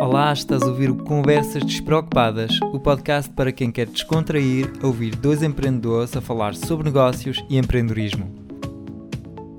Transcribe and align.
Olá, 0.00 0.32
estás 0.32 0.62
a 0.62 0.66
ouvir 0.66 0.88
o 0.88 0.96
Conversas 0.96 1.62
Despreocupadas, 1.62 2.58
o 2.72 2.80
podcast 2.80 3.30
para 3.32 3.52
quem 3.52 3.70
quer 3.70 3.86
descontrair, 3.86 4.72
ouvir 4.82 5.14
dois 5.14 5.42
empreendedores 5.42 6.16
a 6.16 6.22
falar 6.22 6.54
sobre 6.54 6.86
negócios 6.86 7.44
e 7.50 7.58
empreendedorismo. 7.58 8.34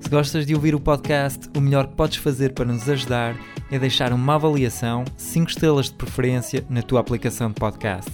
Se 0.00 0.08
gostas 0.08 0.44
de 0.44 0.52
ouvir 0.52 0.74
o 0.74 0.80
podcast, 0.80 1.48
o 1.56 1.60
melhor 1.60 1.86
que 1.86 1.94
podes 1.94 2.16
fazer 2.16 2.54
para 2.54 2.64
nos 2.64 2.88
ajudar 2.88 3.36
é 3.70 3.78
deixar 3.78 4.12
uma 4.12 4.34
avaliação, 4.34 5.04
5 5.16 5.48
estrelas 5.48 5.86
de 5.86 5.94
preferência, 5.94 6.66
na 6.68 6.82
tua 6.82 6.98
aplicação 6.98 7.48
de 7.48 7.54
podcast. 7.54 8.10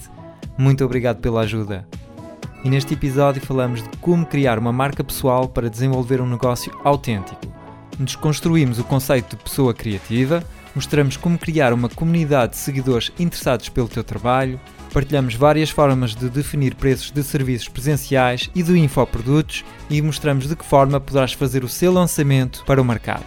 Muito 0.59 0.85
obrigado 0.85 1.23
pela 1.23 1.41
ajuda. 1.41 1.89
E 2.63 2.69
neste 2.69 2.93
episódio 2.93 3.41
falamos 3.41 3.83
de 3.83 3.89
como 4.03 4.27
criar 4.27 4.59
uma 4.59 4.73
marca 4.73 5.03
pessoal 5.03 5.49
para 5.49 5.71
desenvolver 5.71 6.21
um 6.21 6.29
negócio 6.29 6.79
autêntico. 6.85 7.41
Desconstruímos 7.99 8.79
o 8.79 8.85
conceito 8.85 9.35
de 9.35 9.43
pessoa 9.43 9.73
criativa 9.73 10.45
mostramos 10.79 11.17
como 11.17 11.37
criar 11.37 11.73
uma 11.73 11.89
comunidade 11.89 12.53
de 12.53 12.59
seguidores 12.59 13.11
interessados 13.19 13.69
pelo 13.69 13.89
teu 13.89 14.05
trabalho, 14.05 14.61
partilhamos 14.95 15.35
várias 15.35 15.71
formas 15.71 16.15
de 16.15 16.31
definir 16.31 16.77
preços 16.77 17.11
de 17.11 17.21
serviços 17.25 17.69
presenciais 17.69 18.49
e 18.55 18.63
de 18.63 18.79
infoprodutos 18.79 19.65
e 19.91 20.01
mostramos 20.01 20.47
de 20.47 20.55
que 20.55 20.65
forma 20.65 21.01
poderás 21.01 21.33
fazer 21.33 21.65
o 21.65 21.69
seu 21.69 21.93
lançamento 21.93 22.63
para 22.65 22.81
o 22.81 22.85
mercado. 22.85 23.25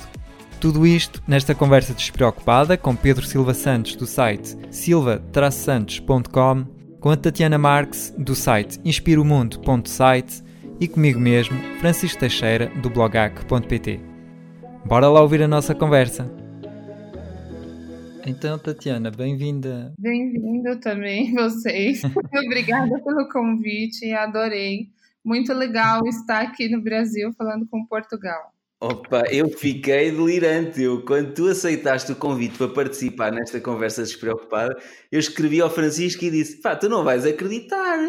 Tudo 0.61 0.87
isto 0.87 1.21
nesta 1.27 1.53
conversa 1.53 1.93
despreocupada 1.93 2.77
com 2.77 2.95
Pedro 2.95 3.25
Silva 3.25 3.53
Santos 3.53 3.97
do 3.97 4.05
site 4.05 4.57
silva-santos.com, 4.71 6.65
com 7.01 7.09
a 7.09 7.17
Tatiana 7.17 7.57
Marques 7.57 8.13
do 8.17 8.33
site 8.33 8.79
inspiromundo.site 8.85 10.41
e 10.79 10.87
comigo 10.87 11.19
mesmo, 11.19 11.59
Francisco 11.81 12.17
Teixeira 12.17 12.71
do 12.81 12.89
blogac.pt. 12.89 13.99
Bora 14.85 15.09
lá 15.09 15.19
ouvir 15.19 15.43
a 15.43 15.49
nossa 15.49 15.75
conversa! 15.75 16.40
Então, 18.25 18.57
Tatiana, 18.59 19.09
bem-vinda. 19.09 19.93
Bem-vindo 19.97 20.79
também, 20.79 21.33
vocês. 21.35 22.01
Obrigada 22.45 23.01
pelo 23.03 23.27
convite, 23.29 24.11
adorei. 24.13 24.89
Muito 25.23 25.53
legal 25.53 26.05
estar 26.07 26.41
aqui 26.41 26.69
no 26.69 26.81
Brasil 26.81 27.31
falando 27.37 27.67
com 27.67 27.85
Portugal. 27.85 28.51
Opa, 28.79 29.23
eu 29.29 29.47
fiquei 29.49 30.11
delirante. 30.11 30.81
Eu, 30.81 31.05
quando 31.05 31.33
tu 31.33 31.47
aceitaste 31.47 32.11
o 32.11 32.15
convite 32.15 32.57
para 32.57 32.67
participar 32.67 33.31
nesta 33.31 33.59
conversa 33.59 34.01
despreocupada, 34.01 34.75
eu 35.11 35.19
escrevi 35.19 35.61
ao 35.61 35.69
Francisco 35.69 36.25
e 36.25 36.31
disse: 36.31 36.61
pá, 36.61 36.75
tu 36.75 36.89
não 36.89 37.03
vais 37.03 37.25
acreditar. 37.25 37.99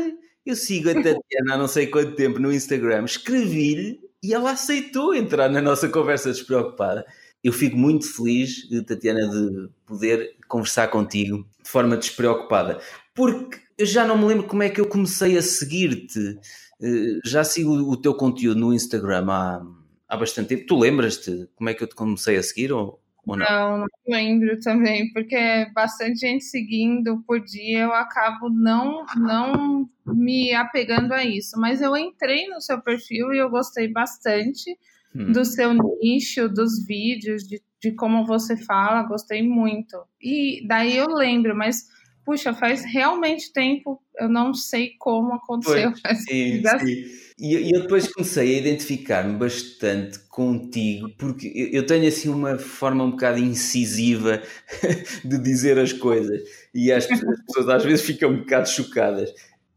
Eu 0.44 0.56
sigo 0.56 0.90
a 0.90 0.94
Tatiana 0.94 1.54
há 1.54 1.58
não 1.58 1.68
sei 1.68 1.86
quanto 1.86 2.16
tempo 2.16 2.38
no 2.38 2.52
Instagram, 2.52 3.04
escrevi-lhe 3.04 4.00
e 4.22 4.32
ela 4.32 4.52
aceitou 4.52 5.14
entrar 5.14 5.48
na 5.48 5.60
nossa 5.60 5.88
conversa 5.88 6.30
despreocupada 6.30 7.04
eu 7.42 7.52
fico 7.52 7.76
muito 7.76 8.06
feliz, 8.14 8.68
Tatiana, 8.86 9.28
de 9.28 9.68
poder 9.84 10.36
conversar 10.46 10.88
contigo 10.88 11.46
de 11.62 11.68
forma 11.68 11.96
despreocupada, 11.96 12.78
porque 13.14 13.58
eu 13.76 13.86
já 13.86 14.06
não 14.06 14.16
me 14.16 14.26
lembro 14.26 14.46
como 14.46 14.62
é 14.62 14.68
que 14.68 14.80
eu 14.80 14.86
comecei 14.86 15.36
a 15.36 15.42
seguir-te. 15.42 16.38
Eh, 16.80 17.18
já 17.24 17.42
sigo 17.42 17.72
o 17.72 17.96
teu 17.96 18.14
conteúdo 18.14 18.60
no 18.60 18.72
Instagram 18.72 19.26
há, 19.28 19.62
há 20.08 20.16
bastante 20.16 20.48
tempo. 20.48 20.66
Tu 20.66 20.78
lembras-te 20.78 21.48
como 21.56 21.68
é 21.70 21.74
que 21.74 21.82
eu 21.82 21.88
te 21.88 21.94
comecei 21.94 22.36
a 22.36 22.42
seguir 22.42 22.72
ou, 22.72 23.00
ou 23.26 23.36
não? 23.36 23.46
Não, 23.46 23.78
não 23.78 23.86
lembro 24.06 24.60
também, 24.60 25.12
porque 25.12 25.34
é 25.34 25.70
bastante 25.72 26.20
gente 26.20 26.44
seguindo 26.44 27.22
por 27.26 27.40
dia, 27.40 27.80
eu 27.80 27.92
acabo 27.92 28.48
não, 28.50 29.04
não 29.16 29.88
me 30.06 30.52
apegando 30.54 31.12
a 31.12 31.24
isso. 31.24 31.58
Mas 31.58 31.80
eu 31.80 31.96
entrei 31.96 32.48
no 32.48 32.60
seu 32.60 32.80
perfil 32.80 33.32
e 33.32 33.38
eu 33.38 33.50
gostei 33.50 33.88
bastante 33.88 34.76
do 35.14 35.40
hum. 35.40 35.44
seu 35.44 35.74
nicho, 36.00 36.48
dos 36.48 36.84
vídeos, 36.86 37.46
de, 37.46 37.62
de 37.82 37.92
como 37.92 38.24
você 38.26 38.56
fala, 38.56 39.02
gostei 39.02 39.42
muito. 39.42 39.96
E 40.20 40.66
daí 40.66 40.96
eu 40.96 41.08
lembro, 41.08 41.54
mas 41.54 41.84
puxa, 42.24 42.54
faz 42.54 42.84
realmente 42.84 43.52
tempo, 43.52 44.00
eu 44.18 44.28
não 44.28 44.54
sei 44.54 44.92
como 44.98 45.34
aconteceu. 45.34 45.92
Foi, 45.96 46.14
sim, 46.14 46.62
sim. 46.78 47.22
E, 47.38 47.56
e, 47.56 47.74
eu 47.74 47.82
depois 47.82 48.12
comecei 48.12 48.54
a 48.54 48.58
identificar-me 48.58 49.36
bastante 49.36 50.18
contigo, 50.28 51.10
porque 51.18 51.70
eu 51.72 51.84
tenho 51.84 52.06
assim 52.06 52.28
uma 52.28 52.58
forma 52.58 53.04
um 53.04 53.10
bocado 53.10 53.38
incisiva 53.38 54.42
de 55.24 55.38
dizer 55.38 55.78
as 55.78 55.92
coisas, 55.92 56.40
e 56.74 56.92
as, 56.92 57.10
as 57.10 57.20
pessoas 57.46 57.68
às 57.68 57.84
vezes 57.84 58.04
ficam 58.04 58.30
um 58.30 58.38
bocado 58.38 58.68
chocadas. 58.68 59.32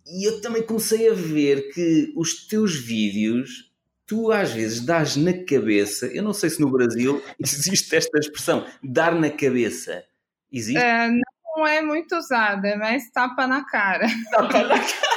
E 0.07 0.27
eu 0.27 0.39
também 0.39 0.61
comecei 0.61 1.09
a 1.09 1.13
ver 1.13 1.73
que 1.73 2.13
os 2.15 2.47
teus 2.47 2.75
vídeos 2.75 3.73
tu 4.05 4.31
às 4.31 4.51
vezes 4.51 4.81
dás 4.81 5.15
na 5.15 5.33
cabeça, 5.33 6.07
eu 6.07 6.23
não 6.23 6.33
sei 6.33 6.49
se 6.49 6.61
no 6.61 6.71
Brasil 6.71 7.21
existe 7.39 7.95
esta 7.95 8.19
expressão, 8.19 8.65
dar 8.83 9.13
na 9.13 9.29
cabeça. 9.29 10.03
Existe? 10.51 10.81
É, 10.81 11.09
não 11.55 11.67
é 11.67 11.81
muito 11.81 12.15
usada, 12.15 12.77
mas 12.77 13.09
tapa 13.11 13.47
na 13.47 13.65
cara. 13.65 14.07
Tapa 14.31 14.63
na 14.63 14.79
cara. 14.79 15.15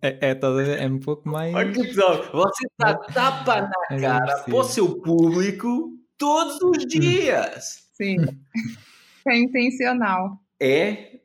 É, 0.00 0.30
é, 0.30 0.84
é 0.84 0.86
um 0.88 0.98
pouco 0.98 1.28
mais. 1.28 1.52
pessoal, 1.76 2.24
você 2.32 2.66
está 2.66 2.94
tapa 2.94 3.62
na 3.62 3.96
é 3.96 4.00
cara 4.00 4.38
para 4.38 4.54
o 4.54 4.64
seu 4.64 5.00
público 5.00 5.92
todos 6.16 6.60
os 6.62 6.86
dias. 6.86 7.88
Sim. 7.94 8.16
É 9.24 9.36
intencional. 9.36 10.36
É? 10.58 11.20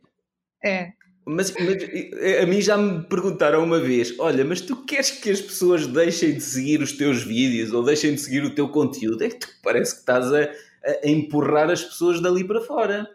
É. 0.63 0.93
Mas, 1.29 1.53
mas, 1.59 1.83
a 2.41 2.45
mim 2.45 2.61
já 2.61 2.77
me 2.77 3.03
perguntaram 3.03 3.61
uma 3.61 3.81
vez: 3.81 4.17
olha, 4.17 4.45
mas 4.45 4.61
tu 4.61 4.77
queres 4.85 5.11
que 5.11 5.29
as 5.29 5.41
pessoas 5.41 5.85
deixem 5.85 6.33
de 6.33 6.39
seguir 6.39 6.81
os 6.81 6.93
teus 6.93 7.21
vídeos 7.21 7.73
ou 7.73 7.83
deixem 7.83 8.15
de 8.15 8.21
seguir 8.21 8.45
o 8.45 8.55
teu 8.55 8.69
conteúdo? 8.69 9.21
É 9.21 9.29
que 9.29 9.39
tu 9.39 9.47
parece 9.61 9.95
que 9.95 9.99
estás 9.99 10.33
a, 10.33 10.43
a 11.03 11.07
empurrar 11.07 11.69
as 11.69 11.83
pessoas 11.83 12.21
dali 12.21 12.45
para 12.45 12.61
fora. 12.61 13.05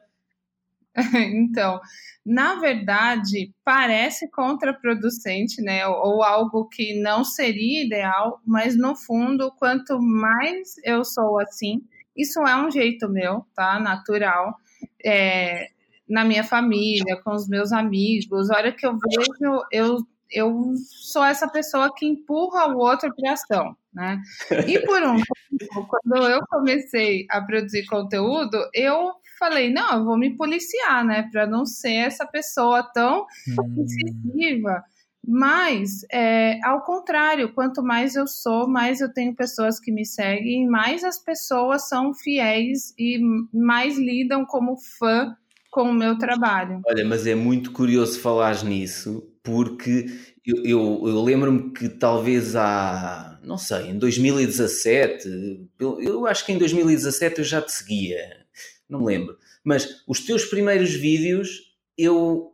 então, 1.14 1.80
na 2.24 2.56
verdade, 2.56 3.50
parece 3.64 4.30
contraproducente, 4.30 5.62
né? 5.62 5.86
Ou, 5.86 6.22
algo 6.22 6.68
que 6.68 7.00
não 7.00 7.24
seria 7.24 7.82
ideal, 7.82 8.42
mas 8.46 8.76
no 8.76 8.94
fundo, 8.94 9.50
quanto 9.52 9.98
mais 9.98 10.74
eu 10.84 11.02
sou 11.02 11.40
assim, 11.40 11.82
isso 12.14 12.40
é 12.40 12.54
um 12.62 12.70
jeito 12.70 13.08
meu, 13.08 13.46
tá? 13.54 13.80
Natural. 13.80 14.54
É, 15.02 15.70
na 16.08 16.24
minha 16.24 16.44
família, 16.44 17.20
com 17.22 17.32
os 17.32 17.48
meus 17.48 17.72
amigos. 17.72 18.50
A 18.50 18.56
hora 18.56 18.72
que 18.72 18.86
eu 18.86 18.96
vejo, 18.98 19.62
eu, 19.70 19.98
eu 20.30 20.74
sou 21.02 21.24
essa 21.24 21.48
pessoa 21.48 21.92
que 21.94 22.06
empurra 22.06 22.68
o 22.68 22.78
outro 22.78 23.14
para 23.14 23.32
ação, 23.32 23.76
né? 23.92 24.20
E 24.66 24.78
por 24.80 25.02
um 25.02 25.16
tempo, 25.16 25.88
quando 25.88 26.28
eu 26.28 26.40
comecei 26.48 27.26
a 27.30 27.40
produzir 27.40 27.86
conteúdo, 27.86 28.56
eu 28.74 29.12
falei, 29.38 29.72
não, 29.72 29.98
eu 29.98 30.04
vou 30.04 30.16
me 30.16 30.36
policiar, 30.36 31.04
né, 31.04 31.28
para 31.32 31.46
não 31.46 31.66
ser 31.66 31.94
essa 31.94 32.24
pessoa 32.24 32.82
tão 32.94 33.26
hum. 33.48 33.82
incisiva. 33.82 34.84
Mas, 35.26 36.04
é, 36.12 36.58
ao 36.64 36.82
contrário, 36.82 37.52
quanto 37.52 37.82
mais 37.82 38.16
eu 38.16 38.26
sou, 38.26 38.68
mais 38.68 39.00
eu 39.00 39.12
tenho 39.12 39.34
pessoas 39.34 39.78
que 39.78 39.92
me 39.92 40.04
seguem, 40.04 40.66
mais 40.66 41.04
as 41.04 41.18
pessoas 41.18 41.88
são 41.88 42.12
fiéis 42.12 42.92
e 42.98 43.20
mais 43.52 43.96
lidam 43.96 44.44
como 44.44 44.76
fã 44.98 45.36
com 45.72 45.84
o 45.84 45.92
meu 45.92 46.18
trabalho. 46.18 46.82
Olha, 46.86 47.02
mas 47.02 47.26
é 47.26 47.34
muito 47.34 47.72
curioso 47.72 48.20
falar 48.20 48.62
nisso, 48.62 49.26
porque 49.42 50.06
eu, 50.44 50.62
eu, 50.64 51.02
eu 51.08 51.22
lembro-me 51.22 51.72
que 51.72 51.88
talvez 51.88 52.54
há, 52.54 53.40
não 53.42 53.56
sei, 53.56 53.88
em 53.88 53.98
2017, 53.98 55.66
eu, 55.80 56.00
eu 56.00 56.26
acho 56.26 56.44
que 56.44 56.52
em 56.52 56.58
2017 56.58 57.38
eu 57.38 57.44
já 57.44 57.62
te 57.62 57.72
seguia, 57.72 58.44
não 58.86 59.00
me 59.00 59.06
lembro, 59.06 59.38
mas 59.64 60.02
os 60.06 60.20
teus 60.20 60.44
primeiros 60.44 60.92
vídeos 60.92 61.72
eu 61.96 62.52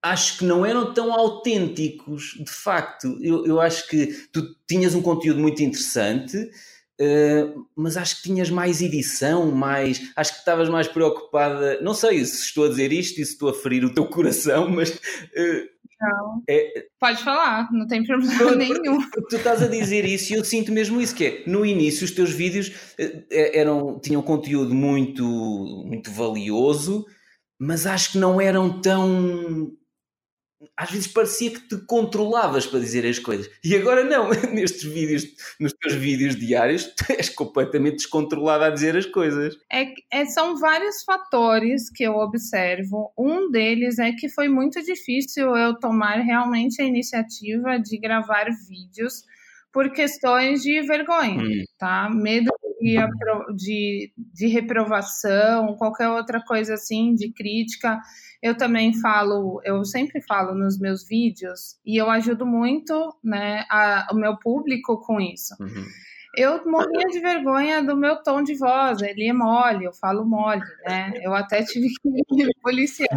acho 0.00 0.38
que 0.38 0.44
não 0.44 0.64
eram 0.64 0.94
tão 0.94 1.12
autênticos, 1.12 2.36
de 2.38 2.50
facto. 2.50 3.18
Eu, 3.20 3.44
eu 3.44 3.60
acho 3.60 3.88
que 3.88 4.06
tu 4.32 4.54
tinhas 4.68 4.94
um 4.94 5.02
conteúdo 5.02 5.40
muito 5.40 5.62
interessante 5.64 6.48
Uh, 7.00 7.66
mas 7.76 7.96
acho 7.96 8.16
que 8.16 8.22
tinhas 8.22 8.48
mais 8.48 8.80
edição, 8.80 9.50
mais. 9.50 10.10
Acho 10.16 10.32
que 10.32 10.38
estavas 10.38 10.68
mais 10.68 10.88
preocupada. 10.88 11.78
Não 11.82 11.92
sei 11.92 12.24
se 12.24 12.42
estou 12.44 12.64
a 12.64 12.68
dizer 12.68 12.92
isto 12.92 13.20
e 13.20 13.24
se 13.24 13.32
estou 13.32 13.50
a 13.50 13.54
ferir 13.54 13.84
o 13.84 13.92
teu 13.92 14.06
coração, 14.08 14.68
mas. 14.70 14.90
Uh, 14.90 15.76
não. 16.00 16.42
É, 16.48 16.86
Pode 17.00 17.22
falar, 17.22 17.72
não 17.72 17.86
tem 17.86 18.04
problema 18.04 18.54
nenhum. 18.54 18.98
Tu 19.30 19.36
estás 19.36 19.62
a 19.62 19.66
dizer 19.66 20.04
isso 20.04 20.32
e 20.32 20.36
eu 20.36 20.44
sinto 20.44 20.70
mesmo 20.70 21.00
isso, 21.00 21.14
que 21.14 21.24
é, 21.24 21.42
no 21.46 21.64
início 21.64 22.04
os 22.04 22.10
teus 22.10 22.30
vídeos 22.30 22.68
uh, 22.68 23.26
eram, 23.30 23.98
tinham 23.98 24.20
conteúdo 24.22 24.74
muito, 24.74 25.24
muito 25.86 26.10
valioso, 26.10 27.06
mas 27.58 27.86
acho 27.86 28.12
que 28.12 28.18
não 28.18 28.40
eram 28.40 28.80
tão 28.80 29.72
às 30.76 30.90
vezes 30.90 31.06
parecia 31.06 31.50
que 31.50 31.60
te 31.68 31.76
controlavas 31.86 32.66
para 32.66 32.80
dizer 32.80 33.06
as 33.06 33.18
coisas. 33.18 33.50
E 33.62 33.76
agora 33.76 34.04
não, 34.04 34.30
nestes 34.52 34.84
vídeos, 34.84 35.24
nos 35.60 35.72
teus 35.72 35.94
vídeos 35.94 36.36
diários, 36.36 36.84
tu 36.94 37.04
és 37.12 37.28
completamente 37.28 37.96
descontrolada 37.96 38.66
a 38.66 38.70
dizer 38.70 38.96
as 38.96 39.06
coisas. 39.06 39.56
É, 39.70 39.92
é, 40.10 40.24
são 40.26 40.56
vários 40.56 41.02
fatores 41.04 41.90
que 41.90 42.04
eu 42.04 42.14
observo. 42.14 43.12
Um 43.18 43.50
deles 43.50 43.98
é 43.98 44.12
que 44.12 44.28
foi 44.28 44.48
muito 44.48 44.82
difícil 44.82 45.54
eu 45.56 45.78
tomar 45.78 46.20
realmente 46.20 46.80
a 46.80 46.84
iniciativa 46.84 47.78
de 47.78 47.98
gravar 47.98 48.46
vídeos 48.68 49.24
por 49.72 49.92
questões 49.92 50.62
de 50.62 50.80
vergonha, 50.82 51.42
hum. 51.42 51.64
tá? 51.78 52.08
Medo 52.08 52.50
de, 52.80 52.96
de, 53.54 54.12
de 54.16 54.46
reprovação, 54.46 55.76
qualquer 55.76 56.08
outra 56.08 56.42
coisa 56.42 56.74
assim, 56.74 57.14
de 57.14 57.32
crítica. 57.32 58.00
Eu 58.42 58.56
também 58.56 58.92
falo, 59.00 59.60
eu 59.64 59.84
sempre 59.84 60.20
falo 60.22 60.54
nos 60.54 60.78
meus 60.78 61.06
vídeos 61.06 61.78
e 61.84 61.96
eu 62.00 62.10
ajudo 62.10 62.46
muito, 62.46 63.14
né, 63.22 63.64
a, 63.70 64.08
o 64.12 64.14
meu 64.14 64.36
público 64.38 65.00
com 65.00 65.20
isso. 65.20 65.54
Uhum. 65.60 65.84
Eu 66.36 66.70
morria 66.70 67.06
de 67.10 67.18
vergonha 67.18 67.82
do 67.82 67.96
meu 67.96 68.22
tom 68.22 68.42
de 68.42 68.54
voz, 68.54 69.00
ele 69.00 69.26
é 69.26 69.32
mole, 69.32 69.86
eu 69.86 69.92
falo 69.94 70.22
mole, 70.26 70.60
né? 70.84 71.14
Eu 71.22 71.34
até 71.34 71.62
tive 71.62 71.88
que 71.88 72.44
me 72.44 72.52
policiar. 72.62 73.08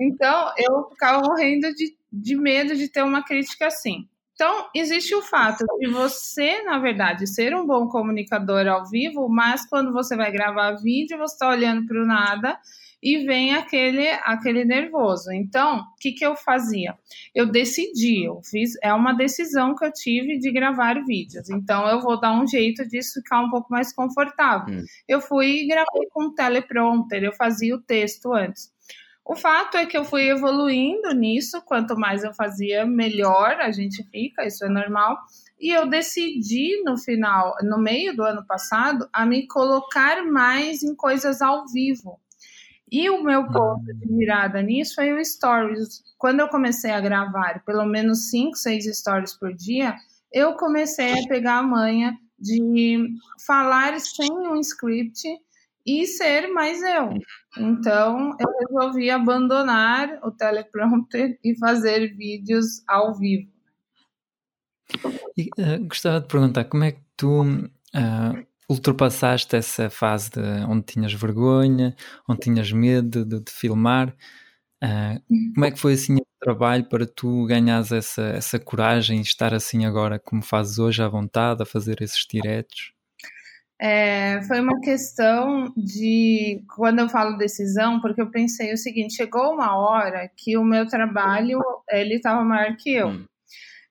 Então, 0.00 0.52
eu 0.56 0.88
ficava 0.90 1.20
morrendo 1.20 1.72
de, 1.72 1.96
de 2.12 2.36
medo 2.36 2.76
de 2.76 2.88
ter 2.88 3.04
uma 3.04 3.22
crítica 3.22 3.68
assim. 3.68 4.08
Então, 4.34 4.68
existe 4.74 5.14
o 5.14 5.22
fato 5.22 5.64
de 5.78 5.88
você, 5.88 6.62
na 6.62 6.78
verdade, 6.78 7.26
ser 7.26 7.54
um 7.54 7.66
bom 7.66 7.88
comunicador 7.88 8.66
ao 8.66 8.88
vivo, 8.88 9.28
mas 9.28 9.64
quando 9.68 9.92
você 9.92 10.16
vai 10.16 10.30
gravar 10.30 10.76
vídeo, 10.80 11.18
você 11.18 11.34
está 11.34 11.48
olhando 11.48 11.86
para 11.86 12.02
o 12.02 12.06
nada 12.06 12.58
e 13.02 13.18
vem 13.24 13.54
aquele, 13.54 14.08
aquele 14.24 14.64
nervoso. 14.64 15.32
Então, 15.32 15.80
o 15.80 15.96
que, 16.00 16.12
que 16.12 16.24
eu 16.24 16.34
fazia? 16.36 16.94
Eu 17.34 17.46
decidi, 17.46 18.24
eu 18.24 18.40
fiz, 18.42 18.72
é 18.82 18.92
uma 18.92 19.12
decisão 19.12 19.74
que 19.74 19.84
eu 19.84 19.92
tive 19.92 20.38
de 20.38 20.50
gravar 20.50 21.04
vídeos. 21.04 21.48
Então, 21.48 21.86
eu 21.88 22.00
vou 22.00 22.18
dar 22.18 22.32
um 22.32 22.46
jeito 22.46 22.86
disso 22.88 23.20
ficar 23.22 23.40
um 23.40 23.50
pouco 23.50 23.70
mais 23.70 23.92
confortável. 23.92 24.74
Hum. 24.74 24.84
Eu 25.06 25.20
fui 25.20 25.62
e 25.62 25.66
gravei 25.66 26.08
com 26.10 26.24
um 26.24 26.34
teleprompter, 26.34 27.22
eu 27.22 27.32
fazia 27.32 27.74
o 27.74 27.80
texto 27.80 28.32
antes. 28.32 28.72
O 29.24 29.36
fato 29.36 29.76
é 29.76 29.84
que 29.84 29.96
eu 29.96 30.06
fui 30.06 30.30
evoluindo 30.30 31.12
nisso, 31.12 31.60
quanto 31.66 31.94
mais 31.98 32.24
eu 32.24 32.32
fazia, 32.32 32.86
melhor 32.86 33.60
a 33.60 33.70
gente 33.70 34.02
fica, 34.10 34.46
isso 34.46 34.64
é 34.64 34.70
normal. 34.70 35.18
E 35.60 35.70
eu 35.70 35.86
decidi 35.86 36.82
no 36.82 36.96
final, 36.96 37.54
no 37.62 37.78
meio 37.78 38.16
do 38.16 38.22
ano 38.22 38.42
passado, 38.46 39.06
a 39.12 39.26
me 39.26 39.46
colocar 39.46 40.24
mais 40.24 40.82
em 40.82 40.94
coisas 40.94 41.42
ao 41.42 41.66
vivo. 41.68 42.18
E 42.90 43.10
o 43.10 43.22
meu 43.22 43.46
ponto 43.48 43.84
de 43.84 44.06
virada 44.06 44.62
nisso 44.62 44.94
foi 44.94 45.12
o 45.12 45.24
stories. 45.24 46.02
Quando 46.16 46.40
eu 46.40 46.48
comecei 46.48 46.90
a 46.90 47.00
gravar 47.00 47.62
pelo 47.64 47.84
menos 47.84 48.30
5, 48.30 48.56
6 48.56 48.98
stories 48.98 49.38
por 49.38 49.54
dia, 49.54 49.94
eu 50.32 50.54
comecei 50.54 51.12
a 51.12 51.28
pegar 51.28 51.58
a 51.58 51.62
manha 51.62 52.16
de 52.38 53.08
falar 53.46 53.98
sem 54.00 54.30
um 54.30 54.56
script 54.56 55.28
e 55.84 56.06
ser 56.06 56.48
mais 56.48 56.82
eu. 56.82 57.14
Então, 57.58 58.36
eu 58.38 58.68
resolvi 58.68 59.10
abandonar 59.10 60.20
o 60.22 60.30
teleprompter 60.30 61.38
e 61.42 61.58
fazer 61.58 62.14
vídeos 62.14 62.82
ao 62.86 63.14
vivo. 63.14 63.50
E, 65.36 65.48
uh, 65.58 65.84
gostava 65.86 66.20
de 66.20 66.26
perguntar 66.26 66.64
como 66.64 66.84
é 66.84 66.92
que 66.92 67.00
tu 67.16 67.42
uh, 67.42 68.47
ultrapassaste 68.68 69.56
essa 69.56 69.88
fase 69.88 70.30
de 70.30 70.40
onde 70.68 70.84
tinhas 70.84 71.12
vergonha, 71.12 71.96
onde 72.28 72.40
tinhas 72.40 72.70
medo 72.70 73.24
de, 73.24 73.40
de 73.40 73.50
filmar. 73.50 74.14
Uh, 74.82 75.20
como 75.54 75.66
é 75.66 75.70
que 75.70 75.78
foi 75.78 75.94
assim 75.94 76.16
o 76.16 76.26
trabalho 76.40 76.84
para 76.88 77.04
tu 77.06 77.46
ganhares 77.46 77.90
essa, 77.90 78.22
essa 78.22 78.58
coragem 78.58 79.18
e 79.18 79.22
estar 79.22 79.52
assim 79.52 79.84
agora 79.84 80.20
como 80.20 80.42
fazes 80.42 80.78
hoje 80.78 81.02
à 81.02 81.08
vontade 81.08 81.62
a 81.62 81.66
fazer 81.66 82.00
esses 82.00 82.24
diretos? 82.30 82.92
É, 83.80 84.42
foi 84.42 84.60
uma 84.60 84.80
questão 84.80 85.72
de 85.76 86.64
quando 86.74 86.98
eu 86.98 87.08
falo 87.08 87.36
decisão, 87.36 88.00
porque 88.00 88.20
eu 88.20 88.30
pensei 88.30 88.72
o 88.72 88.76
seguinte: 88.76 89.14
chegou 89.14 89.54
uma 89.54 89.76
hora 89.76 90.28
que 90.36 90.56
o 90.56 90.64
meu 90.64 90.86
trabalho 90.88 91.60
ele 91.88 92.16
estava 92.16 92.44
maior 92.44 92.76
que 92.76 92.92
eu. 92.92 93.08
Hum. 93.08 93.24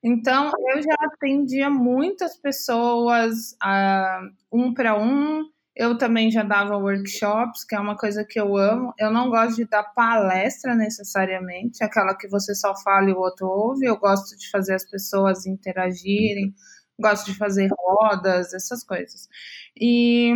Então 0.07 0.51
eu 0.69 0.81
já 0.81 0.95
atendia 1.01 1.69
muitas 1.69 2.37
pessoas 2.37 3.51
uh, 3.63 4.31
um 4.51 4.73
para 4.73 4.97
um. 4.97 5.43
Eu 5.75 5.97
também 5.97 6.31
já 6.31 6.43
dava 6.43 6.77
workshops, 6.77 7.63
que 7.63 7.75
é 7.75 7.79
uma 7.79 7.95
coisa 7.95 8.25
que 8.25 8.39
eu 8.39 8.57
amo. 8.57 8.93
Eu 8.97 9.11
não 9.11 9.29
gosto 9.29 9.57
de 9.57 9.65
dar 9.65 9.83
palestra 9.83 10.73
necessariamente, 10.73 11.83
aquela 11.83 12.15
que 12.15 12.27
você 12.27 12.55
só 12.55 12.75
fala 12.75 13.09
e 13.09 13.13
o 13.13 13.19
outro 13.19 13.47
ouve. 13.47 13.85
Eu 13.85 13.97
gosto 13.97 14.35
de 14.37 14.49
fazer 14.49 14.73
as 14.73 14.89
pessoas 14.89 15.45
interagirem 15.45 16.53
gosto 16.99 17.31
de 17.31 17.37
fazer 17.37 17.69
rodas, 17.77 18.53
essas 18.53 18.83
coisas. 18.83 19.27
E, 19.79 20.33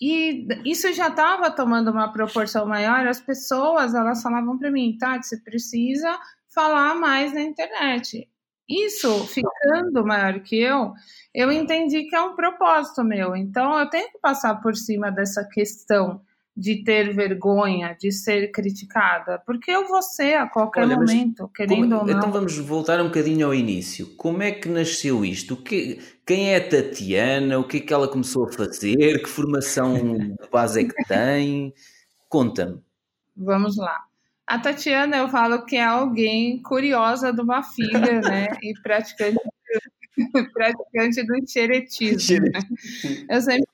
e 0.00 0.46
isso 0.64 0.92
já 0.92 1.08
estava 1.08 1.50
tomando 1.50 1.90
uma 1.90 2.12
proporção 2.12 2.66
maior, 2.66 3.06
as 3.06 3.20
pessoas 3.20 3.94
elas 3.94 4.22
falavam 4.22 4.58
para 4.58 4.70
mim, 4.70 4.96
tá, 4.98 5.20
você 5.20 5.38
precisa 5.38 6.18
falar 6.54 6.94
mais 6.94 7.32
na 7.32 7.40
internet. 7.40 8.28
Isso 8.68 9.26
ficando 9.26 10.04
maior 10.04 10.40
que 10.40 10.60
eu, 10.60 10.92
eu 11.34 11.50
entendi 11.50 12.04
que 12.04 12.14
é 12.14 12.20
um 12.20 12.36
propósito 12.36 13.02
meu. 13.02 13.34
Então 13.34 13.78
eu 13.78 13.88
tenho 13.88 14.10
que 14.12 14.18
passar 14.18 14.56
por 14.60 14.76
cima 14.76 15.10
dessa 15.10 15.42
questão 15.48 16.20
de 16.58 16.82
ter 16.82 17.14
vergonha, 17.14 17.96
de 17.98 18.10
ser 18.10 18.50
criticada, 18.50 19.40
porque 19.46 19.70
eu 19.70 19.86
vou 19.86 20.02
ser 20.02 20.34
a 20.34 20.48
qualquer 20.48 20.80
Olha, 20.80 20.96
momento, 20.96 21.48
querendo 21.54 21.88
como, 21.88 22.00
ou 22.00 22.06
não. 22.06 22.18
Então 22.18 22.32
vamos 22.32 22.58
voltar 22.58 23.00
um 23.00 23.06
bocadinho 23.06 23.46
ao 23.46 23.54
início. 23.54 24.16
Como 24.16 24.42
é 24.42 24.50
que 24.50 24.68
nasceu 24.68 25.24
isto? 25.24 25.56
Que, 25.56 26.00
quem 26.26 26.52
é 26.52 26.56
a 26.56 26.68
Tatiana? 26.68 27.60
O 27.60 27.64
que 27.64 27.76
é 27.76 27.80
que 27.80 27.94
ela 27.94 28.08
começou 28.08 28.48
a 28.48 28.52
fazer? 28.52 29.22
Que 29.22 29.28
formação 29.28 30.18
de 30.18 30.50
base 30.50 30.80
é 30.80 30.84
que 30.84 30.94
tem? 31.06 31.72
Conta-me. 32.28 32.82
Vamos 33.36 33.76
lá. 33.76 34.07
A 34.48 34.58
Tatiana, 34.58 35.18
eu 35.18 35.28
falo 35.28 35.66
que 35.66 35.76
é 35.76 35.84
alguém 35.84 36.62
curiosa 36.62 37.30
de 37.32 37.40
uma 37.42 37.62
filha, 37.62 38.20
né? 38.22 38.48
E 38.62 38.72
praticante, 38.82 39.38
praticante 40.54 41.22
do 41.22 41.34
xeretismo. 41.46 42.46
Né? 42.46 42.60
Eu 43.28 43.42
sempre 43.42 43.68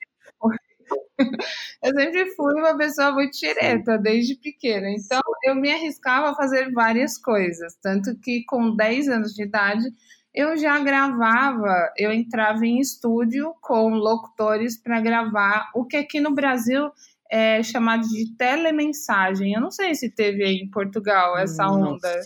eu 1.81 1.93
sempre 1.93 2.25
fui 2.35 2.53
uma 2.59 2.77
pessoa 2.77 3.13
muito 3.13 3.39
direta, 3.39 3.97
desde 3.97 4.35
pequena. 4.35 4.89
Então, 4.89 5.21
eu 5.45 5.55
me 5.55 5.71
arriscava 5.71 6.31
a 6.31 6.35
fazer 6.35 6.71
várias 6.73 7.17
coisas. 7.17 7.73
Tanto 7.81 8.13
que, 8.19 8.43
com 8.45 8.75
10 8.75 9.07
anos 9.07 9.33
de 9.33 9.43
idade, 9.43 9.85
eu 10.33 10.57
já 10.57 10.77
gravava, 10.79 11.89
eu 11.97 12.11
entrava 12.11 12.65
em 12.65 12.79
estúdio 12.79 13.55
com 13.61 13.91
locutores 13.91 14.77
para 14.77 14.99
gravar 14.99 15.71
o 15.73 15.85
que 15.85 15.95
aqui 15.95 16.19
no 16.19 16.33
Brasil 16.33 16.91
é 17.31 17.61
chamado 17.63 18.07
de 18.07 18.35
telemensagem. 18.37 19.53
Eu 19.53 19.61
não 19.61 19.71
sei 19.71 19.95
se 19.95 20.09
teve 20.13 20.43
aí 20.43 20.55
em 20.55 20.69
Portugal 20.69 21.37
essa 21.37 21.67
onda 21.67 22.21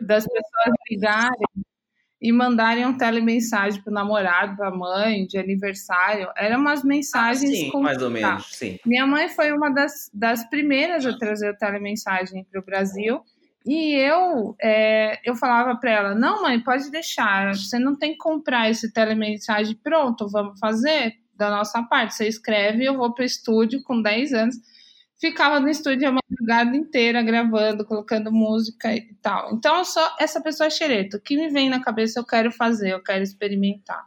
das 0.00 0.24
pessoas 0.24 0.74
ligarem 0.90 1.46
e 2.20 2.30
mandarem 2.32 2.84
um 2.84 2.96
telemensagem 2.96 3.82
pro 3.82 3.92
namorado, 3.92 4.54
pra 4.56 4.70
mãe, 4.70 5.26
de 5.26 5.38
aniversário. 5.38 6.28
Eram 6.36 6.60
umas 6.60 6.84
mensagens. 6.84 7.50
Ah, 7.50 7.56
sim, 7.56 7.70
com... 7.70 7.80
mais 7.80 8.02
ou 8.02 8.10
menos, 8.10 8.46
sim. 8.54 8.78
Minha 8.84 9.06
mãe 9.06 9.28
foi 9.28 9.52
uma 9.52 9.70
das, 9.70 10.10
das 10.12 10.44
primeiras 10.50 11.06
a 11.06 11.16
trazer 11.16 11.50
o 11.50 11.56
telemensagem 11.56 12.44
para 12.44 12.60
o 12.60 12.64
Brasil. 12.64 13.22
E 13.66 13.94
eu, 13.94 14.56
é, 14.60 15.20
eu 15.24 15.34
falava 15.34 15.76
para 15.78 15.90
ela: 15.90 16.14
não, 16.14 16.42
mãe, 16.42 16.58
pode 16.60 16.90
deixar, 16.90 17.54
você 17.54 17.78
não 17.78 17.96
tem 17.96 18.12
que 18.12 18.18
comprar 18.18 18.70
esse 18.70 18.92
telemensagem 18.92 19.76
pronto, 19.82 20.28
vamos 20.28 20.58
fazer 20.58 21.14
da 21.36 21.50
nossa 21.50 21.82
parte. 21.82 22.14
Você 22.14 22.26
escreve, 22.28 22.84
eu 22.84 22.96
vou 22.96 23.12
para 23.12 23.22
o 23.22 23.26
estúdio 23.26 23.82
com 23.82 24.00
10 24.00 24.32
anos 24.32 24.56
ficava 25.20 25.60
no 25.60 25.68
estúdio 25.68 26.08
a 26.08 26.12
madrugada 26.12 26.74
inteira 26.74 27.22
gravando, 27.22 27.84
colocando 27.84 28.32
música 28.32 28.94
e 28.94 29.14
tal. 29.20 29.52
Então, 29.52 29.76
eu 29.76 29.84
sou 29.84 30.02
essa 30.18 30.40
pessoa 30.40 30.70
xereta. 30.70 31.18
O 31.18 31.20
que 31.20 31.36
me 31.36 31.50
vem 31.50 31.68
na 31.68 31.82
cabeça 31.82 32.18
eu 32.18 32.24
quero 32.24 32.50
fazer, 32.50 32.94
eu 32.94 33.02
quero 33.02 33.22
experimentar. 33.22 34.02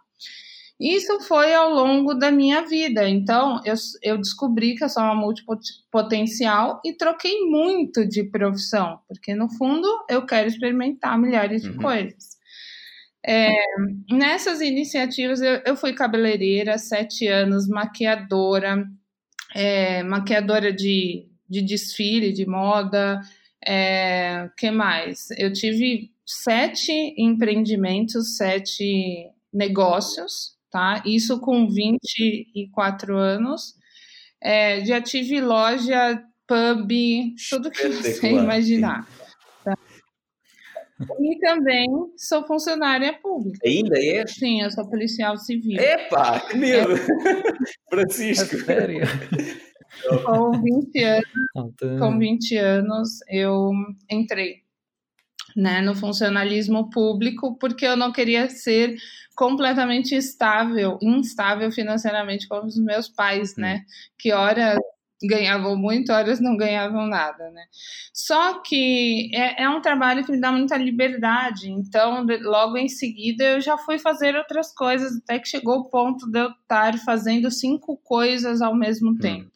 Isso 0.83 1.21
foi 1.21 1.53
ao 1.53 1.69
longo 1.69 2.13
da 2.13 2.29
minha 2.29 2.61
vida. 2.65 3.07
Então, 3.07 3.61
eu, 3.63 3.73
eu 4.01 4.17
descobri 4.17 4.75
que 4.75 4.83
eu 4.83 4.89
sou 4.89 5.01
uma 5.01 5.15
multipotencial 5.15 6.81
e 6.83 6.91
troquei 6.91 7.39
muito 7.45 8.05
de 8.05 8.25
profissão, 8.25 8.99
porque 9.07 9.33
no 9.33 9.49
fundo 9.49 9.87
eu 10.09 10.25
quero 10.25 10.49
experimentar 10.49 11.17
milhares 11.17 11.63
uhum. 11.63 11.71
de 11.71 11.77
coisas. 11.77 12.33
É, 13.25 13.49
nessas 14.11 14.59
iniciativas, 14.59 15.41
eu, 15.41 15.61
eu 15.65 15.77
fui 15.77 15.93
cabeleireira, 15.93 16.77
sete 16.77 17.27
anos, 17.27 17.65
maquiadora, 17.69 18.85
é, 19.55 20.03
maquiadora 20.03 20.73
de, 20.73 21.29
de 21.49 21.61
desfile, 21.61 22.33
de 22.33 22.45
moda, 22.45 23.21
é, 23.65 24.49
que 24.57 24.69
mais? 24.69 25.29
Eu 25.37 25.53
tive 25.53 26.11
sete 26.25 26.91
empreendimentos, 27.17 28.35
sete 28.35 29.31
negócios, 29.53 30.52
tá? 30.73 31.03
Isso 31.05 31.39
com 31.39 31.69
24 31.69 33.15
anos. 33.15 33.75
É, 34.41 34.83
já 34.83 34.99
tive 34.99 35.39
loja, 35.39 36.19
pub, 36.47 36.91
tudo 37.47 37.69
que 37.69 37.87
você 37.89 38.31
imaginar. 38.31 39.07
Tá? 39.63 39.77
E 41.19 41.39
também 41.39 41.87
sou 42.17 42.45
funcionária 42.47 43.13
pública. 43.13 43.59
Ainda 43.63 44.03
é? 44.03 44.25
Sim, 44.25 44.63
eu 44.63 44.71
sou 44.71 44.89
policial 44.89 45.37
civil. 45.37 45.79
Epa, 45.79 46.41
medo! 46.55 46.93
É. 46.93 46.97
Francisco. 47.93 48.55
É 48.55 48.59
sério? 48.59 49.01
Com 50.25 50.51
20 50.59 51.03
anos, 51.03 51.99
com 51.99 52.17
20 52.17 52.57
anos 52.57 53.19
eu 53.29 53.71
entrei 54.09 54.63
né, 55.55 55.81
no 55.81 55.93
funcionalismo 55.93 56.89
público, 56.89 57.57
porque 57.59 57.85
eu 57.85 57.95
não 57.95 58.11
queria 58.11 58.49
ser 58.49 58.95
completamente 59.35 60.15
estável, 60.15 60.97
instável 61.01 61.71
financeiramente 61.71 62.47
como 62.47 62.67
os 62.67 62.77
meus 62.77 63.09
pais, 63.09 63.55
né? 63.55 63.77
Hum. 63.77 64.13
Que 64.17 64.31
hora 64.31 64.77
ganhavam 65.25 65.77
muito, 65.77 66.11
horas 66.11 66.39
não 66.39 66.57
ganhavam 66.57 67.07
nada, 67.07 67.49
né? 67.51 67.63
Só 68.13 68.59
que 68.59 69.31
é, 69.33 69.63
é, 69.63 69.69
um 69.69 69.81
trabalho 69.81 70.25
que 70.25 70.31
me 70.31 70.39
dá 70.39 70.51
muita 70.51 70.75
liberdade, 70.77 71.71
então 71.71 72.25
logo 72.41 72.77
em 72.77 72.89
seguida 72.89 73.43
eu 73.43 73.61
já 73.61 73.77
fui 73.77 73.97
fazer 73.97 74.35
outras 74.35 74.73
coisas, 74.73 75.17
até 75.17 75.39
que 75.39 75.47
chegou 75.47 75.79
o 75.79 75.89
ponto 75.89 76.29
de 76.29 76.39
eu 76.39 76.49
estar 76.49 76.97
fazendo 76.99 77.49
cinco 77.49 77.97
coisas 77.97 78.61
ao 78.61 78.75
mesmo 78.75 79.11
hum. 79.11 79.17
tempo. 79.17 79.51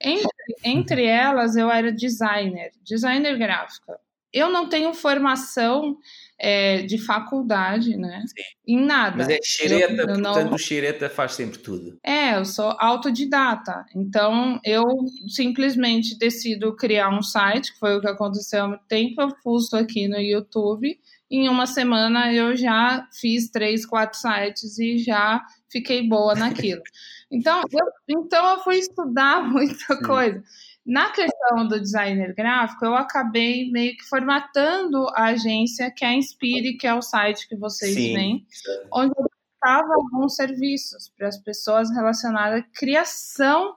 Entre, 0.00 0.28
entre 0.64 1.04
elas, 1.06 1.56
eu 1.56 1.70
era 1.70 1.90
designer, 1.90 2.70
designer 2.84 3.36
gráfica. 3.36 3.98
Eu 4.32 4.50
não 4.50 4.68
tenho 4.68 4.92
formação 4.92 5.96
é, 6.38 6.82
de 6.82 6.98
faculdade, 6.98 7.96
né? 7.96 8.22
Sim. 8.26 8.42
Em 8.66 8.84
nada. 8.84 9.16
Mas 9.16 9.28
é 9.28 9.38
xereta, 9.42 9.92
eu, 9.92 10.08
eu 10.08 10.22
portanto, 10.22 10.54
o 10.54 10.58
xereta 10.58 11.10
faz 11.10 11.32
sempre 11.32 11.58
tudo. 11.58 11.98
É, 12.04 12.36
eu 12.36 12.44
sou 12.44 12.76
autodidata. 12.78 13.84
Então, 13.94 14.60
eu 14.64 14.84
simplesmente 15.26 16.16
decido 16.18 16.76
criar 16.76 17.08
um 17.10 17.22
site, 17.22 17.72
que 17.72 17.78
foi 17.78 17.96
o 17.96 18.00
que 18.00 18.08
aconteceu 18.08 18.64
há 18.64 18.68
muito 18.68 18.84
tempo. 18.86 19.20
Eu 19.20 19.30
fusto 19.42 19.76
aqui 19.76 20.06
no 20.06 20.18
YouTube. 20.18 20.98
Em 21.30 21.48
uma 21.48 21.66
semana, 21.66 22.32
eu 22.32 22.56
já 22.56 23.06
fiz 23.12 23.50
três, 23.50 23.84
quatro 23.84 24.18
sites 24.18 24.78
e 24.78 24.98
já 24.98 25.44
fiquei 25.68 26.06
boa 26.06 26.34
naquilo. 26.34 26.82
Então, 27.30 27.60
eu, 27.70 27.86
então 28.08 28.54
eu 28.54 28.60
fui 28.60 28.76
estudar 28.76 29.42
muita 29.52 30.00
coisa. 30.02 30.42
Na 30.88 31.10
questão 31.12 31.68
do 31.68 31.78
designer 31.78 32.34
gráfico, 32.34 32.82
eu 32.82 32.94
acabei 32.94 33.70
meio 33.70 33.94
que 33.94 34.04
formatando 34.04 35.06
a 35.10 35.26
agência 35.26 35.90
que 35.90 36.02
é 36.02 36.08
a 36.08 36.14
Inspire, 36.14 36.78
que 36.78 36.86
é 36.86 36.94
o 36.94 37.02
site 37.02 37.46
que 37.46 37.54
vocês 37.54 37.92
Sim. 37.92 38.46
onde 38.90 39.12
eu 39.14 39.26
prestava 39.60 39.94
alguns 39.94 40.34
serviços 40.34 41.12
para 41.14 41.28
as 41.28 41.36
pessoas 41.36 41.90
relacionadas 41.90 42.60
à 42.60 42.62
criação 42.72 43.76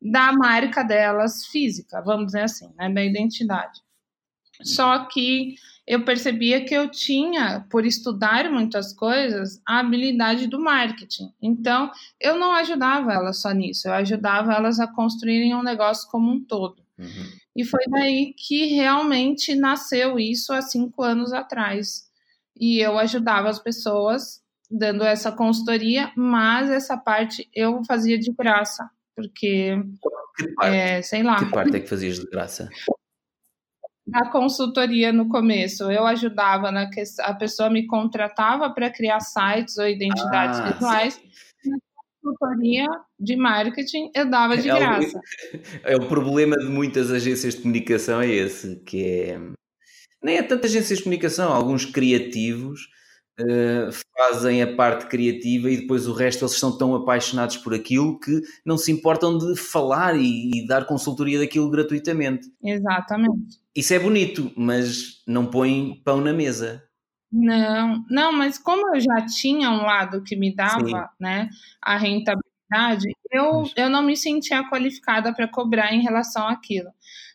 da 0.00 0.32
marca 0.32 0.84
delas 0.84 1.46
física, 1.46 2.00
vamos 2.00 2.26
dizer 2.26 2.42
assim, 2.42 2.72
né, 2.76 2.88
da 2.88 3.02
identidade. 3.02 3.80
Só 4.62 5.06
que 5.06 5.56
eu 5.86 6.04
percebia 6.04 6.64
que 6.64 6.74
eu 6.74 6.88
tinha, 6.88 7.66
por 7.70 7.84
estudar 7.84 8.50
muitas 8.50 8.92
coisas, 8.92 9.60
a 9.66 9.80
habilidade 9.80 10.46
do 10.46 10.60
marketing. 10.60 11.32
Então, 11.40 11.90
eu 12.20 12.38
não 12.38 12.52
ajudava 12.52 13.12
elas 13.12 13.40
só 13.40 13.50
nisso, 13.50 13.88
eu 13.88 13.92
ajudava 13.94 14.52
elas 14.52 14.78
a 14.78 14.86
construírem 14.86 15.54
um 15.54 15.62
negócio 15.62 16.08
como 16.10 16.30
um 16.30 16.42
todo. 16.42 16.82
Uhum. 16.98 17.42
E 17.56 17.64
foi 17.64 17.84
daí 17.90 18.32
que 18.36 18.66
realmente 18.66 19.54
nasceu 19.54 20.18
isso 20.18 20.52
há 20.52 20.62
cinco 20.62 21.02
anos 21.02 21.32
atrás. 21.32 22.04
E 22.58 22.78
eu 22.78 22.98
ajudava 22.98 23.48
as 23.48 23.58
pessoas 23.58 24.40
dando 24.70 25.04
essa 25.04 25.32
consultoria, 25.32 26.12
mas 26.16 26.70
essa 26.70 26.96
parte 26.96 27.48
eu 27.54 27.82
fazia 27.84 28.18
de 28.18 28.32
graça, 28.32 28.88
porque, 29.14 29.74
é, 30.62 31.02
sei 31.02 31.22
lá. 31.22 31.36
Que 31.36 31.50
parte 31.50 31.76
é 31.76 31.80
que 31.80 31.88
fazias 31.88 32.18
de 32.18 32.26
graça? 32.30 32.70
Na 34.12 34.30
consultoria 34.30 35.12
no 35.12 35.28
começo. 35.28 35.90
Eu 35.90 36.06
ajudava 36.06 36.70
na 36.70 36.88
que 36.88 37.02
a 37.20 37.34
pessoa 37.34 37.70
me 37.70 37.86
contratava 37.86 38.70
para 38.70 38.90
criar 38.90 39.20
sites 39.20 39.78
ou 39.78 39.88
identidades 39.88 40.60
ah, 40.60 40.70
visuais. 40.70 41.20
Na 41.64 41.78
consultoria 42.22 42.86
de 43.18 43.36
marketing 43.36 44.10
eu 44.14 44.28
dava 44.28 44.56
de 44.56 44.68
é 44.68 44.78
graça. 44.78 45.20
É 45.82 45.96
o 45.96 46.06
problema 46.06 46.56
de 46.56 46.66
muitas 46.66 47.10
agências 47.10 47.54
de 47.54 47.62
comunicação 47.62 48.20
é 48.20 48.28
esse, 48.28 48.76
que 48.84 49.04
é 49.04 49.40
nem 50.22 50.36
é 50.36 50.42
tanto 50.42 50.66
agências 50.66 50.98
de 50.98 51.04
comunicação, 51.04 51.52
alguns 51.52 51.84
criativos 51.84 52.88
uh, 53.40 53.92
fazem 54.16 54.62
a 54.62 54.74
parte 54.74 55.06
criativa 55.06 55.70
e 55.70 55.78
depois 55.78 56.06
o 56.06 56.12
resto 56.12 56.44
eles 56.44 56.58
são 56.58 56.76
tão 56.76 56.94
apaixonados 56.94 57.56
por 57.56 57.74
aquilo 57.74 58.18
que 58.18 58.40
não 58.64 58.76
se 58.76 58.92
importam 58.92 59.38
de 59.38 59.56
falar 59.56 60.16
e, 60.16 60.50
e 60.54 60.66
dar 60.66 60.86
consultoria 60.86 61.38
daquilo 61.38 61.70
gratuitamente. 61.70 62.48
Exatamente. 62.62 63.60
Isso 63.74 63.94
é 63.94 63.98
bonito, 63.98 64.52
mas 64.56 65.22
não 65.26 65.46
põe 65.46 66.00
pão 66.04 66.20
na 66.20 66.32
mesa. 66.32 66.82
Não, 67.32 68.04
não, 68.10 68.30
mas 68.30 68.58
como 68.58 68.94
eu 68.94 69.00
já 69.00 69.24
tinha 69.24 69.70
um 69.70 69.82
lado 69.82 70.22
que 70.22 70.36
me 70.36 70.54
dava, 70.54 70.86
Sim. 70.86 70.92
né, 71.18 71.48
a 71.80 71.96
rentabilidade, 71.96 73.06
eu, 73.30 73.64
eu 73.74 73.88
não 73.88 74.02
me 74.02 74.14
sentia 74.14 74.68
qualificada 74.68 75.32
para 75.34 75.48
cobrar 75.48 75.94
em 75.94 76.02
relação 76.02 76.46
àquilo. 76.46 76.90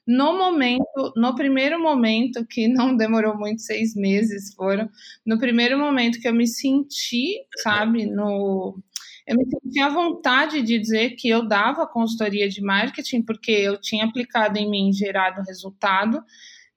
No 0.08 0.38
momento, 0.38 1.14
no 1.18 1.36
primeiro 1.36 1.82
momento, 1.82 2.46
que 2.46 2.68
não 2.68 2.96
demorou 2.96 3.38
muito, 3.38 3.62
seis 3.62 3.94
meses 3.94 4.54
foram, 4.54 4.90
no 5.26 5.38
primeiro 5.38 5.78
momento 5.78 6.20
que 6.22 6.28
eu 6.28 6.34
me 6.34 6.48
senti, 6.48 7.46
sabe, 7.62 8.06
no, 8.06 8.82
eu 9.28 9.36
me 9.36 9.46
sentia 9.46 9.88
à 9.88 9.90
vontade 9.90 10.62
de 10.62 10.80
dizer 10.80 11.12
que 11.12 11.28
eu 11.28 11.46
dava 11.46 11.86
consultoria 11.86 12.48
de 12.48 12.62
marketing, 12.62 13.22
porque 13.24 13.52
eu 13.52 13.80
tinha 13.80 14.06
aplicado 14.06 14.58
em 14.58 14.70
mim, 14.70 14.94
gerado 14.94 15.42
resultado, 15.42 16.24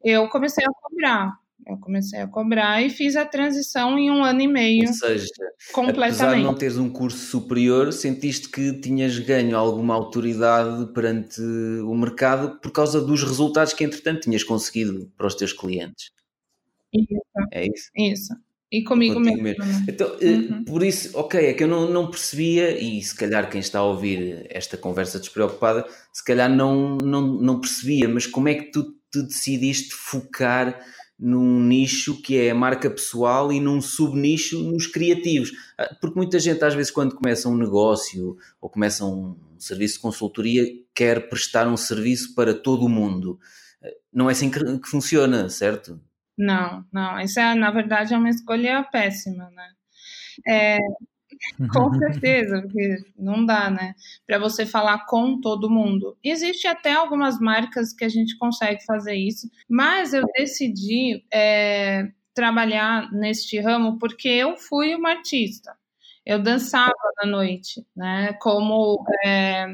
eu 0.03 0.29
comecei 0.29 0.65
a 0.65 0.73
cobrar. 0.73 1.39
Eu 1.67 1.77
comecei 1.79 2.21
a 2.21 2.27
cobrar 2.27 2.83
e 2.83 2.91
fiz 2.91 3.17
a 3.17 3.25
transição 3.25 3.99
em 3.99 4.11
um 4.11 4.25
ano 4.25 4.41
e 4.41 4.49
meio. 4.49 4.89
Ou 4.89 4.95
seja, 4.95 5.27
completamente. 5.73 6.23
apesar 6.23 6.37
de 6.37 6.43
não 6.43 6.55
teres 6.55 6.79
um 6.79 6.91
curso 6.91 7.19
superior, 7.19 7.93
sentiste 7.93 8.49
que 8.49 8.81
tinhas 8.81 9.19
ganho 9.19 9.57
alguma 9.57 9.95
autoridade 9.95 10.93
perante 10.93 11.41
o 11.41 11.95
mercado 11.95 12.59
por 12.61 12.73
causa 12.73 13.01
dos 13.01 13.23
resultados 13.23 13.73
que, 13.73 13.85
entretanto, 13.85 14.23
tinhas 14.23 14.43
conseguido 14.43 15.11
para 15.17 15.27
os 15.27 15.35
teus 15.35 15.53
clientes. 15.53 16.11
Isso. 16.93 17.21
É 17.53 17.67
isso? 17.67 17.91
Isso. 17.97 18.35
E 18.73 18.85
comigo 18.85 19.19
mesmo. 19.19 19.43
mesmo. 19.43 19.65
Então, 19.89 20.17
eh, 20.21 20.27
uhum. 20.27 20.65
por 20.65 20.85
isso, 20.85 21.11
ok, 21.19 21.45
é 21.45 21.55
que 21.55 21.65
eu 21.65 21.69
não, 21.69 21.91
não 21.91 22.09
percebia, 22.09 22.81
e 22.81 23.03
se 23.03 23.15
calhar 23.17 23.51
quem 23.51 23.61
está 23.61 23.81
a 23.81 23.85
ouvir 23.85 24.47
esta 24.49 24.77
conversa 24.77 25.19
despreocupada, 25.19 25.85
se 26.13 26.25
calhar 26.25 26.49
não, 26.49 26.97
não, 26.99 27.21
não 27.21 27.61
percebia, 27.61 28.09
mas 28.09 28.27
como 28.27 28.49
é 28.49 28.55
que 28.55 28.71
tu 28.71 28.95
te 29.11 29.23
decidiste 29.23 29.93
focar 29.93 30.81
num 31.21 31.61
nicho 31.61 32.21
que 32.23 32.39
é 32.39 32.55
marca 32.55 32.91
pessoal 32.91 33.53
e 33.53 33.61
num 33.61 33.81
subnicho 33.81 34.59
nos 34.63 34.87
criativos? 34.87 35.53
Ah, 35.77 35.95
porque 36.01 36.19
muita 36.19 36.39
gente, 36.39 36.65
às 36.65 36.75
vezes, 36.75 36.91
quando 36.91 37.15
começa 37.15 37.49
um 37.49 37.57
negócio 37.57 38.37
ou 38.61 38.71
começa 38.71 39.05
um 39.05 39.37
serviço 39.59 39.97
de 39.97 40.01
consultoria, 40.01 40.65
quer 40.95 41.29
prestar 41.29 41.69
um 41.69 41.77
serviço 41.77 42.35
para 42.35 42.55
todo 42.55 42.87
o 42.87 42.89
mundo. 42.89 43.39
Ah, 43.83 43.89
não 44.13 44.29
é 44.29 44.33
assim 44.33 44.51
que, 44.51 44.59
que 44.79 44.89
funciona, 44.89 45.49
certo? 45.51 46.01
Não, 46.39 46.85
não. 46.91 47.21
Isso 47.21 47.39
é, 47.39 47.55
na 47.55 47.71
verdade, 47.71 48.15
é 48.15 48.17
uma 48.17 48.31
escolha 48.31 48.83
péssima, 48.91 49.51
né? 49.51 49.69
É, 50.49 50.79
com 51.73 51.93
certeza, 51.95 52.63
porque 52.63 52.99
não 53.19 53.45
dá, 53.45 53.71
né? 53.71 53.95
Para 54.27 54.39
você 54.39 54.67
falar 54.67 55.07
com 55.07 55.41
todo 55.41 55.71
mundo. 55.71 56.17
Existe 56.23 56.67
até 56.67 56.93
algumas 56.93 57.39
marcas 57.39 57.93
que 57.93 58.05
a 58.05 58.09
gente 58.09 58.37
consegue 58.37 58.85
fazer 58.85 59.15
isso, 59.15 59.49
mas 59.69 60.13
eu 60.13 60.25
decidi 60.37 61.25
é, 61.33 62.09
trabalhar 62.35 63.11
neste 63.13 63.59
ramo 63.61 63.99
porque 63.99 64.29
eu 64.29 64.57
fui 64.57 64.95
uma 64.95 65.11
artista. 65.11 65.75
Eu 66.25 66.39
dançava 66.43 66.93
na 67.23 67.31
noite, 67.31 67.85
né? 67.97 68.35
Como 68.35 69.05
é, 69.25 69.67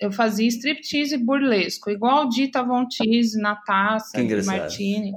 eu 0.00 0.12
fazia 0.12 0.46
striptease 0.46 1.16
burlesco, 1.16 1.90
igual 1.90 2.28
Dita 2.28 2.62
Von 2.62 2.86
Teese, 2.86 3.40
Natasha, 3.40 4.18
Martini. 4.44 5.14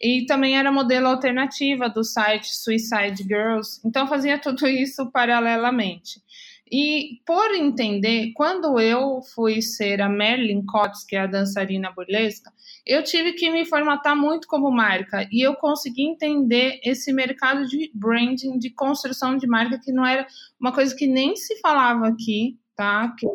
E 0.00 0.24
também 0.26 0.56
era 0.56 0.70
modelo 0.70 1.08
alternativa 1.08 1.88
do 1.88 2.04
site 2.04 2.54
Suicide 2.54 3.22
Girls. 3.22 3.80
Então 3.84 4.06
fazia 4.06 4.38
tudo 4.38 4.66
isso 4.68 5.10
paralelamente. 5.10 6.22
E 6.70 7.20
por 7.26 7.54
entender, 7.54 8.32
quando 8.34 8.78
eu 8.78 9.22
fui 9.34 9.62
ser 9.62 10.02
a 10.02 10.08
Marilyn 10.08 10.64
Cox, 10.66 11.04
que 11.04 11.16
é 11.16 11.20
a 11.20 11.26
dançarina 11.26 11.90
burlesca, 11.92 12.52
eu 12.86 13.02
tive 13.02 13.32
que 13.32 13.50
me 13.50 13.64
formatar 13.64 14.16
muito 14.16 14.46
como 14.46 14.70
marca 14.70 15.26
e 15.32 15.46
eu 15.46 15.54
consegui 15.54 16.02
entender 16.02 16.78
esse 16.84 17.12
mercado 17.12 17.66
de 17.66 17.90
branding, 17.94 18.58
de 18.58 18.70
construção 18.70 19.36
de 19.36 19.46
marca, 19.46 19.80
que 19.82 19.92
não 19.92 20.06
era 20.06 20.26
uma 20.60 20.72
coisa 20.72 20.94
que 20.94 21.06
nem 21.06 21.36
se 21.36 21.58
falava 21.60 22.06
aqui, 22.06 22.58
tá? 22.76 23.14
Que 23.18 23.26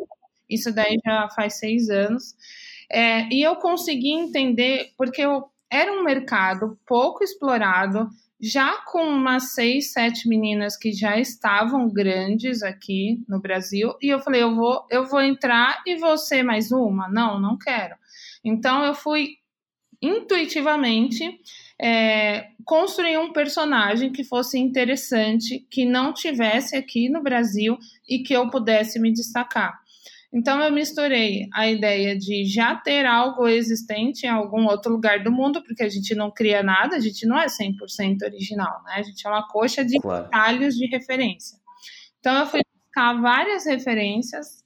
isso 0.48 0.72
daí 0.72 0.96
já 1.04 1.28
faz 1.30 1.58
seis 1.58 1.88
anos. 1.90 2.34
É, 2.90 3.26
e 3.32 3.42
eu 3.42 3.56
consegui 3.56 4.12
entender, 4.12 4.92
porque 4.96 5.22
eu 5.22 5.44
era 5.70 5.92
um 5.92 6.02
mercado 6.02 6.78
pouco 6.86 7.24
explorado, 7.24 8.08
já 8.40 8.78
com 8.82 9.02
umas 9.02 9.54
seis, 9.54 9.92
sete 9.92 10.28
meninas 10.28 10.76
que 10.76 10.92
já 10.92 11.18
estavam 11.18 11.88
grandes 11.88 12.62
aqui 12.62 13.24
no 13.28 13.40
Brasil, 13.40 13.94
e 14.02 14.08
eu 14.08 14.20
falei, 14.20 14.42
eu 14.42 14.54
vou, 14.54 14.86
eu 14.90 15.06
vou 15.06 15.20
entrar 15.20 15.82
e 15.86 15.96
ser 16.18 16.42
mais 16.42 16.70
uma? 16.70 17.08
Não, 17.08 17.40
não 17.40 17.56
quero. 17.56 17.94
Então 18.44 18.84
eu 18.84 18.94
fui 18.94 19.38
intuitivamente 20.02 21.40
é, 21.80 22.48
construir 22.64 23.18
um 23.18 23.32
personagem 23.32 24.12
que 24.12 24.22
fosse 24.22 24.58
interessante, 24.58 25.66
que 25.70 25.84
não 25.84 26.12
tivesse 26.12 26.76
aqui 26.76 27.08
no 27.08 27.22
Brasil 27.22 27.78
e 28.08 28.18
que 28.18 28.34
eu 28.34 28.50
pudesse 28.50 29.00
me 29.00 29.12
destacar. 29.12 29.83
Então 30.34 30.60
eu 30.60 30.72
misturei 30.72 31.48
a 31.54 31.68
ideia 31.70 32.18
de 32.18 32.44
já 32.44 32.74
ter 32.74 33.06
algo 33.06 33.46
existente 33.46 34.26
em 34.26 34.28
algum 34.28 34.66
outro 34.66 34.90
lugar 34.90 35.22
do 35.22 35.30
mundo, 35.30 35.62
porque 35.62 35.84
a 35.84 35.88
gente 35.88 36.12
não 36.12 36.28
cria 36.28 36.60
nada, 36.60 36.96
a 36.96 37.00
gente 37.00 37.24
não 37.24 37.38
é 37.38 37.46
100% 37.46 38.22
original, 38.24 38.82
né? 38.84 38.94
A 38.96 39.02
gente 39.02 39.24
é 39.24 39.30
uma 39.30 39.46
coxa 39.46 39.84
de 39.84 40.00
Claro. 40.00 40.24
detalhes 40.24 40.74
de 40.74 40.86
referência. 40.86 41.56
Então 42.18 42.36
eu 42.36 42.46
fui 42.46 42.62
buscar 42.84 43.20
várias 43.20 43.64
referências 43.64 44.64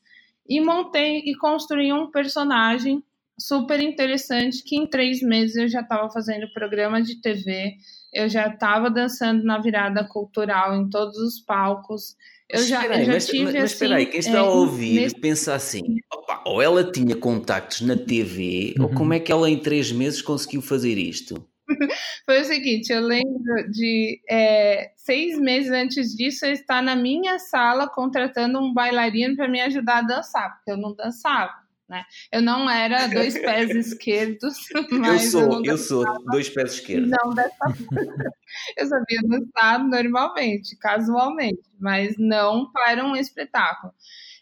e 0.48 0.58
montei 0.58 1.18
e 1.18 1.36
construí 1.36 1.92
um 1.92 2.10
personagem 2.10 3.04
super 3.38 3.78
interessante 3.78 4.64
que 4.64 4.74
em 4.74 4.86
três 4.86 5.20
meses 5.20 5.56
eu 5.56 5.68
já 5.68 5.82
estava 5.82 6.10
fazendo 6.10 6.50
programa 6.52 7.02
de 7.02 7.20
TV, 7.20 7.76
eu 8.12 8.26
já 8.28 8.48
estava 8.48 8.90
dançando 8.90 9.44
na 9.44 9.58
virada 9.58 10.02
cultural 10.08 10.74
em 10.74 10.88
todos 10.88 11.18
os 11.18 11.38
palcos. 11.40 12.16
Eu 12.50 12.62
já, 12.66 12.76
Espera 12.80 12.94
aí, 12.96 13.00
eu 13.00 13.06
já 13.06 13.12
mas, 13.12 13.26
tive 13.26 13.44
mas, 13.44 13.54
mas 13.54 13.64
assim. 13.64 13.74
espera 13.74 13.96
aí, 13.96 14.06
quem 14.06 14.20
está 14.20 14.38
é, 14.38 14.40
a 14.40 14.44
ouvir 14.44 15.00
nesse- 15.02 15.20
pensa 15.20 15.54
assim: 15.54 15.82
opa, 16.12 16.42
ou 16.46 16.62
ela 16.62 16.90
tinha 16.90 17.14
contactos 17.14 17.82
na 17.82 17.94
TV, 17.96 18.74
ou 18.78 18.86
Uhum. 18.88 18.94
como 18.94 19.12
é 19.12 19.20
que 19.20 19.30
ela 19.30 19.50
em 19.50 19.58
três 19.58 19.92
meses 19.92 20.22
conseguiu 20.22 20.62
fazer 20.62 20.96
isto? 20.96 21.46
Foi 22.24 22.40
o 22.40 22.44
seguinte, 22.46 22.90
eu 22.90 23.02
lembro 23.02 23.70
de 23.70 24.22
é, 24.30 24.92
seis 24.96 25.38
meses 25.38 25.70
antes 25.70 26.16
disso 26.16 26.46
eu 26.46 26.52
estar 26.52 26.82
na 26.82 26.96
minha 26.96 27.38
sala 27.38 27.86
contratando 27.86 28.58
um 28.58 28.72
bailarino 28.72 29.36
para 29.36 29.48
me 29.48 29.60
ajudar 29.60 29.98
a 29.98 30.02
dançar, 30.02 30.56
porque 30.56 30.70
eu 30.70 30.78
não 30.78 30.94
dançava, 30.94 31.52
né? 31.88 32.04
Eu 32.30 32.42
não 32.42 32.68
era 32.68 33.06
dois 33.06 33.34
pés 33.40 33.74
esquerdos, 33.74 34.56
Eu 34.74 34.98
mas 34.98 35.30
sou, 35.30 35.48
não 35.48 35.64
eu 35.64 35.78
sou 35.78 36.04
dois 36.30 36.48
pés 36.48 36.74
esquerdos. 36.74 37.10
Não 37.10 37.34
dessa 37.34 37.56
Eu 38.76 38.86
sabia 38.86 39.20
dançar 39.24 39.78
normalmente, 39.84 40.76
casualmente, 40.78 41.62
mas 41.78 42.16
não 42.18 42.70
para 42.72 43.04
um 43.04 43.14
espetáculo. 43.14 43.92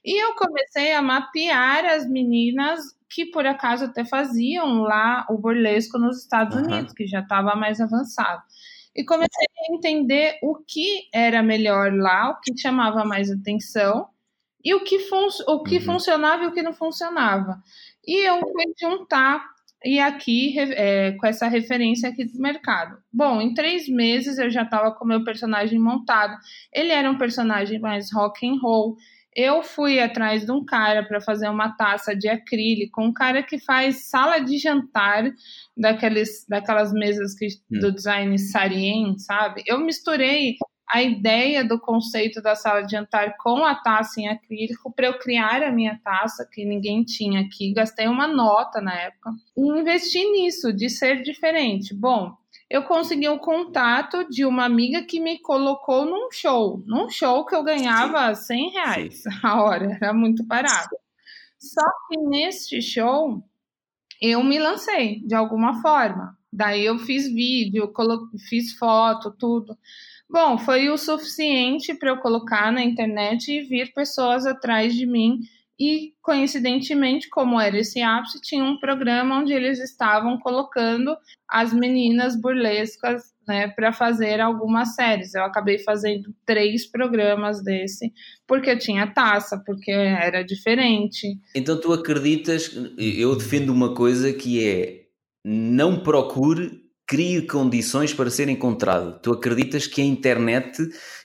E 0.05 0.23
eu 0.23 0.35
comecei 0.35 0.93
a 0.93 1.03
mapear 1.03 1.85
as 1.85 2.09
meninas 2.09 2.81
que 3.09 3.27
por 3.27 3.47
acaso 3.47 3.87
até 3.87 4.05
faziam 4.05 4.83
lá 4.83 5.27
o 5.29 5.39
burlesco 5.39 5.99
nos 5.99 6.23
Estados 6.23 6.57
Aham. 6.57 6.67
Unidos, 6.67 6.93
que 6.93 7.07
já 7.07 7.21
estava 7.21 7.55
mais 7.57 7.81
avançado. 7.81 8.43
E 8.95 9.05
comecei 9.05 9.47
a 9.59 9.75
entender 9.75 10.39
o 10.43 10.57
que 10.67 11.09
era 11.13 11.43
melhor 11.43 11.93
lá, 11.93 12.31
o 12.31 12.41
que 12.41 12.57
chamava 12.57 13.05
mais 13.05 13.31
atenção 13.31 14.09
e 14.67 14.75
o 14.75 14.81
que, 14.85 14.99
fun 15.09 15.29
o 15.49 15.63
que 15.63 15.77
Uhum. 15.77 15.83
funcionava 15.83 16.45
e 16.45 16.47
o 16.49 16.53
que 16.53 16.63
não 16.63 16.73
funcionava. 16.75 17.63
E 18.07 18.27
eu 18.29 18.41
fui 18.41 18.65
juntar 18.81 19.45
e 19.85 20.01
aqui 20.01 20.59
é, 20.59 21.13
com 21.13 21.27
essa 21.27 21.47
referência 21.49 22.09
aqui 22.09 22.25
do 22.25 22.39
mercado. 22.41 22.97
Bom, 23.13 23.41
em 23.41 23.55
três 23.55 23.89
meses 23.89 24.39
eu 24.39 24.51
já 24.51 24.63
estava 24.63 24.91
com 24.93 25.05
o 25.05 25.09
meu 25.09 25.23
personagem 25.23 25.79
montado. 25.79 26.37
Ele 26.73 26.91
era 26.93 27.11
um 27.11 27.19
personagem 27.19 27.79
mais 27.81 28.13
rock 28.13 28.47
and 28.49 28.59
roll. 28.61 28.97
Eu 29.39 29.63
fui 29.63 30.01
atrás 30.01 30.47
de 30.47 30.51
um 30.51 30.65
cara 30.65 31.05
para 31.07 31.21
fazer 31.21 31.49
uma 31.51 31.69
taça 31.77 32.17
de 32.17 32.27
acrílico, 32.27 33.03
um 33.03 33.13
cara 33.13 33.43
que 33.43 33.59
faz 33.61 34.09
sala 34.09 34.39
de 34.41 34.57
jantar 34.59 35.25
daqueles, 35.77 36.47
daquelas 36.49 36.91
mesas 36.93 37.35
que, 37.39 37.47
Hum. 37.71 37.79
do 37.81 37.93
design 37.93 38.37
Sarien, 38.39 39.19
sabe? 39.19 39.63
Eu 39.67 39.79
misturei 39.79 40.57
a 40.89 41.03
ideia 41.03 41.65
do 41.65 41.81
conceito 41.81 42.41
da 42.41 42.55
sala 42.55 42.83
de 42.83 42.93
jantar 42.93 43.37
com 43.39 43.65
a 43.65 43.75
taça 43.75 44.21
em 44.21 44.29
acrílico 44.29 44.93
para 44.93 45.07
eu 45.07 45.19
criar 45.19 45.63
a 45.63 45.73
minha 45.73 46.01
taça, 46.03 46.49
que 46.51 46.65
ninguém 46.65 47.03
tinha 47.03 47.41
aqui. 47.41 47.73
Gastei 47.73 48.07
uma 48.07 48.27
nota 48.27 48.81
na 48.81 48.95
época 48.95 49.31
e 49.57 49.61
investi 49.61 50.25
nisso, 50.31 50.73
de 50.73 50.89
ser 50.89 51.23
diferente. 51.23 51.95
Bom, 51.95 52.37
eu 52.71 52.85
consegui 52.85 53.29
o 53.29 53.39
contato 53.39 54.29
de 54.29 54.45
uma 54.45 54.65
amiga 54.65 55.03
que 55.03 55.21
me 55.21 55.39
colocou 55.39 56.05
num 56.05 56.31
show, 56.31 56.83
num 56.87 57.09
show 57.09 57.45
que 57.45 57.55
eu 57.55 57.63
ganhava 57.63 58.35
100 58.35 58.71
reais 58.71 59.23
a 59.43 59.63
hora, 59.63 59.99
era 60.01 60.13
muito 60.13 60.45
barato. 60.45 60.97
Só 61.59 61.85
que 62.09 62.19
neste 62.19 62.81
show 62.81 63.43
eu 64.21 64.43
me 64.43 64.59
lancei 64.59 65.21
de 65.27 65.35
alguma 65.35 65.81
forma. 65.81 66.37
Daí 66.53 66.85
eu 66.85 66.99
fiz 66.99 67.27
vídeo, 67.27 67.93
fiz 68.49 68.73
foto, 68.79 69.31
tudo. 69.31 69.77
Bom, 70.29 70.59
foi 70.59 70.89
o 70.89 70.99
suficiente 70.99 71.95
para 71.95 72.11
eu 72.11 72.19
colocar 72.19 72.73
na 72.73 72.83
internet 72.83 73.51
e 73.51 73.63
vir 73.63 73.93
pessoas 73.93 74.45
atrás 74.45 74.95
de 74.95 75.07
mim. 75.07 75.41
E, 75.79 76.15
coincidentemente, 76.23 77.29
como 77.29 77.61
era 77.61 77.79
esse 77.79 78.01
ápice, 78.01 78.41
tinha 78.41 78.65
um 78.65 78.79
programa 78.79 79.39
onde 79.39 79.53
eles 79.53 79.79
estavam 79.79 80.39
colocando 80.39 81.15
as 81.49 81.73
meninas 81.73 82.35
burlescas 82.35 83.35
né, 83.47 83.69
para 83.69 83.93
fazer 83.93 84.41
algumas 84.41 84.95
séries. 84.95 85.35
Eu 85.35 85.45
acabei 85.45 85.79
fazendo 85.79 86.35
três 86.45 86.87
programas 86.87 87.63
desse, 87.63 88.13
porque 88.47 88.77
tinha 88.77 89.07
taça, 89.07 89.63
porque 89.65 89.91
era 89.91 90.43
diferente. 90.43 91.39
Então 91.55 91.79
tu 91.79 91.93
acreditas, 91.93 92.75
eu 92.99 93.37
defendo 93.37 93.71
uma 93.71 93.95
coisa 93.95 94.33
que 94.33 94.67
é 94.67 95.07
não 95.45 96.01
procure, 96.03 96.86
crie 97.07 97.47
condições 97.47 98.13
para 98.13 98.31
ser 98.31 98.49
encontrado. 98.49 99.21
Tu 99.21 99.33
acreditas 99.33 99.87
que 99.87 100.01
a 100.03 100.05
internet 100.05 100.77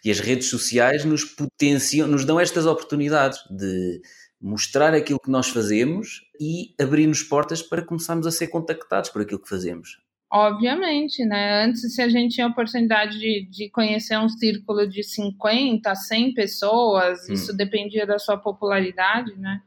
e 0.06 0.12
as 0.12 0.20
redes 0.20 0.48
sociais 0.50 1.04
nos 1.04 1.24
potenciam, 1.26 2.08
nos 2.08 2.24
dão 2.24 2.40
estas 2.40 2.66
oportunidades 2.66 3.40
de 3.50 4.02
mostrar 4.40 4.94
aquilo 4.94 5.20
que 5.20 5.30
nós 5.32 5.50
fazemos 5.50 6.22
e 6.40 6.74
abrir-nos 6.82 7.24
portas 7.24 7.62
para 7.62 7.84
começarmos 7.84 8.26
a 8.28 8.32
ser 8.32 8.48
contactados 8.48 9.10
por 9.10 9.22
aquilo 9.22 9.40
que 9.42 9.50
fazemos. 9.50 9.98
Obviamente, 10.34 11.26
né? 11.26 11.66
Antes, 11.66 11.94
se 11.94 12.02
a 12.02 12.08
gente 12.08 12.36
tinha 12.36 12.48
a 12.48 12.50
oportunidade 12.50 13.20
de, 13.20 13.46
de 13.52 13.70
conhecer 13.70 14.18
um 14.18 14.30
círculo 14.30 14.88
de 14.88 15.04
50, 15.04 15.94
100 15.94 16.34
pessoas, 16.34 17.20
Hum. 17.30 17.34
isso 17.34 17.54
dependia 17.56 18.06
da 18.08 18.18
sua 18.18 18.38
popularidade, 18.38 19.36
né? 19.38 19.60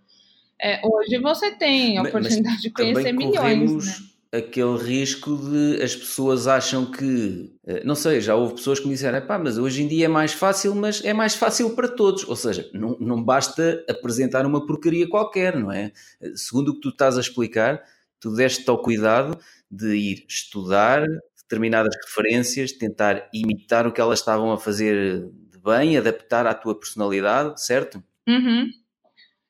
É, 0.60 0.80
hoje 0.82 1.18
você 1.20 1.50
tem 1.56 1.98
a 1.98 2.02
Mas- 2.02 2.14
oportunidade 2.14 2.62
de 2.62 2.70
conhecer 2.70 3.12
milhões, 3.12 3.36
corremos 3.36 3.86
né? 4.00 4.06
Aquele 4.36 4.76
risco 4.78 5.36
de 5.36 5.82
as 5.82 5.94
pessoas 5.94 6.48
acham 6.48 6.90
que, 6.90 7.52
eh, 7.66 7.84
não 7.84 7.94
sei, 7.94 8.20
já 8.20 8.34
houve 8.34 8.54
pessoas 8.54 8.80
que 8.80 8.86
me 8.86 8.94
disseram, 8.94 9.24
pá, 9.24 9.38
mas 9.38 9.58
hoje 9.58 9.82
em 9.82 9.88
dia 9.88 10.06
é 10.06 10.08
mais 10.08 10.32
fácil, 10.32 10.74
mas 10.74 11.04
é 11.04 11.12
mais 11.12 11.34
fácil 11.34 11.74
para 11.76 11.88
todos. 11.88 12.28
Ou 12.28 12.34
seja, 12.34 12.68
não, 12.74 12.96
não 12.98 13.22
basta 13.22 13.84
apresentar 13.88 14.44
uma 14.44 14.66
porcaria 14.66 15.08
qualquer, 15.08 15.56
não 15.56 15.70
é? 15.70 15.92
Segundo 16.34 16.70
o 16.70 16.74
que 16.74 16.80
tu 16.80 16.88
estás 16.88 17.16
a 17.16 17.20
explicar, 17.20 17.82
tu 18.18 18.34
deste-te 18.34 18.68
ao 18.68 18.82
cuidado 18.82 19.38
de 19.70 19.94
ir 19.94 20.24
estudar 20.28 21.06
determinadas 21.42 21.94
referências, 22.06 22.72
tentar 22.72 23.28
imitar 23.32 23.86
o 23.86 23.92
que 23.92 24.00
elas 24.00 24.18
estavam 24.18 24.50
a 24.52 24.58
fazer 24.58 25.28
de 25.50 25.58
bem, 25.58 25.96
adaptar 25.96 26.46
à 26.46 26.54
tua 26.54 26.78
personalidade, 26.78 27.62
certo? 27.62 28.02
Uhum. 28.26 28.68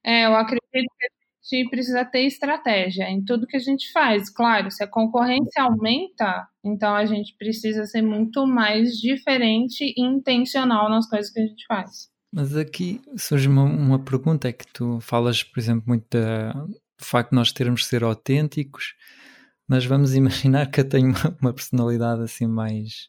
É, 0.05 0.27
eu 0.27 0.35
acredito 0.35 0.69
que 0.71 1.14
gente 1.45 1.69
precisa 1.69 2.05
ter 2.05 2.27
estratégia 2.27 3.05
em 3.11 3.23
tudo 3.23 3.47
que 3.47 3.57
a 3.57 3.61
gente 3.61 3.93
faz. 3.93 4.31
Claro, 4.31 4.71
se 4.71 4.83
a 4.83 4.87
concorrência 4.87 5.63
aumenta, 5.63 6.49
então 6.65 6.95
a 6.95 7.05
gente 7.05 7.35
precisa 7.37 7.85
ser 7.85 8.03
muito 8.03 8.47
mais 8.47 8.93
diferente 8.99 9.85
e 9.85 10.03
intencional 10.03 10.89
nas 10.89 11.09
coisas 11.09 11.31
que 11.31 11.41
a 11.41 11.47
gente 11.47 11.67
faz. 11.67 12.09
Mas 12.33 12.57
aqui 12.57 13.01
surge 13.17 13.47
uma, 13.49 13.63
uma 13.65 13.99
pergunta: 13.99 14.49
é 14.49 14.53
que 14.53 14.67
tu 14.73 14.99
falas, 15.01 15.43
por 15.43 15.61
exemplo, 15.61 15.85
muito 15.87 16.07
da- 16.11 16.53
do 16.53 17.05
facto 17.05 17.31
de 17.31 17.37
nós 17.37 17.53
termos 17.53 17.83
de 17.83 17.87
ser 17.89 18.03
autênticos, 18.03 18.95
mas 19.69 19.85
vamos 19.85 20.15
imaginar 20.17 20.71
que 20.71 20.81
eu 20.81 20.89
tenho 20.89 21.09
uma, 21.11 21.37
uma 21.41 21.53
personalidade 21.53 22.23
assim 22.23 22.47
mais 22.47 23.09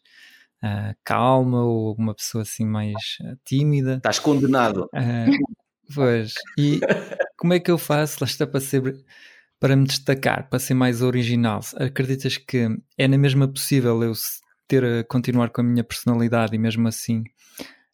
ah, 0.62 0.94
calma 1.04 1.64
ou 1.64 1.96
uma 1.96 2.14
pessoa 2.14 2.42
assim 2.42 2.66
mais 2.66 2.94
ah, 3.24 3.36
tímida. 3.46 3.96
Estás 3.98 4.20
condenado. 4.20 4.90
Ah, 4.94 5.26
pois, 5.94 6.34
e 6.58 6.80
como 7.46 7.54
é 7.54 7.60
que 7.60 7.70
eu 7.70 7.78
faço 7.78 8.18
lá 8.22 8.26
está 8.26 8.48
para 8.48 8.60
ser 8.60 8.82
para 9.60 9.76
me 9.76 9.86
destacar, 9.86 10.50
para 10.50 10.58
ser 10.58 10.74
mais 10.74 11.04
original? 11.04 11.60
Acreditas 11.76 12.38
que 12.38 12.68
é 12.98 13.08
na 13.08 13.20
mesma 13.20 13.48
possível 13.48 14.02
eu 14.02 14.14
ter 14.68 14.84
a 14.84 15.04
continuar 15.04 15.52
com 15.52 15.62
a 15.62 15.64
minha 15.64 15.84
personalidade 15.84 16.56
e 16.56 16.58
mesmo 16.58 16.88
assim 16.88 17.24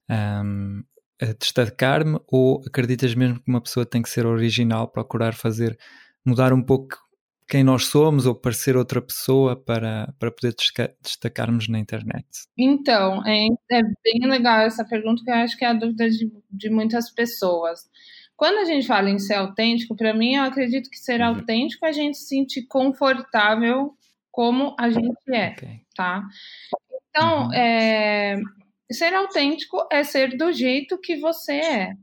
a 0.08 1.34
destacar-me 1.38 2.18
ou 2.28 2.64
acreditas 2.66 3.14
mesmo 3.14 3.42
que 3.42 3.50
uma 3.50 3.60
pessoa 3.60 3.86
tem 3.86 4.02
que 4.02 4.10
ser 4.10 4.26
original, 4.26 4.88
procurar 4.88 5.34
fazer 5.34 5.78
mudar 6.26 6.54
um 6.54 6.64
pouco 6.64 6.98
quem 7.46 7.66
nós 7.66 7.88
somos 7.88 8.26
ou 8.26 8.34
parecer 8.34 8.78
outra 8.78 9.02
pessoa 9.02 9.58
para, 9.58 10.14
para 10.18 10.32
poder 10.32 10.56
destacarmos 11.04 11.68
na 11.68 11.78
internet? 11.78 12.26
Então, 12.58 13.22
é, 13.28 13.48
é 13.70 13.82
bem 14.02 14.30
legal 14.30 14.62
essa 14.62 14.86
pergunta, 14.86 15.22
que 15.22 15.30
eu 15.30 15.36
acho 15.36 15.58
que 15.58 15.66
é 15.66 15.68
a 15.68 15.74
dúvida 15.74 16.10
de, 16.10 16.32
de 16.50 16.70
muitas 16.70 17.14
pessoas. 17.14 17.82
Quando 18.42 18.58
a 18.58 18.66
gente 18.66 18.88
fala 18.88 19.08
em 19.08 19.20
ser 19.20 19.36
autêntico, 19.36 19.96
para 19.96 20.16
mim, 20.16 20.34
eu 20.34 20.42
acredito 20.42 20.90
que 20.90 20.98
ser 20.98 21.22
Uhum. 21.22 21.28
autêntico 21.28 21.86
é 21.86 21.90
a 21.90 21.92
gente 21.92 22.18
se 22.18 22.26
sentir 22.26 22.64
confortável 22.64 23.94
como 24.32 24.76
a 24.80 24.90
gente 24.90 25.16
é, 25.32 25.50
Ok. 25.50 25.70
tá? 25.96 26.24
Então, 27.12 27.44
Uhum. 27.44 27.54
é, 27.54 28.42
ser 28.92 29.14
autêntico 29.14 29.78
é 29.92 30.04
ser 30.04 30.36
do 30.36 30.52
jeito 30.52 30.98
que 30.98 31.18
você 31.18 31.54
é. 31.54 31.94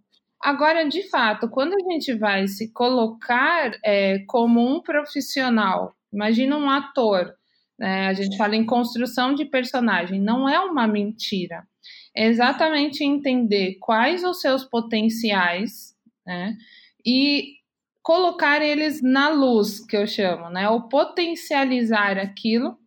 Agora, 0.40 0.88
de 0.88 1.08
fato, 1.10 1.48
quando 1.48 1.74
a 1.74 1.92
gente 1.92 2.14
vai 2.14 2.46
se 2.46 2.72
colocar 2.72 3.72
é, 3.84 4.20
como 4.28 4.60
um 4.64 4.80
profissional, 4.80 5.92
imagina 6.12 6.56
um 6.56 6.70
ator, 6.70 7.34
né? 7.76 8.06
A 8.06 8.12
gente 8.12 8.36
fala 8.36 8.54
em 8.54 8.64
construção 8.64 9.34
de 9.34 9.44
personagem, 9.44 10.20
não 10.20 10.48
é 10.48 10.60
uma 10.60 10.86
mentira. 10.86 11.66
É 12.14 12.26
exatamente 12.26 13.02
entender 13.02 13.76
quais 13.80 14.22
os 14.22 14.40
seus 14.40 14.62
potenciais, 14.62 15.97
né? 16.28 16.56
E 17.04 17.54
colocar 18.02 18.62
eles 18.62 19.00
na 19.02 19.30
luz, 19.30 19.84
que 19.84 19.96
eu 19.96 20.06
chamo, 20.06 20.50
né? 20.50 20.68
Ou 20.68 20.88
potencializar 20.88 22.18
aquilo 22.18 22.78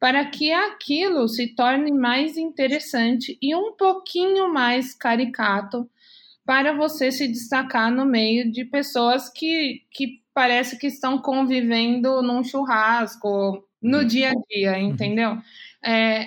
para 0.00 0.24
que 0.26 0.52
aquilo 0.52 1.28
se 1.28 1.54
torne 1.54 1.92
mais 1.92 2.36
interessante 2.36 3.38
e 3.40 3.54
um 3.54 3.76
pouquinho 3.76 4.52
mais 4.52 4.94
caricato 4.94 5.88
para 6.44 6.72
você 6.72 7.10
se 7.10 7.28
destacar 7.28 7.90
no 7.90 8.06
meio 8.06 8.50
de 8.50 8.64
pessoas 8.64 9.28
que, 9.28 9.82
que 9.90 10.22
parece 10.32 10.78
que 10.78 10.86
estão 10.86 11.18
convivendo 11.18 12.22
num 12.22 12.44
churrasco 12.44 13.66
no 13.82 13.98
uhum. 13.98 14.06
dia 14.06 14.30
a 14.30 14.34
dia, 14.48 14.72
uhum. 14.72 14.90
entendeu? 14.90 15.38
É, 15.84 16.26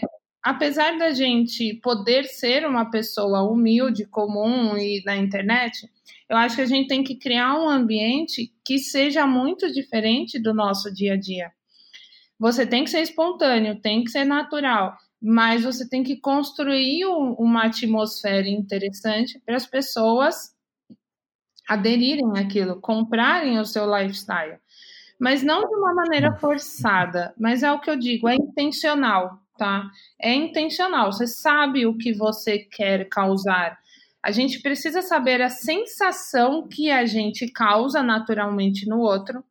apesar 0.50 0.98
da 0.98 1.12
gente 1.12 1.76
poder 1.76 2.24
ser 2.26 2.66
uma 2.66 2.90
pessoa 2.90 3.44
humilde, 3.44 4.06
comum 4.06 4.76
e 4.76 5.04
na 5.06 5.16
internet, 5.16 5.88
eu 6.28 6.36
acho 6.36 6.56
que 6.56 6.62
a 6.64 6.66
gente 6.66 6.88
tem 6.88 7.04
que 7.04 7.16
criar 7.16 7.54
um 7.54 7.70
ambiente 7.70 8.52
que 8.66 8.80
seja 8.80 9.28
muito 9.28 9.72
diferente 9.72 10.42
do 10.42 10.52
nosso 10.52 10.92
dia 10.92 11.14
a 11.14 11.18
dia. 11.18 11.52
Você 12.40 12.66
tem 12.66 12.84
que 12.84 12.90
ser 12.90 13.02
espontâneo, 13.02 13.80
tem 13.80 14.04
que 14.04 14.10
ser 14.10 14.26
natural, 14.26 14.98
mas 15.22 15.64
você 15.64 15.88
tem 15.88 16.02
que 16.02 16.20
construir 16.20 17.06
um, 17.06 17.34
uma 17.34 17.66
atmosfera 17.66 18.50
interessante 18.50 19.40
para 19.46 19.56
as 19.56 19.68
pessoas 19.68 20.56
aderirem 21.68 22.40
àquilo, 22.40 22.82
comprarem 22.82 23.60
o 23.60 23.66
seu 23.66 23.86
lifestyle. 23.86 24.58
Mas 25.20 25.44
não 25.44 25.62
de 25.68 25.76
uma 25.76 25.94
maneira 25.94 26.34
forçada, 26.38 27.36
mas 27.38 27.62
é 27.62 27.72
o 27.72 27.80
que 27.80 27.92
eu 27.92 28.00
digo, 28.00 28.28
é 28.28 28.34
intencional, 28.34 29.40
tá? 29.60 29.92
É 30.20 30.34
intencional. 30.34 31.12
Você 31.12 31.28
sabe 31.28 31.86
o 31.86 31.98
que 31.98 32.14
você 32.14 32.60
quer 32.60 33.10
causar. 33.10 33.78
A 34.24 34.32
gente 34.32 34.62
precisa 34.62 35.02
saber 35.02 35.42
a 35.42 35.50
sensação 35.50 36.68
que 36.68 36.90
a 36.90 37.06
gente 37.06 37.52
causa 37.52 38.02
naturalmente 38.02 38.88
no 38.88 39.00
outro 39.00 39.44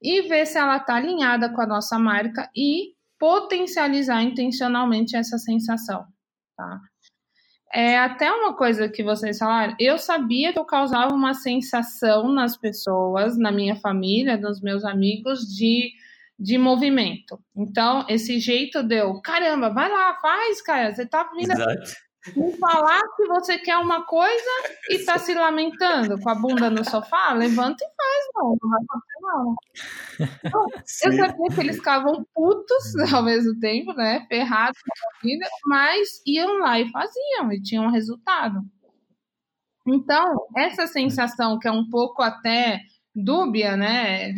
e 0.00 0.22
ver 0.22 0.46
se 0.46 0.58
ela 0.58 0.76
está 0.76 0.96
alinhada 0.96 1.48
com 1.48 1.60
a 1.60 1.66
nossa 1.66 1.98
marca 1.98 2.48
e 2.54 2.94
potencializar 3.18 4.22
intencionalmente 4.22 5.16
essa 5.16 5.38
sensação, 5.38 6.04
tá? 6.54 6.80
É 7.72 7.98
até 7.98 8.30
uma 8.30 8.54
coisa 8.54 8.88
que 8.88 9.02
vocês 9.02 9.38
falaram. 9.38 9.74
Eu 9.80 9.98
sabia 9.98 10.52
que 10.52 10.58
eu 10.58 10.64
causava 10.64 11.14
uma 11.14 11.34
sensação 11.34 12.30
nas 12.32 12.56
pessoas, 12.56 13.36
na 13.36 13.50
minha 13.50 13.76
família, 13.76 14.36
nos 14.36 14.60
meus 14.60 14.84
amigos, 14.84 15.40
de, 15.40 15.92
de 16.38 16.58
movimento. 16.58 17.38
Então, 17.56 18.04
esse 18.08 18.38
jeito 18.38 18.82
deu, 18.82 19.20
caramba, 19.22 19.70
vai 19.70 19.90
lá, 19.90 20.18
faz, 20.20 20.60
cara. 20.62 20.94
Você 20.94 21.06
tá 21.06 21.30
vindo 21.34 21.54
me 22.34 22.52
falar 22.56 23.00
que 23.16 23.26
você 23.26 23.58
quer 23.58 23.76
uma 23.76 24.04
coisa 24.04 24.50
e 24.90 24.98
tá 25.04 25.18
se 25.18 25.34
lamentando 25.34 26.18
com 26.20 26.28
a 26.28 26.34
bunda 26.34 26.70
no 26.70 26.84
sofá, 26.84 27.32
levanta 27.32 27.84
e 27.84 27.88
faz, 27.96 28.24
não, 28.34 28.56
não 28.60 28.70
vai 28.70 28.80
acontecer 28.82 29.20
não. 29.22 29.54
Então, 30.44 30.66
eu 31.04 31.12
sabia 31.12 31.54
que 31.54 31.60
eles 31.60 31.76
ficavam 31.76 32.26
putos 32.34 33.12
ao 33.12 33.22
mesmo 33.22 33.58
tempo, 33.60 33.92
né, 33.92 34.26
ferrados 34.28 34.80
com 34.80 35.08
a 35.08 35.20
vida, 35.22 35.46
mas 35.66 36.20
iam 36.26 36.58
lá 36.58 36.80
e 36.80 36.90
faziam 36.90 37.52
e 37.52 37.62
tinham 37.62 37.90
resultado. 37.90 38.60
Então, 39.86 40.46
essa 40.56 40.86
sensação 40.86 41.58
que 41.58 41.68
é 41.68 41.72
um 41.72 41.88
pouco 41.88 42.22
até 42.22 42.80
dúbia, 43.14 43.76
né, 43.76 44.34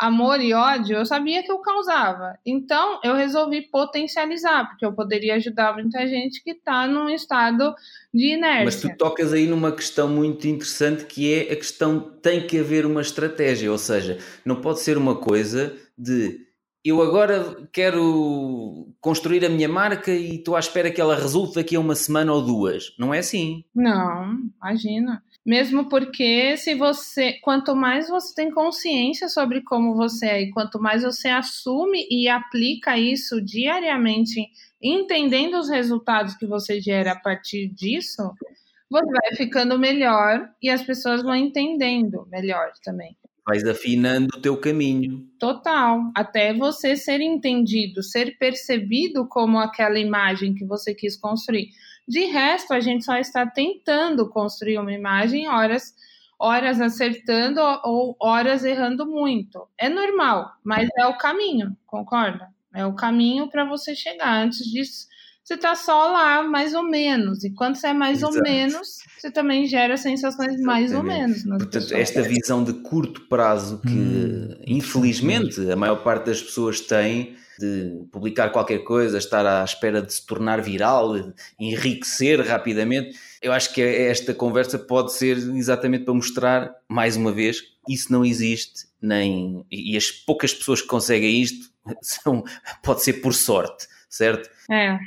amor 0.00 0.40
e 0.40 0.54
ódio, 0.54 0.96
eu 0.96 1.04
sabia 1.04 1.42
que 1.42 1.52
eu 1.52 1.58
causava. 1.58 2.38
Então, 2.44 2.98
eu 3.04 3.14
resolvi 3.14 3.60
potencializar, 3.60 4.66
porque 4.66 4.84
eu 4.84 4.94
poderia 4.94 5.34
ajudar 5.34 5.74
muita 5.74 6.06
gente 6.06 6.42
que 6.42 6.52
está 6.52 6.86
num 6.88 7.10
estado 7.10 7.74
de 8.12 8.34
inércia. 8.34 8.64
Mas 8.64 8.80
tu 8.80 8.96
tocas 8.96 9.34
aí 9.34 9.46
numa 9.46 9.70
questão 9.70 10.08
muito 10.08 10.48
interessante 10.48 11.04
que 11.04 11.32
é 11.32 11.52
a 11.52 11.56
questão 11.56 12.00
tem 12.00 12.46
que 12.46 12.58
haver 12.58 12.86
uma 12.86 13.02
estratégia, 13.02 13.70
ou 13.70 13.76
seja, 13.76 14.16
não 14.42 14.56
pode 14.56 14.80
ser 14.80 14.96
uma 14.96 15.14
coisa 15.14 15.76
de 15.98 16.48
eu 16.82 17.02
agora 17.02 17.68
quero 17.70 18.88
construir 19.02 19.44
a 19.44 19.50
minha 19.50 19.68
marca 19.68 20.10
e 20.10 20.36
estou 20.36 20.56
à 20.56 20.60
espera 20.60 20.90
que 20.90 21.00
ela 21.00 21.14
resulte 21.14 21.56
daqui 21.56 21.76
a 21.76 21.80
uma 21.80 21.94
semana 21.94 22.32
ou 22.32 22.42
duas. 22.42 22.94
Não 22.98 23.12
é 23.12 23.18
assim? 23.18 23.64
Não, 23.74 24.38
imagina. 24.56 25.22
Mesmo 25.44 25.88
porque 25.88 26.56
se 26.56 26.74
você, 26.74 27.34
quanto 27.40 27.74
mais 27.74 28.08
você 28.08 28.34
tem 28.34 28.50
consciência 28.50 29.28
sobre 29.28 29.62
como 29.62 29.94
você 29.94 30.26
é 30.26 30.42
e 30.42 30.50
quanto 30.50 30.80
mais 30.80 31.02
você 31.02 31.28
assume 31.28 32.06
e 32.10 32.28
aplica 32.28 32.98
isso 32.98 33.40
diariamente, 33.40 34.48
entendendo 34.82 35.58
os 35.58 35.70
resultados 35.70 36.34
que 36.36 36.46
você 36.46 36.80
gera 36.80 37.12
a 37.12 37.18
partir 37.18 37.68
disso, 37.68 38.34
você 38.90 39.06
vai 39.06 39.36
ficando 39.36 39.78
melhor 39.78 40.50
e 40.62 40.68
as 40.68 40.82
pessoas 40.82 41.22
vão 41.22 41.34
entendendo 41.34 42.26
melhor 42.30 42.72
também. 42.84 43.16
Vais 43.46 43.64
afinando 43.64 44.28
o 44.36 44.40
teu 44.40 44.56
caminho. 44.56 45.26
Total. 45.38 46.10
Até 46.14 46.52
você 46.52 46.94
ser 46.94 47.20
entendido, 47.20 48.02
ser 48.02 48.36
percebido 48.38 49.26
como 49.26 49.58
aquela 49.58 49.98
imagem 49.98 50.54
que 50.54 50.64
você 50.64 50.94
quis 50.94 51.16
construir. 51.16 51.70
De 52.10 52.24
resto, 52.24 52.74
a 52.74 52.80
gente 52.80 53.04
só 53.04 53.16
está 53.16 53.46
tentando 53.46 54.28
construir 54.28 54.78
uma 54.78 54.92
imagem, 54.92 55.48
horas, 55.48 55.94
horas 56.36 56.80
acertando 56.80 57.60
ou 57.84 58.16
horas 58.20 58.64
errando 58.64 59.06
muito. 59.06 59.68
É 59.78 59.88
normal, 59.88 60.50
mas 60.64 60.88
é 60.98 61.06
o 61.06 61.16
caminho, 61.16 61.76
concorda? 61.86 62.48
É 62.74 62.84
o 62.84 62.94
caminho 62.94 63.48
para 63.48 63.64
você 63.64 63.94
chegar. 63.94 64.42
Antes 64.42 64.66
disso, 64.66 65.06
você 65.44 65.54
está 65.54 65.76
só 65.76 66.10
lá, 66.10 66.42
mais 66.42 66.74
ou 66.74 66.82
menos. 66.82 67.44
E 67.44 67.50
quando 67.50 67.76
você 67.76 67.86
é 67.86 67.92
mais 67.92 68.18
Exato. 68.18 68.38
ou 68.38 68.42
menos, 68.42 68.98
você 69.16 69.30
também 69.30 69.68
gera 69.68 69.96
sensações 69.96 70.54
Exatamente. 70.54 70.66
mais 70.66 70.92
ou 70.92 71.04
menos. 71.04 71.44
Portanto, 71.44 71.70
pessoas. 71.70 71.92
esta 71.92 72.22
visão 72.22 72.64
de 72.64 72.72
curto 72.72 73.20
prazo 73.28 73.80
que, 73.82 73.88
hum. 73.88 74.56
infelizmente, 74.66 75.70
a 75.70 75.76
maior 75.76 76.02
parte 76.02 76.26
das 76.26 76.42
pessoas 76.42 76.80
tem 76.80 77.36
de 77.60 78.06
publicar 78.10 78.50
qualquer 78.50 78.78
coisa, 78.78 79.18
estar 79.18 79.44
à 79.46 79.62
espera 79.62 80.00
de 80.00 80.12
se 80.12 80.24
tornar 80.24 80.62
viral, 80.62 81.14
enriquecer 81.58 82.40
rapidamente. 82.40 83.18
Eu 83.42 83.52
acho 83.52 83.72
que 83.74 83.82
esta 83.82 84.32
conversa 84.32 84.78
pode 84.78 85.12
ser 85.12 85.36
exatamente 85.36 86.04
para 86.04 86.14
mostrar, 86.14 86.74
mais 86.88 87.16
uma 87.16 87.32
vez, 87.32 87.62
isso 87.86 88.10
não 88.10 88.24
existe, 88.24 88.86
nem 89.00 89.64
e 89.70 89.96
as 89.96 90.10
poucas 90.10 90.54
pessoas 90.54 90.80
que 90.80 90.88
conseguem 90.88 91.40
isto 91.40 91.70
são, 92.00 92.42
pode 92.82 93.02
ser 93.02 93.14
por 93.14 93.34
sorte, 93.34 93.86
certo? 94.08 94.48
É. 94.70 94.98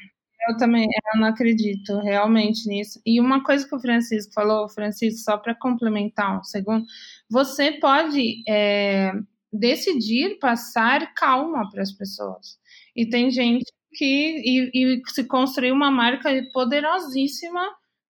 Eu 0.45 0.57
também 0.57 0.83
eu 0.83 1.21
não 1.21 1.29
acredito 1.29 1.99
realmente 1.99 2.67
nisso. 2.67 3.01
E 3.05 3.17
uma 3.17 3.41
coisa 3.41 3.65
que 3.65 3.73
o 3.73 3.79
Francisco 3.79 4.33
falou, 4.33 4.67
Francisco, 4.67 5.19
só 5.21 5.37
para 5.37 5.55
complementar 5.55 6.37
um 6.37 6.43
segundo, 6.43 6.85
você 7.29 7.71
pode 7.71 8.43
é, 8.45 9.13
decidir 9.53 10.39
passar 10.39 11.13
calma 11.13 11.69
para 11.69 11.81
as 11.81 11.91
pessoas. 11.91 12.57
E 12.95 13.07
tem 13.07 13.29
gente 13.29 13.65
que 13.93 14.41
e, 14.43 14.71
e 14.73 15.01
se 15.07 15.23
construiu 15.25 15.73
uma 15.73 15.91
marca 15.91 16.29
poderosíssima 16.51 17.61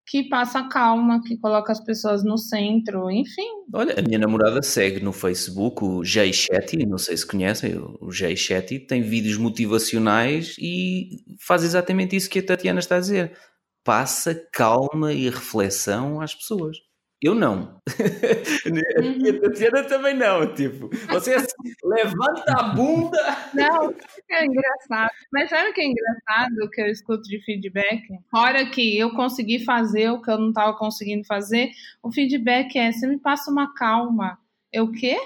que 0.06 0.28
passa 0.28 0.68
calma, 0.68 1.22
que 1.24 1.38
coloca 1.38 1.72
as 1.72 1.84
pessoas 1.84 2.24
no 2.24 2.38
centro, 2.38 3.10
enfim. 3.10 3.48
Olha, 3.74 3.98
a 3.98 4.02
minha 4.02 4.20
namorada 4.20 4.62
segue 4.62 5.00
no 5.00 5.14
Facebook 5.14 5.84
o 5.84 6.04
Jay 6.04 6.34
Shetty, 6.34 6.86
não 6.86 6.98
sei 6.98 7.16
se 7.16 7.26
conhecem, 7.26 7.76
o 8.02 8.12
Jay 8.12 8.36
Shetty 8.36 8.80
tem 8.80 9.02
vídeos 9.02 9.38
motivacionais 9.38 10.56
e 10.60 11.24
faz 11.40 11.64
exatamente 11.64 12.16
isso 12.16 12.30
que 12.30 12.40
a 12.40 12.46
Tatiana 12.46 12.80
está 12.80 12.98
a 12.98 13.00
dizer. 13.00 13.38
Passa 13.84 14.36
calma 14.52 15.14
e 15.14 15.30
reflexão 15.30 16.20
às 16.22 16.36
pessoas. 16.36 16.78
Eu 17.24 17.34
não. 17.34 17.82
Uhum. 18.66 19.30
a 19.30 19.42
Tatiana 19.42 19.84
também 19.84 20.16
não. 20.16 20.54
Tipo, 20.54 20.90
você 21.10 21.36
levanta 21.84 22.54
a 22.54 22.64
bunda. 22.70 23.18
Não, 23.54 23.94
é 24.30 24.46
engraçado. 24.46 25.12
Mas 25.32 25.50
sabe 25.50 25.70
o 25.70 25.74
que 25.74 25.82
é 25.82 25.86
engraçado 25.86 26.70
que 26.72 26.82
eu 26.82 26.88
escuto 26.88 27.24
de 27.24 27.44
feedback? 27.44 28.02
Hora 28.34 28.66
que 28.66 28.98
eu 28.98 29.12
consegui 29.12 29.64
fazer 29.64 30.10
o 30.10 30.22
que 30.22 30.32
eu 30.32 30.38
não 30.38 30.50
estava 30.50 30.78
conseguindo 30.78 31.26
fazer, 31.26 31.72
o 32.02 32.12
feedback 32.12 32.78
é: 32.78 32.92
você 32.92 33.08
me 33.08 33.20
passa 33.20 33.52
uma 33.52 33.74
calma. 33.74 34.38
Eu 34.72 34.86
o 34.86 34.92
quê? 34.92 35.18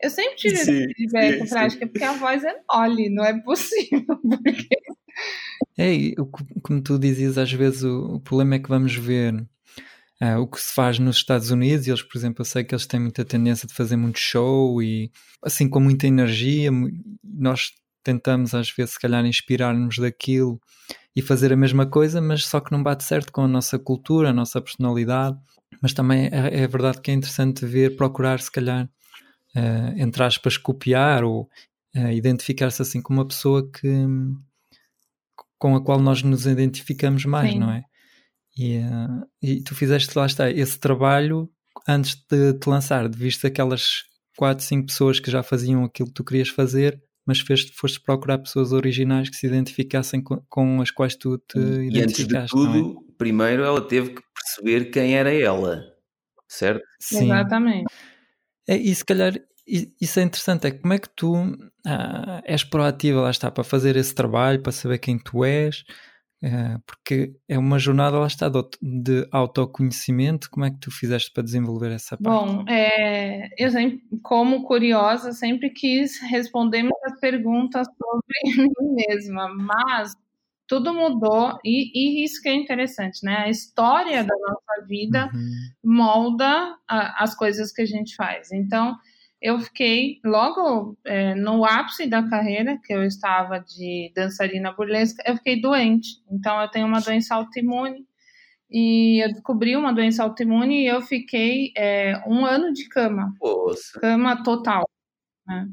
Eu 0.00 0.10
sempre 0.10 0.36
tive 0.36 0.56
sim, 0.56 0.72
esse 0.72 0.94
feedback 0.94 1.38
sim, 1.38 1.48
prática, 1.48 1.86
porque 1.86 2.04
a 2.04 2.12
voz 2.12 2.42
é 2.42 2.60
mole, 2.70 3.08
não 3.08 3.24
é 3.24 3.38
possível. 3.40 4.04
Porque... 4.22 4.68
É, 5.78 5.92
como 6.62 6.82
tu 6.82 6.98
dizias, 6.98 7.38
às 7.38 7.52
vezes 7.52 7.84
o, 7.84 8.16
o 8.16 8.20
problema 8.20 8.56
é 8.56 8.58
que 8.58 8.68
vamos 8.68 8.94
ver 8.94 9.46
uh, 10.22 10.38
o 10.38 10.46
que 10.46 10.60
se 10.60 10.72
faz 10.72 10.98
nos 10.98 11.16
Estados 11.16 11.50
Unidos, 11.50 11.86
e 11.86 11.90
eles, 11.90 12.02
por 12.02 12.16
exemplo, 12.16 12.42
eu 12.42 12.44
sei 12.44 12.62
que 12.62 12.74
eles 12.74 12.86
têm 12.86 13.00
muita 13.00 13.24
tendência 13.24 13.66
de 13.66 13.74
fazer 13.74 13.96
muito 13.96 14.18
show 14.18 14.80
e 14.82 15.10
assim 15.42 15.68
com 15.68 15.80
muita 15.80 16.06
energia, 16.06 16.70
nós 17.24 17.72
tentamos 18.04 18.54
às 18.54 18.70
vezes 18.70 18.94
se 18.94 19.00
calhar 19.00 19.24
inspirar-nos 19.26 19.98
daquilo 19.98 20.60
e 21.14 21.20
fazer 21.20 21.52
a 21.52 21.56
mesma 21.56 21.86
coisa, 21.86 22.20
mas 22.20 22.44
só 22.44 22.60
que 22.60 22.72
não 22.72 22.82
bate 22.82 23.04
certo 23.04 23.32
com 23.32 23.42
a 23.42 23.48
nossa 23.48 23.78
cultura, 23.78 24.30
a 24.30 24.32
nossa 24.32 24.60
personalidade. 24.60 25.36
Mas 25.80 25.92
também 25.92 26.28
é, 26.32 26.62
é 26.62 26.66
verdade 26.66 27.00
que 27.00 27.10
é 27.10 27.14
interessante 27.14 27.66
ver, 27.66 27.96
procurar 27.96 28.40
se 28.40 28.50
calhar, 28.50 28.84
uh, 29.56 29.98
entre 29.98 30.22
aspas, 30.22 30.56
copiar 30.56 31.24
ou 31.24 31.48
uh, 31.96 32.10
identificar-se 32.12 32.80
assim 32.80 33.02
com 33.02 33.12
uma 33.12 33.26
pessoa 33.26 33.68
que 33.68 34.06
com 35.58 35.76
a 35.76 35.84
qual 35.84 36.00
nós 36.00 36.22
nos 36.22 36.46
identificamos 36.46 37.24
mais, 37.24 37.52
Sim. 37.52 37.60
não 37.60 37.70
é? 37.70 37.84
E, 38.56 38.78
uh, 38.78 39.26
e 39.42 39.62
tu 39.62 39.74
fizeste 39.74 40.16
lá 40.16 40.26
está 40.26 40.50
esse 40.50 40.78
trabalho 40.78 41.48
antes 41.88 42.16
de 42.30 42.54
te 42.54 42.68
lançar, 42.68 43.08
de 43.08 43.16
viste 43.16 43.46
aquelas 43.46 44.02
quatro, 44.36 44.64
cinco 44.64 44.86
pessoas 44.86 45.20
que 45.20 45.30
já 45.30 45.42
faziam 45.42 45.84
aquilo 45.84 46.08
que 46.08 46.14
tu 46.14 46.24
querias 46.24 46.48
fazer, 46.48 47.00
mas 47.26 47.40
fez, 47.40 47.68
foste 47.74 48.00
procurar 48.00 48.38
pessoas 48.38 48.72
originais 48.72 49.28
que 49.28 49.36
se 49.36 49.46
identificassem 49.46 50.22
com, 50.22 50.42
com 50.48 50.80
as 50.80 50.90
quais 50.90 51.16
tu 51.16 51.38
te 51.38 51.58
e, 51.58 51.88
identificaste. 51.88 52.56
E 52.56 52.60
antes 52.60 52.72
de 52.72 52.80
tudo, 52.80 53.04
é? 53.08 53.14
primeiro 53.16 53.64
ela 53.64 53.80
teve 53.80 54.10
que 54.10 54.22
perceber 54.34 54.90
quem 54.90 55.16
era 55.16 55.32
ela, 55.32 55.84
certo? 56.48 56.84
Sim. 57.00 57.24
Exatamente. 57.24 57.86
É, 58.68 58.76
e 58.76 58.94
se 58.94 59.04
calhar 59.04 59.34
isso 59.66 60.18
é 60.18 60.22
interessante, 60.22 60.66
é 60.66 60.70
como 60.72 60.92
é 60.92 60.98
que 60.98 61.08
tu 61.14 61.34
ah, 61.86 62.42
és 62.44 62.64
proativa, 62.64 63.20
lá 63.20 63.30
está, 63.30 63.50
para 63.50 63.64
fazer 63.64 63.96
esse 63.96 64.14
trabalho, 64.14 64.60
para 64.60 64.72
saber 64.72 64.98
quem 64.98 65.18
tu 65.18 65.44
és, 65.44 65.84
porque 66.84 67.34
é 67.48 67.56
uma 67.56 67.78
jornada, 67.78 68.18
lá 68.18 68.26
está, 68.26 68.50
de 68.80 69.28
autoconhecimento, 69.30 70.50
como 70.50 70.66
é 70.66 70.70
que 70.70 70.80
tu 70.80 70.90
fizeste 70.90 71.30
para 71.32 71.42
desenvolver 71.42 71.92
essa 71.92 72.16
parte? 72.16 72.52
Bom, 72.52 72.64
é, 72.68 73.48
eu 73.56 73.70
sempre, 73.70 74.02
como 74.22 74.64
curiosa, 74.64 75.32
sempre 75.32 75.70
quis 75.70 76.20
responder 76.20 76.82
muitas 76.82 77.20
perguntas 77.20 77.86
sobre 77.86 78.42
mim 78.80 78.94
mesma, 79.08 79.48
mas 79.54 80.12
tudo 80.66 80.94
mudou 80.94 81.58
e, 81.64 81.92
e, 81.94 82.24
isso 82.24 82.40
que 82.40 82.48
é 82.48 82.54
interessante, 82.54 83.24
né? 83.24 83.36
A 83.38 83.48
história 83.48 84.24
da 84.24 84.34
nossa 84.34 84.86
vida 84.86 85.30
uhum. 85.32 85.94
molda 85.96 86.76
a, 86.88 87.22
as 87.22 87.36
coisas 87.36 87.70
que 87.72 87.82
a 87.82 87.86
gente 87.86 88.16
faz. 88.16 88.50
Então, 88.50 88.96
eu 89.42 89.58
fiquei 89.58 90.20
logo 90.24 90.96
é, 91.04 91.34
no 91.34 91.64
ápice 91.64 92.06
da 92.06 92.22
carreira, 92.28 92.78
que 92.84 92.94
eu 92.94 93.02
estava 93.02 93.58
de 93.58 94.12
dançarina 94.14 94.72
burlesca, 94.72 95.20
eu 95.26 95.36
fiquei 95.36 95.60
doente. 95.60 96.22
Então, 96.30 96.62
eu 96.62 96.68
tenho 96.68 96.86
uma 96.86 97.00
doença 97.00 97.34
autoimune 97.34 98.06
e 98.70 99.22
eu 99.22 99.32
descobri 99.32 99.76
uma 99.76 99.92
doença 99.92 100.22
autoimune 100.22 100.84
e 100.84 100.86
eu 100.86 101.02
fiquei 101.02 101.72
é, 101.76 102.22
um 102.24 102.46
ano 102.46 102.72
de 102.72 102.88
cama. 102.88 103.34
Nossa. 103.42 104.00
Cama 104.00 104.42
total. 104.44 104.88
Né? 105.44 105.66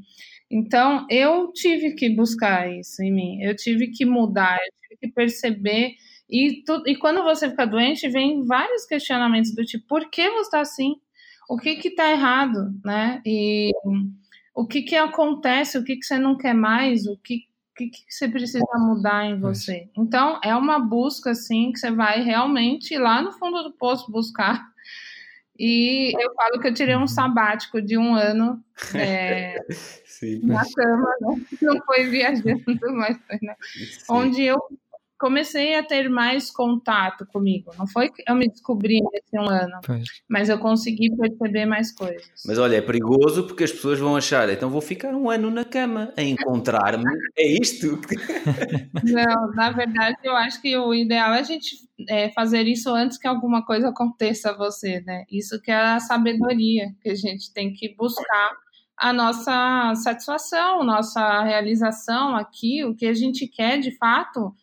Então, 0.49 1.05
eu 1.07 1.53
tive 1.53 1.93
que 1.93 2.09
buscar 2.09 2.67
isso 2.71 3.03
em 3.03 3.13
mim, 3.13 3.41
eu 3.43 3.55
tive 3.55 3.89
que 3.91 4.03
mudar, 4.03 4.57
eu 4.57 4.71
tive 4.81 4.99
que 5.01 5.13
perceber. 5.13 5.93
E, 6.27 6.63
tu, 6.63 6.81
e 6.87 6.95
quando 6.95 7.23
você 7.23 7.49
fica 7.49 7.67
doente, 7.67 8.09
vem 8.09 8.43
vários 8.45 8.85
questionamentos 8.85 9.53
do 9.53 9.63
tipo: 9.63 9.85
por 9.87 10.09
que 10.09 10.27
você 10.31 10.41
está 10.41 10.61
assim? 10.61 10.95
O 11.49 11.57
que 11.57 11.75
que 11.77 11.87
está 11.87 12.11
errado, 12.11 12.71
né? 12.85 13.21
E 13.25 13.71
o 14.53 14.67
que 14.67 14.83
que 14.83 14.95
acontece, 14.95 15.79
o 15.79 15.83
que 15.83 15.95
que 15.95 16.05
você 16.05 16.19
não 16.19 16.37
quer 16.37 16.53
mais, 16.53 17.07
o 17.07 17.17
que 17.17 17.49
que, 17.75 17.87
que 17.87 18.13
você 18.13 18.27
precisa 18.27 18.65
mudar 18.77 19.25
em 19.25 19.39
você. 19.39 19.89
Então, 19.97 20.37
é 20.43 20.53
uma 20.53 20.79
busca, 20.79 21.31
assim, 21.31 21.71
que 21.71 21.79
você 21.79 21.89
vai 21.89 22.21
realmente 22.21 22.97
lá 22.97 23.21
no 23.21 23.31
fundo 23.31 23.63
do 23.63 23.71
poço 23.71 24.11
buscar. 24.11 24.67
E 25.57 26.13
eu 26.21 26.33
falo 26.33 26.59
que 26.59 26.67
eu 26.67 26.73
tirei 26.73 26.95
um 26.95 27.01
uhum. 27.01 27.07
sabático 27.07 27.81
de 27.81 27.97
um 27.97 28.13
ano 28.15 28.61
é, 28.93 29.57
na 30.43 30.63
cama, 30.75 31.09
né? 31.21 31.41
não 31.61 31.81
foi 31.85 32.05
viajando, 32.09 32.63
mas 32.95 33.17
foi, 33.25 33.39
né? 33.41 33.55
Onde 34.09 34.43
eu 34.43 34.59
comecei 35.19 35.75
a 35.75 35.83
ter 35.83 36.09
mais 36.09 36.49
contato 36.49 37.25
comigo. 37.25 37.71
Não 37.77 37.85
foi 37.85 38.09
que 38.09 38.23
eu 38.25 38.33
me 38.33 38.47
descobri 38.47 39.01
nesse 39.11 39.37
um 39.37 39.49
ano, 39.49 39.79
pois. 39.85 40.05
mas 40.29 40.47
eu 40.47 40.57
consegui 40.57 41.13
perceber 41.15 41.65
mais 41.65 41.91
coisas. 41.91 42.31
Mas 42.45 42.57
olha, 42.57 42.77
é 42.77 42.81
perigoso 42.81 43.45
porque 43.45 43.65
as 43.65 43.71
pessoas 43.71 43.99
vão 43.99 44.15
achar, 44.15 44.49
então 44.49 44.69
vou 44.69 44.81
ficar 44.81 45.13
um 45.13 45.29
ano 45.29 45.51
na 45.51 45.65
cama 45.65 46.13
a 46.17 46.21
encontrar-me. 46.21 47.03
é 47.37 47.45
isto? 47.61 47.99
Não, 49.03 49.51
na 49.53 49.71
verdade, 49.71 50.17
eu 50.23 50.35
acho 50.35 50.61
que 50.61 50.75
o 50.77 50.93
ideal 50.93 51.33
é 51.33 51.39
a 51.39 51.43
gente 51.43 51.75
é, 52.07 52.29
fazer 52.29 52.65
isso 52.65 52.89
antes 52.89 53.17
que 53.17 53.27
alguma 53.27 53.65
coisa 53.65 53.89
aconteça 53.89 54.51
a 54.51 54.57
você, 54.57 55.01
né? 55.01 55.25
Isso 55.29 55.61
que 55.61 55.69
é 55.69 55.75
a 55.75 55.99
sabedoria 55.99 56.93
que 57.01 57.09
a 57.09 57.15
gente 57.15 57.53
tem 57.53 57.73
que 57.73 57.93
buscar 57.95 58.51
a 58.95 59.11
nossa 59.11 59.93
satisfação, 59.95 60.83
nossa 60.83 61.43
realização 61.43 62.35
aqui, 62.35 62.85
o 62.85 62.95
que 62.95 63.05
a 63.05 63.13
gente 63.13 63.47
quer 63.47 63.79
de 63.79 63.97
fato 63.97 64.53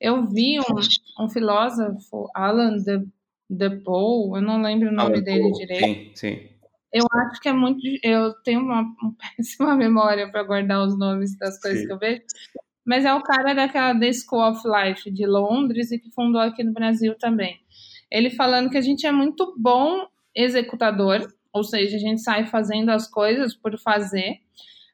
eu 0.00 0.26
vi 0.26 0.58
um, 0.60 1.24
um 1.24 1.28
filósofo, 1.28 2.30
Alan 2.34 2.76
de, 2.76 3.06
de 3.48 3.70
Paul, 3.82 4.36
eu 4.36 4.42
não 4.42 4.60
lembro 4.60 4.88
o 4.88 4.92
nome 4.92 5.16
Alan 5.16 5.22
dele 5.22 5.42
Paul. 5.42 5.52
direito. 5.52 6.18
Sim, 6.18 6.36
sim. 6.36 6.56
Eu 6.92 7.04
acho 7.12 7.40
que 7.40 7.48
é 7.48 7.52
muito. 7.52 7.80
Eu 8.02 8.32
tenho 8.42 8.60
uma, 8.60 8.80
uma 8.80 9.14
péssima 9.36 9.74
memória 9.74 10.30
para 10.30 10.42
guardar 10.42 10.86
os 10.86 10.98
nomes 10.98 11.36
das 11.38 11.60
coisas 11.60 11.80
sim. 11.80 11.86
que 11.86 11.92
eu 11.92 11.98
vejo. 11.98 12.22
Mas 12.84 13.04
é 13.04 13.12
o 13.12 13.22
cara 13.22 13.52
daquela 13.52 13.98
The 13.98 14.12
School 14.12 14.48
of 14.48 14.62
Life 14.64 15.10
de 15.10 15.26
Londres 15.26 15.90
e 15.90 15.98
que 15.98 16.10
fundou 16.12 16.40
aqui 16.40 16.62
no 16.62 16.72
Brasil 16.72 17.16
também. 17.18 17.60
Ele 18.10 18.30
falando 18.30 18.70
que 18.70 18.78
a 18.78 18.82
gente 18.82 19.04
é 19.06 19.10
muito 19.10 19.54
bom 19.58 20.06
executador, 20.34 21.26
ou 21.52 21.64
seja, 21.64 21.96
a 21.96 22.00
gente 22.00 22.20
sai 22.20 22.46
fazendo 22.46 22.90
as 22.90 23.08
coisas 23.08 23.54
por 23.56 23.76
fazer, 23.78 24.38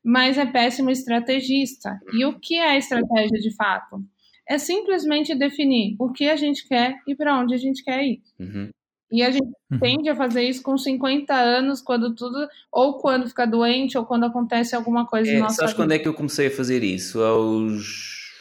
mas 0.02 0.38
é 0.38 0.46
péssimo 0.46 0.90
estrategista. 0.90 2.00
E 2.14 2.24
o 2.24 2.38
que 2.38 2.54
é 2.54 2.78
estratégia 2.78 3.38
de 3.38 3.54
fato? 3.54 4.02
É 4.48 4.58
simplesmente 4.58 5.34
definir 5.34 5.96
o 5.98 6.10
que 6.10 6.28
a 6.28 6.36
gente 6.36 6.66
quer 6.66 6.96
e 7.06 7.14
para 7.14 7.38
onde 7.38 7.54
a 7.54 7.58
gente 7.58 7.82
quer 7.82 8.04
ir. 8.04 8.22
Uhum. 8.38 8.70
E 9.12 9.22
a 9.22 9.30
gente 9.30 9.52
uhum. 9.70 9.78
tende 9.78 10.08
a 10.08 10.16
fazer 10.16 10.42
isso 10.42 10.62
com 10.62 10.76
50 10.76 11.34
anos, 11.34 11.82
quando 11.82 12.14
tudo, 12.14 12.48
ou 12.72 12.98
quando 12.98 13.28
fica 13.28 13.46
doente, 13.46 13.98
ou 13.98 14.06
quando 14.06 14.24
acontece 14.24 14.74
alguma 14.74 15.06
coisa 15.06 15.30
é, 15.30 15.38
nossa 15.38 15.56
Sabes 15.56 15.72
vida. 15.72 15.82
quando 15.82 15.92
é 15.92 15.98
que 15.98 16.08
eu 16.08 16.14
comecei 16.14 16.46
a 16.46 16.50
fazer 16.50 16.82
isso? 16.82 17.22
Aos 17.22 18.32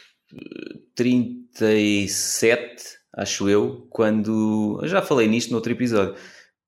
37, 0.94 2.84
acho 3.14 3.50
eu, 3.50 3.86
quando. 3.90 4.78
Eu 4.80 4.88
já 4.88 5.02
falei 5.02 5.28
nisto 5.28 5.50
no 5.50 5.56
outro 5.56 5.72
episódio. 5.72 6.14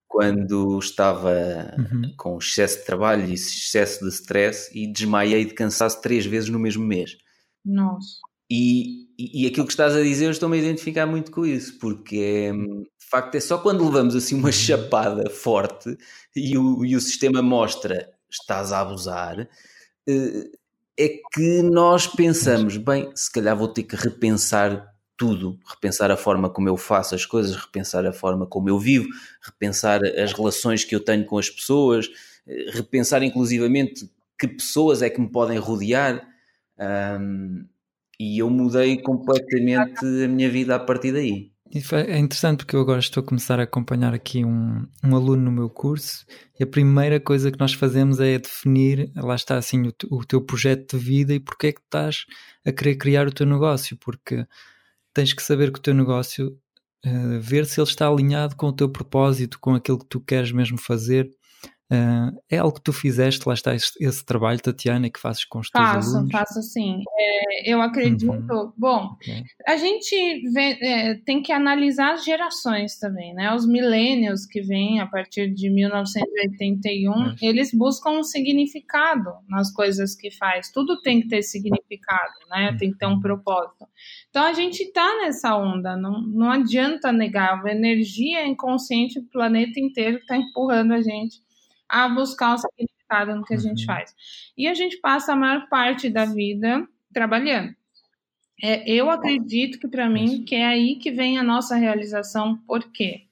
Quando 0.06 0.78
estava 0.78 1.74
uhum. 1.76 2.12
com 2.16 2.38
excesso 2.38 2.80
de 2.80 2.84
trabalho 2.84 3.26
e 3.26 3.32
excesso 3.32 4.04
de 4.04 4.10
stress 4.10 4.70
e 4.72 4.92
desmaiei 4.92 5.46
de 5.46 5.54
cansaço 5.54 6.00
três 6.02 6.24
vezes 6.24 6.50
no 6.50 6.58
mesmo 6.58 6.84
mês. 6.84 7.16
Nossa. 7.64 8.18
E, 8.50 9.03
e, 9.18 9.46
aquilo 9.46 9.66
que 9.66 9.72
estás 9.72 9.94
a 9.94 10.02
dizer, 10.02 10.26
eu 10.26 10.30
estou-me 10.30 10.56
a 10.56 10.60
identificar 10.60 11.06
muito 11.06 11.30
com 11.30 11.46
isso, 11.46 11.78
porque 11.78 12.16
é, 12.16 12.52
de 12.52 13.06
facto 13.10 13.34
é 13.34 13.40
só 13.40 13.58
quando 13.58 13.84
levamos 13.84 14.16
assim 14.16 14.34
uma 14.34 14.52
chapada 14.52 15.28
forte 15.30 15.96
e 16.34 16.56
o, 16.56 16.84
e 16.84 16.96
o 16.96 17.00
sistema 17.00 17.42
mostra 17.42 18.10
estás 18.30 18.72
a 18.72 18.80
abusar, 18.80 19.48
eh, 20.08 20.50
é 20.98 21.08
que 21.32 21.62
nós 21.62 22.06
pensamos, 22.06 22.76
bem, 22.76 23.10
se 23.14 23.30
calhar 23.30 23.56
vou 23.56 23.68
ter 23.68 23.84
que 23.84 23.96
repensar 23.96 24.92
tudo, 25.16 25.58
repensar 25.66 26.10
a 26.10 26.16
forma 26.16 26.50
como 26.50 26.68
eu 26.68 26.76
faço 26.76 27.14
as 27.14 27.24
coisas, 27.24 27.54
repensar 27.56 28.04
a 28.06 28.12
forma 28.12 28.46
como 28.46 28.68
eu 28.68 28.78
vivo, 28.78 29.08
repensar 29.40 30.00
as 30.04 30.32
relações 30.32 30.84
que 30.84 30.94
eu 30.94 31.00
tenho 31.00 31.24
com 31.24 31.38
as 31.38 31.48
pessoas, 31.48 32.08
eh, 32.46 32.70
repensar 32.72 33.22
inclusivamente 33.22 34.10
que 34.38 34.48
pessoas 34.48 35.02
é 35.02 35.10
que 35.10 35.20
me 35.20 35.30
podem 35.30 35.58
rodear. 35.58 36.26
Um, 36.78 37.66
e 38.18 38.40
eu 38.40 38.50
mudei 38.50 39.00
completamente 39.00 40.04
a 40.04 40.28
minha 40.28 40.48
vida 40.50 40.74
a 40.74 40.78
partir 40.78 41.12
daí. 41.12 41.54
É 42.06 42.18
interessante 42.18 42.58
porque 42.58 42.76
eu 42.76 42.80
agora 42.80 43.00
estou 43.00 43.20
a 43.20 43.26
começar 43.26 43.58
a 43.58 43.64
acompanhar 43.64 44.14
aqui 44.14 44.44
um, 44.44 44.86
um 45.02 45.16
aluno 45.16 45.42
no 45.42 45.50
meu 45.50 45.68
curso 45.68 46.24
e 46.58 46.62
a 46.62 46.66
primeira 46.66 47.18
coisa 47.18 47.50
que 47.50 47.58
nós 47.58 47.72
fazemos 47.72 48.20
é 48.20 48.38
definir, 48.38 49.10
lá 49.16 49.34
está 49.34 49.56
assim, 49.56 49.88
o, 49.88 49.92
o 50.16 50.24
teu 50.24 50.40
projeto 50.40 50.96
de 50.96 51.04
vida 51.04 51.34
e 51.34 51.40
porque 51.40 51.68
é 51.68 51.72
que 51.72 51.80
estás 51.80 52.26
a 52.64 52.70
querer 52.70 52.94
criar 52.96 53.26
o 53.26 53.32
teu 53.32 53.44
negócio, 53.44 53.96
porque 53.98 54.46
tens 55.12 55.32
que 55.32 55.42
saber 55.42 55.72
que 55.72 55.80
o 55.80 55.82
teu 55.82 55.94
negócio, 55.94 56.56
uh, 57.04 57.40
ver 57.40 57.66
se 57.66 57.80
ele 57.80 57.88
está 57.88 58.06
alinhado 58.06 58.54
com 58.54 58.66
o 58.66 58.72
teu 58.72 58.88
propósito, 58.88 59.58
com 59.58 59.74
aquilo 59.74 59.98
que 59.98 60.06
tu 60.06 60.20
queres 60.20 60.52
mesmo 60.52 60.78
fazer 60.78 61.28
Uh, 61.92 62.32
é 62.50 62.56
algo 62.56 62.76
que 62.76 62.82
tu 62.82 62.94
fizeste, 62.94 63.46
lá 63.46 63.52
está 63.52 63.74
esse, 63.74 63.92
esse, 64.00 64.24
trabalho, 64.24 64.58
Tatiana, 64.60 65.10
que 65.10 65.20
fazes 65.20 65.44
com 65.44 65.58
os 65.58 65.68
teus 65.68 65.84
faço, 65.84 66.16
alunos? 66.16 66.32
Faço, 66.32 66.62
sim. 66.62 67.02
É, 67.18 67.70
eu 67.70 67.82
acredito. 67.82 68.32
Uhum. 68.32 68.72
Bom, 68.76 69.10
okay. 69.16 69.42
a 69.66 69.76
gente 69.76 70.50
vê, 70.50 70.78
é, 70.80 71.14
tem 71.26 71.42
que 71.42 71.52
analisar 71.52 72.14
as 72.14 72.24
gerações 72.24 72.98
também, 72.98 73.34
né? 73.34 73.54
Os 73.54 73.66
millennials 73.66 74.46
que 74.46 74.62
vêm 74.62 74.98
a 75.00 75.06
partir 75.06 75.52
de 75.52 75.68
1981, 75.68 77.12
uhum. 77.12 77.34
eles 77.42 77.70
buscam 77.70 78.12
um 78.12 78.22
significado 78.22 79.30
nas 79.46 79.70
coisas 79.70 80.14
que 80.14 80.30
faz. 80.30 80.72
Tudo 80.72 81.02
tem 81.02 81.20
que 81.20 81.28
ter 81.28 81.42
significado, 81.42 82.32
né? 82.48 82.70
Uhum. 82.70 82.76
Tem 82.78 82.92
que 82.92 82.98
ter 82.98 83.06
um 83.06 83.20
propósito. 83.20 83.86
Então 84.30 84.42
a 84.42 84.54
gente 84.54 84.82
está 84.84 85.18
nessa 85.18 85.54
onda, 85.54 85.98
não, 85.98 86.22
não 86.22 86.50
adianta 86.50 87.12
negar. 87.12 87.62
A 87.62 87.70
energia 87.70 88.46
inconsciente 88.46 89.20
do 89.20 89.28
planeta 89.28 89.78
inteiro 89.78 90.16
está 90.16 90.34
empurrando 90.34 90.92
a 90.92 91.02
gente 91.02 91.43
a 91.94 92.08
buscar 92.08 92.54
o 92.54 92.58
significado 92.58 93.36
no 93.36 93.44
que 93.44 93.54
a 93.54 93.56
gente 93.56 93.82
uhum. 93.82 93.86
faz. 93.86 94.12
E 94.58 94.66
a 94.66 94.74
gente 94.74 94.96
passa 94.96 95.32
a 95.32 95.36
maior 95.36 95.68
parte 95.68 96.10
da 96.10 96.24
vida 96.24 96.84
trabalhando. 97.12 97.72
É, 98.60 98.90
eu 98.90 99.08
acredito 99.08 99.78
que 99.78 99.86
para 99.86 100.10
mim 100.10 100.44
que 100.44 100.56
é 100.56 100.66
aí 100.66 100.96
que 100.96 101.12
vem 101.12 101.38
a 101.38 101.42
nossa 101.42 101.76
realização. 101.76 102.58
Por 102.66 102.90
quê? 102.90 103.28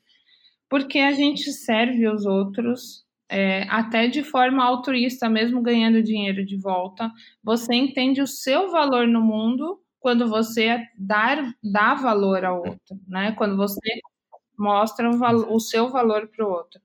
Porque 0.68 1.00
a 1.00 1.10
gente 1.10 1.52
serve 1.52 2.06
os 2.06 2.24
outros 2.24 3.04
é, 3.28 3.64
até 3.68 4.06
de 4.06 4.22
forma 4.22 4.64
altruísta, 4.64 5.28
mesmo 5.28 5.60
ganhando 5.60 6.00
dinheiro 6.00 6.44
de 6.44 6.56
volta. 6.56 7.10
Você 7.42 7.74
entende 7.74 8.22
o 8.22 8.28
seu 8.28 8.70
valor 8.70 9.08
no 9.08 9.20
mundo 9.20 9.80
quando 9.98 10.28
você 10.28 10.86
dar, 10.96 11.52
dá 11.62 11.94
valor 11.94 12.44
ao 12.44 12.58
outro, 12.58 13.00
né? 13.08 13.32
Quando 13.32 13.56
você 13.56 13.80
mostra 14.56 15.10
o, 15.10 15.54
o 15.54 15.58
seu 15.58 15.90
valor 15.90 16.28
para 16.28 16.46
o 16.46 16.50
outro. 16.50 16.80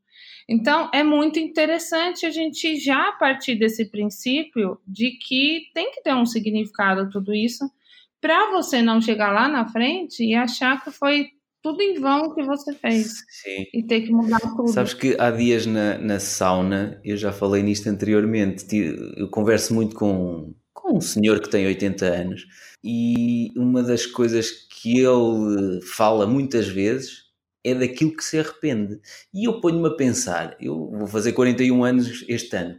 Então, 0.50 0.90
é 0.94 1.04
muito 1.04 1.40
interessante 1.40 2.26
a 2.26 2.30
gente 2.30 2.78
já 2.80 3.12
partir 3.14 3.56
desse 3.56 3.86
princípio 3.86 4.80
de 4.88 5.12
que 5.12 5.70
tem 5.74 5.92
que 5.92 6.02
ter 6.02 6.16
um 6.16 6.26
significado 6.26 7.10
tudo 7.10 7.34
isso, 7.34 7.70
para 8.22 8.52
você 8.52 8.82
não 8.82 9.02
chegar 9.02 9.32
lá 9.32 9.48
na 9.48 9.68
frente 9.68 10.24
e 10.24 10.34
achar 10.34 10.84
que 10.84 10.90
foi 10.90 11.28
tudo 11.62 11.82
em 11.82 12.00
vão 12.00 12.34
que 12.34 12.44
você 12.44 12.74
fez 12.74 13.26
Sim. 13.30 13.66
e 13.74 13.84
ter 13.84 14.02
que 14.02 14.12
mudar 14.12 14.40
tudo. 14.40 14.70
Sabes 14.70 14.94
que 14.94 15.18
há 15.20 15.30
dias 15.32 15.66
na, 15.66 15.98
na 15.98 16.20
sauna, 16.20 17.02
eu 17.04 17.18
já 17.18 17.34
falei 17.34 17.62
nisto 17.62 17.90
anteriormente, 17.90 18.66
eu 19.18 19.28
converso 19.30 19.74
muito 19.74 19.96
com, 19.96 20.54
com 20.74 20.98
um 20.98 21.02
senhor 21.02 21.42
que 21.42 21.50
tem 21.50 21.66
80 21.66 22.06
anos 22.06 22.46
e 22.84 23.50
uma 23.58 23.84
das 23.84 24.06
coisas 24.06 24.50
que 24.50 25.00
ele 25.00 25.82
fala 25.82 26.26
muitas 26.26 26.68
vezes 26.68 27.27
é 27.68 27.76
daquilo 27.76 28.16
que 28.16 28.24
se 28.24 28.40
arrepende. 28.40 29.00
E 29.34 29.48
eu 29.48 29.60
ponho-me 29.60 29.88
a 29.88 29.96
pensar, 29.96 30.56
eu 30.60 30.90
vou 30.92 31.08
fazer 31.08 31.34
41 31.34 31.84
anos 31.84 32.26
este 32.28 32.56
ano, 32.56 32.78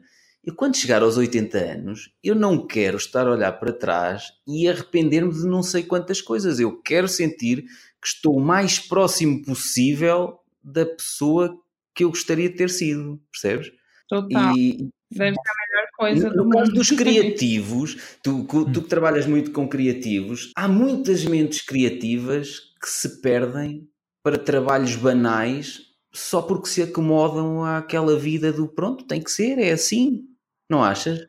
e 0.48 0.50
quando 0.50 0.76
chegar 0.76 1.02
aos 1.02 1.16
80 1.16 1.58
anos, 1.58 2.10
eu 2.24 2.34
não 2.34 2.66
quero 2.66 2.96
estar 2.96 3.26
a 3.26 3.32
olhar 3.32 3.52
para 3.52 3.72
trás 3.72 4.32
e 4.46 4.66
arrepender-me 4.66 5.32
de 5.32 5.46
não 5.46 5.62
sei 5.62 5.82
quantas 5.82 6.22
coisas. 6.22 6.58
Eu 6.58 6.80
quero 6.80 7.06
sentir 7.06 7.64
que 8.00 8.06
estou 8.06 8.36
o 8.36 8.40
mais 8.40 8.78
próximo 8.78 9.44
possível 9.44 10.38
da 10.62 10.86
pessoa 10.86 11.54
que 11.94 12.04
eu 12.04 12.08
gostaria 12.08 12.48
de 12.48 12.56
ter 12.56 12.70
sido, 12.70 13.20
percebes? 13.30 13.70
Total. 14.08 14.56
E, 14.56 14.88
Deve 15.10 15.34
ser 15.34 15.50
a 15.50 15.76
melhor 15.76 15.88
coisa 15.96 16.30
no, 16.30 16.44
do 16.44 16.50
caso 16.50 16.72
dos 16.72 16.90
criativos, 16.96 17.96
tu, 18.22 18.44
tu 18.44 18.82
que 18.82 18.88
trabalhas 18.88 19.26
muito 19.26 19.50
com 19.52 19.68
criativos, 19.68 20.52
há 20.54 20.68
muitas 20.68 21.24
mentes 21.24 21.62
criativas 21.62 22.60
que 22.80 22.88
se 22.88 23.20
perdem 23.20 23.88
para 24.28 24.36
trabalhos 24.36 24.94
banais 24.94 25.80
só 26.12 26.42
porque 26.42 26.68
se 26.68 26.82
acomodam 26.82 27.64
àquela 27.64 28.18
vida 28.18 28.52
do 28.52 28.68
pronto, 28.68 29.06
tem 29.06 29.22
que 29.22 29.30
ser, 29.30 29.58
é 29.58 29.70
assim, 29.70 30.20
não 30.68 30.84
achas? 30.84 31.20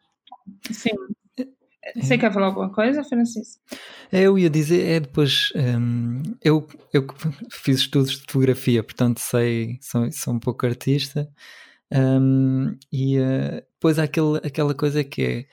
Sim. 0.70 0.90
Você 1.96 2.18
quer 2.18 2.34
falar 2.34 2.48
alguma 2.48 2.70
coisa, 2.74 3.02
Francisco? 3.06 3.62
É, 4.12 4.24
eu 4.24 4.38
ia 4.38 4.50
dizer, 4.50 4.86
é 4.86 5.00
depois. 5.00 5.54
Um, 5.56 6.22
eu, 6.44 6.68
eu 6.92 7.08
fiz 7.50 7.80
estudos 7.80 8.12
de 8.12 8.18
fotografia, 8.18 8.84
portanto 8.84 9.20
sei, 9.20 9.78
sou, 9.82 10.12
sou 10.12 10.34
um 10.34 10.40
pouco 10.40 10.66
artista. 10.66 11.30
Um, 11.92 12.78
e 12.92 13.18
uh, 13.18 13.64
depois 13.74 13.98
há 13.98 14.04
aquele, 14.04 14.38
aquela 14.44 14.76
coisa 14.76 15.04
que 15.06 15.24
é 15.24 15.46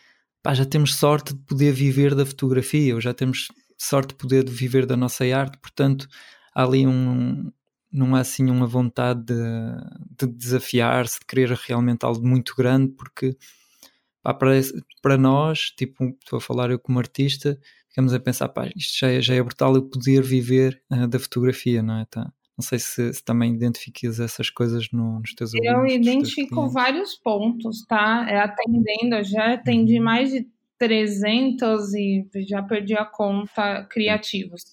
pá, 0.43 0.53
já 0.53 0.65
temos 0.65 0.97
sorte 0.97 1.33
de 1.33 1.41
poder 1.45 1.73
viver 1.73 2.13
da 2.13 2.27
fotografia, 2.27 2.95
ou 2.95 3.01
já 3.01 3.15
temos 3.15 3.49
sorte 3.79 4.09
de 4.09 4.15
poder 4.17 4.51
viver 4.51 4.85
da 4.85 4.97
nossa 4.97 5.25
arte, 5.25 5.59
portanto 5.59 6.09
há 6.57 6.63
ali 6.63 6.87
um. 6.87 7.53
Não 7.93 8.17
há 8.17 8.21
assim 8.21 8.51
uma 8.51 8.67
vontade 8.67 9.23
de, 9.25 10.27
de 10.27 10.27
desafiar-se, 10.27 11.21
de 11.21 11.27
querer 11.27 11.51
realmente 11.51 12.05
algo 12.05 12.27
muito 12.27 12.55
grande, 12.57 12.93
porque 12.93 13.37
pá, 14.23 14.35
para, 14.35 14.53
para 15.01 15.17
nós, 15.17 15.71
tipo, 15.71 16.05
estou 16.05 16.39
a 16.39 16.41
falar 16.41 16.71
eu 16.71 16.79
como 16.79 16.99
artista, 16.99 17.59
ficamos 17.89 18.13
a 18.13 18.21
pensar, 18.21 18.49
pá, 18.49 18.69
isto 18.77 18.99
já 18.99 19.11
é, 19.11 19.21
já 19.21 19.35
é 19.35 19.43
brutal 19.43 19.75
eu 19.77 19.83
poder 19.83 20.23
viver 20.23 20.83
uh, 20.91 21.07
da 21.07 21.19
fotografia, 21.19 21.83
não 21.83 22.01
é? 22.01 22.05
Tá? 22.07 22.31
Não 22.59 22.63
sei 22.63 22.79
se, 22.79 23.15
se 23.15 23.25
também 23.25 23.55
identificas 23.55 24.19
essas 24.19 24.51
coisas 24.51 24.91
no, 24.91 25.21
nos 25.21 25.35
teus 25.35 25.53
Eu 25.55 25.77
alunos, 25.77 25.93
identifico 25.93 26.69
vários 26.69 27.15
pontos, 27.15 27.85
tá? 27.87 28.27
É, 28.29 28.41
atendendo, 28.41 29.17
eu 29.17 29.25
já 29.25 29.55
atendi 29.55 29.99
uhum. 29.99 30.05
mais 30.05 30.31
de 30.31 30.47
300 30.79 31.95
e 31.95 32.29
já 32.49 32.63
perdi 32.63 32.95
a 32.95 33.05
conta 33.05 33.85
criativos. 33.85 34.65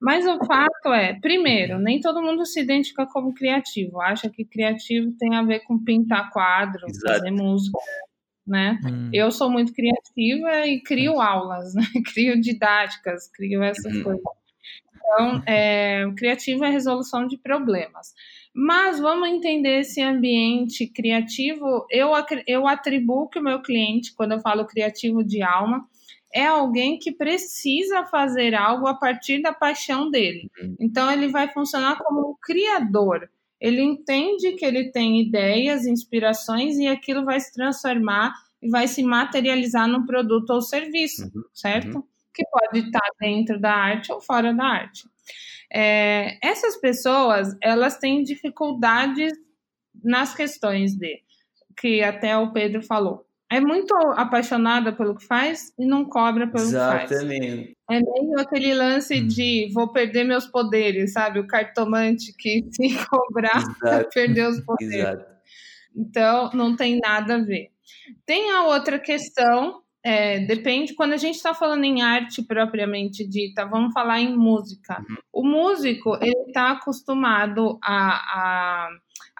Mas 0.00 0.26
o 0.26 0.38
fato 0.46 0.88
é, 0.94 1.18
primeiro, 1.20 1.78
nem 1.78 2.00
todo 2.00 2.22
mundo 2.22 2.46
se 2.46 2.60
identifica 2.60 3.06
como 3.06 3.34
criativo. 3.34 4.00
Acha 4.00 4.30
que 4.30 4.44
criativo 4.44 5.12
tem 5.18 5.36
a 5.36 5.42
ver 5.42 5.60
com 5.60 5.78
pintar 5.78 6.30
quadros, 6.30 6.90
Exato. 6.90 7.18
fazer 7.18 7.30
música, 7.30 7.78
né? 8.46 8.80
Hum. 8.84 9.10
Eu 9.12 9.30
sou 9.30 9.50
muito 9.50 9.74
criativa 9.74 10.66
e 10.66 10.82
crio 10.82 11.20
aulas, 11.20 11.74
né? 11.74 11.82
crio 12.14 12.40
didáticas, 12.40 13.28
crio 13.28 13.62
essas 13.62 13.94
hum. 13.94 14.02
coisas. 14.02 14.22
Então, 15.12 15.42
é, 15.46 16.10
criativo 16.16 16.64
é 16.64 16.70
resolução 16.70 17.26
de 17.26 17.36
problemas. 17.36 18.14
Mas 18.54 18.98
vamos 18.98 19.28
entender 19.28 19.80
esse 19.80 20.00
ambiente 20.00 20.86
criativo. 20.86 21.86
Eu, 21.90 22.10
eu 22.46 22.66
atribuo 22.66 23.28
que 23.28 23.38
o 23.38 23.42
meu 23.42 23.60
cliente, 23.60 24.14
quando 24.14 24.32
eu 24.32 24.40
falo 24.40 24.66
criativo 24.66 25.22
de 25.22 25.42
alma, 25.42 25.86
é 26.32 26.46
alguém 26.46 26.98
que 26.98 27.12
precisa 27.12 28.06
fazer 28.06 28.54
algo 28.54 28.86
a 28.86 28.94
partir 28.94 29.42
da 29.42 29.52
paixão 29.52 30.10
dele. 30.10 30.50
Uhum. 30.60 30.76
Então, 30.80 31.10
ele 31.10 31.28
vai 31.28 31.52
funcionar 31.52 31.96
como 31.98 32.30
um 32.30 32.36
criador 32.40 33.28
ele 33.60 33.82
entende 33.82 34.52
que 34.52 34.64
ele 34.64 34.90
tem 34.90 35.20
ideias, 35.20 35.84
inspirações 35.84 36.78
e 36.78 36.88
aquilo 36.88 37.24
vai 37.24 37.38
se 37.38 37.52
transformar 37.52 38.32
e 38.62 38.70
vai 38.70 38.88
se 38.88 39.02
materializar 39.02 39.86
num 39.86 40.06
produto 40.06 40.50
ou 40.50 40.62
serviço, 40.62 41.24
uhum. 41.24 41.42
certo? 41.52 41.96
Uhum. 41.96 42.04
Que 42.32 42.42
pode 42.50 42.86
estar 42.86 43.08
dentro 43.20 43.60
da 43.60 43.72
arte 43.72 44.10
ou 44.10 44.20
fora 44.20 44.54
da 44.54 44.64
arte. 44.64 45.06
É, 45.70 46.38
essas 46.42 46.76
pessoas, 46.78 47.54
elas 47.60 47.98
têm 47.98 48.22
dificuldades 48.22 49.32
nas 50.02 50.34
questões 50.34 50.96
de 50.96 51.22
que 51.76 52.02
até 52.02 52.36
o 52.36 52.52
Pedro 52.52 52.82
falou 52.82 53.26
é 53.50 53.60
muito 53.60 53.92
apaixonada 54.16 54.92
pelo 54.92 55.16
que 55.16 55.26
faz 55.26 55.72
e 55.76 55.84
não 55.84 56.04
cobra 56.04 56.46
pelo 56.46 56.62
Exatamente. 56.62 57.02
que 57.02 57.08
faz. 57.08 57.22
Exatamente. 57.22 57.76
É 57.90 58.00
meio 58.00 58.38
aquele 58.38 58.74
lance 58.74 59.20
hum. 59.20 59.26
de 59.26 59.70
vou 59.74 59.92
perder 59.92 60.22
meus 60.22 60.46
poderes, 60.46 61.12
sabe? 61.12 61.40
O 61.40 61.46
cartomante 61.46 62.32
que 62.38 62.64
se 62.70 63.06
cobrar 63.06 63.64
vai 63.82 64.04
perder 64.04 64.48
os 64.48 64.60
poderes. 64.60 64.94
Exato. 64.94 65.24
Então, 65.96 66.50
não 66.54 66.76
tem 66.76 67.00
nada 67.00 67.34
a 67.34 67.38
ver. 67.38 67.70
Tem 68.24 68.52
a 68.52 68.62
outra 68.66 69.00
questão, 69.00 69.82
é, 70.04 70.38
depende, 70.46 70.94
quando 70.94 71.14
a 71.14 71.16
gente 71.16 71.34
está 71.34 71.52
falando 71.52 71.82
em 71.82 72.00
arte 72.00 72.42
propriamente 72.42 73.26
dita, 73.26 73.66
vamos 73.66 73.92
falar 73.92 74.20
em 74.20 74.36
música. 74.36 75.00
Uhum. 75.00 75.16
O 75.32 75.44
músico, 75.44 76.16
ele 76.22 76.44
está 76.46 76.70
acostumado 76.70 77.80
a, 77.82 78.14
a 78.14 78.90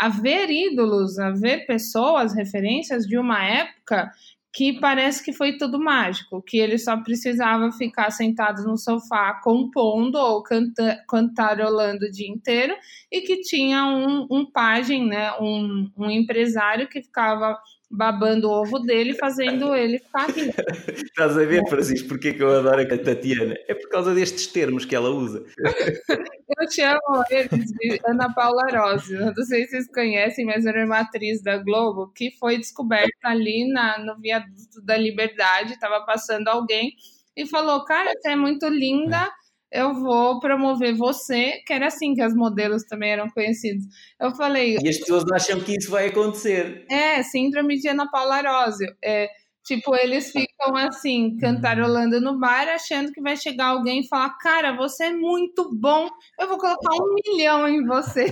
a 0.01 0.09
ver 0.09 0.51
ídolos, 0.51 1.17
ver 1.39 1.67
pessoas, 1.67 2.35
referências 2.35 3.07
de 3.07 3.19
uma 3.19 3.45
época 3.45 4.11
que 4.53 4.81
parece 4.81 5.23
que 5.23 5.33
foi 5.33 5.59
tudo 5.59 5.79
mágico, 5.79 6.43
que 6.43 6.59
ele 6.59 6.79
só 6.79 6.97
precisava 6.97 7.71
ficar 7.71 8.11
sentado 8.11 8.65
no 8.65 8.79
sofá 8.79 9.39
compondo 9.45 10.17
ou 10.17 10.43
canta, 10.43 11.05
cantarolando 11.07 12.07
o 12.07 12.11
dia 12.11 12.29
inteiro 12.29 12.75
e 13.13 13.21
que 13.21 13.43
tinha 13.43 13.85
um, 13.85 14.27
um 14.31 14.51
pajem, 14.51 15.07
né, 15.07 15.33
um, 15.39 15.91
um 15.97 16.11
empresário 16.11 16.89
que 16.89 17.03
ficava 17.03 17.57
babando 17.91 18.49
o 18.49 18.53
ovo 18.53 18.79
dele, 18.79 19.15
fazendo 19.15 19.75
ele 19.75 19.99
ficar 19.99 20.31
rico. 20.31 20.55
Estás 20.89 21.37
a 21.37 21.45
ver, 21.45 21.67
Francisco, 21.69 22.09
porque 22.09 22.33
que 22.33 22.43
eu 22.43 22.59
adoro 22.59 22.81
a 22.81 22.99
Tatiana? 22.99 23.55
É 23.67 23.75
por 23.75 23.89
causa 23.89 24.15
destes 24.15 24.47
termos 24.47 24.85
que 24.85 24.95
ela 24.95 25.11
usa. 25.11 25.45
eu 26.61 26.69
te 26.69 26.83
amo 26.83 27.25
eles 27.31 27.73
Ana 28.07 28.33
Paula 28.33 28.65
Rossi. 28.71 29.15
Não 29.15 29.35
sei 29.35 29.65
se 29.65 29.71
vocês 29.71 29.87
conhecem, 29.93 30.45
mas 30.45 30.65
era 30.65 30.85
uma 30.85 31.01
atriz 31.01 31.43
da 31.43 31.59
Globo 31.59 32.13
que 32.15 32.31
foi 32.39 32.59
descoberta 32.59 33.09
ali 33.25 33.69
na, 33.73 33.99
no 33.99 34.21
viaduto 34.21 34.81
da 34.85 34.97
Liberdade, 34.97 35.73
estava 35.73 36.05
passando 36.05 36.49
alguém 36.49 36.95
e 37.37 37.47
falou, 37.47 37.85
cara, 37.85 38.13
você 38.13 38.31
é 38.31 38.37
muito 38.37 38.69
linda 38.69 39.31
eu 39.73 39.95
vou 39.95 40.41
promover 40.41 40.97
você, 40.97 41.63
que 41.67 41.73
era 41.73 41.87
assim 41.87 42.15
que 42.15 42.23
as 42.23 42.35
modelos 42.35 42.85
também 42.85 43.13
eram 43.13 43.29
conhecidos. 43.31 43.85
Eu 44.21 44.35
falei. 44.35 44.77
E 44.83 44.89
as 44.89 44.99
pessoas 44.99 45.25
acham 45.33 45.61
que 45.61 45.77
isso 45.77 45.91
vai 45.91 46.09
acontecer. 46.09 46.85
É, 46.91 47.23
síndrome 47.23 47.79
de 47.79 47.89
Ana 47.89 48.11
Paula 48.11 48.37
Arósio. 48.37 48.93
É, 49.03 49.29
tipo, 49.65 49.95
eles 49.95 50.33
ficam 50.33 50.77
assim, 50.77 51.37
cantarolando 51.37 52.21
no 52.21 52.39
bar, 52.39 52.69
achando 52.69 53.13
que 53.13 53.23
vai 53.23 53.37
chegar 53.37 53.67
alguém 53.67 54.01
e 54.01 54.09
falar: 54.09 54.37
Cara, 54.39 54.77
você 54.77 55.05
é 55.05 55.13
muito 55.13 55.71
bom, 55.73 56.09
eu 56.39 56.49
vou 56.49 56.59
colocar 56.59 56.93
um 56.95 57.15
milhão 57.25 57.69
em 57.69 57.87
você. 57.87 58.25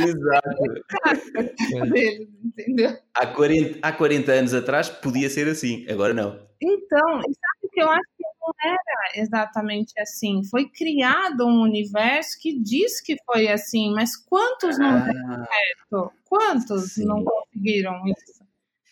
Exato. 0.00 0.48
entendeu? 2.44 2.96
Há 3.14 3.26
40, 3.28 3.78
há 3.80 3.92
40 3.92 4.32
anos 4.32 4.54
atrás 4.54 4.88
podia 4.88 5.30
ser 5.30 5.46
assim, 5.46 5.86
agora 5.88 6.12
não. 6.12 6.40
Então, 6.60 7.20
sabe 7.20 7.72
que 7.72 7.82
eu 7.82 7.90
acho 7.90 8.11
não 8.42 8.52
era 8.64 9.22
exatamente 9.22 9.92
assim. 10.00 10.42
Foi 10.44 10.68
criado 10.68 11.46
um 11.46 11.62
universo 11.62 12.38
que 12.40 12.58
diz 12.58 13.00
que 13.00 13.16
foi 13.24 13.48
assim, 13.48 13.92
mas 13.94 14.16
quantos 14.16 14.78
não 14.78 14.88
ah, 14.88 14.98
deram 14.98 15.46
certo? 15.46 16.12
Quantos 16.24 16.92
sim. 16.92 17.04
não 17.04 17.24
conseguiram 17.24 18.02
isso? 18.06 18.42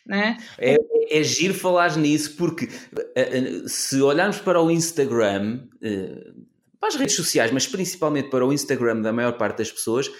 Né? 0.06 0.36
É, 0.58 0.76
é 1.10 1.22
giro 1.22 1.54
falar 1.54 1.96
nisso 1.96 2.36
porque 2.36 2.68
eh, 3.14 3.38
eh, 3.38 3.68
se 3.68 4.00
olharmos 4.00 4.38
para 4.38 4.60
o 4.60 4.70
Instagram, 4.70 5.68
eh, 5.82 6.32
para 6.80 6.88
as 6.88 6.96
redes 6.96 7.14
sociais, 7.14 7.52
mas 7.52 7.66
principalmente 7.66 8.30
para 8.30 8.44
o 8.44 8.52
Instagram 8.52 9.02
da 9.02 9.12
maior 9.12 9.36
parte 9.36 9.58
das 9.58 9.70
pessoas, 9.70 10.10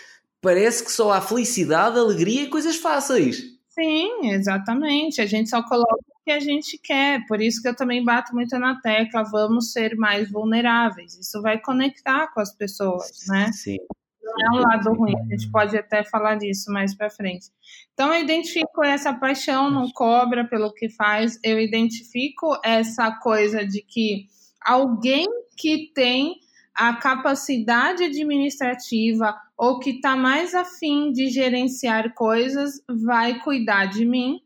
parece 0.41 0.85
que 0.85 0.93
só 0.93 1.11
há 1.13 1.21
felicidade, 1.21 1.99
alegria 1.99 2.43
e 2.43 2.49
coisas 2.49 2.77
fáceis. 2.77 3.60
Sim, 3.81 4.31
exatamente. 4.31 5.23
A 5.23 5.27
gente 5.27 5.49
só 5.49 5.63
coloca 5.63 6.05
que 6.25 6.31
a 6.31 6.39
gente 6.39 6.79
quer. 6.79 7.27
Por 7.27 7.41
isso 7.41 7.63
que 7.63 7.69
eu 7.69 7.75
também 7.75 8.05
bato 8.05 8.35
muito 8.35 8.59
na 8.59 8.79
tecla, 8.81 9.23
vamos 9.25 9.73
ser 9.73 9.97
mais 9.97 10.31
vulneráveis. 10.31 11.17
Isso 11.19 11.41
vai 11.41 11.59
conectar 11.59 12.29
com 12.35 12.41
as 12.41 12.55
pessoas, 12.55 13.11
né? 13.29 13.51
Sim. 13.53 13.79
Não 14.23 14.59
é 14.59 14.59
um 14.59 14.63
lado 14.63 14.93
ruim, 14.93 15.15
a 15.19 15.25
gente 15.35 15.51
pode 15.51 15.77
até 15.77 16.05
falar 16.05 16.37
disso 16.37 16.71
mais 16.71 16.95
para 16.95 17.11
frente. 17.11 17.47
Então, 17.95 18.13
eu 18.13 18.23
identifico 18.23 18.85
essa 18.85 19.13
paixão, 19.13 19.71
não 19.71 19.91
cobra 19.91 20.47
pelo 20.47 20.73
que 20.73 20.89
faz, 20.91 21.39
eu 21.43 21.59
identifico 21.59 22.57
essa 22.63 23.11
coisa 23.19 23.67
de 23.67 23.83
que 23.83 24.27
alguém 24.61 25.27
que 25.57 25.91
tem 25.95 26.35
a 26.75 26.95
capacidade 26.97 28.05
administrativa 28.05 29.35
ou 29.57 29.79
que 29.79 29.91
está 29.91 30.17
mais 30.17 30.55
afim 30.55 31.13
de 31.13 31.29
gerenciar 31.29 32.15
coisas 32.15 32.81
vai 32.89 33.39
cuidar 33.41 33.87
de 33.87 34.05
mim. 34.05 34.41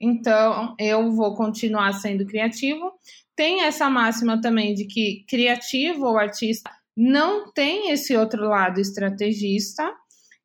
Então, 0.00 0.74
eu 0.78 1.10
vou 1.12 1.34
continuar 1.34 1.92
sendo 1.92 2.26
criativo. 2.26 2.92
Tem 3.36 3.62
essa 3.62 3.88
máxima 3.88 4.40
também 4.40 4.74
de 4.74 4.84
que 4.86 5.24
criativo 5.28 6.06
ou 6.06 6.18
artista 6.18 6.70
não 6.96 7.50
tem 7.52 7.90
esse 7.90 8.16
outro 8.16 8.48
lado 8.48 8.80
estrategista. 8.80 9.90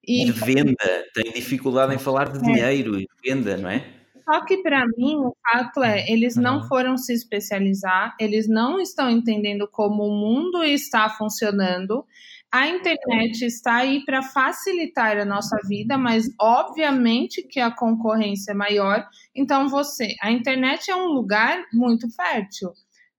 E 0.08 0.32
venda, 0.32 1.06
tem 1.14 1.32
dificuldade 1.34 1.94
em 1.94 1.98
falar 1.98 2.32
de 2.32 2.38
é. 2.38 2.42
dinheiro 2.42 3.00
e 3.00 3.08
venda, 3.24 3.58
não 3.58 3.70
é? 3.70 4.05
Só 4.26 4.44
que 4.44 4.58
para 4.58 4.86
mim 4.98 5.18
o 5.18 5.36
fato 5.44 5.84
é, 5.84 6.10
eles 6.12 6.36
não 6.36 6.58
uhum. 6.58 6.68
foram 6.68 6.98
se 6.98 7.14
especializar, 7.14 8.16
eles 8.20 8.48
não 8.50 8.80
estão 8.80 9.08
entendendo 9.08 9.68
como 9.72 10.04
o 10.04 10.12
mundo 10.12 10.64
está 10.64 11.08
funcionando. 11.10 12.04
A 12.52 12.68
internet 12.68 13.46
está 13.46 13.76
aí 13.76 14.04
para 14.04 14.24
facilitar 14.24 15.18
a 15.18 15.26
nossa 15.26 15.58
vida, 15.68 15.98
mas 15.98 16.26
obviamente 16.40 17.44
que 17.44 17.60
a 17.60 17.70
concorrência 17.70 18.52
é 18.52 18.56
maior. 18.56 19.08
Então 19.36 19.70
você, 19.70 20.16
a 20.22 20.32
internet 20.32 20.90
é 20.90 20.96
um 20.96 21.08
lugar 21.08 21.64
muito 21.72 22.10
fértil. 22.16 22.72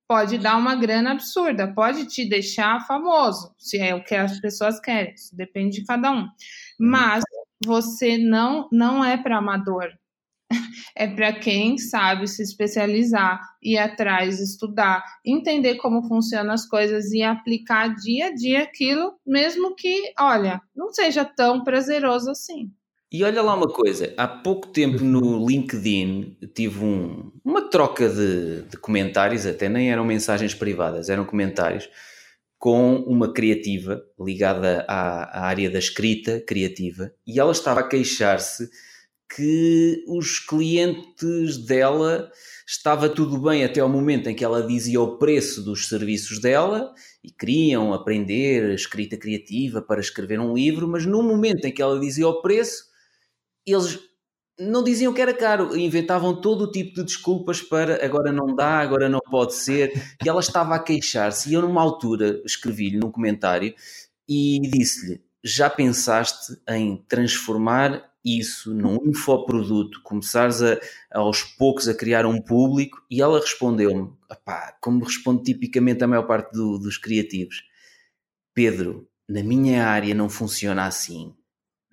Pode 0.08 0.38
dar 0.38 0.56
uma 0.56 0.74
grana 0.74 1.12
absurda, 1.12 1.72
pode 1.72 2.06
te 2.06 2.28
deixar 2.28 2.84
famoso, 2.86 3.54
se 3.58 3.78
é 3.78 3.94
o 3.94 4.02
que 4.02 4.14
as 4.14 4.40
pessoas 4.40 4.80
querem. 4.80 5.14
Isso 5.14 5.36
depende 5.36 5.80
de 5.80 5.86
cada 5.86 6.10
um. 6.10 6.26
Mas 6.78 7.22
você 7.64 8.18
não 8.18 8.68
não 8.72 9.04
é 9.04 9.16
para 9.16 9.38
amador 9.38 9.88
é 10.96 11.06
para 11.06 11.32
quem 11.32 11.76
sabe 11.76 12.26
se 12.26 12.42
especializar, 12.42 13.40
ir 13.62 13.78
atrás, 13.78 14.40
estudar, 14.40 15.04
entender 15.24 15.76
como 15.76 16.06
funcionam 16.08 16.52
as 16.52 16.66
coisas 16.66 17.12
e 17.12 17.22
aplicar 17.22 17.94
dia 17.94 18.26
a 18.26 18.34
dia 18.34 18.62
aquilo, 18.62 19.12
mesmo 19.26 19.74
que, 19.74 20.12
olha, 20.18 20.60
não 20.74 20.92
seja 20.92 21.24
tão 21.24 21.62
prazeroso 21.62 22.30
assim. 22.30 22.70
E 23.12 23.22
olha 23.22 23.40
lá 23.40 23.54
uma 23.54 23.68
coisa, 23.68 24.12
há 24.16 24.26
pouco 24.26 24.68
tempo 24.68 25.04
no 25.04 25.46
LinkedIn 25.46 26.36
tive 26.54 26.84
um, 26.84 27.30
uma 27.44 27.70
troca 27.70 28.08
de, 28.08 28.62
de 28.62 28.76
comentários, 28.78 29.46
até 29.46 29.68
nem 29.68 29.92
eram 29.92 30.04
mensagens 30.04 30.54
privadas, 30.54 31.08
eram 31.08 31.24
comentários 31.24 31.88
com 32.58 32.96
uma 33.06 33.32
criativa 33.32 34.02
ligada 34.18 34.84
à, 34.88 35.40
à 35.40 35.46
área 35.46 35.70
da 35.70 35.78
escrita 35.78 36.40
criativa 36.40 37.12
e 37.26 37.38
ela 37.38 37.52
estava 37.52 37.80
a 37.80 37.86
queixar-se 37.86 38.68
que 39.34 40.04
os 40.06 40.38
clientes 40.38 41.58
dela 41.58 42.30
estava 42.66 43.08
tudo 43.08 43.38
bem 43.38 43.64
até 43.64 43.80
ao 43.80 43.88
momento 43.88 44.28
em 44.28 44.34
que 44.34 44.44
ela 44.44 44.66
dizia 44.66 45.00
o 45.00 45.18
preço 45.18 45.62
dos 45.62 45.88
serviços 45.88 46.40
dela 46.40 46.92
e 47.22 47.30
queriam 47.30 47.92
aprender 47.92 48.72
escrita 48.74 49.16
criativa 49.16 49.82
para 49.82 50.00
escrever 50.00 50.40
um 50.40 50.54
livro, 50.54 50.88
mas 50.88 51.04
no 51.04 51.22
momento 51.22 51.64
em 51.64 51.72
que 51.72 51.82
ela 51.82 51.98
dizia 51.98 52.26
o 52.26 52.40
preço, 52.40 52.84
eles 53.66 53.98
não 54.58 54.82
diziam 54.82 55.12
que 55.12 55.20
era 55.20 55.34
caro, 55.34 55.76
inventavam 55.76 56.40
todo 56.40 56.62
o 56.62 56.70
tipo 56.70 56.94
de 56.94 57.04
desculpas 57.04 57.60
para 57.60 58.04
agora 58.04 58.32
não 58.32 58.54
dá, 58.54 58.78
agora 58.78 59.08
não 59.08 59.20
pode 59.30 59.54
ser, 59.54 59.92
e 60.24 60.28
ela 60.28 60.40
estava 60.40 60.74
a 60.74 60.78
queixar-se. 60.78 61.50
E 61.50 61.54
eu, 61.54 61.62
numa 61.62 61.82
altura, 61.82 62.40
escrevi-lhe 62.44 62.96
num 62.96 63.10
comentário 63.10 63.74
e 64.28 64.60
disse-lhe: 64.72 65.20
Já 65.44 65.68
pensaste 65.68 66.56
em 66.68 67.04
transformar 67.08 68.15
isso 68.26 68.74
num 68.74 68.98
infoproduto, 69.06 70.02
começares 70.02 70.60
a, 70.60 70.78
aos 71.12 71.42
poucos 71.42 71.88
a 71.88 71.94
criar 71.94 72.26
um 72.26 72.40
público, 72.40 73.00
e 73.08 73.22
ela 73.22 73.40
respondeu-me, 73.40 74.12
como 74.80 75.04
responde 75.04 75.44
tipicamente 75.44 76.02
a 76.02 76.08
maior 76.08 76.26
parte 76.26 76.52
do, 76.52 76.76
dos 76.78 76.98
criativos, 76.98 77.62
Pedro, 78.52 79.08
na 79.28 79.42
minha 79.42 79.86
área 79.86 80.14
não 80.14 80.28
funciona 80.28 80.86
assim. 80.86 81.34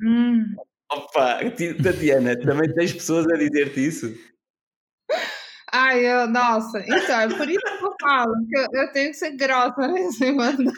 Hum. 0.01 0.55
Opa, 0.91 1.39
Tatiana, 1.83 2.39
também 2.39 2.73
tens 2.73 2.93
pessoas 2.93 3.27
a 3.27 3.37
dizer-te 3.37 3.85
isso? 3.85 4.15
Ai, 5.71 6.05
eu, 6.05 6.27
nossa, 6.27 6.79
então, 6.81 7.19
é 7.19 7.27
por 7.35 7.49
isso 7.49 7.59
que 7.59 7.85
eu 7.85 7.95
falo 7.99 8.33
que 8.47 8.57
eu, 8.57 8.67
eu 8.73 8.91
tenho 8.91 9.09
que 9.09 9.17
ser 9.17 9.35
grossa 9.35 9.81
mano. 10.35 10.71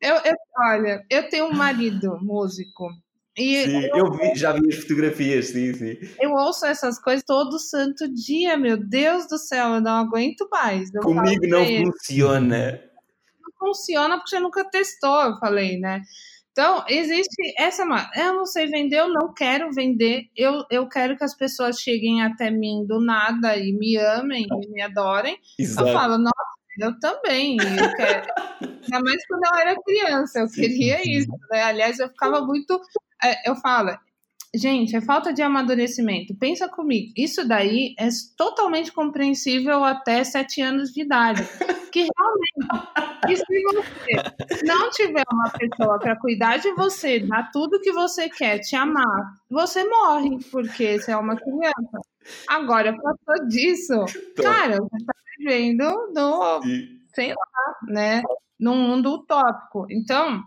Eu, 0.00 0.14
eu, 0.14 0.34
olha, 0.58 1.04
eu 1.10 1.28
tenho 1.28 1.46
um 1.46 1.52
marido 1.52 2.16
músico 2.22 2.88
e 3.36 3.64
sim, 3.64 3.84
eu, 3.86 3.96
eu 3.96 4.12
vi, 4.12 4.34
já 4.34 4.52
vi 4.52 4.68
as 4.68 4.76
fotografias, 4.76 5.46
sim, 5.48 5.72
sim. 5.72 5.96
Eu 6.20 6.32
ouço 6.32 6.66
essas 6.66 6.98
coisas 6.98 7.24
todo 7.24 7.58
santo 7.58 8.06
dia, 8.12 8.58
meu 8.58 8.76
Deus 8.76 9.26
do 9.26 9.38
céu, 9.38 9.74
eu 9.74 9.80
não 9.80 9.92
aguento 9.92 10.46
mais. 10.50 10.92
Eu 10.92 11.00
Comigo 11.00 11.46
não 11.46 11.64
funciona. 11.64 12.82
Não 13.40 13.52
funciona 13.58 14.16
porque 14.16 14.30
você 14.30 14.40
nunca 14.40 14.64
testou, 14.64 15.22
eu 15.22 15.38
falei, 15.38 15.78
né? 15.78 16.02
Então, 16.52 16.84
existe 16.86 17.54
essa. 17.58 17.82
Eu 18.14 18.34
não 18.34 18.44
sei 18.44 18.66
vender, 18.66 18.98
eu 18.98 19.08
não 19.08 19.32
quero 19.32 19.72
vender. 19.72 20.26
Eu, 20.36 20.62
eu 20.70 20.86
quero 20.86 21.16
que 21.16 21.24
as 21.24 21.34
pessoas 21.34 21.80
cheguem 21.80 22.22
até 22.22 22.50
mim 22.50 22.84
do 22.86 23.00
nada 23.00 23.56
e 23.56 23.72
me 23.72 23.96
amem 23.96 24.46
e 24.62 24.68
me 24.68 24.82
adorem. 24.82 25.38
Exato. 25.58 25.88
Eu 25.88 25.94
falo, 25.94 26.18
nossa, 26.18 26.32
eu 26.78 26.98
também. 27.00 27.56
Eu 27.56 27.96
quero... 27.96 28.26
Ainda 28.82 29.00
mais 29.00 29.26
quando 29.26 29.42
eu 29.46 29.60
era 29.60 29.82
criança, 29.82 30.40
eu 30.40 30.50
queria 30.50 31.00
isso. 31.04 31.30
Né? 31.50 31.62
Aliás, 31.62 31.98
eu 31.98 32.08
ficava 32.08 32.42
muito 32.42 32.78
eu 33.44 33.56
falo, 33.56 33.96
gente, 34.54 34.94
é 34.94 35.00
falta 35.00 35.32
de 35.32 35.42
amadurecimento. 35.42 36.34
Pensa 36.34 36.68
comigo, 36.68 37.12
isso 37.16 37.46
daí 37.46 37.94
é 37.98 38.08
totalmente 38.36 38.92
compreensível 38.92 39.82
até 39.84 40.22
sete 40.24 40.60
anos 40.60 40.92
de 40.92 41.02
idade. 41.02 41.42
Que 41.90 42.06
realmente, 42.16 43.02
e 43.28 43.36
se 43.36 43.62
você 43.64 44.64
não 44.64 44.90
tiver 44.90 45.24
uma 45.30 45.50
pessoa 45.50 45.98
para 45.98 46.16
cuidar 46.16 46.58
de 46.58 46.72
você, 46.72 47.20
dar 47.20 47.50
tudo 47.50 47.80
que 47.80 47.92
você 47.92 48.28
quer, 48.28 48.58
te 48.60 48.74
amar, 48.76 49.34
você 49.48 49.84
morre, 49.84 50.38
porque 50.50 50.98
você 50.98 51.12
é 51.12 51.16
uma 51.16 51.36
criança. 51.36 52.00
Agora, 52.48 52.96
passou 52.96 53.46
disso, 53.46 54.04
cara, 54.36 54.76
você 54.76 54.96
está 54.96 55.12
vivendo 55.38 56.12
no, 56.14 56.60
sei 57.14 57.30
lá, 57.30 57.76
né, 57.88 58.22
num 58.58 58.76
mundo 58.76 59.14
utópico. 59.14 59.86
Então, 59.90 60.42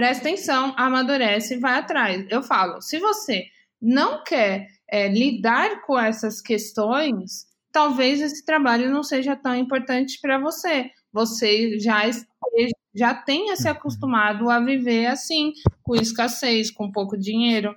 presta 0.00 0.26
atenção, 0.26 0.72
amadurece 0.78 1.56
e 1.56 1.58
vai 1.58 1.74
atrás. 1.78 2.24
Eu 2.30 2.42
falo, 2.42 2.80
se 2.80 2.98
você 2.98 3.44
não 3.78 4.24
quer 4.24 4.66
é, 4.90 5.08
lidar 5.08 5.82
com 5.82 5.98
essas 5.98 6.40
questões, 6.40 7.44
talvez 7.70 8.18
esse 8.22 8.42
trabalho 8.42 8.90
não 8.90 9.02
seja 9.02 9.36
tão 9.36 9.54
importante 9.54 10.18
para 10.18 10.38
você. 10.38 10.90
Você 11.12 11.78
já 11.78 12.08
esteja, 12.08 12.74
já 12.94 13.14
tenha 13.14 13.54
se 13.56 13.68
acostumado 13.68 14.48
a 14.48 14.58
viver 14.58 15.04
assim, 15.04 15.52
com 15.82 15.94
escassez, 15.94 16.70
com 16.70 16.90
pouco 16.90 17.14
dinheiro. 17.18 17.76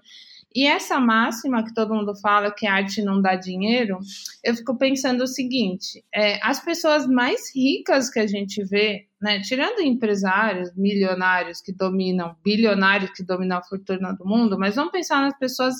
E 0.55 0.67
essa 0.67 0.99
máxima 0.99 1.63
que 1.63 1.73
todo 1.73 1.95
mundo 1.95 2.15
fala 2.15 2.53
que 2.53 2.67
a 2.67 2.75
arte 2.75 3.01
não 3.01 3.19
dá 3.19 3.35
dinheiro, 3.35 3.97
eu 4.43 4.55
fico 4.55 4.77
pensando 4.77 5.23
o 5.23 5.27
seguinte: 5.27 6.05
é, 6.13 6.39
as 6.43 6.63
pessoas 6.63 7.07
mais 7.07 7.53
ricas 7.55 8.09
que 8.09 8.19
a 8.19 8.27
gente 8.27 8.63
vê, 8.63 9.07
né, 9.19 9.41
tirando 9.41 9.81
empresários, 9.81 10.71
milionários 10.75 11.59
que 11.59 11.73
dominam, 11.73 12.35
bilionários 12.43 13.11
que 13.11 13.23
dominam 13.23 13.57
a 13.57 13.63
fortuna 13.63 14.13
do 14.13 14.25
mundo, 14.25 14.57
mas 14.59 14.75
vamos 14.75 14.91
pensar 14.91 15.21
nas 15.21 15.37
pessoas 15.39 15.73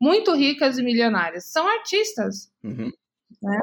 muito 0.00 0.32
ricas 0.32 0.78
e 0.78 0.82
milionárias, 0.82 1.46
são 1.46 1.66
artistas. 1.66 2.52
Uhum. 2.62 2.92
Né? 3.42 3.58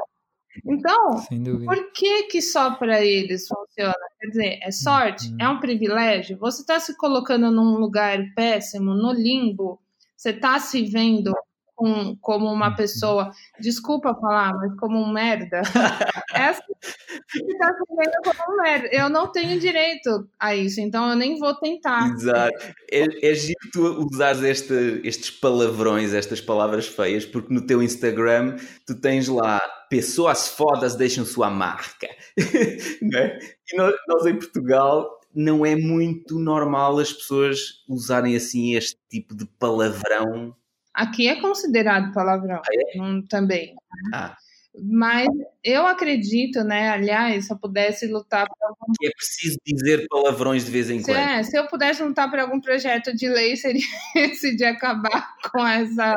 Então, 0.66 1.16
por 1.64 1.92
que 1.92 2.24
que 2.24 2.42
só 2.42 2.74
para 2.74 3.02
eles 3.02 3.48
funciona? 3.48 3.94
Quer 4.20 4.26
dizer, 4.28 4.58
é 4.62 4.70
sorte? 4.70 5.28
Uhum. 5.30 5.36
É 5.40 5.48
um 5.48 5.60
privilégio? 5.60 6.36
Você 6.38 6.60
está 6.60 6.78
se 6.78 6.94
colocando 6.98 7.50
num 7.50 7.78
lugar 7.78 8.18
péssimo, 8.34 8.94
no 8.94 9.12
limbo, 9.12 9.80
você 10.22 10.30
está 10.30 10.60
se 10.60 10.84
vendo 10.84 11.32
com, 11.74 12.16
como 12.20 12.46
uma 12.46 12.68
uhum. 12.68 12.76
pessoa, 12.76 13.32
desculpa 13.58 14.14
falar, 14.14 14.54
mas 14.54 14.72
como 14.78 15.00
um 15.00 15.12
merda. 15.12 15.62
Essa 16.32 16.62
você 16.62 17.44
está 17.44 17.74
se 17.74 17.96
vendo 17.96 18.36
como 18.36 18.54
um 18.54 18.62
merda. 18.62 18.88
Eu 18.92 19.08
não 19.08 19.32
tenho 19.32 19.58
direito 19.58 20.28
a 20.38 20.54
isso, 20.54 20.80
então 20.80 21.10
eu 21.10 21.16
nem 21.16 21.40
vou 21.40 21.54
tentar. 21.56 22.08
Exato. 22.12 22.72
É, 22.88 23.30
é 23.30 23.34
giro 23.34 23.58
tu 23.72 24.08
usares 24.12 24.42
este, 24.42 25.00
estes 25.02 25.30
palavrões, 25.30 26.14
estas 26.14 26.40
palavras 26.40 26.86
feias, 26.86 27.26
porque 27.26 27.52
no 27.52 27.66
teu 27.66 27.82
Instagram 27.82 28.58
tu 28.86 28.94
tens 28.94 29.26
lá 29.26 29.60
pessoas 29.90 30.46
fodas 30.46 30.94
deixam 30.94 31.24
sua 31.24 31.50
marca. 31.50 32.06
é? 32.38 33.38
E 33.72 33.76
nós, 33.76 33.92
nós 34.06 34.26
em 34.26 34.38
Portugal 34.38 35.18
não 35.34 35.64
é 35.64 35.74
muito 35.74 36.38
normal 36.38 36.98
as 36.98 37.12
pessoas 37.12 37.84
usarem 37.88 38.36
assim 38.36 38.74
este 38.74 38.96
tipo 39.08 39.34
de 39.34 39.46
palavrão. 39.58 40.54
Aqui 40.94 41.28
é 41.28 41.40
considerado 41.40 42.12
palavrão 42.12 42.56
ah, 42.56 42.62
é? 42.70 43.22
Também. 43.28 43.74
Ah. 44.12 44.36
Mas 44.74 45.28
eu 45.62 45.86
acredito, 45.86 46.64
né? 46.64 46.88
Aliás, 46.88 47.46
se 47.46 47.52
eu 47.52 47.58
pudesse 47.58 48.06
lutar 48.06 48.48
por 48.48 48.56
algum... 48.66 48.92
É 49.04 49.10
preciso 49.10 49.58
dizer 49.66 50.06
palavrões 50.08 50.64
de 50.64 50.70
vez 50.70 50.88
em 50.88 51.02
quando. 51.02 51.16
É, 51.16 51.42
se 51.42 51.58
eu 51.58 51.66
pudesse 51.66 52.02
lutar 52.02 52.30
por 52.30 52.38
algum 52.38 52.58
projeto 52.58 53.14
de 53.14 53.28
lei, 53.28 53.54
seria 53.56 53.82
esse 54.16 54.56
de 54.56 54.64
acabar 54.64 55.34
com 55.52 55.66
essa 55.66 56.14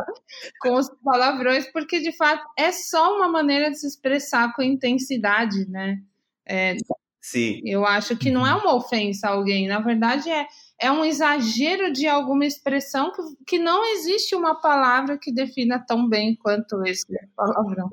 com 0.62 0.76
os 0.76 0.90
palavrões, 1.04 1.70
porque 1.72 2.00
de 2.00 2.14
fato 2.14 2.46
é 2.58 2.72
só 2.72 3.18
uma 3.18 3.28
maneira 3.28 3.70
de 3.70 3.78
se 3.78 3.88
expressar 3.88 4.54
com 4.54 4.62
intensidade, 4.62 5.70
né? 5.70 6.00
É, 6.46 6.78
Sim. 7.26 7.60
Eu 7.66 7.86
acho 7.86 8.16
que 8.16 8.30
não 8.30 8.46
é 8.46 8.54
uma 8.54 8.76
ofensa 8.76 9.28
a 9.28 9.32
alguém, 9.32 9.68
na 9.68 9.80
verdade 9.80 10.30
é 10.30 10.46
é 10.80 10.92
um 10.92 11.06
exagero 11.06 11.92
de 11.92 12.06
alguma 12.06 12.46
expressão 12.46 13.12
que, 13.12 13.22
que 13.48 13.60
não 13.60 13.86
existe 13.94 14.36
uma 14.36 14.60
palavra 14.60 15.18
que 15.18 15.32
defina 15.32 15.80
tão 15.80 16.08
bem 16.08 16.36
quanto 16.36 16.84
esse 16.86 17.06
palavrão. 17.36 17.90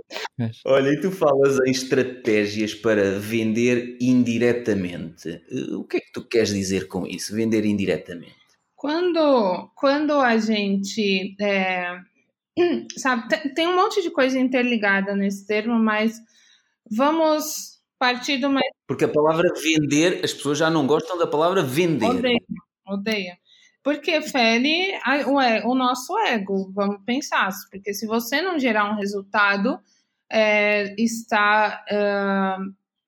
Olha, 0.66 0.90
e 0.90 1.00
tu 1.00 1.10
falas 1.12 1.58
em 1.64 1.70
estratégias 1.70 2.74
para 2.74 3.20
vender 3.20 3.96
indiretamente. 4.00 5.40
Eh, 5.48 5.74
o 5.76 5.84
que 5.84 5.98
é 5.98 6.00
que 6.00 6.12
tu 6.12 6.26
queres 6.26 6.52
dizer 6.52 6.88
com 6.88 7.06
isso, 7.06 7.34
vender 7.34 7.64
indiretamente? 7.64 8.34
Quando, 8.74 9.70
quando 9.76 10.14
a 10.14 10.36
gente. 10.36 11.36
É, 11.40 12.00
sabe, 12.98 13.28
tem 13.54 13.68
um 13.68 13.76
monte 13.76 14.02
de 14.02 14.10
coisa 14.10 14.38
interligada 14.40 15.14
nesse 15.14 15.46
termo, 15.46 15.78
mas 15.78 16.18
vamos 16.90 17.71
mais. 18.50 18.66
Porque 18.86 19.04
a 19.04 19.08
palavra 19.08 19.52
vender, 19.62 20.20
as 20.24 20.32
pessoas 20.32 20.58
já 20.58 20.70
não 20.70 20.86
gostam 20.86 21.18
da 21.18 21.26
palavra 21.26 21.62
vender. 21.62 22.06
Odeio 22.06 22.38
odeia. 22.86 23.38
Porque 23.82 24.20
fere 24.20 24.92
o, 25.26 25.70
o, 25.70 25.74
nosso 25.74 26.16
ego, 26.18 26.70
vamos 26.72 27.02
pensar. 27.04 27.50
Porque 27.70 27.92
se 27.92 28.06
você 28.06 28.40
não 28.40 28.58
gerar 28.58 28.90
um 28.90 28.96
resultado, 28.96 29.80
é, 30.30 30.94
está 30.96 31.84
é, 31.90 32.56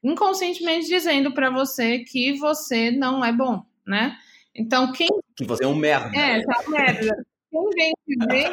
inconscientemente 0.02 0.88
dizendo 0.88 1.32
para 1.32 1.48
você 1.48 2.00
que 2.00 2.36
você 2.38 2.90
não 2.90 3.24
é 3.24 3.32
bom, 3.32 3.64
né? 3.86 4.16
Então, 4.54 4.90
quem. 4.90 5.08
Que 5.36 5.44
você 5.44 5.64
é 5.64 5.68
um 5.68 5.76
merda. 5.76 6.16
É, 6.16 6.42
tá 6.42 6.64
merda. 6.68 7.26
Quem 7.54 7.94
vende 8.08 8.26
bem, 8.26 8.50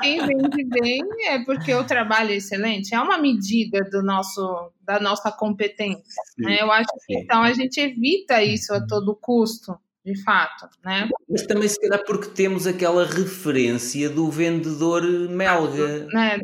quem 0.00 0.26
vende 0.26 0.64
bem 0.64 1.02
é 1.26 1.44
porque 1.44 1.74
o 1.74 1.84
trabalho 1.84 2.30
é 2.30 2.36
excelente. 2.36 2.94
É 2.94 3.00
uma 3.00 3.18
medida 3.18 3.82
do 3.90 4.02
nosso, 4.02 4.70
da 4.82 5.00
nossa 5.00 5.32
competência. 5.32 6.22
Né? 6.38 6.58
Eu 6.60 6.70
acho 6.70 6.88
que 7.06 7.18
então 7.18 7.42
a 7.42 7.52
gente 7.52 7.80
evita 7.80 8.40
isso 8.42 8.72
a 8.72 8.86
todo 8.86 9.16
custo 9.16 9.76
de 10.04 10.22
fato, 10.22 10.68
né? 10.84 11.08
Mas 11.28 11.42
também 11.42 11.68
se 11.68 11.80
calhar 11.80 12.04
porque 12.04 12.28
temos 12.28 12.64
aquela 12.64 13.04
referência 13.04 14.08
do 14.08 14.30
vendedor 14.30 15.02
melga. 15.28 16.06
Né? 16.06 16.38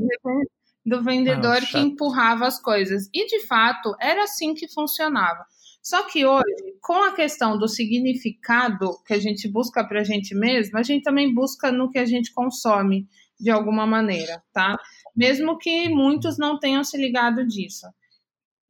Do 0.85 1.05
vendedor 1.05 1.59
ah, 1.59 1.67
que 1.67 1.79
empurrava 1.79 2.49
as 2.49 2.61
coisas. 2.61 3.09
E 3.15 3.25
de 3.29 3.47
fato 3.47 3.95
era 4.01 4.25
assim 4.25 4.53
que 4.53 4.67
funcionava. 4.67 5.47
Só 5.83 6.05
que 6.05 6.25
hoje, 6.25 6.77
com 6.81 7.03
a 7.03 7.13
questão 7.13 7.59
do 7.59 7.67
significado 7.67 9.03
que 9.05 9.13
a 9.13 9.19
gente 9.19 9.49
busca 9.49 9.85
para 9.85 10.01
a 10.01 10.05
gente 10.05 10.35
mesmo, 10.35 10.79
a 10.79 10.83
gente 10.83 11.03
também 11.03 11.35
busca 11.35 11.73
no 11.73 11.91
que 11.91 11.99
a 11.99 12.05
gente 12.05 12.33
consome 12.33 13.09
de 13.39 13.51
alguma 13.51 13.85
maneira, 13.85 14.43
tá? 14.53 14.79
Mesmo 15.17 15.59
que 15.59 15.89
muitos 15.89 16.39
não 16.39 16.59
tenham 16.59 16.85
se 16.85 16.97
ligado 16.97 17.45
disso. 17.45 17.87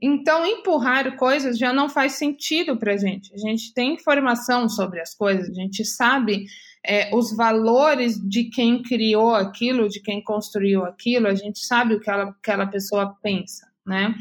Então, 0.00 0.44
empurrar 0.44 1.14
coisas 1.16 1.58
já 1.58 1.72
não 1.72 1.88
faz 1.88 2.14
sentido 2.14 2.76
para 2.76 2.94
a 2.94 2.96
gente. 2.96 3.32
A 3.34 3.38
gente 3.38 3.72
tem 3.72 3.94
informação 3.94 4.68
sobre 4.68 5.00
as 5.00 5.14
coisas, 5.14 5.50
a 5.50 5.54
gente 5.54 5.84
sabe 5.84 6.46
é, 6.84 7.14
os 7.14 7.36
valores 7.36 8.16
de 8.26 8.44
quem 8.44 8.82
criou 8.82 9.34
aquilo, 9.34 9.88
de 9.88 10.00
quem 10.00 10.22
construiu 10.22 10.84
aquilo, 10.84 11.28
a 11.28 11.34
gente 11.34 11.60
sabe 11.60 11.94
o 11.94 12.00
que 12.00 12.10
ela, 12.10 12.30
aquela 12.30 12.66
pessoa 12.66 13.16
pensa, 13.22 13.70
né? 13.86 14.14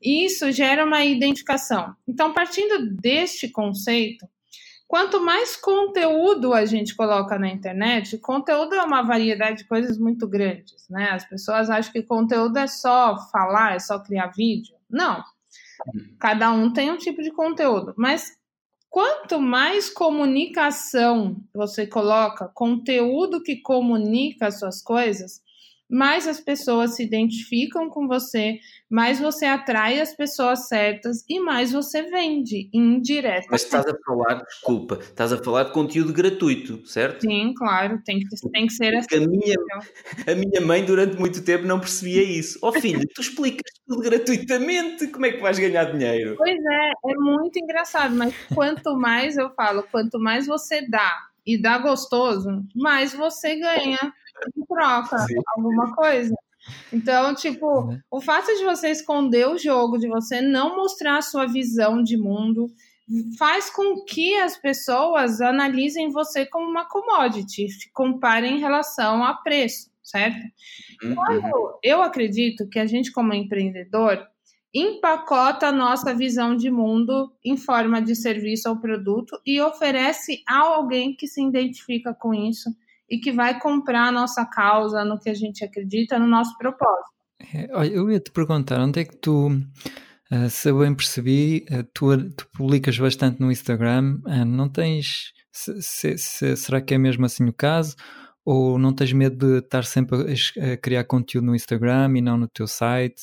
Isso 0.00 0.50
gera 0.52 0.84
uma 0.84 1.04
identificação. 1.04 1.94
Então, 2.06 2.32
partindo 2.32 2.94
deste 2.94 3.48
conceito, 3.48 4.26
quanto 4.86 5.20
mais 5.20 5.56
conteúdo 5.56 6.52
a 6.52 6.64
gente 6.64 6.94
coloca 6.94 7.38
na 7.38 7.48
internet, 7.48 8.18
conteúdo 8.18 8.74
é 8.74 8.82
uma 8.82 9.02
variedade 9.02 9.58
de 9.58 9.68
coisas 9.68 9.98
muito 9.98 10.28
grandes, 10.28 10.88
né? 10.88 11.10
As 11.10 11.24
pessoas 11.28 11.70
acham 11.70 11.92
que 11.92 12.02
conteúdo 12.02 12.58
é 12.58 12.66
só 12.66 13.16
falar, 13.30 13.74
é 13.74 13.78
só 13.78 13.98
criar 13.98 14.28
vídeo. 14.28 14.74
Não. 14.88 15.22
Cada 16.18 16.52
um 16.52 16.72
tem 16.72 16.90
um 16.90 16.96
tipo 16.96 17.22
de 17.22 17.30
conteúdo, 17.30 17.94
mas 17.96 18.36
quanto 18.88 19.38
mais 19.38 19.90
comunicação 19.90 21.36
você 21.54 21.86
coloca, 21.86 22.50
conteúdo 22.54 23.42
que 23.42 23.56
comunica 23.56 24.46
as 24.46 24.58
suas 24.58 24.82
coisas, 24.82 25.42
mais 25.88 26.26
as 26.26 26.40
pessoas 26.40 26.96
se 26.96 27.04
identificam 27.04 27.88
com 27.88 28.08
você, 28.08 28.58
mais 28.90 29.20
você 29.20 29.46
atrai 29.46 30.00
as 30.00 30.14
pessoas 30.14 30.68
certas 30.68 31.24
e 31.28 31.40
mais 31.40 31.72
você 31.72 32.02
vende 32.02 32.68
indiretamente. 32.72 33.48
Mas 33.50 33.62
estás 33.62 33.86
a 33.86 33.94
falar, 34.04 34.42
desculpa, 34.42 34.98
estás 35.00 35.32
a 35.32 35.42
falar 35.42 35.64
de 35.64 35.72
conteúdo 35.72 36.12
gratuito, 36.12 36.86
certo? 36.86 37.22
Sim, 37.22 37.54
claro, 37.56 38.00
tem 38.04 38.18
que, 38.18 38.50
tem 38.50 38.66
que 38.66 38.72
ser 38.72 38.96
assim. 38.96 39.24
A 39.24 39.28
minha, 39.28 39.56
a 40.26 40.34
minha 40.34 40.60
mãe 40.60 40.84
durante 40.84 41.16
muito 41.16 41.44
tempo 41.44 41.64
não 41.64 41.78
percebia 41.78 42.22
isso. 42.22 42.58
Ó 42.62 42.70
oh, 42.70 42.80
filho, 42.80 43.06
tu 43.14 43.20
explicas 43.20 43.72
tudo 43.86 44.02
gratuitamente, 44.02 45.06
como 45.08 45.26
é 45.26 45.32
que 45.32 45.40
vais 45.40 45.58
ganhar 45.58 45.84
dinheiro? 45.84 46.34
Pois 46.36 46.58
é, 46.58 46.90
é 47.12 47.14
muito 47.14 47.58
engraçado, 47.58 48.14
mas 48.14 48.34
quanto 48.54 48.96
mais 48.96 49.36
eu 49.36 49.50
falo, 49.54 49.84
quanto 49.84 50.18
mais 50.18 50.46
você 50.46 50.86
dá 50.88 51.26
e 51.46 51.56
dá 51.56 51.78
gostoso, 51.78 52.64
mais 52.74 53.14
você 53.14 53.54
ganha 53.54 54.12
em 54.56 54.64
troca 54.66 55.18
Sim. 55.18 55.34
alguma 55.56 55.94
coisa. 55.94 56.34
Então, 56.92 57.34
tipo, 57.34 57.66
uhum. 57.66 57.98
o 58.10 58.20
fato 58.20 58.46
de 58.46 58.64
você 58.64 58.90
esconder 58.90 59.48
o 59.48 59.58
jogo, 59.58 59.98
de 59.98 60.08
você 60.08 60.40
não 60.40 60.76
mostrar 60.76 61.18
a 61.18 61.22
sua 61.22 61.46
visão 61.46 62.02
de 62.02 62.16
mundo, 62.16 62.66
faz 63.38 63.70
com 63.70 64.04
que 64.04 64.36
as 64.36 64.56
pessoas 64.56 65.40
analisem 65.40 66.10
você 66.10 66.44
como 66.44 66.68
uma 66.68 66.88
commodity, 66.88 67.66
comparem 67.92 68.56
em 68.56 68.60
relação 68.60 69.22
a 69.22 69.34
preço, 69.34 69.90
certo? 70.02 70.40
Uhum. 71.02 71.14
Quando 71.14 71.78
eu 71.82 72.02
acredito 72.02 72.68
que 72.68 72.78
a 72.78 72.86
gente, 72.86 73.12
como 73.12 73.32
empreendedor, 73.32 74.26
empacota 74.74 75.68
a 75.68 75.72
nossa 75.72 76.12
visão 76.14 76.56
de 76.56 76.70
mundo 76.70 77.32
em 77.44 77.56
forma 77.56 78.02
de 78.02 78.14
serviço 78.14 78.68
ou 78.68 78.76
produto 78.76 79.40
e 79.46 79.60
oferece 79.60 80.42
a 80.46 80.58
alguém 80.58 81.14
que 81.14 81.26
se 81.26 81.42
identifica 81.42 82.12
com 82.12 82.34
isso 82.34 82.70
e 83.08 83.18
que 83.18 83.32
vai 83.32 83.58
comprar 83.58 84.08
a 84.08 84.12
nossa 84.12 84.44
causa, 84.44 85.04
no 85.04 85.18
que 85.18 85.30
a 85.30 85.34
gente 85.34 85.64
acredita, 85.64 86.18
no 86.18 86.26
nosso 86.26 86.56
propósito. 86.58 87.10
É, 87.54 87.68
olha, 87.72 87.92
eu 87.92 88.10
ia 88.10 88.20
te 88.20 88.30
perguntar, 88.30 88.80
onde 88.80 89.00
é 89.00 89.04
que 89.04 89.16
tu, 89.16 89.48
uh, 89.48 90.50
se 90.50 90.68
eu 90.68 90.78
bem 90.78 90.94
percebi, 90.94 91.64
uh, 91.70 91.84
tu, 91.94 92.30
tu, 92.30 92.48
publicas 92.52 92.98
bastante 92.98 93.40
no 93.40 93.52
Instagram, 93.52 94.18
uh, 94.26 94.44
não 94.44 94.68
tens, 94.68 95.32
se, 95.52 95.80
se, 95.80 96.18
se, 96.18 96.56
será 96.56 96.80
que 96.80 96.94
é 96.94 96.98
mesmo 96.98 97.24
assim 97.26 97.44
o 97.44 97.52
caso? 97.52 97.94
Ou 98.44 98.78
não 98.78 98.92
tens 98.92 99.12
medo 99.12 99.36
de 99.36 99.58
estar 99.58 99.84
sempre 99.84 100.18
a 100.72 100.76
criar 100.76 101.04
conteúdo 101.04 101.46
no 101.46 101.54
Instagram 101.54 102.16
e 102.16 102.20
não 102.20 102.36
no 102.36 102.48
teu 102.48 102.66
site? 102.66 103.22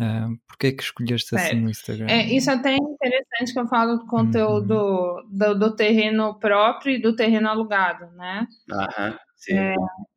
Uh, 0.00 0.34
Porquê 0.48 0.68
é 0.68 0.72
que 0.72 0.82
escolheste 0.82 1.36
assim 1.36 1.60
no 1.60 1.68
Instagram? 1.68 2.06
É, 2.08 2.24
isso 2.34 2.50
até 2.50 2.72
é 2.72 2.76
interessante 2.76 3.52
que 3.52 3.60
eu 3.60 3.68
falo 3.68 3.96
do 3.98 4.06
conteúdo 4.06 4.74
uhum. 4.74 5.28
do, 5.30 5.54
do, 5.54 5.76
terreno 5.76 6.38
próprio 6.38 6.94
e 6.94 7.02
do 7.02 7.14
terreno 7.14 7.48
alugado, 7.48 8.06
né? 8.16 8.46
Aham, 8.72 9.18
sim. 9.36 9.58
É, 9.58 9.74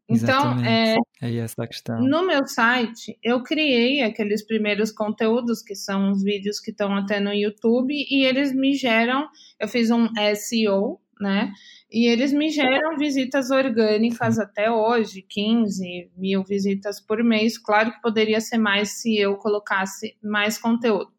então, 0.07 0.63
é, 0.63 0.95
é 1.21 1.36
essa 1.36 1.63
a 1.63 1.67
questão. 1.67 1.99
No 1.99 2.25
meu 2.25 2.45
site, 2.47 3.17
eu 3.21 3.43
criei 3.43 4.01
aqueles 4.01 4.45
primeiros 4.45 4.89
conteúdos, 4.89 5.61
que 5.61 5.75
são 5.75 6.11
os 6.11 6.23
vídeos 6.23 6.61
que 6.61 6.71
estão 6.71 6.95
até 6.95 7.19
no 7.19 7.34
YouTube, 7.34 7.93
e 7.93 8.23
eles 8.23 8.53
me 8.53 8.73
geram, 8.75 9.27
eu 9.59 9.67
fiz 9.67 9.91
um 9.91 10.07
SEO, 10.36 10.99
né? 11.20 11.51
E 11.91 12.07
eles 12.07 12.34
me 12.34 12.49
geram 12.49 12.97
visitas 12.97 13.51
orgânicas 13.51 14.39
até 14.39 14.72
hoje, 14.72 15.22
15 15.22 16.11
mil 16.18 16.43
visitas 16.43 16.99
por 16.99 17.24
mês. 17.24 17.57
Claro 17.57 17.91
que 17.91 18.01
poderia 18.01 18.41
ser 18.41 18.57
mais 18.57 19.01
se 19.01 19.18
eu 19.18 19.36
colocasse 19.36 20.18
mais 20.22 20.57
conteúdo. 20.57 21.11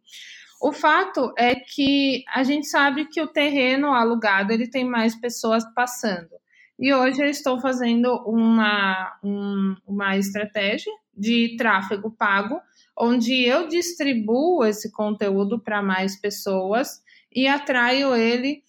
O 0.61 0.72
fato 0.72 1.32
é 1.36 1.55
que 1.55 2.24
a 2.34 2.42
gente 2.42 2.66
sabe 2.66 3.07
que 3.07 3.20
o 3.20 3.26
terreno 3.26 3.88
alugado 3.92 4.53
ele 4.53 4.68
tem 4.68 4.84
mais 4.84 5.14
pessoas 5.14 5.62
passando. 5.74 6.30
E 6.78 6.92
hoje 6.92 7.22
eu 7.22 7.28
estou 7.28 7.61
fazendo 7.61 8.12
uma, 8.26 9.16
um, 9.22 9.76
uma 9.86 10.16
estratégia 10.16 10.92
de 11.16 11.55
tráfego 11.57 12.11
pago, 12.11 12.61
onde 12.99 13.45
eu 13.45 13.68
distribuo 13.68 14.64
esse 14.64 14.90
conteúdo 14.90 15.61
para 15.61 15.80
mais 15.80 16.20
pessoas 16.20 17.01
e 17.32 17.47
atraio 17.47 18.14
ele 18.16 18.63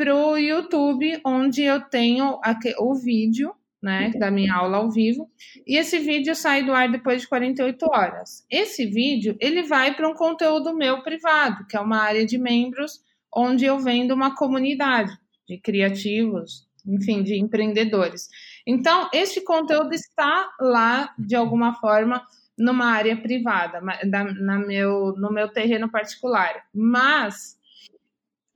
para 0.00 0.16
o 0.16 0.34
YouTube, 0.38 1.20
onde 1.26 1.62
eu 1.62 1.78
tenho 1.78 2.40
o 2.78 2.94
vídeo 2.94 3.54
né, 3.82 4.10
da 4.18 4.30
minha 4.30 4.54
aula 4.54 4.78
ao 4.78 4.90
vivo, 4.90 5.30
e 5.66 5.76
esse 5.76 5.98
vídeo 5.98 6.34
sai 6.34 6.64
do 6.64 6.72
ar 6.72 6.90
depois 6.90 7.20
de 7.20 7.28
48 7.28 7.86
horas. 7.90 8.46
Esse 8.50 8.86
vídeo, 8.86 9.36
ele 9.38 9.62
vai 9.62 9.94
para 9.94 10.08
um 10.08 10.14
conteúdo 10.14 10.74
meu 10.74 11.02
privado, 11.02 11.66
que 11.66 11.76
é 11.76 11.80
uma 11.80 11.98
área 11.98 12.24
de 12.24 12.38
membros, 12.38 13.02
onde 13.34 13.66
eu 13.66 13.78
vendo 13.78 14.14
uma 14.14 14.34
comunidade 14.34 15.12
de 15.46 15.58
criativos, 15.58 16.66
enfim, 16.86 17.22
de 17.22 17.38
empreendedores. 17.38 18.26
Então, 18.66 19.06
este 19.12 19.42
conteúdo 19.42 19.92
está 19.92 20.48
lá, 20.58 21.14
de 21.18 21.36
alguma 21.36 21.74
forma, 21.74 22.24
numa 22.56 22.86
área 22.86 23.20
privada, 23.20 23.82
na 23.82 24.58
meu, 24.58 25.14
no 25.18 25.30
meu 25.30 25.48
terreno 25.48 25.90
particular. 25.90 26.64
Mas 26.74 27.59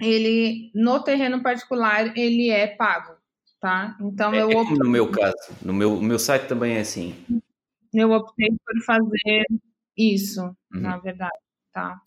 ele, 0.01 0.70
no 0.74 1.03
terreno 1.03 1.42
particular, 1.42 2.16
ele 2.16 2.51
é 2.51 2.66
pago, 2.66 3.14
tá? 3.61 3.97
Então 4.01 4.32
é, 4.34 4.42
eu 4.42 4.51
optei... 4.51 4.76
no 4.78 4.88
meu 4.88 5.11
caso, 5.11 5.57
no 5.62 5.72
meu, 5.72 6.01
meu 6.01 6.18
site 6.18 6.47
também 6.47 6.76
é 6.76 6.80
assim. 6.80 7.14
Eu 7.92 8.11
optei 8.12 8.49
por 8.49 8.84
fazer 8.84 9.45
isso, 9.97 10.42
uhum. 10.42 10.80
na 10.80 10.99
verdade, 10.99 11.38
tá? 11.72 12.01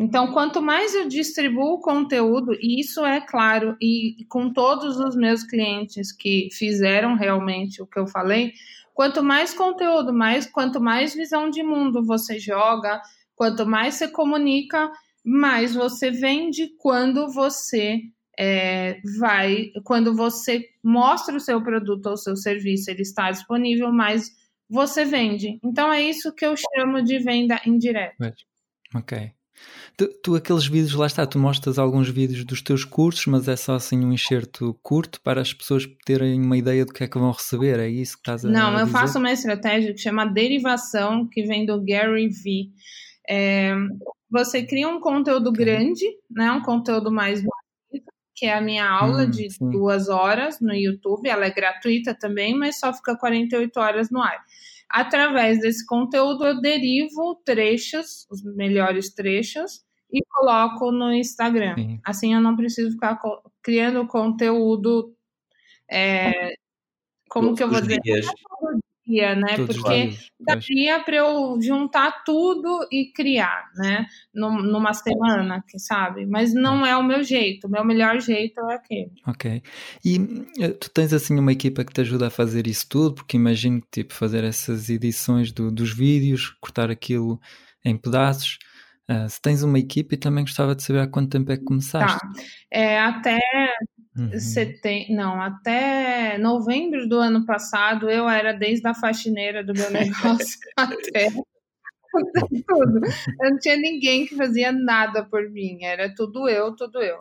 Então, 0.00 0.32
quanto 0.32 0.62
mais 0.62 0.94
eu 0.94 1.08
distribuo 1.08 1.80
conteúdo, 1.80 2.52
e 2.60 2.80
isso 2.80 3.04
é 3.04 3.20
claro, 3.20 3.76
e 3.82 4.24
com 4.28 4.52
todos 4.52 4.96
os 4.96 5.16
meus 5.16 5.42
clientes 5.42 6.12
que 6.12 6.48
fizeram 6.52 7.16
realmente 7.16 7.82
o 7.82 7.86
que 7.86 7.98
eu 7.98 8.06
falei, 8.06 8.52
quanto 8.94 9.24
mais 9.24 9.52
conteúdo, 9.52 10.12
mais 10.12 10.46
quanto 10.46 10.80
mais 10.80 11.14
visão 11.14 11.50
de 11.50 11.64
mundo 11.64 12.04
você 12.04 12.38
joga, 12.38 13.02
quanto 13.34 13.66
mais 13.66 13.96
você 13.96 14.06
comunica, 14.06 14.88
mais 15.28 15.74
você 15.74 16.10
vende 16.10 16.68
quando 16.78 17.28
você 17.28 18.00
é, 18.38 18.98
vai, 19.18 19.70
quando 19.84 20.16
você 20.16 20.64
mostra 20.82 21.36
o 21.36 21.40
seu 21.40 21.62
produto 21.62 22.06
ou 22.06 22.16
seu 22.16 22.34
serviço, 22.34 22.90
ele 22.90 23.02
está 23.02 23.30
disponível, 23.30 23.92
mais 23.92 24.30
você 24.70 25.04
vende. 25.04 25.58
Então 25.62 25.92
é 25.92 26.02
isso 26.02 26.32
que 26.34 26.46
eu 26.46 26.54
chamo 26.56 27.02
de 27.02 27.18
venda 27.18 27.60
indireta. 27.66 28.34
Ok. 28.94 29.32
Tu, 29.96 30.08
tu, 30.22 30.36
aqueles 30.36 30.66
vídeos, 30.66 30.94
lá 30.94 31.06
está, 31.06 31.26
tu 31.26 31.38
mostras 31.38 31.78
alguns 31.78 32.08
vídeos 32.08 32.44
dos 32.44 32.62
teus 32.62 32.84
cursos, 32.84 33.26
mas 33.26 33.48
é 33.48 33.56
só 33.56 33.74
assim 33.74 33.98
um 33.98 34.12
enxerto 34.12 34.78
curto 34.82 35.20
para 35.20 35.40
as 35.40 35.52
pessoas 35.52 35.84
terem 36.06 36.40
uma 36.40 36.56
ideia 36.56 36.86
do 36.86 36.92
que 36.92 37.02
é 37.02 37.08
que 37.08 37.18
vão 37.18 37.32
receber, 37.32 37.80
é 37.80 37.88
isso 37.88 38.14
que 38.14 38.20
estás 38.20 38.44
a 38.44 38.48
Não, 38.48 38.76
a 38.76 38.80
eu 38.80 38.86
faço 38.86 39.18
uma 39.18 39.32
estratégia 39.32 39.92
que 39.92 39.98
chama 39.98 40.24
derivação, 40.24 41.28
que 41.28 41.42
vem 41.42 41.66
do 41.66 41.84
Gary 41.84 42.28
Vee. 42.28 42.70
É, 43.28 43.74
você 44.30 44.64
cria 44.64 44.88
um 44.88 45.00
conteúdo 45.00 45.52
grande, 45.52 46.04
né, 46.30 46.50
um 46.52 46.62
conteúdo 46.62 47.10
mais 47.10 47.42
que 48.34 48.46
é 48.46 48.54
a 48.54 48.60
minha 48.60 48.88
aula 48.88 49.24
hum, 49.24 49.30
de 49.30 49.50
sim. 49.50 49.68
duas 49.68 50.08
horas 50.08 50.60
no 50.60 50.72
YouTube, 50.72 51.28
ela 51.28 51.46
é 51.46 51.50
gratuita 51.50 52.14
também, 52.14 52.56
mas 52.56 52.78
só 52.78 52.92
fica 52.92 53.16
48 53.16 53.80
horas 53.80 54.10
no 54.10 54.22
ar. 54.22 54.40
Através 54.88 55.60
desse 55.60 55.84
conteúdo, 55.84 56.46
eu 56.46 56.60
derivo 56.60 57.34
trechos, 57.44 58.28
os 58.30 58.42
melhores 58.54 59.12
trechos, 59.12 59.82
e 60.10 60.22
coloco 60.30 60.90
no 60.90 61.12
Instagram. 61.12 61.74
Sim. 61.74 62.00
Assim 62.04 62.34
eu 62.34 62.40
não 62.40 62.56
preciso 62.56 62.92
ficar 62.92 63.18
criando 63.62 64.06
conteúdo. 64.06 65.14
É, 65.90 66.54
como 67.28 67.54
que 67.54 67.62
eu 67.62 67.68
vou 67.68 67.80
dizer? 67.80 68.00
Dias 69.08 69.18
dia, 69.18 69.34
né? 69.34 69.56
Todos 69.56 69.76
Porque 69.76 70.10
daria 70.38 71.00
para 71.00 71.16
eu 71.16 71.58
juntar 71.60 72.22
tudo 72.24 72.86
e 72.92 73.10
criar, 73.12 73.70
né? 73.74 74.06
Numa 74.34 74.92
semana, 74.92 75.64
que 75.66 75.78
sabe? 75.78 76.26
Mas 76.26 76.52
não 76.54 76.84
é. 76.86 76.90
é 76.90 76.96
o 76.96 77.02
meu 77.02 77.24
jeito. 77.24 77.66
O 77.66 77.70
meu 77.70 77.84
melhor 77.84 78.20
jeito 78.20 78.60
é 78.60 78.74
aquele. 78.74 79.12
Ok. 79.26 79.62
E 80.04 80.46
eh, 80.60 80.68
tu 80.68 80.90
tens 80.90 81.12
assim 81.12 81.38
uma 81.38 81.52
equipa 81.52 81.84
que 81.84 81.92
te 81.92 82.02
ajuda 82.02 82.28
a 82.28 82.30
fazer 82.30 82.66
isso 82.66 82.86
tudo? 82.88 83.14
Porque 83.16 83.36
imagino 83.36 83.80
que 83.80 84.02
tipo 84.02 84.14
fazer 84.14 84.44
essas 84.44 84.88
edições 84.88 85.50
do, 85.50 85.70
dos 85.70 85.92
vídeos, 85.92 86.50
cortar 86.60 86.90
aquilo 86.90 87.40
em 87.84 87.96
pedaços. 87.96 88.58
Uh, 89.10 89.26
se 89.26 89.40
tens 89.40 89.62
uma 89.62 89.78
equipe, 89.78 90.18
também 90.18 90.44
gostava 90.44 90.74
de 90.74 90.82
saber 90.82 91.00
há 91.00 91.06
quanto 91.06 91.30
tempo 91.30 91.50
é 91.50 91.56
que 91.56 91.64
começaste. 91.64 92.20
Tá. 92.20 92.42
É, 92.70 93.00
até 93.00 93.38
Uhum. 94.18 94.38
Setem... 94.38 95.14
Não, 95.14 95.40
até 95.40 96.36
novembro 96.38 97.08
do 97.08 97.18
ano 97.18 97.46
passado 97.46 98.10
eu 98.10 98.28
era 98.28 98.52
desde 98.52 98.86
a 98.88 98.94
faxineira 98.94 99.62
do 99.62 99.72
meu 99.72 99.90
negócio 99.90 100.58
até 100.76 101.28
tudo. 102.66 103.00
Eu 103.40 103.50
não 103.50 103.58
tinha 103.58 103.76
ninguém 103.76 104.26
que 104.26 104.34
fazia 104.34 104.72
nada 104.72 105.24
por 105.24 105.48
mim, 105.50 105.84
era 105.84 106.12
tudo 106.14 106.48
eu, 106.48 106.74
tudo 106.74 107.00
eu. 107.00 107.20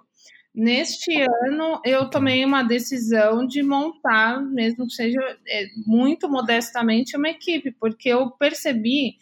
Neste 0.56 1.14
ano 1.22 1.80
eu 1.86 2.10
tomei 2.10 2.44
uma 2.44 2.64
decisão 2.64 3.46
de 3.46 3.62
montar, 3.62 4.42
mesmo 4.42 4.88
que 4.88 4.94
seja 4.94 5.20
é, 5.48 5.68
muito 5.86 6.28
modestamente, 6.28 7.16
uma 7.16 7.30
equipe, 7.30 7.72
porque 7.80 8.10
eu 8.10 8.32
percebi 8.32 9.18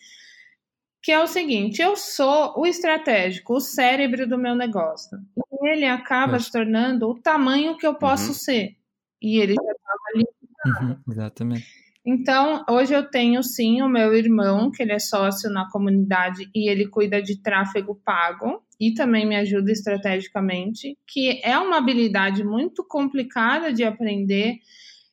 que 1.06 1.12
é 1.12 1.20
o 1.20 1.28
seguinte: 1.28 1.82
eu 1.82 1.96
sou 1.96 2.54
o 2.58 2.66
estratégico, 2.66 3.54
o 3.54 3.60
cérebro 3.60 4.28
do 4.28 4.40
meu 4.40 4.56
negócio. 4.56 5.20
Ele 5.64 5.86
acaba 5.86 6.40
se 6.40 6.52
tornando 6.52 7.10
o 7.10 7.20
tamanho 7.20 7.78
que 7.78 7.86
eu 7.86 7.96
posso 7.96 8.30
uhum. 8.30 8.34
ser. 8.34 8.76
E 9.22 9.40
ele 9.40 9.54
já 9.54 9.72
estava 9.72 10.00
ali. 10.14 10.26
Uhum, 10.66 10.98
exatamente. 11.12 11.86
Então, 12.06 12.64
hoje 12.70 12.94
eu 12.94 13.10
tenho 13.10 13.42
sim 13.42 13.82
o 13.82 13.90
meu 13.90 14.14
irmão, 14.14 14.70
que 14.70 14.84
ele 14.84 14.92
é 14.92 15.00
sócio 15.00 15.50
na 15.50 15.68
comunidade 15.72 16.48
e 16.54 16.70
ele 16.70 16.88
cuida 16.88 17.20
de 17.20 17.42
tráfego 17.42 18.00
pago 18.06 18.62
e 18.80 18.94
também 18.94 19.26
me 19.26 19.36
ajuda 19.36 19.72
estrategicamente, 19.72 20.96
que 21.08 21.42
é 21.44 21.58
uma 21.58 21.78
habilidade 21.78 22.44
muito 22.44 22.86
complicada 22.88 23.74
de 23.74 23.84
aprender 23.84 24.60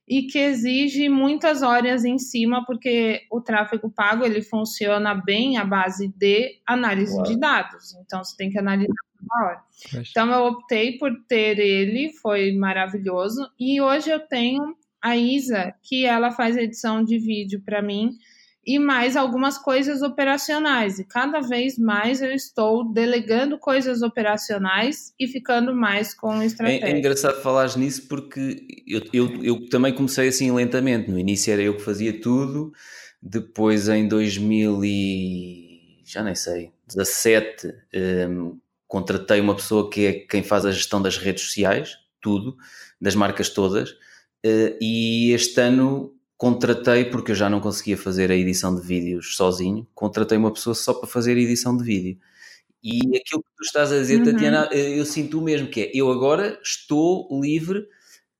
e 0.07 0.25
que 0.25 0.39
exige 0.39 1.09
muitas 1.09 1.63
horas 1.63 2.05
em 2.05 2.19
cima, 2.19 2.63
porque 2.67 3.23
o 3.31 3.41
tráfego 3.41 3.91
pago 3.91 4.25
ele 4.25 4.43
funciona 4.43 5.15
bem 5.15 5.57
à 5.57 5.65
base 5.65 6.09
de 6.09 6.61
análise 6.67 7.15
Uau. 7.15 7.23
de 7.23 7.39
dados. 7.39 7.95
Então 8.05 8.23
você 8.23 8.37
tem 8.37 8.51
que 8.51 8.59
analisar 8.59 8.93
na 9.27 9.47
hora. 9.47 9.63
Então 10.11 10.31
eu 10.33 10.45
optei 10.47 10.99
por 10.99 11.11
ter 11.29 11.59
ele, 11.59 12.13
foi 12.21 12.53
maravilhoso. 12.53 13.49
E 13.59 13.81
hoje 13.81 14.11
eu 14.11 14.21
tenho 14.21 14.77
a 15.01 15.17
Isa, 15.17 15.75
que 15.83 16.05
ela 16.05 16.31
faz 16.31 16.57
edição 16.57 17.05
de 17.05 17.19
vídeo 17.19 17.61
para 17.65 17.83
mim 17.83 18.17
e 18.65 18.79
mais 18.79 19.17
algumas 19.17 19.59
coisas 19.59 20.03
operacionais. 20.03 20.99
E 20.99 21.05
cada 21.05 21.41
vez 21.41 21.77
mais 21.77 22.23
eu 22.23 22.31
estou 22.31 22.93
delegando 22.93 23.59
coisas 23.59 24.03
operacionais 24.03 25.13
e 25.19 25.27
ficando 25.27 25.75
mais 25.75 26.15
com 26.15 26.41
estratégia. 26.43 26.87
É, 26.87 26.93
é 26.93 26.99
engraçado 26.99 27.43
falar 27.43 27.77
nisso 27.77 28.07
porque 28.09 28.65
eu, 28.87 29.03
eu, 29.13 29.45
eu, 29.45 29.69
também 29.69 29.93
comecei 29.93 30.29
assim 30.29 30.53
lentamente. 30.53 31.11
No 31.11 31.19
início 31.19 31.53
era 31.53 31.63
eu 31.63 31.77
que 31.77 31.83
fazia 31.83 32.21
tudo, 32.21 32.73
depois 33.21 33.89
em 33.89 34.07
2000 34.07 34.85
e 34.85 36.03
já 36.05 36.23
nem 36.23 36.35
sei, 36.35 36.71
17, 36.87 37.73
um, 38.29 38.59
contratei 38.93 39.41
uma 39.41 39.57
pessoa 39.57 39.89
que 39.89 40.05
é 40.05 40.13
quem 40.13 40.43
faz 40.43 40.67
a 40.67 40.71
gestão 40.71 41.01
das 41.01 41.17
redes 41.17 41.45
sociais, 41.45 41.97
tudo, 42.21 42.59
das 43.01 43.15
marcas 43.15 43.49
todas, 43.49 43.93
uh, 43.93 44.77
e 44.79 45.33
este 45.33 45.59
ano 45.63 46.15
contratei, 46.37 47.07
porque 47.07 47.31
eu 47.31 47.35
já 47.35 47.49
não 47.49 47.59
conseguia 47.59 47.97
fazer 47.97 48.31
a 48.31 48.37
edição 48.37 48.77
de 48.77 48.87
vídeos 48.87 49.35
sozinho, 49.35 49.89
contratei 49.95 50.37
uma 50.37 50.53
pessoa 50.53 50.75
só 50.75 50.93
para 50.93 51.09
fazer 51.09 51.39
a 51.39 51.41
edição 51.41 51.75
de 51.75 51.83
vídeo. 51.83 52.19
E 52.83 52.99
aquilo 53.17 53.43
que 53.43 53.57
tu 53.57 53.63
estás 53.65 53.91
a 53.91 53.99
dizer, 53.99 54.19
uhum. 54.19 54.31
Tatiana, 54.31 54.69
eh, 54.71 54.99
eu 54.99 55.07
sinto 55.07 55.39
o 55.39 55.43
mesmo, 55.43 55.69
que 55.69 55.85
é, 55.85 55.91
eu 55.95 56.11
agora 56.11 56.61
estou 56.63 57.31
livre 57.41 57.89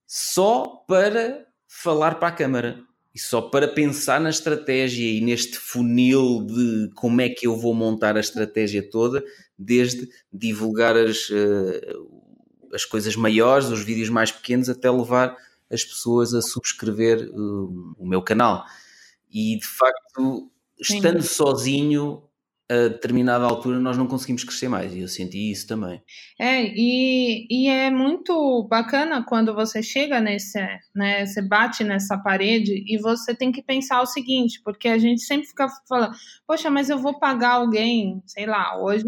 só 0.07 0.85
para 0.87 1.47
falar 1.67 2.17
para 2.17 2.29
a 2.29 2.33
câmara 2.33 2.79
e 3.15 3.19
só 3.19 3.43
para 3.43 3.69
pensar 3.69 4.21
na 4.21 4.31
estratégia 4.31 5.11
e 5.11 5.21
neste 5.21 5.59
funil 5.59 6.47
de 6.47 6.91
como 6.95 7.21
é 7.21 7.29
que 7.29 7.47
eu 7.47 7.57
vou 7.57 7.75
montar 7.75 8.17
a 8.17 8.21
estratégia 8.21 8.83
toda, 8.89 9.23
desde 9.59 10.09
divulgar 10.33 10.97
as, 10.97 11.29
uh, 11.29 12.73
as 12.73 12.85
coisas 12.85 13.15
maiores, 13.15 13.69
os 13.69 13.85
vídeos 13.85 14.09
mais 14.09 14.33
pequenos, 14.33 14.71
até 14.71 14.91
levar 14.91 15.37
as 15.71 15.85
pessoas 15.85 16.33
a 16.33 16.41
subscrever 16.41 17.31
uh, 17.31 17.95
o 17.99 18.07
meu 18.07 18.23
canal. 18.23 18.65
E 19.31 19.59
de 19.59 19.67
facto, 19.67 20.51
estando 20.81 21.23
Sim. 21.23 21.29
sozinho, 21.29 22.23
a 22.73 22.89
determinada 22.89 23.45
altura 23.45 23.79
nós 23.79 23.99
não 23.99 24.07
conseguimos 24.07 24.45
crescer 24.45 24.69
mais 24.69 24.95
e 24.95 25.01
eu 25.01 25.09
senti 25.09 25.51
isso 25.51 25.67
também. 25.67 26.03
É, 26.39 26.63
e, 26.65 27.47
e 27.51 27.69
é 27.69 27.91
muito 27.91 28.67
bacana 28.69 29.25
quando 29.25 29.55
você 29.55 29.83
chega 29.83 30.21
nesse, 30.21 30.59
né, 30.95 31.27
você 31.27 31.43
bate 31.43 31.85
nessa 31.85 32.17
parede 32.17 32.83
e 32.87 32.99
você 32.99 33.35
tem 33.35 33.53
que 33.53 33.63
pensar 33.63 34.01
o 34.01 34.07
seguinte, 34.07 34.61
porque 34.65 34.89
a 34.89 34.99
gente 34.99 35.23
sempre 35.23 35.47
fica 35.47 35.69
falando, 35.89 36.15
poxa, 36.47 36.71
mas 36.71 36.89
eu 36.89 36.99
vou 36.99 37.19
pagar 37.19 37.55
alguém, 37.55 38.23
sei 38.27 38.47
lá, 38.47 38.81
hoje 38.81 39.05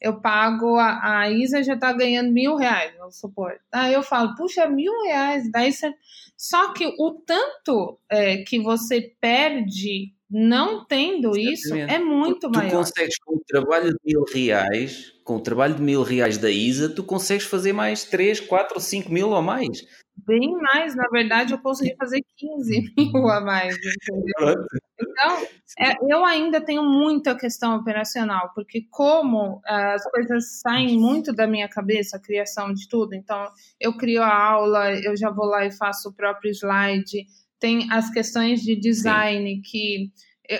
eu 0.00 0.20
pago, 0.20 0.76
a, 0.76 1.20
a 1.20 1.30
Isa 1.30 1.62
já 1.62 1.76
tá 1.76 1.92
ganhando 1.92 2.30
mil 2.30 2.56
reais, 2.56 2.92
vamos 2.98 3.18
supor. 3.18 3.52
Aí 3.72 3.94
eu 3.94 4.02
falo, 4.02 4.34
puxa, 4.34 4.68
mil 4.68 4.92
reais, 5.04 5.50
daí 5.50 5.72
você... 5.72 5.92
Só 6.36 6.74
que 6.74 6.86
o 6.98 7.12
tanto 7.26 7.98
é, 8.10 8.38
que 8.38 8.60
você 8.60 9.00
perde 9.18 10.12
não 10.30 10.84
tendo 10.84 11.36
isso, 11.36 11.74
é 11.74 11.98
muito 11.98 12.50
tu, 12.50 12.50
maior. 12.50 12.70
Tu 12.70 12.76
consegues, 12.76 13.18
com 13.18 13.36
o 13.36 13.42
trabalho 13.46 13.90
de 13.90 13.98
mil 14.04 14.24
reais, 14.24 15.12
com 15.24 15.36
o 15.36 15.40
trabalho 15.40 15.74
de 15.74 15.82
mil 15.82 16.02
reais 16.02 16.36
da 16.36 16.50
ISA, 16.50 16.88
tu 16.88 17.04
consegues 17.04 17.46
fazer 17.46 17.72
mais 17.72 18.04
3, 18.04 18.40
4, 18.40 18.80
5 18.80 19.12
mil 19.12 19.30
ou 19.30 19.42
mais. 19.42 19.82
Bem 20.26 20.50
mais, 20.52 20.96
na 20.96 21.08
verdade, 21.08 21.52
eu 21.52 21.58
consegui 21.58 21.94
fazer 21.96 22.24
15 22.36 22.94
mil 22.96 23.28
a 23.28 23.40
mais. 23.40 23.76
Entendeu? 23.76 24.66
Então, 24.98 25.46
é, 25.78 25.94
eu 26.10 26.24
ainda 26.24 26.60
tenho 26.60 26.82
muita 26.82 27.36
questão 27.36 27.76
operacional, 27.76 28.50
porque 28.54 28.86
como 28.90 29.56
uh, 29.58 29.94
as 29.94 30.10
coisas 30.10 30.60
saem 30.60 30.98
muito 30.98 31.34
da 31.34 31.46
minha 31.46 31.68
cabeça, 31.68 32.16
a 32.16 32.20
criação 32.20 32.72
de 32.72 32.88
tudo, 32.88 33.14
então 33.14 33.46
eu 33.78 33.96
crio 33.96 34.22
a 34.22 34.34
aula, 34.34 34.92
eu 34.94 35.16
já 35.16 35.30
vou 35.30 35.46
lá 35.46 35.66
e 35.66 35.70
faço 35.70 36.08
o 36.08 36.14
próprio 36.14 36.50
slide, 36.50 37.26
tem 37.58 37.90
as 37.90 38.10
questões 38.10 38.60
de 38.62 38.76
design 38.76 39.56
Sim. 39.56 39.62
que 39.62 40.12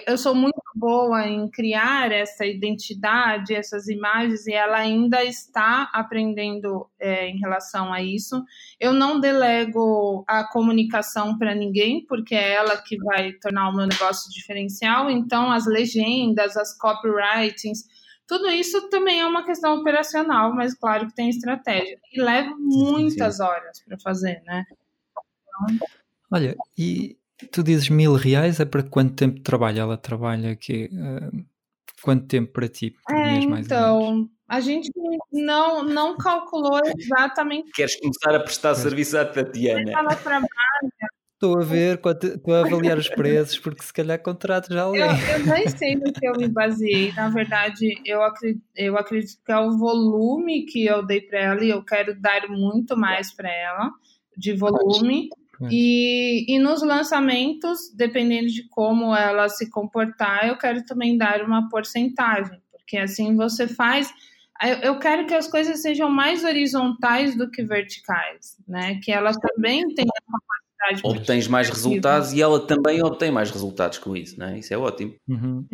eu 0.07 0.19
sou 0.19 0.35
muito 0.35 0.61
boa 0.75 1.27
em 1.27 1.49
criar 1.49 2.11
essa 2.11 2.45
identidade, 2.45 3.55
essas 3.55 3.89
imagens, 3.89 4.47
e 4.47 4.53
ela 4.53 4.79
ainda 4.79 5.25
está 5.25 5.89
aprendendo 5.93 6.89
é, 6.99 7.29
em 7.29 7.39
relação 7.39 7.93
a 7.93 8.03
isso. 8.03 8.43
Eu 8.81 8.93
não 8.93 9.21
delego 9.21 10.25
a 10.27 10.45
comunicação 10.45 11.39
para 11.39 11.55
ninguém, 11.55 12.05
porque 12.05 12.35
é 12.35 12.55
ela 12.55 12.77
que 12.83 12.97
vai 12.99 13.33
tornar 13.35 13.69
o 13.69 13.77
meu 13.77 13.87
negócio 13.87 14.31
diferencial. 14.33 15.09
Então, 15.09 15.51
as 15.53 15.67
legendas, 15.67 16.57
as 16.57 16.77
copywritings, 16.77 17.85
tudo 18.27 18.51
isso 18.51 18.89
também 18.89 19.21
é 19.21 19.27
uma 19.27 19.45
questão 19.45 19.79
operacional, 19.79 20.53
mas 20.53 20.75
claro 20.75 21.07
que 21.07 21.15
tem 21.15 21.29
estratégia. 21.29 21.99
E 22.13 22.21
leva 22.21 22.55
muitas 22.59 23.39
horas 23.39 23.81
para 23.87 23.99
fazer, 24.01 24.43
né? 24.45 24.65
Então... 25.69 25.87
Olha, 26.31 26.57
e 26.77 27.17
Tu 27.53 27.63
dizes 27.63 27.91
mil 27.91 28.15
reais, 28.15 28.61
é 28.61 28.65
para 28.65 28.83
quanto 28.83 29.15
tempo 29.15 29.37
de 29.37 29.43
trabalho? 29.43 29.81
Ela 29.81 29.97
trabalha 29.99 30.53
aqui? 30.53 30.89
Uh, 30.93 31.45
quanto 32.03 32.27
tempo 32.27 32.53
para 32.53 32.69
ti? 32.69 32.95
Por 33.07 33.15
é, 33.15 33.33
mês, 33.33 33.47
mais 33.47 33.67
então, 33.67 34.29
a 34.49 34.61
gente 34.61 34.91
não, 35.31 35.83
não 35.83 36.17
calculou 36.17 36.81
exatamente. 36.97 37.71
Queres 37.73 37.97
começar 37.97 38.35
a 38.35 38.41
prestar 38.41 38.75
serviço 38.75 39.19
à 39.19 39.25
Tatiana? 39.25 39.93
Ela 39.93 40.17
trabalha. 40.17 40.49
Estou 41.35 41.61
a 41.61 41.63
ver, 41.63 42.01
estou 42.03 42.55
a 42.55 42.61
avaliar 42.61 42.97
os 42.97 43.11
preços, 43.11 43.59
porque 43.59 43.85
se 43.85 43.93
calhar 43.93 44.19
contrato 44.23 44.73
já 44.73 44.85
alguém. 44.85 45.03
Eu, 45.03 45.39
eu 45.39 45.47
nem 45.47 45.69
sei 45.69 45.95
no 45.95 46.11
que 46.11 46.27
eu 46.27 46.33
me 46.33 46.49
baseei. 46.49 47.13
Na 47.13 47.29
verdade, 47.29 48.01
eu 48.07 48.23
acredito, 48.23 48.65
eu 48.75 48.97
acredito 48.97 49.39
que 49.45 49.53
é 49.53 49.59
o 49.59 49.77
volume 49.77 50.65
que 50.65 50.87
eu 50.87 51.05
dei 51.05 51.21
para 51.21 51.39
ela 51.39 51.63
e 51.63 51.69
eu 51.69 51.85
quero 51.85 52.19
dar 52.19 52.49
muito 52.49 52.97
mais 52.97 53.31
para 53.35 53.53
ela 53.53 53.93
de 54.35 54.55
volume. 54.55 55.29
E, 55.71 56.55
e 56.55 56.59
nos 56.59 56.83
lançamentos, 56.83 57.79
dependendo 57.95 58.49
de 58.49 58.69
como 58.69 59.15
ela 59.15 59.49
se 59.49 59.71
comportar, 59.71 60.49
eu 60.49 60.59
quero 60.59 60.85
também 60.85 61.17
dar 61.17 61.43
uma 61.43 61.69
porcentagem, 61.69 62.61
porque 62.71 62.97
assim 62.97 63.37
você 63.37 63.67
faz. 63.67 64.13
Eu 64.83 64.99
quero 64.99 65.27
que 65.27 65.35
as 65.35 65.47
coisas 65.49 65.83
sejam 65.83 66.09
mais 66.11 66.43
horizontais 66.43 67.37
do 67.37 67.51
que 67.51 67.63
verticais, 67.63 68.57
né? 68.67 68.99
Que 69.03 69.13
elas 69.13 69.37
também 69.37 69.83
tenham 69.95 70.09
capacidade. 70.79 71.03
Obtens 71.05 71.49
mais 71.49 71.69
resultados 71.69 72.33
e 72.33 72.41
ela 72.41 72.67
também 72.67 73.03
obtém 73.03 73.31
mais 73.31 73.51
resultados 73.51 73.99
com 73.99 74.17
isso, 74.17 74.39
né? 74.39 74.59
Isso 74.59 74.73
é 74.73 74.79
ótimo. 74.79 75.15
Uhum. 75.29 75.67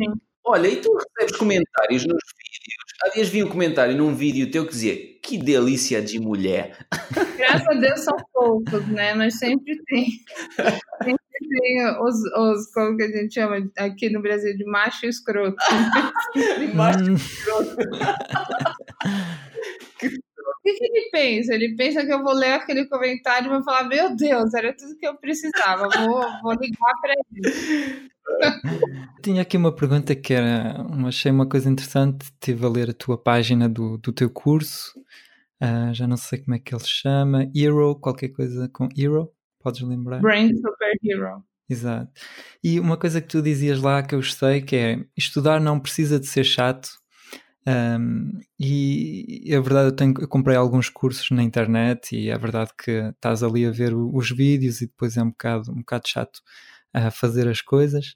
Olha, 0.45 0.67
e 0.67 0.75
tu 0.81 0.93
recebes 0.93 1.37
comentários 1.37 2.05
nos 2.05 2.19
vídeos? 2.37 2.82
Há 3.03 3.09
dias 3.09 3.27
vi 3.27 3.43
um 3.43 3.49
comentário 3.49 3.97
num 3.97 4.15
vídeo 4.15 4.49
teu 4.49 4.65
que 4.65 4.71
dizia 4.71 4.95
que 5.21 5.37
delícia 5.37 6.01
de 6.01 6.21
mulher. 6.21 6.87
Graças 7.37 7.67
a 7.67 7.73
Deus 7.73 7.99
são 7.99 8.15
poucos, 8.31 8.87
né? 8.87 9.13
Mas 9.13 9.39
sempre 9.39 9.77
tem. 9.87 10.07
Sempre 11.03 11.49
tem 11.49 11.85
os, 11.99 12.15
os, 12.37 12.71
como 12.73 12.95
que 12.95 13.03
a 13.03 13.07
gente 13.07 13.33
chama 13.33 13.57
aqui 13.77 14.09
no 14.09 14.21
Brasil, 14.21 14.55
de 14.55 14.63
macho 14.63 15.05
escroto. 15.05 15.57
macho 16.73 17.11
hum. 17.11 17.15
escroto. 17.15 17.75
O 20.03 20.32
que, 20.63 20.73
que, 20.73 20.85
ele 20.85 21.09
pensa? 21.11 21.53
Ele 21.53 21.75
pensa 21.75 22.05
que 22.05 22.13
eu 22.13 22.23
vou 22.23 22.33
ler 22.33 22.53
aquele 22.53 22.85
comentário 22.85 23.47
e 23.47 23.49
vou 23.49 23.63
falar: 23.63 23.83
Meu 23.83 24.15
Deus, 24.15 24.53
era 24.53 24.73
tudo 24.75 24.97
que 24.97 25.05
eu 25.05 25.15
precisava, 25.17 25.89
vou, 25.89 26.21
vou 26.41 26.53
ligar 26.53 26.93
para 27.01 27.13
ele. 27.13 28.09
Tinha 29.21 29.41
aqui 29.41 29.57
uma 29.57 29.75
pergunta 29.75 30.15
que 30.15 30.33
era, 30.33 30.75
achei 31.07 31.31
uma 31.31 31.47
coisa 31.47 31.69
interessante, 31.69 32.23
estive 32.23 32.65
a 32.65 32.69
ler 32.69 32.89
a 32.89 32.93
tua 32.93 33.21
página 33.21 33.67
do, 33.67 33.97
do 33.97 34.13
teu 34.13 34.29
curso, 34.29 34.97
uh, 35.61 35.93
já 35.93 36.07
não 36.07 36.17
sei 36.17 36.39
como 36.39 36.55
é 36.55 36.59
que 36.59 36.73
ele 36.73 36.83
chama, 36.85 37.49
Hero, 37.53 37.95
qualquer 37.99 38.29
coisa 38.29 38.69
com 38.69 38.87
Hero, 38.97 39.29
podes 39.59 39.81
lembrar? 39.81 40.21
Brain 40.21 40.55
Super 40.55 40.93
Hero. 41.03 41.43
Exato. 41.69 42.11
E 42.63 42.79
uma 42.79 42.97
coisa 42.97 43.21
que 43.21 43.27
tu 43.27 43.41
dizias 43.41 43.81
lá 43.81 44.03
que 44.03 44.15
eu 44.15 44.19
gostei, 44.19 44.61
que 44.61 44.75
é, 44.75 45.05
estudar 45.17 45.59
não 45.59 45.79
precisa 45.79 46.19
de 46.19 46.27
ser 46.27 46.43
chato, 46.43 46.89
um, 47.65 48.39
e 48.59 49.53
a 49.55 49.61
verdade 49.61 49.87
eu, 49.87 49.95
tenho, 49.95 50.13
eu 50.19 50.27
comprei 50.27 50.55
alguns 50.55 50.89
cursos 50.89 51.31
na 51.31 51.41
internet 51.43 52.15
e 52.15 52.29
é 52.29 52.37
verdade 52.37 52.71
que 52.77 52.91
estás 52.91 53.41
ali 53.41 53.65
a 53.65 53.71
ver 53.71 53.93
os 53.95 54.29
vídeos 54.31 54.81
e 54.81 54.87
depois 54.87 55.15
é 55.15 55.23
um 55.23 55.29
bocado, 55.29 55.71
um 55.71 55.75
bocado 55.77 56.07
chato 56.07 56.41
a 56.93 57.09
fazer 57.09 57.47
as 57.47 57.61
coisas. 57.61 58.15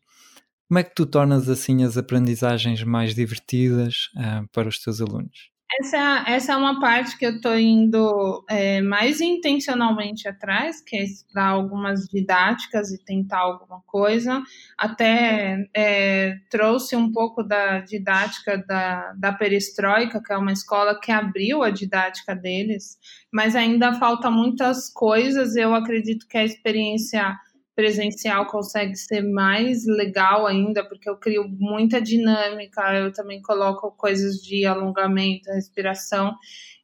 Como 0.68 0.80
é 0.80 0.84
que 0.84 0.94
tu 0.94 1.06
tornas 1.06 1.48
assim 1.50 1.84
as 1.84 1.98
aprendizagens 1.98 2.84
mais 2.84 3.16
divertidas 3.16 4.10
uh, 4.18 4.48
para 4.52 4.68
os 4.68 4.80
teus 4.80 5.00
alunos? 5.02 5.57
Essa, 5.70 6.24
essa 6.26 6.54
é 6.54 6.56
uma 6.56 6.80
parte 6.80 7.18
que 7.18 7.26
eu 7.26 7.36
estou 7.36 7.58
indo 7.60 8.46
é, 8.50 8.80
mais 8.82 9.20
intencionalmente 9.20 10.26
atrás, 10.26 10.80
que 10.82 10.96
é 10.96 11.04
estudar 11.04 11.48
algumas 11.48 12.08
didáticas 12.08 12.90
e 12.92 13.04
tentar 13.04 13.40
alguma 13.40 13.82
coisa. 13.86 14.42
Até 14.78 15.68
é, 15.76 16.38
trouxe 16.50 16.96
um 16.96 17.12
pouco 17.12 17.44
da 17.44 17.80
didática 17.80 18.58
da, 18.66 19.12
da 19.14 19.34
Perestroika, 19.34 20.22
que 20.24 20.32
é 20.32 20.38
uma 20.38 20.54
escola 20.54 20.98
que 20.98 21.12
abriu 21.12 21.62
a 21.62 21.70
didática 21.70 22.34
deles, 22.34 22.98
mas 23.32 23.54
ainda 23.54 23.94
falta 24.00 24.32
muitas 24.32 24.90
coisas. 24.90 25.58
Eu 25.58 25.76
acredito 25.76 26.28
que 26.30 26.38
a 26.38 26.46
experiência 26.46 27.38
presencial 27.78 28.48
consegue 28.48 28.96
ser 28.96 29.22
mais 29.22 29.86
legal 29.86 30.48
ainda, 30.48 30.84
porque 30.84 31.08
eu 31.08 31.16
crio 31.16 31.48
muita 31.48 32.02
dinâmica, 32.02 32.82
eu 32.96 33.14
também 33.14 33.40
coloco 33.40 33.92
coisas 33.92 34.42
de 34.42 34.66
alongamento, 34.66 35.52
respiração, 35.52 36.36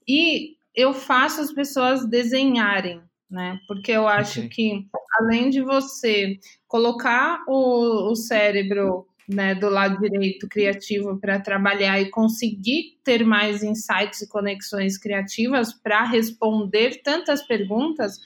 e 0.08 0.56
eu 0.76 0.94
faço 0.94 1.42
as 1.42 1.52
pessoas 1.52 2.08
desenharem, 2.08 3.02
né? 3.28 3.60
Porque 3.68 3.92
eu 3.92 4.08
acho 4.08 4.42
okay. 4.42 4.50
que, 4.50 4.88
além 5.20 5.50
de 5.50 5.64
você 5.64 6.38
colocar 6.68 7.44
o, 7.48 8.12
o 8.12 8.16
cérebro 8.16 9.08
né, 9.28 9.56
do 9.56 9.70
lado 9.70 10.00
direito 10.00 10.48
criativo 10.48 11.18
para 11.20 11.40
trabalhar 11.40 12.00
e 12.00 12.12
conseguir 12.12 13.00
ter 13.04 13.26
mais 13.26 13.64
insights 13.64 14.22
e 14.22 14.30
conexões 14.30 14.96
criativas 14.96 15.74
para 15.74 16.04
responder 16.04 17.02
tantas 17.02 17.42
perguntas, 17.42 18.20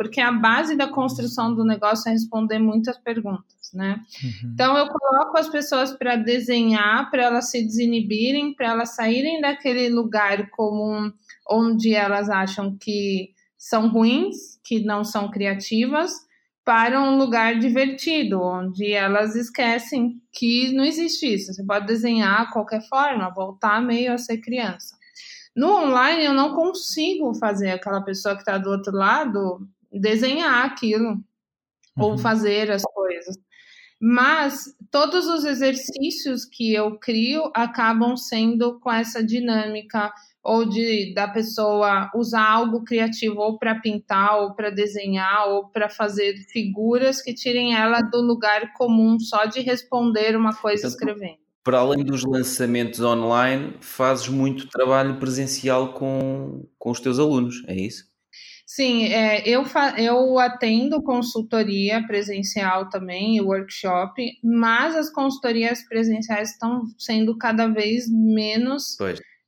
porque 0.00 0.18
a 0.18 0.32
base 0.32 0.78
da 0.78 0.88
construção 0.88 1.54
do 1.54 1.62
negócio 1.62 2.08
é 2.08 2.12
responder 2.12 2.58
muitas 2.58 2.96
perguntas, 2.96 3.70
né? 3.74 4.00
Uhum. 4.24 4.50
Então 4.54 4.74
eu 4.74 4.86
coloco 4.88 5.36
as 5.36 5.46
pessoas 5.50 5.92
para 5.92 6.16
desenhar, 6.16 7.10
para 7.10 7.24
elas 7.24 7.50
se 7.50 7.62
desinibirem, 7.62 8.54
para 8.54 8.68
elas 8.68 8.94
saírem 8.94 9.42
daquele 9.42 9.90
lugar 9.90 10.48
comum 10.52 11.12
onde 11.46 11.94
elas 11.94 12.30
acham 12.30 12.78
que 12.80 13.34
são 13.58 13.90
ruins, 13.90 14.58
que 14.64 14.82
não 14.82 15.04
são 15.04 15.30
criativas, 15.30 16.12
para 16.64 16.98
um 16.98 17.18
lugar 17.18 17.58
divertido, 17.58 18.40
onde 18.40 18.94
elas 18.94 19.36
esquecem 19.36 20.14
que 20.32 20.72
não 20.72 20.82
existe 20.82 21.26
isso. 21.26 21.52
Você 21.52 21.62
pode 21.62 21.86
desenhar 21.86 22.46
de 22.46 22.52
qualquer 22.54 22.80
forma, 22.88 23.34
voltar 23.34 23.82
meio 23.82 24.14
a 24.14 24.18
ser 24.18 24.38
criança. 24.38 24.96
No 25.54 25.70
online, 25.70 26.24
eu 26.24 26.32
não 26.32 26.54
consigo 26.54 27.34
fazer 27.34 27.72
aquela 27.72 28.00
pessoa 28.00 28.34
que 28.34 28.40
está 28.40 28.56
do 28.56 28.70
outro 28.70 28.96
lado 28.96 29.68
desenhar 29.92 30.64
aquilo 30.64 31.12
uhum. 31.12 31.22
ou 31.96 32.18
fazer 32.18 32.70
as 32.70 32.82
coisas. 32.82 33.36
Mas 34.02 34.64
todos 34.90 35.26
os 35.26 35.44
exercícios 35.44 36.46
que 36.46 36.72
eu 36.72 36.98
crio 36.98 37.50
acabam 37.54 38.16
sendo 38.16 38.80
com 38.80 38.90
essa 38.90 39.22
dinâmica 39.22 40.10
ou 40.42 40.66
de 40.66 41.12
da 41.12 41.28
pessoa 41.28 42.10
usar 42.14 42.48
algo 42.48 42.82
criativo 42.82 43.38
ou 43.40 43.58
para 43.58 43.78
pintar 43.78 44.40
ou 44.40 44.54
para 44.54 44.70
desenhar 44.70 45.48
ou 45.48 45.68
para 45.68 45.90
fazer 45.90 46.34
figuras 46.50 47.20
que 47.20 47.34
tirem 47.34 47.74
ela 47.74 48.00
do 48.00 48.22
lugar 48.22 48.72
comum 48.72 49.18
só 49.20 49.44
de 49.44 49.60
responder 49.60 50.34
uma 50.34 50.54
coisa 50.54 50.86
então, 50.86 50.90
escrevendo. 50.90 51.38
Para 51.62 51.80
além 51.80 52.02
dos 52.02 52.24
lançamentos 52.24 53.00
online, 53.00 53.74
fazes 53.82 54.28
muito 54.28 54.66
trabalho 54.66 55.18
presencial 55.18 55.92
com, 55.92 56.66
com 56.78 56.90
os 56.90 57.00
teus 57.00 57.18
alunos, 57.18 57.62
é 57.66 57.74
isso? 57.74 58.09
Sim, 58.72 59.06
é, 59.06 59.42
eu, 59.48 59.64
eu 59.98 60.38
atendo 60.38 61.02
consultoria 61.02 62.06
presencial 62.06 62.88
também, 62.88 63.40
workshop, 63.40 64.38
mas 64.44 64.94
as 64.94 65.10
consultorias 65.10 65.82
presenciais 65.88 66.52
estão 66.52 66.84
sendo 66.96 67.36
cada 67.36 67.66
vez 67.66 68.08
menos 68.08 68.96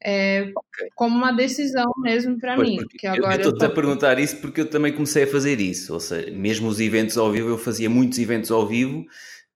é, 0.04 0.52
como 0.96 1.16
uma 1.16 1.30
decisão 1.30 1.92
mesmo 1.98 2.36
para 2.36 2.56
mim. 2.56 2.78
Que 2.98 3.06
agora 3.06 3.36
eu 3.36 3.50
estou-te 3.50 3.64
a 3.64 3.70
perguntar 3.70 4.18
isso 4.18 4.38
porque 4.38 4.62
eu 4.62 4.68
também 4.68 4.92
comecei 4.92 5.22
a 5.22 5.28
fazer 5.28 5.60
isso, 5.60 5.94
ou 5.94 6.00
seja, 6.00 6.28
mesmo 6.32 6.66
os 6.66 6.80
eventos 6.80 7.16
ao 7.16 7.30
vivo, 7.30 7.48
eu 7.48 7.58
fazia 7.58 7.88
muitos 7.88 8.18
eventos 8.18 8.50
ao 8.50 8.66
vivo 8.66 9.06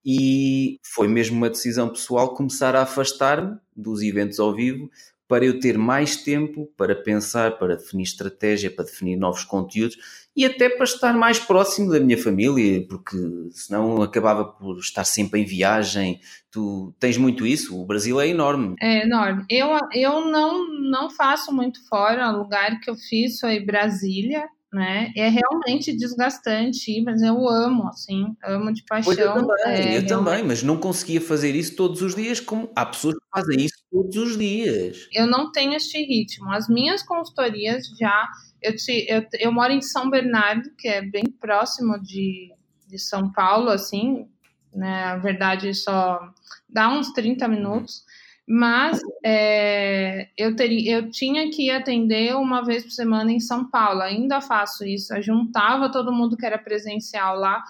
e 0.05 0.79
foi 0.95 1.09
mesmo 1.09 1.37
uma 1.37 1.51
decisão 1.51 1.89
pessoal 1.89 2.37
começar 2.37 2.77
a 2.77 2.83
afastar-me 2.83 3.59
dos 3.77 4.01
eventos 4.01 4.39
ao 4.39 4.55
vivo 4.55 4.89
para 5.29 5.45
eu 5.45 5.59
ter 5.59 5.77
mais 5.77 6.17
tempo 6.17 6.71
para 6.77 6.95
pensar, 6.95 7.59
para 7.59 7.77
definir 7.77 8.05
estratégia, 8.05 8.71
para 8.71 8.85
definir 8.85 9.17
novos 9.17 9.45
conteúdos 9.45 9.97
e 10.37 10.45
até 10.45 10.69
para 10.69 10.85
estar 10.85 11.15
mais 11.15 11.39
próximo 11.39 11.91
da 11.91 11.99
minha 11.99 12.23
família, 12.23 12.87
porque 12.87 13.17
senão 13.53 14.03
acabava 14.03 14.45
por 14.45 14.79
estar 14.79 15.05
sempre 15.05 15.41
em 15.41 15.45
viagem. 15.45 16.21
Tu 16.51 16.95
tens 17.01 17.17
muito 17.17 17.47
isso? 17.47 17.81
O 17.81 17.87
Brasil 17.87 18.21
é 18.21 18.29
enorme. 18.29 18.77
É 18.81 19.05
enorme. 19.05 19.45
Eu, 19.49 19.69
eu 19.95 20.27
não, 20.27 20.69
não 20.91 21.11
faço 21.11 21.53
muito 21.55 21.87
fora. 21.89 22.31
O 22.31 22.39
lugar 22.39 22.79
que 22.81 22.91
eu 22.91 22.97
fiz 22.97 23.41
foi 23.41 23.61
Brasília, 23.61 24.47
né? 24.77 25.11
É 25.17 25.31
realmente 25.31 25.97
desgastante, 25.97 27.03
mas 27.03 27.23
eu 27.23 27.49
amo, 27.49 27.89
assim, 27.89 28.37
amo 28.45 28.71
de 28.75 28.85
paixão. 28.85 29.15
Pois 29.15 29.19
eu 29.19 29.33
também, 29.33 29.57
é, 29.65 29.97
eu 29.97 30.07
também, 30.07 30.45
mas 30.45 30.63
não 30.63 30.77
conseguia 30.77 31.19
fazer 31.19 31.55
isso 31.55 31.75
todos 31.75 32.03
os 32.03 32.15
dias, 32.15 32.41
como 32.41 32.71
há 32.77 32.85
pessoas 32.85 33.15
que 33.15 33.25
fazem 33.35 33.65
isso 33.65 33.77
todos 33.91 34.15
os 34.15 34.37
dias. 34.37 35.09
Eu 35.15 35.27
não 35.27 35.51
tenho 35.51 35.73
este 35.73 35.99
ritmo. 36.05 36.53
As 36.53 36.69
minhas 36.69 37.03
consultorias 37.03 37.87
já. 37.99 38.29
Eu, 38.61 38.77
te, 38.77 39.07
eu, 39.09 39.25
eu 39.41 39.51
moro 39.51 39.73
em 39.73 39.81
São 39.81 40.11
Bernardo, 40.11 40.69
que 40.77 40.89
é 40.89 41.01
bem 41.01 41.25
próximo 41.25 41.99
de, 42.03 42.53
de 42.87 42.99
São 42.99 43.33
Paulo, 43.33 43.71
assim, 43.71 44.29
né? 44.75 45.05
A 45.05 45.17
verdade, 45.17 45.73
só 45.73 46.21
dá 46.69 46.91
uns 46.91 47.15
30 47.15 47.49
minutos. 47.49 48.05
Mas 48.49 49.01
é, 49.25 50.29
eu, 50.37 50.55
teria, 50.55 50.99
eu 50.99 51.11
tinha 51.11 51.51
que 51.51 51.69
atender 51.69 52.37
uma 52.37 52.65
vez 52.65 52.85
por 52.85 52.93
semana 52.93 53.33
em 53.33 53.41
São 53.41 53.69
Paulo, 53.69 54.03
ainda 54.03 54.41
faço 54.41 54.85
isso, 54.85 55.13
eu 55.13 55.21
juntava 55.21 55.91
todo 55.91 56.13
mundo 56.13 56.37
que 56.37 56.47
era 56.47 56.57
presencial 56.57 57.37
lá, 57.37 57.65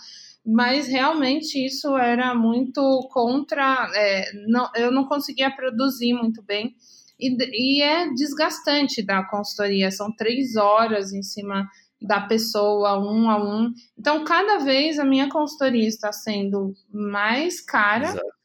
mas 0.45 0.87
realmente 0.87 1.64
isso 1.64 1.97
era 1.97 2.35
muito 2.35 3.09
contra, 3.11 3.91
é, 3.95 4.31
não, 4.47 4.68
eu 4.77 4.93
não 4.93 5.07
conseguia 5.07 5.51
produzir 5.51 6.12
muito 6.12 6.43
bem, 6.43 6.74
e, 7.18 7.79
e 7.79 7.83
é 7.83 8.12
desgastante 8.12 9.03
da 9.03 9.24
consultoria, 9.24 9.91
são 9.91 10.14
três 10.14 10.57
horas 10.57 11.11
em 11.14 11.22
cima 11.22 11.66
da 11.99 12.20
pessoa 12.20 13.01
um 13.01 13.31
a 13.31 13.43
um. 13.43 13.72
Então, 13.99 14.22
cada 14.22 14.59
vez 14.59 14.99
a 14.99 15.05
minha 15.07 15.31
consultoria 15.31 15.89
está 15.89 16.12
sendo 16.12 16.74
mais 16.93 17.59
cara 17.62 18.09
Exato 18.09 18.36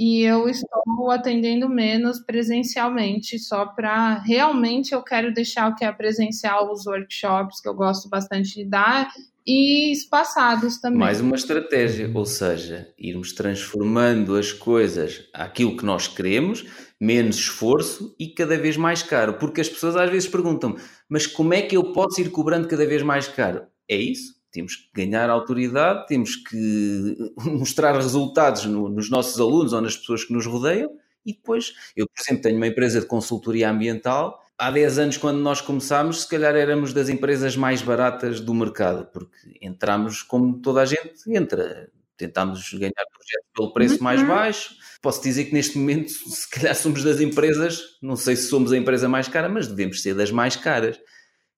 e 0.00 0.22
eu 0.22 0.48
estou 0.48 1.10
atendendo 1.10 1.68
menos 1.68 2.18
presencialmente, 2.20 3.38
só 3.38 3.66
para 3.66 4.18
realmente 4.20 4.94
eu 4.94 5.02
quero 5.02 5.30
deixar 5.30 5.70
o 5.70 5.74
que 5.74 5.84
é 5.84 5.92
presencial, 5.92 6.72
os 6.72 6.86
workshops 6.86 7.60
que 7.60 7.68
eu 7.68 7.74
gosto 7.74 8.08
bastante 8.08 8.54
de 8.54 8.64
dar 8.64 9.10
e 9.46 9.92
espaçados 9.92 10.80
também. 10.80 11.00
Mais 11.00 11.20
uma 11.20 11.36
estratégia, 11.36 12.10
ou 12.14 12.24
seja, 12.24 12.88
irmos 12.98 13.34
transformando 13.34 14.36
as 14.36 14.54
coisas 14.54 15.28
àquilo 15.34 15.76
que 15.76 15.84
nós 15.84 16.08
queremos, 16.08 16.64
menos 16.98 17.36
esforço 17.36 18.16
e 18.18 18.28
cada 18.28 18.56
vez 18.56 18.78
mais 18.78 19.02
caro, 19.02 19.34
porque 19.34 19.60
as 19.60 19.68
pessoas 19.68 19.96
às 19.96 20.08
vezes 20.10 20.26
perguntam 20.26 20.76
mas 21.10 21.26
como 21.26 21.52
é 21.52 21.60
que 21.60 21.76
eu 21.76 21.92
posso 21.92 22.22
ir 22.22 22.30
cobrando 22.30 22.68
cada 22.68 22.86
vez 22.86 23.02
mais 23.02 23.28
caro? 23.28 23.66
É 23.86 23.96
isso? 23.96 24.39
Temos 24.50 24.76
que 24.76 24.88
ganhar 24.94 25.30
autoridade, 25.30 26.06
temos 26.06 26.36
que 26.36 27.16
mostrar 27.44 27.94
resultados 27.94 28.64
no, 28.64 28.88
nos 28.88 29.10
nossos 29.10 29.40
alunos 29.40 29.72
ou 29.72 29.80
nas 29.80 29.96
pessoas 29.96 30.24
que 30.24 30.32
nos 30.32 30.46
rodeiam. 30.46 30.90
E 31.24 31.34
depois, 31.34 31.74
eu 31.94 32.06
por 32.06 32.20
exemplo 32.20 32.42
tenho 32.42 32.56
uma 32.56 32.66
empresa 32.66 33.00
de 33.00 33.06
consultoria 33.06 33.70
ambiental, 33.70 34.40
há 34.60 34.70
10 34.70 34.98
anos 34.98 35.16
quando 35.16 35.38
nós 35.38 35.60
começámos, 35.60 36.22
se 36.22 36.28
calhar 36.28 36.54
éramos 36.54 36.92
das 36.92 37.08
empresas 37.08 37.56
mais 37.56 37.82
baratas 37.82 38.40
do 38.40 38.54
mercado, 38.54 39.06
porque 39.12 39.58
entramos 39.60 40.22
como 40.22 40.60
toda 40.60 40.82
a 40.82 40.86
gente 40.86 41.12
entra, 41.26 41.90
tentámos 42.16 42.72
ganhar 42.74 42.92
projetos 42.92 43.50
pelo 43.54 43.72
preço 43.72 43.96
uhum. 43.96 44.02
mais 44.02 44.22
baixo, 44.22 44.74
posso 45.00 45.22
dizer 45.22 45.46
que 45.46 45.54
neste 45.54 45.78
momento 45.78 46.10
se 46.28 46.48
calhar 46.48 46.74
somos 46.74 47.02
das 47.02 47.20
empresas, 47.20 47.98
não 48.02 48.16
sei 48.16 48.36
se 48.36 48.48
somos 48.48 48.72
a 48.72 48.76
empresa 48.76 49.08
mais 49.08 49.28
cara, 49.28 49.48
mas 49.48 49.66
devemos 49.66 50.02
ser 50.02 50.14
das 50.14 50.30
mais 50.30 50.56
caras 50.56 50.98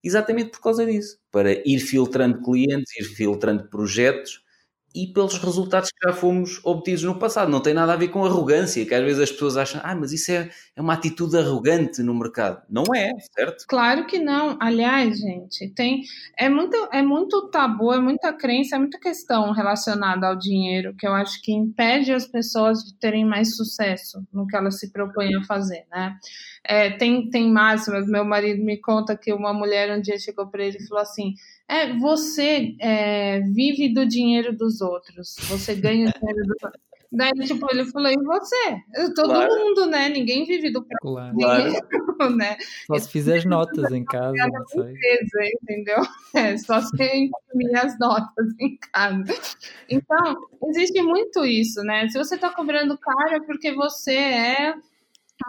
exatamente 0.03 0.51
por 0.51 0.61
causa 0.61 0.85
disso, 0.85 1.19
para 1.31 1.51
ir 1.65 1.79
filtrando 1.79 2.41
clientes, 2.41 2.95
ir 2.99 3.05
filtrando 3.15 3.69
projetos 3.69 4.43
e 4.95 5.07
pelos 5.07 5.37
resultados 5.37 5.89
que 5.89 6.07
já 6.07 6.13
fomos 6.13 6.59
obtidos 6.63 7.03
no 7.03 7.17
passado. 7.17 7.49
Não 7.49 7.59
tem 7.59 7.73
nada 7.73 7.93
a 7.93 7.95
ver 7.95 8.09
com 8.09 8.23
arrogância, 8.23 8.85
que 8.85 8.93
às 8.93 9.03
vezes 9.03 9.19
as 9.19 9.31
pessoas 9.31 9.57
acham, 9.57 9.81
ah, 9.83 9.95
mas 9.95 10.11
isso 10.11 10.31
é, 10.31 10.49
é 10.75 10.81
uma 10.81 10.93
atitude 10.93 11.35
arrogante 11.35 12.03
no 12.03 12.13
mercado. 12.13 12.61
Não 12.69 12.83
é, 12.95 13.11
certo? 13.35 13.65
Claro 13.67 14.05
que 14.05 14.19
não. 14.19 14.55
Aliás, 14.59 15.17
gente, 15.17 15.67
tem 15.69 16.03
é 16.37 16.47
muito, 16.47 16.75
é 16.91 17.01
muito 17.01 17.49
tabu, 17.49 17.91
é 17.91 17.99
muita 17.99 18.31
crença, 18.33 18.75
é 18.75 18.79
muita 18.79 18.99
questão 18.99 19.51
relacionada 19.51 20.27
ao 20.27 20.35
dinheiro 20.35 20.93
que 20.95 21.07
eu 21.07 21.13
acho 21.13 21.41
que 21.41 21.51
impede 21.51 22.13
as 22.13 22.27
pessoas 22.27 22.79
de 22.83 22.93
terem 22.99 23.25
mais 23.25 23.55
sucesso 23.55 24.23
no 24.31 24.45
que 24.45 24.55
elas 24.55 24.79
se 24.79 24.91
propõem 24.91 25.35
a 25.35 25.43
fazer, 25.43 25.85
né? 25.91 26.15
É, 26.63 26.91
tem, 26.91 27.29
tem 27.29 27.51
máximas. 27.51 28.07
Meu 28.07 28.23
marido 28.23 28.63
me 28.63 28.77
conta 28.77 29.17
que 29.17 29.33
uma 29.33 29.53
mulher 29.53 29.95
um 29.97 30.01
dia 30.01 30.17
chegou 30.19 30.47
para 30.47 30.63
ele 30.63 30.77
e 30.77 30.87
falou 30.87 31.01
assim: 31.01 31.33
é, 31.67 31.97
você 31.97 32.75
é, 32.79 33.41
vive 33.41 33.93
do 33.93 34.05
dinheiro 34.05 34.55
dos 34.55 34.81
outros, 34.81 35.35
você 35.47 35.75
ganha 35.75 36.09
o 36.09 36.19
dinheiro 36.19 36.47
dos 36.47 36.63
outros. 36.63 36.83
Daí, 37.15 37.31
tipo, 37.45 37.67
ele 37.71 37.85
falou, 37.85 38.09
e 38.09 38.17
você? 38.23 38.81
Todo 39.15 39.29
claro. 39.29 39.55
mundo, 39.55 39.85
né? 39.85 40.09
Ninguém 40.09 40.45
vive 40.45 40.71
do 40.71 40.83
próprio 40.83 40.97
claro. 40.99 41.63
dinheiro, 41.63 41.87
né? 42.35 42.57
Só 42.87 42.97
se 42.97 43.11
fizer 43.11 43.37
as 43.37 43.45
notas 43.45 43.91
em 43.91 44.03
casa, 44.03 44.35
sei. 44.69 44.81
Empresa, 44.81 45.51
entendeu? 45.61 45.97
É, 46.35 46.57
só 46.57 46.81
se 46.81 46.95
imprimir 46.95 47.77
as 47.77 47.99
notas 47.99 48.47
em 48.59 48.75
casa. 48.91 49.35
Então, 49.87 50.35
existe 50.69 50.99
muito 51.03 51.45
isso, 51.45 51.83
né? 51.83 52.07
Se 52.09 52.17
você 52.17 52.35
tá 52.39 52.49
cobrando 52.49 52.97
caro 52.97 53.35
é 53.35 53.39
porque 53.41 53.71
você 53.71 54.15
é 54.15 54.73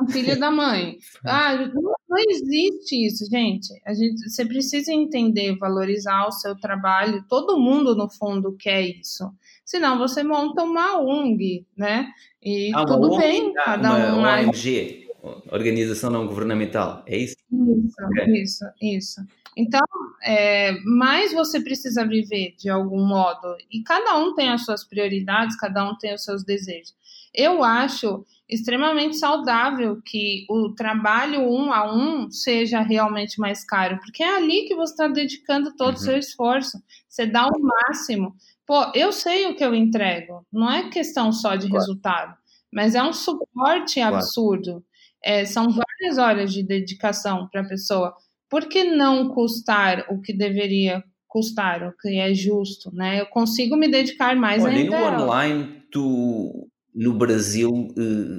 um 0.03 0.09
filho 0.09 0.39
da 0.39 0.51
mãe. 0.51 0.99
Ah, 1.25 1.57
não, 1.57 1.95
não, 2.09 2.19
existe 2.29 3.07
isso, 3.07 3.29
gente. 3.31 3.69
A 3.87 3.95
gente. 3.95 4.29
Você 4.29 4.45
precisa 4.45 4.93
entender, 4.93 5.57
valorizar 5.57 6.27
o 6.27 6.33
seu 6.33 6.55
trabalho. 6.55 7.25
Todo 7.29 7.59
mundo, 7.59 7.95
no 7.95 8.09
fundo, 8.11 8.57
quer 8.57 8.83
isso. 8.83 9.33
Senão 9.65 9.99
você 9.99 10.23
monta 10.23 10.63
uma 10.63 11.01
ONG, 11.01 11.67
né? 11.77 12.09
E 12.43 12.71
ah, 12.75 12.85
tudo 12.85 13.13
ONG, 13.13 13.19
bem, 13.19 13.53
cada 13.55 13.95
uma, 13.95 14.15
um. 14.15 14.19
Uma 14.19 14.41
ONG, 14.41 15.09
Organização 15.51 16.11
Não 16.11 16.27
Governamental, 16.27 17.03
é 17.07 17.17
isso? 17.17 17.37
Isso, 17.51 17.95
okay. 18.07 18.43
isso, 18.43 18.65
isso. 18.83 19.21
Então, 19.57 19.81
é, 20.23 20.73
mais 20.81 21.33
você 21.33 21.61
precisa 21.61 22.07
viver 22.07 22.55
de 22.59 22.69
algum 22.69 23.07
modo. 23.07 23.57
E 23.71 23.83
cada 23.83 24.19
um 24.19 24.35
tem 24.35 24.51
as 24.51 24.65
suas 24.65 24.85
prioridades, 24.85 25.57
cada 25.57 25.89
um 25.89 25.97
tem 25.97 26.15
os 26.15 26.25
seus 26.25 26.45
desejos. 26.45 26.95
Eu 27.33 27.63
acho 27.63 28.25
extremamente 28.49 29.17
saudável 29.17 30.01
que 30.05 30.45
o 30.51 30.75
trabalho 30.75 31.41
um 31.41 31.73
a 31.73 31.91
um 31.93 32.31
seja 32.31 32.81
realmente 32.81 33.41
mais 33.41 33.65
caro, 33.65 33.99
porque 33.99 34.23
é 34.23 34.37
ali 34.37 34.67
que 34.67 34.75
você 34.75 34.93
está 34.93 35.09
dedicando 35.09 35.75
todo 35.75 35.95
o 35.95 35.99
uhum. 35.99 36.05
seu 36.05 36.19
esforço. 36.19 36.79
Você 37.09 37.27
dá 37.27 37.47
o 37.47 37.61
máximo. 37.61 38.35
Pô, 38.67 38.91
eu 38.95 39.13
sei 39.13 39.47
o 39.47 39.57
que 39.57 39.65
eu 39.65 39.75
entrego, 39.75 40.47
não 40.53 40.71
é 40.71 40.89
questão 40.89 41.33
só 41.33 41.55
de 41.55 41.69
claro. 41.69 41.81
resultado, 41.81 42.37
mas 42.73 42.95
é 42.95 43.03
um 43.03 43.13
suporte 43.13 43.95
claro. 43.95 44.17
absurdo. 44.17 44.85
É, 45.23 45.45
são 45.47 45.69
várias 45.71 46.19
horas 46.19 46.53
de 46.53 46.63
dedicação 46.63 47.49
para 47.51 47.63
a 47.63 47.69
pessoa. 47.69 48.15
Por 48.49 48.69
que 48.69 48.85
não 48.85 49.29
custar 49.31 50.05
o 50.11 50.21
que 50.21 50.35
deveria 50.35 51.03
custar, 51.27 51.83
o 51.83 51.93
que 51.97 52.19
é 52.21 52.33
justo, 52.33 52.95
né? 52.95 53.21
Eu 53.21 53.27
consigo 53.27 53.77
me 53.77 53.89
dedicar 53.89 54.37
mais 54.37 54.63
Olha, 54.63 54.77
ainda. 54.77 55.11
no 55.11 55.23
online, 55.25 55.83
tu 55.91 56.69
no 56.95 57.13
Brasil 57.13 57.93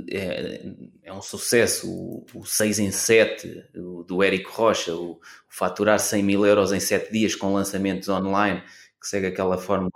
eh, 0.10 0.18
é, 0.18 0.76
é, 1.04 1.14
um 1.14 1.22
sucesso. 1.22 1.92
O, 1.92 2.26
o 2.34 2.46
6 2.46 2.80
em 2.80 2.92
7 2.92 3.66
o, 3.76 4.04
do 4.04 4.24
Érico 4.24 4.52
Rocha, 4.52 4.96
o, 4.96 5.12
o, 5.12 5.20
faturar 5.50 6.00
100 6.00 6.24
mil 6.24 6.46
euros 6.46 6.72
em 6.72 6.80
7 6.80 7.12
dias 7.12 7.36
com 7.36 7.54
lançamentos 7.54 8.08
online, 8.08 8.64
que 9.00 9.08
segue 9.08 9.28
aquela 9.28 9.58
fórmula, 9.58 9.92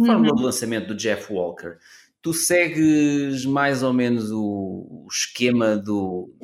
a 0.00 0.04
fórmula 0.04 0.30
uhum. 0.30 0.36
do 0.36 0.42
lançamento 0.42 0.88
do 0.88 0.96
Jeff 0.96 1.32
Walker. 1.32 1.76
Tu 2.20 2.34
segues 2.34 3.44
mais 3.44 3.82
ou 3.82 3.92
menos 3.92 4.30
o, 4.32 5.06
esquema 5.08 5.76
do, 5.76 6.34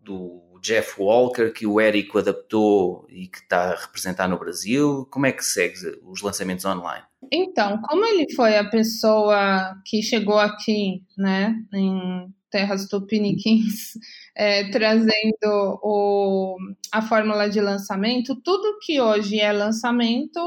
do 0.00 0.58
Jeff 0.62 0.94
Walker 0.98 1.50
que 1.50 1.66
o 1.66 1.80
Érico 1.80 2.18
adaptou 2.18 3.04
e 3.10 3.26
que 3.26 3.38
está 3.38 3.72
a 3.72 3.80
representar 3.80 4.28
no 4.28 4.38
Brasil? 4.38 5.06
Como 5.10 5.26
é 5.26 5.32
que 5.32 5.44
segues 5.44 5.82
os 6.02 6.22
lançamentos 6.22 6.64
online? 6.64 7.04
Então, 7.32 7.80
como 7.82 8.04
ele 8.04 8.32
foi 8.34 8.56
a 8.56 8.68
pessoa 8.68 9.74
que 9.84 10.02
chegou 10.02 10.38
aqui, 10.38 11.02
né, 11.16 11.54
em 11.72 12.32
terras 12.50 12.86
tupiniquins, 12.86 13.92
é, 14.36 14.68
trazendo 14.70 15.80
o, 15.82 16.56
a 16.92 17.02
fórmula 17.02 17.48
de 17.48 17.60
lançamento, 17.60 18.40
tudo 18.42 18.78
que 18.80 19.00
hoje 19.00 19.40
é 19.40 19.52
lançamento 19.52 20.40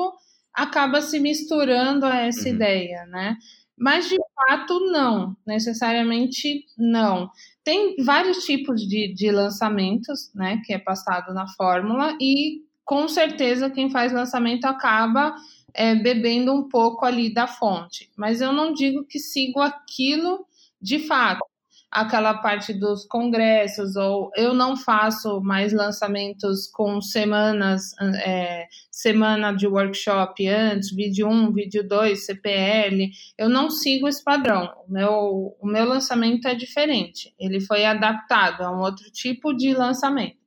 acaba 0.54 1.02
se 1.02 1.20
misturando 1.20 2.06
a 2.06 2.16
essa 2.18 2.48
uhum. 2.48 2.56
ideia, 2.56 3.06
né? 3.08 3.38
Mas 3.78 4.10
de 4.10 4.16
fato, 4.34 4.80
não, 4.92 5.38
necessariamente 5.46 6.66
não. 6.76 7.30
Tem 7.64 7.96
vários 8.04 8.44
tipos 8.44 8.82
de, 8.82 9.14
de 9.14 9.30
lançamentos, 9.30 10.32
né, 10.34 10.60
que 10.66 10.74
é 10.74 10.80
passado 10.80 11.32
na 11.34 11.48
fórmula, 11.50 12.18
e 12.20 12.64
com 12.84 13.08
certeza 13.08 13.70
quem 13.70 13.92
faz 13.92 14.12
lançamento 14.12 14.66
acaba 14.66 15.36
é, 15.78 15.96
bebendo 15.96 16.52
um 16.52 16.68
pouco 16.68 17.06
ali 17.06 17.32
da 17.34 17.48
fonte. 17.48 18.10
Mas 18.18 18.42
eu 18.42 18.52
não 18.52 18.74
digo 18.74 19.06
que 19.06 19.20
sigo 19.20 19.62
aquilo 19.62 20.46
de 20.82 21.00
fato 21.00 21.46
aquela 21.90 22.34
parte 22.36 22.74
dos 22.74 23.06
congressos, 23.06 23.96
ou 23.96 24.30
eu 24.36 24.54
não 24.54 24.76
faço 24.76 25.42
mais 25.42 25.74
lançamentos 25.74 26.68
com 26.68 27.02
semanas, 27.02 27.94
é, 28.26 28.68
semana 28.92 29.54
de 29.54 29.68
workshop 29.68 30.48
antes, 30.48 30.94
vídeo 30.94 31.28
1, 31.28 31.54
vídeo 31.54 31.88
2, 31.88 32.26
CPL, 32.26 33.10
eu 33.38 33.50
não 33.50 33.70
sigo 33.70 34.08
esse 34.08 34.24
padrão. 34.24 34.70
O 34.88 34.92
meu, 34.92 35.58
o 35.60 35.66
meu 35.66 35.86
lançamento 35.86 36.48
é 36.48 36.54
diferente, 36.54 37.34
ele 37.40 37.60
foi 37.62 37.86
adaptado, 37.86 38.64
é 38.64 38.70
um 38.70 38.80
outro 38.80 39.10
tipo 39.10 39.54
de 39.54 39.74
lançamento. 39.74 40.47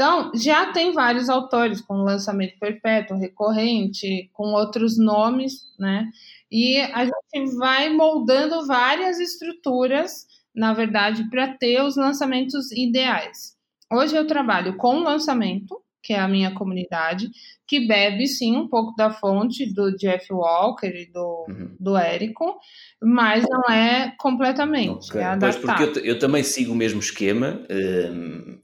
Então, 0.00 0.32
já 0.34 0.72
tem 0.72 0.92
vários 0.92 1.28
autores 1.28 1.82
com 1.82 2.04
lançamento 2.04 2.58
perpétuo, 2.58 3.18
recorrente, 3.18 4.30
com 4.32 4.54
outros 4.54 4.96
nomes, 4.96 5.52
né? 5.78 6.08
E 6.50 6.78
a 6.78 7.04
gente 7.04 7.54
vai 7.58 7.90
moldando 7.90 8.66
várias 8.66 9.20
estruturas, 9.20 10.26
na 10.54 10.72
verdade, 10.72 11.28
para 11.28 11.48
ter 11.48 11.82
os 11.82 11.96
lançamentos 11.96 12.72
ideais. 12.72 13.54
Hoje 13.92 14.16
eu 14.16 14.26
trabalho 14.26 14.74
com 14.78 15.00
lançamento, 15.00 15.78
que 16.02 16.12
é 16.12 16.18
a 16.18 16.28
minha 16.28 16.54
comunidade, 16.54 17.30
que 17.66 17.86
bebe 17.86 18.26
sim 18.26 18.56
um 18.56 18.68
pouco 18.68 18.94
da 18.96 19.10
fonte 19.10 19.72
do 19.72 19.94
Jeff 19.96 20.32
Walker 20.32 20.88
e 20.88 21.10
do, 21.12 21.46
uhum. 21.48 21.76
do 21.78 21.96
Érico, 21.96 22.58
mas 23.02 23.44
não 23.48 23.64
é 23.72 24.14
completamente. 24.18 25.10
Okay. 25.10 25.20
É 25.20 25.36
pois 25.36 25.56
porque 25.56 25.82
eu, 25.82 26.04
eu, 26.04 26.18
também 26.18 26.42
sigo 26.42 26.72
o 26.72 26.76
mesmo 26.76 27.00
esquema. 27.00 27.64
Um, 27.70 28.60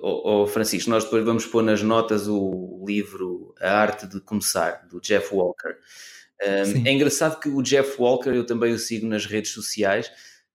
oh, 0.00 0.42
oh, 0.42 0.46
Francisco, 0.46 0.90
nós 0.90 1.04
depois 1.04 1.24
vamos 1.24 1.44
pôr 1.44 1.62
nas 1.62 1.82
notas 1.82 2.28
o 2.28 2.84
livro 2.86 3.54
A 3.60 3.72
Arte 3.72 4.06
de 4.06 4.20
Começar, 4.20 4.86
do 4.88 5.00
Jeff 5.00 5.34
Walker. 5.34 5.74
Um, 6.42 6.86
é 6.86 6.92
engraçado 6.92 7.38
que 7.38 7.48
o 7.48 7.62
Jeff 7.62 8.00
Walker 8.00 8.30
eu 8.30 8.46
também 8.46 8.72
o 8.72 8.78
sigo 8.78 9.06
nas 9.06 9.26
redes 9.26 9.50
sociais, 9.50 10.10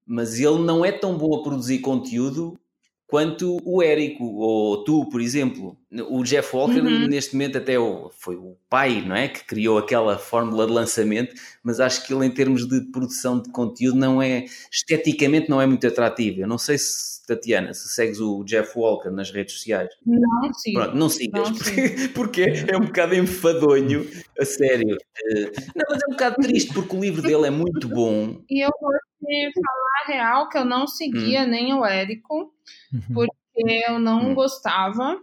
mas 0.05 0.39
ele 0.39 0.59
não 0.59 0.83
é 0.83 0.91
tão 0.91 1.17
bom 1.17 1.35
a 1.35 1.43
produzir 1.43 1.79
conteúdo 1.79 2.59
quanto 3.07 3.57
o 3.63 3.81
Érico, 3.81 4.23
ou 4.23 4.83
tu, 4.83 5.07
por 5.09 5.21
exemplo. 5.21 5.77
O 6.09 6.23
Jeff 6.23 6.53
Walker, 6.53 6.81
uhum. 6.81 7.07
neste 7.07 7.33
momento, 7.33 7.57
até 7.57 7.75
foi 8.11 8.35
o 8.35 8.57
pai, 8.69 9.01
não 9.05 9.15
é? 9.15 9.29
Que 9.29 9.45
criou 9.45 9.77
aquela 9.77 10.17
fórmula 10.17 10.67
de 10.67 10.73
lançamento, 10.73 11.33
mas 11.63 11.79
acho 11.79 12.05
que 12.05 12.13
ele, 12.13 12.25
em 12.25 12.31
termos 12.31 12.67
de 12.67 12.81
produção 12.91 13.41
de 13.41 13.49
conteúdo, 13.49 13.97
não 13.97 14.21
é, 14.21 14.45
esteticamente, 14.69 15.49
não 15.49 15.61
é 15.61 15.65
muito 15.65 15.87
atrativo. 15.87 16.41
Eu 16.41 16.47
não 16.47 16.57
sei 16.57 16.77
se, 16.77 17.25
Tatiana, 17.25 17.73
se 17.73 17.87
segues 17.89 18.19
o 18.19 18.43
Jeff 18.43 18.77
Walker 18.77 19.09
nas 19.09 19.31
redes 19.31 19.53
sociais. 19.53 19.89
Não 20.05 20.53
sigo. 20.53 20.79
Pronto, 20.79 20.97
não 20.97 21.09
sigas, 21.09 21.49
não 21.49 21.57
porque, 21.57 22.09
porque 22.13 22.65
é 22.67 22.77
um 22.77 22.85
bocado 22.85 23.15
enfadonho, 23.15 24.05
a 24.37 24.43
sério. 24.43 24.97
Eh, 25.27 25.51
não, 25.75 25.85
mas 25.89 26.01
é 26.01 26.05
um 26.09 26.11
bocado 26.11 26.35
triste, 26.41 26.73
porque 26.73 26.95
o 26.95 26.99
livro 26.99 27.21
dele 27.21 27.47
é 27.47 27.51
muito 27.51 27.87
bom. 27.87 28.41
E 28.49 28.65
eu 28.65 28.71
vou 28.81 28.91
te 29.25 29.53
falar 29.53 30.03
a 30.03 30.07
real 30.07 30.49
que 30.49 30.57
eu 30.57 30.65
não 30.65 30.87
seguia 30.87 31.43
hum. 31.43 31.47
nem 31.47 31.73
o 31.73 31.85
Érico, 31.85 32.53
uhum. 32.93 33.13
porque 33.13 33.83
eu 33.87 33.99
não 33.99 34.31
hum. 34.31 34.35
gostava. 34.35 35.19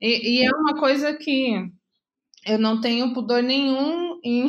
E, 0.00 0.40
e, 0.40 0.46
é 0.46 0.50
uma 0.50 0.74
coisa 0.78 1.14
que 1.14 1.70
eu 2.46 2.58
não 2.58 2.80
tenho 2.80 3.12
pudor 3.14 3.42
nenhum 3.42 4.18
em, 4.24 4.48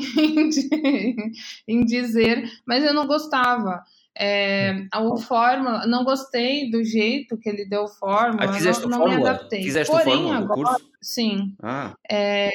em 1.68 1.86
dizer, 1.86 2.44
mas 2.66 2.84
eu 2.84 2.94
não 2.94 3.06
gostava. 3.06 3.84
É, 4.16 4.86
a 4.92 5.18
fórmula, 5.18 5.88
não 5.88 6.04
gostei 6.04 6.70
do 6.70 6.84
jeito 6.84 7.36
que 7.36 7.50
ele 7.50 7.66
deu 7.66 7.88
fórmula, 7.88 8.46
ah, 8.46 8.54
fizeste 8.54 8.86
não, 8.88 9.00
não 9.00 9.08
me 9.08 9.16
adaptei. 9.16 9.64
Fizeste 9.64 9.92
porém, 9.92 10.32
agora, 10.32 10.78
sim. 11.02 11.56
Ah. 11.64 11.96
É, 12.08 12.52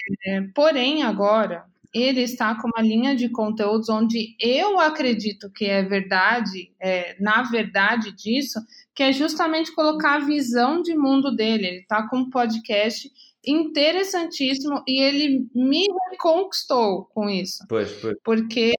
porém, 0.54 1.02
agora 1.02 1.64
ele 1.94 2.22
está 2.22 2.54
com 2.54 2.68
uma 2.68 2.82
linha 2.82 3.16
de 3.16 3.28
conteúdos 3.28 3.88
onde 3.88 4.36
eu 4.40 4.78
acredito 4.78 5.50
que 5.50 5.64
é 5.64 5.82
verdade, 5.82 6.72
é, 6.80 7.16
na 7.20 7.42
verdade 7.42 8.12
disso, 8.12 8.60
que 8.94 9.02
é 9.02 9.12
justamente 9.12 9.74
colocar 9.74 10.16
a 10.16 10.24
visão 10.24 10.82
de 10.82 10.94
mundo 10.94 11.34
dele. 11.34 11.66
Ele 11.66 11.78
está 11.78 12.06
com 12.08 12.18
um 12.18 12.30
podcast 12.30 13.10
interessantíssimo 13.46 14.82
e 14.86 15.00
ele 15.00 15.48
me 15.54 15.86
conquistou 16.18 17.06
com 17.14 17.28
isso. 17.28 17.64
Pois, 17.68 17.90
pois. 17.92 18.16
Porque 18.22 18.74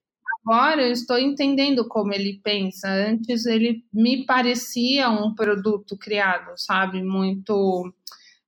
agora 0.46 0.84
eu 0.84 0.92
estou 0.92 1.18
entendendo 1.18 1.88
como 1.88 2.14
ele 2.14 2.40
pensa. 2.44 2.88
Antes 2.90 3.46
ele 3.46 3.84
me 3.92 4.26
parecia 4.26 5.10
um 5.10 5.34
produto 5.34 5.98
criado, 5.98 6.52
sabe? 6.58 7.04
Muito. 7.04 7.92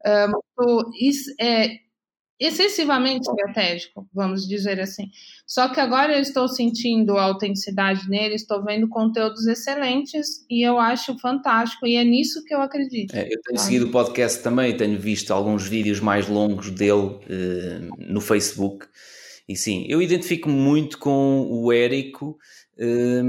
Uh, 0.06 0.32
muito 0.58 0.92
é, 1.40 1.80
excessivamente 2.42 3.30
estratégico, 3.30 4.08
vamos 4.12 4.48
dizer 4.48 4.80
assim. 4.80 5.12
Só 5.46 5.70
que 5.70 5.80
agora 5.80 6.16
eu 6.16 6.22
estou 6.22 6.48
sentindo 6.48 7.16
a 7.16 7.24
autenticidade 7.24 8.10
nele, 8.10 8.34
estou 8.34 8.64
vendo 8.64 8.90
conteúdos 8.90 9.46
excelentes 9.46 10.44
e 10.50 10.66
eu 10.66 10.80
acho 10.80 11.18
fantástico 11.20 11.86
e 11.86 11.96
é 11.96 12.04
nisso 12.04 12.44
que 12.44 12.54
eu 12.54 12.62
acredito. 12.62 13.16
É, 13.16 13.26
eu 13.26 13.40
tenho 13.42 13.58
tá? 13.58 13.60
seguido 13.60 13.86
o 13.86 13.92
podcast 13.92 14.42
também, 14.42 14.76
tenho 14.76 15.00
visto 15.00 15.32
alguns 15.32 15.68
vídeos 15.68 16.00
mais 16.00 16.28
longos 16.28 16.72
dele 16.72 17.20
eh, 17.30 17.82
no 18.00 18.20
Facebook 18.20 18.88
e 19.48 19.56
sim, 19.56 19.86
eu 19.88 20.02
identifico 20.02 20.50
muito 20.50 20.98
com 20.98 21.48
o 21.48 21.72
Érico. 21.72 22.40
Eh, 22.80 23.22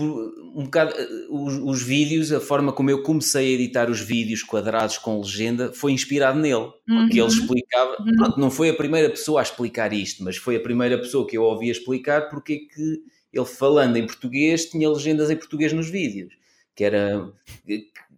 um 0.00 0.64
bocado 0.64 0.92
eh, 0.94 1.26
os, 1.30 1.54
os, 1.54 1.82
vídeos, 1.82 2.32
a 2.32 2.40
forma 2.40 2.72
como 2.72 2.90
eu 2.90 3.02
comecei 3.02 3.48
a 3.48 3.54
editar 3.54 3.90
os 3.90 4.00
vídeos 4.00 4.42
quadrados 4.42 4.98
com 4.98 5.20
legenda 5.20 5.72
foi 5.72 5.92
inspirado 5.92 6.38
nele, 6.38 6.70
porque 6.86 7.20
uhum. 7.20 7.26
ele 7.26 7.34
explicava, 7.34 7.96
uhum. 8.00 8.16
pronto, 8.16 8.40
não 8.40 8.50
foi 8.50 8.70
a 8.70 8.74
primeira 8.74 9.10
pessoa 9.10 9.40
a 9.40 9.42
explicar 9.42 9.92
isto, 9.92 10.22
mas 10.22 10.36
foi 10.36 10.56
a 10.56 10.60
primeira 10.60 10.98
pessoa 10.98 11.26
que 11.26 11.36
eu 11.36 11.42
ouvia 11.42 11.72
explicar 11.72 12.28
porque 12.28 12.52
é 12.52 12.74
que 12.74 13.02
ele 13.32 13.46
falando 13.46 13.96
em 13.96 14.06
português 14.06 14.66
tinha 14.66 14.88
legendas 14.88 15.30
em 15.30 15.36
português 15.36 15.72
nos 15.72 15.88
vídeos, 15.88 16.34
que 16.74 16.84
era 16.84 17.30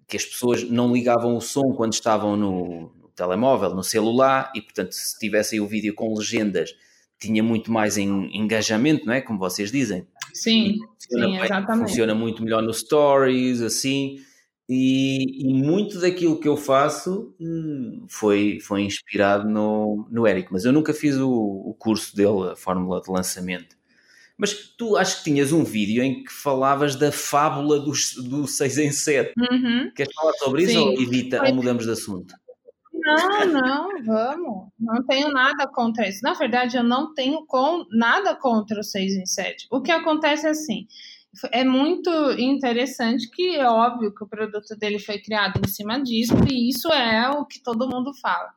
que 0.07 0.17
as 0.17 0.25
pessoas 0.25 0.63
não 0.63 0.93
ligavam 0.93 1.37
o 1.37 1.41
som 1.41 1.73
quando 1.75 1.93
estavam 1.93 2.37
no, 2.37 2.93
no 3.01 3.09
telemóvel, 3.15 3.75
no 3.75 3.85
celular, 3.85 4.51
e 4.55 4.63
portanto 4.63 4.93
se 4.93 5.19
tivessem 5.19 5.61
o 5.61 5.67
vídeo 5.67 5.95
com 5.95 6.15
legendas 6.15 6.75
tinha 7.19 7.43
muito 7.43 7.71
mais 7.73 7.99
em, 7.99 8.37
engajamento, 8.37 9.07
não 9.07 9.13
é? 9.13 9.21
Como 9.21 9.39
vocês 9.39 9.71
dizem. 9.73 10.07
Sim, 10.33 10.79
funciona 10.95 11.27
sim, 11.27 11.45
exatamente. 11.45 11.89
Funciona 11.89 12.15
muito 12.15 12.43
melhor 12.43 12.63
no 12.63 12.73
Stories, 12.73 13.61
assim. 13.61 14.19
E, 14.71 15.49
e, 15.49 15.55
muito 15.55 15.99
daquilo 15.99 16.39
que 16.39 16.47
eu 16.47 16.55
faço 16.55 17.35
hum, 17.41 18.05
foi, 18.07 18.59
foi 18.61 18.83
inspirado 18.83 19.49
no, 19.49 20.07
no 20.11 20.27
Eric, 20.27 20.53
mas 20.53 20.67
eu 20.67 20.73
nunca 20.73 20.93
fiz 20.93 21.17
o, 21.17 21.31
o 21.31 21.75
curso 21.79 22.15
dele, 22.15 22.51
a 22.53 22.57
fórmula 22.57 23.01
de 23.01 23.11
lançamento. 23.11 23.79
Mas 24.37 24.53
tu 24.77 24.97
acho 24.97 25.19
que 25.19 25.25
tinhas 25.25 25.53
um 25.53 25.65
vídeo 25.65 26.03
em 26.03 26.23
que 26.23 26.31
falavas 26.31 26.95
da 26.95 27.11
fábula 27.11 27.81
dos, 27.81 28.15
do 28.15 28.47
6 28.47 28.79
em 28.79 28.93
7. 28.93 29.33
Uhum. 29.37 29.91
Queres 29.97 30.15
falar 30.15 30.33
sobre 30.35 30.63
isso 30.65 30.73
Sim. 30.75 30.79
ou 30.79 31.03
evita 31.03 31.43
ou 31.43 31.55
mudamos 31.55 31.87
de 31.87 31.91
assunto? 31.91 32.35
Não, 33.09 33.47
não, 33.47 34.05
vamos. 34.05 34.69
Não 34.79 35.05
tenho 35.07 35.31
nada 35.31 35.67
contra 35.67 36.09
isso. 36.09 36.21
Na 36.23 36.35
verdade, 36.35 36.77
eu 36.77 36.83
não 36.83 37.15
tenho 37.15 37.45
com, 37.47 37.85
nada 37.91 38.35
contra 38.35 38.81
o 38.81 38.85
6 38.85 39.15
em 39.15 39.27
7. 39.27 39.67
O 39.71 39.81
que 39.81 39.91
acontece 39.91 40.47
é 40.47 40.51
assim. 40.51 40.87
É 41.53 41.63
muito 41.63 42.11
interessante 42.39 43.31
que 43.31 43.57
é 43.57 43.69
óbvio 43.69 44.15
que 44.15 44.25
o 44.25 44.29
produto 44.29 44.77
dele 44.77 44.99
foi 44.99 45.19
criado 45.19 45.61
em 45.65 45.69
cima 45.69 46.03
disso, 46.03 46.35
e 46.51 46.71
isso 46.71 46.89
é 46.93 47.31
o 47.31 47.45
que 47.45 47.63
todo 47.63 47.89
mundo 47.89 48.13
fala. 48.21 48.49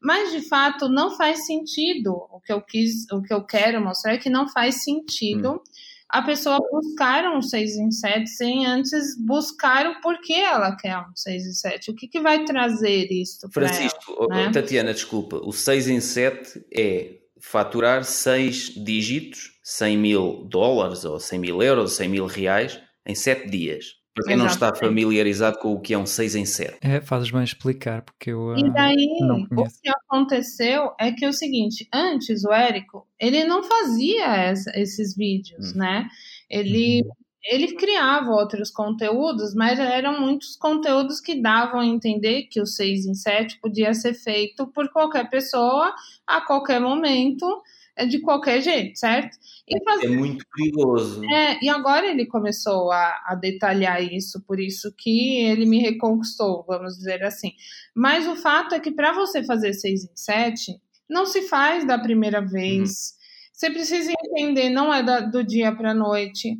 Mas 0.00 0.32
de 0.32 0.40
fato 0.48 0.88
não 0.88 1.10
faz 1.16 1.46
sentido. 1.46 2.12
O 2.30 2.40
que 2.40 2.52
eu 2.52 2.60
quis, 2.62 3.06
o 3.12 3.20
que 3.22 3.32
eu 3.32 3.44
quero 3.44 3.82
mostrar 3.82 4.14
é 4.14 4.18
que 4.18 4.30
não 4.30 4.48
faz 4.48 4.82
sentido. 4.82 5.52
Hum 5.52 5.91
a 6.12 6.20
pessoa 6.20 6.60
buscar 6.70 7.24
um 7.34 7.40
6 7.40 7.76
em 7.76 7.90
7 7.90 8.28
sem 8.28 8.66
antes 8.66 9.16
buscar 9.18 9.86
o 9.86 10.00
porquê 10.02 10.34
ela 10.34 10.76
quer 10.76 10.98
um 10.98 11.16
6 11.16 11.46
em 11.46 11.52
7. 11.52 11.90
O 11.90 11.94
que, 11.94 12.06
que 12.06 12.20
vai 12.20 12.44
trazer 12.44 13.10
isso 13.10 13.48
Francisco, 13.50 14.28
ela, 14.30 14.44
né? 14.44 14.50
Tatiana, 14.52 14.92
desculpa. 14.92 15.40
O 15.42 15.52
6 15.52 15.88
em 15.88 16.00
7 16.00 16.66
é 16.70 17.14
faturar 17.40 18.04
6 18.04 18.74
dígitos, 18.84 19.58
100 19.62 19.96
mil 19.96 20.44
dólares 20.44 21.06
ou 21.06 21.18
100 21.18 21.38
mil 21.38 21.62
euros, 21.62 21.94
100 21.94 22.08
mil 22.10 22.26
reais 22.26 22.78
em 23.06 23.14
7 23.14 23.48
dias. 23.48 24.01
Para 24.14 24.24
quem 24.24 24.34
Exatamente. 24.34 24.60
não 24.60 24.68
está 24.68 24.74
familiarizado 24.74 25.58
com 25.58 25.72
o 25.72 25.80
que 25.80 25.94
é 25.94 25.98
um 25.98 26.04
6 26.04 26.34
em 26.34 26.44
7. 26.44 26.78
É, 26.82 27.00
fazes 27.00 27.30
bem 27.30 27.42
explicar, 27.42 28.02
porque 28.02 28.30
eu. 28.30 28.54
E 28.56 28.70
daí, 28.70 29.08
o 29.50 29.64
que 29.64 29.88
aconteceu 29.88 30.92
é 31.00 31.10
que 31.12 31.24
é 31.24 31.28
o 31.28 31.32
seguinte: 31.32 31.88
antes 31.92 32.44
o 32.44 32.52
Érico, 32.52 33.06
ele 33.18 33.42
não 33.44 33.62
fazia 33.62 34.26
essa, 34.36 34.70
esses 34.78 35.16
vídeos, 35.16 35.72
hum. 35.72 35.78
né? 35.78 36.08
Ele. 36.48 37.02
Hum. 37.04 37.10
Ele 37.44 37.74
criava 37.74 38.30
outros 38.30 38.70
conteúdos, 38.70 39.52
mas 39.52 39.76
eram 39.76 40.20
muitos 40.20 40.54
conteúdos 40.54 41.20
que 41.20 41.42
davam 41.42 41.80
a 41.80 41.84
entender 41.84 42.44
que 42.44 42.60
o 42.60 42.66
6 42.66 43.04
em 43.04 43.14
7 43.14 43.58
podia 43.60 43.92
ser 43.94 44.14
feito 44.14 44.68
por 44.68 44.88
qualquer 44.92 45.28
pessoa, 45.28 45.92
a 46.24 46.40
qualquer 46.40 46.80
momento, 46.80 47.44
de 48.08 48.20
qualquer 48.20 48.60
jeito, 48.60 48.98
certo? 48.98 49.36
É 50.02 50.08
muito 50.08 50.44
perigoso. 50.54 51.24
É, 51.24 51.62
e 51.62 51.68
agora 51.68 52.06
ele 52.06 52.26
começou 52.26 52.90
a, 52.90 53.22
a, 53.26 53.34
detalhar 53.34 54.02
isso, 54.02 54.42
por 54.46 54.58
isso 54.58 54.92
que 54.96 55.44
ele 55.44 55.66
me 55.66 55.78
reconquistou, 55.78 56.64
vamos 56.66 56.96
dizer 56.96 57.22
assim. 57.22 57.52
Mas 57.94 58.26
o 58.26 58.36
fato 58.36 58.74
é 58.74 58.80
que 58.80 58.90
para 58.90 59.12
você 59.12 59.44
fazer 59.44 59.72
6 59.74 60.04
em 60.04 60.16
7, 60.16 60.80
não 61.08 61.26
se 61.26 61.42
faz 61.42 61.86
da 61.86 61.98
primeira 61.98 62.40
vez. 62.40 62.90
Uhum. 62.90 63.22
Você 63.52 63.70
precisa 63.70 64.12
entender, 64.12 64.70
não 64.70 64.92
é 64.92 65.02
da, 65.02 65.20
do 65.20 65.44
dia 65.44 65.70
para 65.70 65.90
a 65.90 65.94
noite. 65.94 66.58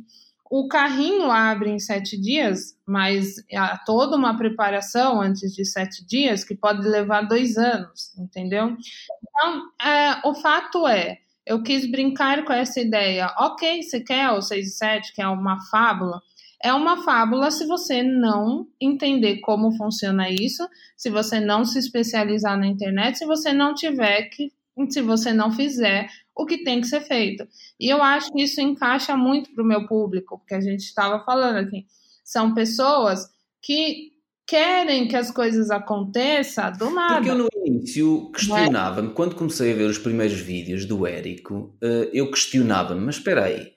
O 0.49 0.67
carrinho 0.67 1.31
abre 1.31 1.71
em 1.71 1.79
sete 1.79 2.15
dias, 2.15 2.77
mas 2.85 3.37
há 3.55 3.75
toda 3.79 4.15
uma 4.15 4.37
preparação 4.37 5.19
antes 5.19 5.51
de 5.51 5.65
sete 5.65 6.05
dias 6.05 6.43
que 6.43 6.55
pode 6.55 6.87
levar 6.87 7.23
dois 7.23 7.57
anos, 7.57 8.15
entendeu? 8.15 8.77
Então, 9.23 9.63
é, 9.81 10.21
o 10.23 10.35
fato 10.35 10.87
é, 10.87 11.17
eu 11.45 11.61
quis 11.61 11.89
brincar 11.89 12.43
com 12.45 12.53
essa 12.53 12.79
ideia. 12.79 13.33
Ok, 13.37 13.81
você 13.81 13.99
quer 13.99 14.31
o 14.31 14.41
6 14.41 14.67
e 14.67 14.71
7, 14.71 15.13
que 15.13 15.21
é 15.21 15.27
uma 15.27 15.59
fábula, 15.69 16.21
é 16.63 16.73
uma 16.73 17.03
fábula 17.03 17.51
se 17.51 17.67
você 17.67 18.01
não 18.01 18.65
entender 18.79 19.41
como 19.41 19.75
funciona 19.75 20.29
isso, 20.29 20.65
se 20.95 21.09
você 21.09 21.41
não 21.41 21.65
se 21.65 21.77
especializar 21.77 22.57
na 22.57 22.67
internet, 22.67 23.17
se 23.17 23.25
você 23.25 23.51
não 23.51 23.73
tiver 23.73 24.29
que, 24.29 24.49
se 24.89 25.01
você 25.01 25.33
não 25.33 25.51
fizer 25.51 26.07
o 26.33 26.45
que 26.45 26.63
tem 26.63 26.79
que 26.79 26.87
ser 26.87 27.01
feito. 27.01 27.45
E 27.77 27.89
eu 27.89 28.01
acho 28.01 28.31
que 28.31 28.43
isso 28.43 28.61
encaixa 28.61 29.17
muito 29.17 29.53
para 29.53 29.61
o 29.61 29.67
meu 29.67 29.85
público, 29.85 30.39
porque 30.39 30.55
a 30.55 30.61
gente 30.61 30.83
estava 30.83 31.23
falando 31.25 31.57
aqui. 31.57 31.85
São 32.23 32.53
pessoas 32.53 33.27
que 33.61 34.12
querem 34.47 35.07
que 35.07 35.15
as 35.15 35.31
coisas 35.31 35.69
aconteçam 35.69 36.71
do 36.73 36.89
nada. 36.89 37.15
Porque 37.15 37.29
eu 37.29 37.37
no 37.37 37.49
início 37.65 38.31
questionava-me, 38.31 39.13
quando 39.13 39.35
comecei 39.35 39.71
a 39.71 39.75
ver 39.75 39.89
os 39.89 39.97
primeiros 39.97 40.39
vídeos 40.39 40.85
do 40.85 41.07
Érico, 41.07 41.75
eh, 41.81 42.09
eu 42.13 42.29
questionava-me, 42.29 43.01
mas 43.01 43.15
espera 43.15 43.45
aí, 43.45 43.73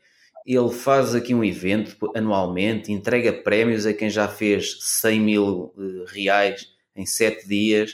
ele 0.47 0.71
faz 0.71 1.15
aqui 1.15 1.35
um 1.35 1.43
evento 1.43 1.97
anualmente, 2.15 2.93
entrega 2.93 3.33
prémios 3.33 3.85
a 3.85 3.93
quem 3.93 4.09
já 4.09 4.29
fez 4.29 4.77
100 4.81 5.21
mil 5.21 5.73
uh, 5.77 6.05
reais 6.07 6.69
em 6.95 7.05
7 7.05 7.49
dias. 7.49 7.93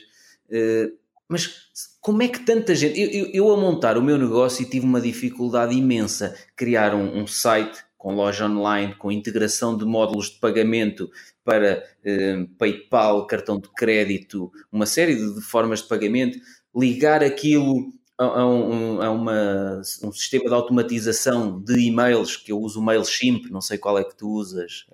Uh, 0.50 0.92
mas 1.26 1.50
como 1.98 2.22
é 2.22 2.28
que 2.28 2.40
tanta 2.40 2.74
gente. 2.74 3.00
Eu, 3.00 3.08
eu, 3.08 3.30
eu, 3.32 3.52
a 3.52 3.56
montar 3.56 3.96
o 3.96 4.02
meu 4.02 4.18
negócio 4.18 4.68
tive 4.68 4.84
uma 4.84 5.00
dificuldade 5.00 5.74
imensa. 5.74 6.36
Criar 6.54 6.94
um, 6.94 7.22
um 7.22 7.26
site 7.26 7.78
com 8.03 8.16
loja 8.16 8.46
online, 8.46 8.96
com 8.96 9.12
integração 9.12 9.76
de 9.76 9.84
módulos 9.84 10.28
de 10.28 10.40
pagamento 10.40 11.09
para 11.44 11.84
uh, 12.05 12.48
PayPal, 12.59 13.28
cartão 13.28 13.61
de 13.61 13.68
crédito, 13.68 14.50
uma 14.72 14.86
série 14.86 15.14
de, 15.14 15.36
de 15.36 15.40
formas 15.40 15.82
de 15.82 15.88
pagamento, 15.88 16.36
ligar 16.74 17.22
aquilo 17.22 17.92
a, 18.18 18.44
um, 18.44 19.00
a 19.00 19.09
uma, 19.09 19.82
um 20.03 20.11
sistema 20.11 20.48
de 20.48 20.55
automatização 20.55 21.61
de 21.62 21.78
e-mails, 21.78 22.36
que 22.36 22.50
eu 22.50 22.59
uso 22.59 22.80
o 22.80 22.82
MailChimp, 22.82 23.48
não 23.53 23.61
sei 23.61 23.78
qual 23.78 23.96
é 23.96 24.03
que 24.03 24.16
tu 24.16 24.28
usas, 24.28 24.84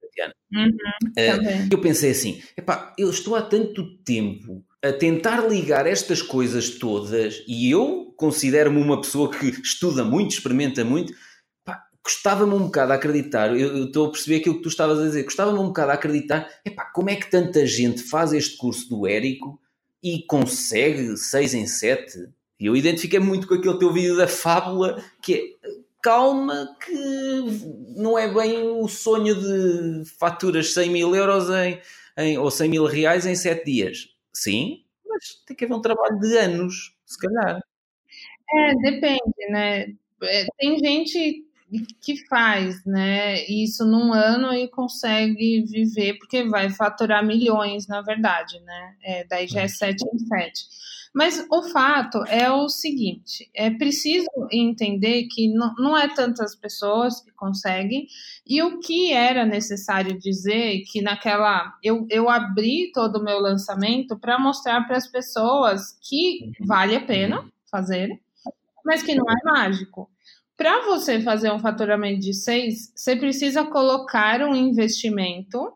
Tatiana. 0.00 0.34
Uhum, 0.54 0.68
uh, 0.68 1.68
eu 1.68 1.80
pensei 1.80 2.12
assim, 2.12 2.40
epá, 2.56 2.94
eu 2.96 3.10
estou 3.10 3.34
há 3.34 3.42
tanto 3.42 3.98
tempo 4.04 4.64
a 4.80 4.92
tentar 4.92 5.48
ligar 5.48 5.84
estas 5.88 6.22
coisas 6.22 6.70
todas 6.70 7.42
e 7.48 7.68
eu 7.68 8.14
considero-me 8.16 8.80
uma 8.80 9.00
pessoa 9.00 9.28
que 9.32 9.46
estuda 9.48 10.04
muito, 10.04 10.30
experimenta 10.30 10.84
muito, 10.84 11.12
custava-me 12.02 12.54
um 12.54 12.64
bocado 12.64 12.92
a 12.92 12.96
acreditar, 12.96 13.56
eu, 13.56 13.84
estou 13.84 14.08
a 14.08 14.10
perceber 14.10 14.36
aquilo 14.36 14.56
que 14.56 14.62
tu 14.62 14.68
estavas 14.68 14.98
a 14.98 15.04
dizer, 15.04 15.24
custava-me 15.24 15.58
um 15.58 15.68
bocado 15.68 15.92
a 15.92 15.94
acreditar, 15.94 16.48
epá, 16.64 16.84
como 16.86 17.10
é 17.10 17.16
que 17.16 17.30
tanta 17.30 17.64
gente 17.64 18.02
faz 18.02 18.32
este 18.32 18.56
curso 18.56 18.88
do 18.88 19.06
Érico 19.06 19.60
e 20.02 20.24
consegue 20.26 21.16
6 21.16 21.54
em 21.54 21.66
7? 21.66 22.28
E 22.58 22.66
eu 22.66 22.76
identifiquei 22.76 23.20
muito 23.20 23.46
com 23.46 23.54
aquele 23.54 23.78
teu 23.78 23.92
vídeo 23.92 24.16
da 24.16 24.26
fábula, 24.26 25.02
que 25.22 25.34
é 25.34 25.82
calma, 26.02 26.76
que 26.84 27.94
não 27.96 28.18
é 28.18 28.32
bem 28.32 28.66
o 28.66 28.88
sonho 28.88 29.36
de 29.36 30.04
faturas 30.18 30.74
100 30.74 30.90
mil 30.90 31.14
euros 31.14 31.48
em, 31.50 31.80
em, 32.18 32.36
ou 32.36 32.50
100 32.50 32.68
mil 32.68 32.84
reais 32.84 33.24
em 33.24 33.36
7 33.36 33.64
dias. 33.64 34.08
Sim, 34.32 34.82
mas 35.06 35.40
tem 35.46 35.56
que 35.56 35.64
haver 35.64 35.74
um 35.74 35.80
trabalho 35.80 36.18
de 36.18 36.36
anos, 36.36 36.96
se 37.06 37.16
calhar. 37.18 37.62
É, 38.54 38.74
depende, 38.74 39.50
né? 39.50 39.94
É, 40.24 40.46
tem 40.58 40.78
gente 40.78 41.46
que 42.00 42.16
faz, 42.26 42.84
né, 42.84 43.44
isso 43.46 43.84
num 43.84 44.12
ano 44.12 44.52
e 44.52 44.68
consegue 44.68 45.62
viver, 45.62 46.18
porque 46.18 46.44
vai 46.48 46.70
faturar 46.70 47.24
milhões, 47.24 47.86
na 47.86 48.02
verdade, 48.02 48.60
né? 48.60 48.96
É, 49.02 49.24
daí 49.24 49.46
já 49.46 49.62
é 49.62 49.68
7 49.68 50.04
em 50.12 50.18
7. 50.18 50.82
Mas 51.14 51.46
o 51.50 51.62
fato 51.64 52.24
é 52.26 52.50
o 52.50 52.68
seguinte: 52.68 53.50
é 53.54 53.70
preciso 53.70 54.28
entender 54.50 55.26
que 55.30 55.48
não, 55.52 55.74
não 55.74 55.96
é 55.96 56.08
tantas 56.08 56.56
pessoas 56.56 57.20
que 57.20 57.30
conseguem, 57.32 58.06
e 58.46 58.62
o 58.62 58.80
que 58.80 59.12
era 59.12 59.44
necessário 59.44 60.18
dizer 60.18 60.82
que 60.90 61.02
naquela. 61.02 61.74
Eu, 61.82 62.06
eu 62.10 62.30
abri 62.30 62.90
todo 62.92 63.16
o 63.16 63.24
meu 63.24 63.38
lançamento 63.38 64.18
para 64.18 64.38
mostrar 64.38 64.86
para 64.86 64.96
as 64.96 65.06
pessoas 65.06 65.98
que 66.00 66.52
vale 66.60 66.96
a 66.96 67.04
pena 67.04 67.46
fazer, 67.70 68.20
mas 68.84 69.02
que 69.02 69.14
não 69.14 69.24
é 69.30 69.36
mágico. 69.44 70.10
Para 70.62 70.86
você 70.86 71.20
fazer 71.20 71.50
um 71.50 71.58
faturamento 71.58 72.20
de 72.20 72.32
seis, 72.32 72.92
você 72.94 73.16
precisa 73.16 73.64
colocar 73.64 74.42
um 74.42 74.54
investimento 74.54 75.72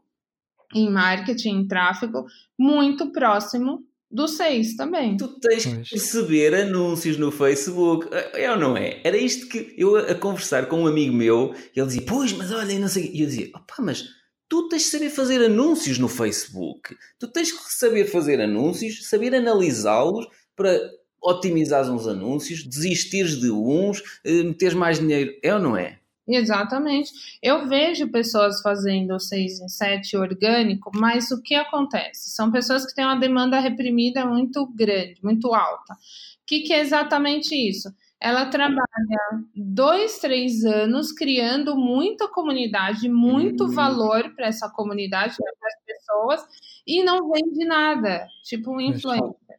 em 0.73 0.89
marketing, 0.89 1.49
em 1.49 1.67
tráfego, 1.67 2.25
muito 2.57 3.11
próximo 3.11 3.85
do 4.09 4.29
6 4.29 4.77
também. 4.77 5.17
Tu 5.17 5.27
tens 5.41 5.65
que 5.65 5.93
receber 5.93 6.55
anúncios 6.55 7.19
no 7.19 7.33
Facebook, 7.33 8.07
é, 8.13 8.45
é 8.45 8.51
ou 8.53 8.57
não 8.57 8.77
é? 8.77 9.01
Era 9.03 9.17
isto 9.17 9.49
que 9.49 9.75
eu 9.77 9.97
a 9.97 10.15
conversar 10.15 10.69
com 10.69 10.85
um 10.85 10.87
amigo 10.87 11.13
meu, 11.13 11.53
ele 11.75 11.87
dizia, 11.87 12.05
pois, 12.07 12.33
mas 12.33 12.53
olha, 12.53 12.79
não 12.79 12.87
sei. 12.87 13.11
E 13.13 13.23
eu 13.23 13.27
dizia, 13.27 13.49
opá, 13.57 13.75
mas 13.81 14.05
tu 14.49 14.69
tens 14.69 14.85
de 14.85 14.89
saber 14.91 15.11
fazer 15.11 15.45
anúncios 15.45 15.99
no 15.99 16.07
Facebook. 16.07 16.97
Tu 17.19 17.27
tens 17.33 17.51
que 17.51 17.73
saber 17.73 18.05
fazer 18.05 18.41
anúncios, 18.41 19.09
saber 19.09 19.35
analisá-los 19.35 20.29
para 20.55 20.79
otimizar 21.27 21.91
uns 21.91 22.07
anúncios, 22.07 22.63
desistires 22.63 23.41
de 23.41 23.51
uns, 23.51 24.03
eh, 24.25 24.45
meteres 24.45 24.75
mais 24.75 24.99
dinheiro. 24.99 25.33
É 25.43 25.53
ou 25.53 25.61
não 25.61 25.77
é? 25.77 25.99
Exatamente. 26.29 27.13
Eu 27.43 27.69
vejo 27.69 28.09
pessoas 28.09 28.61
fazendo 28.61 29.19
6 29.19 29.61
em 29.61 29.69
7 29.69 30.17
orgânico, 30.17 30.91
mas 30.95 31.31
o 31.31 31.41
que 31.41 31.55
acontece? 31.55 32.31
São 32.31 32.51
pessoas 32.51 32.85
que 32.85 32.95
têm 32.95 33.05
uma 33.05 33.19
demanda 33.19 33.61
reprimida 33.61 34.25
muito 34.27 34.67
grande, 34.67 35.21
muito 35.23 35.55
alta. 35.55 35.95
O 35.95 36.47
que, 36.47 36.61
que 36.61 36.73
é 36.73 36.81
exatamente 36.81 37.55
isso? 37.55 37.93
Ela 38.21 38.47
trabalha 38.47 39.45
dois, 39.55 40.19
três 40.19 40.65
anos 40.65 41.13
criando 41.13 41.77
muita 41.77 42.27
comunidade, 42.29 43.09
muito 43.09 43.65
uhum. 43.65 43.71
valor 43.73 44.35
para 44.35 44.47
essa 44.47 44.71
comunidade, 44.71 45.37
para 45.37 45.69
as 45.69 45.85
pessoas, 45.85 46.41
e 46.87 47.05
não 47.05 47.31
vende 47.31 47.65
nada, 47.65 48.27
tipo 48.43 48.73
um 48.73 48.81
influencer. 48.81 49.57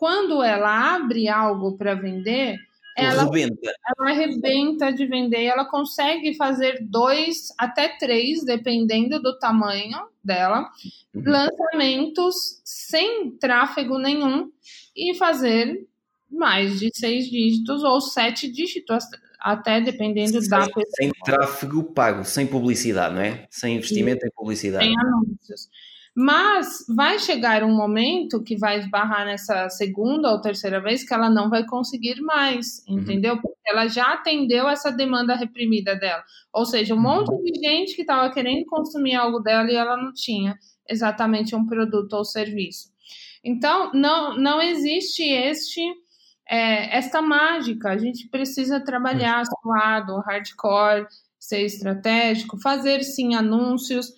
Quando 0.00 0.42
ela 0.42 0.94
abre 0.94 1.28
algo 1.28 1.76
para 1.76 1.92
vender, 1.92 2.56
ela 2.96 3.20
arrebenta. 3.20 3.70
ela 3.86 4.10
arrebenta 4.10 4.90
de 4.90 5.04
vender, 5.04 5.44
ela 5.44 5.66
consegue 5.66 6.34
fazer 6.38 6.78
dois 6.80 7.48
até 7.58 7.98
três, 7.98 8.42
dependendo 8.42 9.20
do 9.20 9.38
tamanho 9.38 9.98
dela, 10.24 10.70
uhum. 11.14 11.22
lançamentos 11.26 12.62
sem 12.64 13.32
tráfego 13.32 13.98
nenhum 13.98 14.50
e 14.96 15.14
fazer 15.16 15.86
mais 16.30 16.80
de 16.80 16.88
seis 16.94 17.28
dígitos 17.28 17.84
ou 17.84 18.00
sete 18.00 18.50
dígitos, 18.50 19.04
até 19.38 19.82
dependendo 19.82 20.40
sem, 20.40 20.48
da 20.48 20.60
pessoa. 20.60 20.86
Sem 20.96 21.10
tráfego 21.22 21.84
pago, 21.92 22.24
sem 22.24 22.46
publicidade, 22.46 23.14
não 23.14 23.20
é? 23.20 23.46
Sem 23.50 23.76
investimento 23.76 24.26
em 24.26 24.30
publicidade. 24.30 24.82
Sem 24.82 24.98
anúncios. 24.98 25.68
Mas 26.14 26.84
vai 26.94 27.18
chegar 27.18 27.62
um 27.62 27.74
momento 27.74 28.42
que 28.42 28.56
vai 28.56 28.78
esbarrar 28.78 29.24
nessa 29.24 29.68
segunda 29.68 30.30
ou 30.30 30.40
terceira 30.40 30.80
vez 30.80 31.06
que 31.06 31.14
ela 31.14 31.30
não 31.30 31.48
vai 31.48 31.64
conseguir 31.64 32.20
mais, 32.20 32.84
uhum. 32.88 32.98
entendeu? 32.98 33.40
Porque 33.40 33.58
ela 33.66 33.86
já 33.86 34.14
atendeu 34.14 34.68
essa 34.68 34.90
demanda 34.90 35.36
reprimida 35.36 35.94
dela. 35.94 36.22
Ou 36.52 36.66
seja, 36.66 36.94
um 36.94 36.96
uhum. 36.96 37.02
monte 37.02 37.42
de 37.42 37.60
gente 37.60 37.94
que 37.94 38.02
estava 38.02 38.32
querendo 38.32 38.66
consumir 38.66 39.14
algo 39.14 39.38
dela 39.38 39.70
e 39.70 39.76
ela 39.76 39.96
não 39.96 40.12
tinha 40.12 40.58
exatamente 40.88 41.54
um 41.54 41.64
produto 41.64 42.14
ou 42.14 42.24
serviço. 42.24 42.90
Então, 43.44 43.92
não, 43.94 44.36
não 44.36 44.60
existe 44.60 45.22
este 45.22 45.80
é, 46.50 46.96
esta 46.96 47.22
mágica. 47.22 47.90
A 47.90 47.96
gente 47.96 48.28
precisa 48.28 48.80
trabalhar 48.80 49.44
suado, 49.46 50.18
hardcore, 50.20 51.06
ser 51.38 51.62
estratégico, 51.64 52.58
fazer 52.60 53.04
sim 53.04 53.34
anúncios 53.36 54.12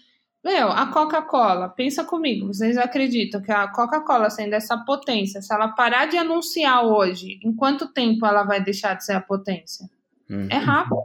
meu, 0.44 0.68
a 0.68 0.86
Coca-Cola, 0.86 1.68
pensa 1.68 2.04
comigo, 2.04 2.48
vocês 2.48 2.76
acreditam 2.76 3.40
que 3.40 3.52
a 3.52 3.68
Coca-Cola, 3.68 4.28
sendo 4.28 4.54
essa 4.54 4.76
potência, 4.76 5.40
se 5.40 5.54
ela 5.54 5.68
parar 5.68 6.06
de 6.06 6.16
anunciar 6.16 6.84
hoje, 6.84 7.38
em 7.44 7.54
quanto 7.54 7.92
tempo 7.92 8.26
ela 8.26 8.42
vai 8.42 8.62
deixar 8.62 8.94
de 8.94 9.04
ser 9.04 9.12
a 9.12 9.20
potência? 9.20 9.88
Uhum. 10.28 10.48
É 10.50 10.56
rápido. 10.56 11.02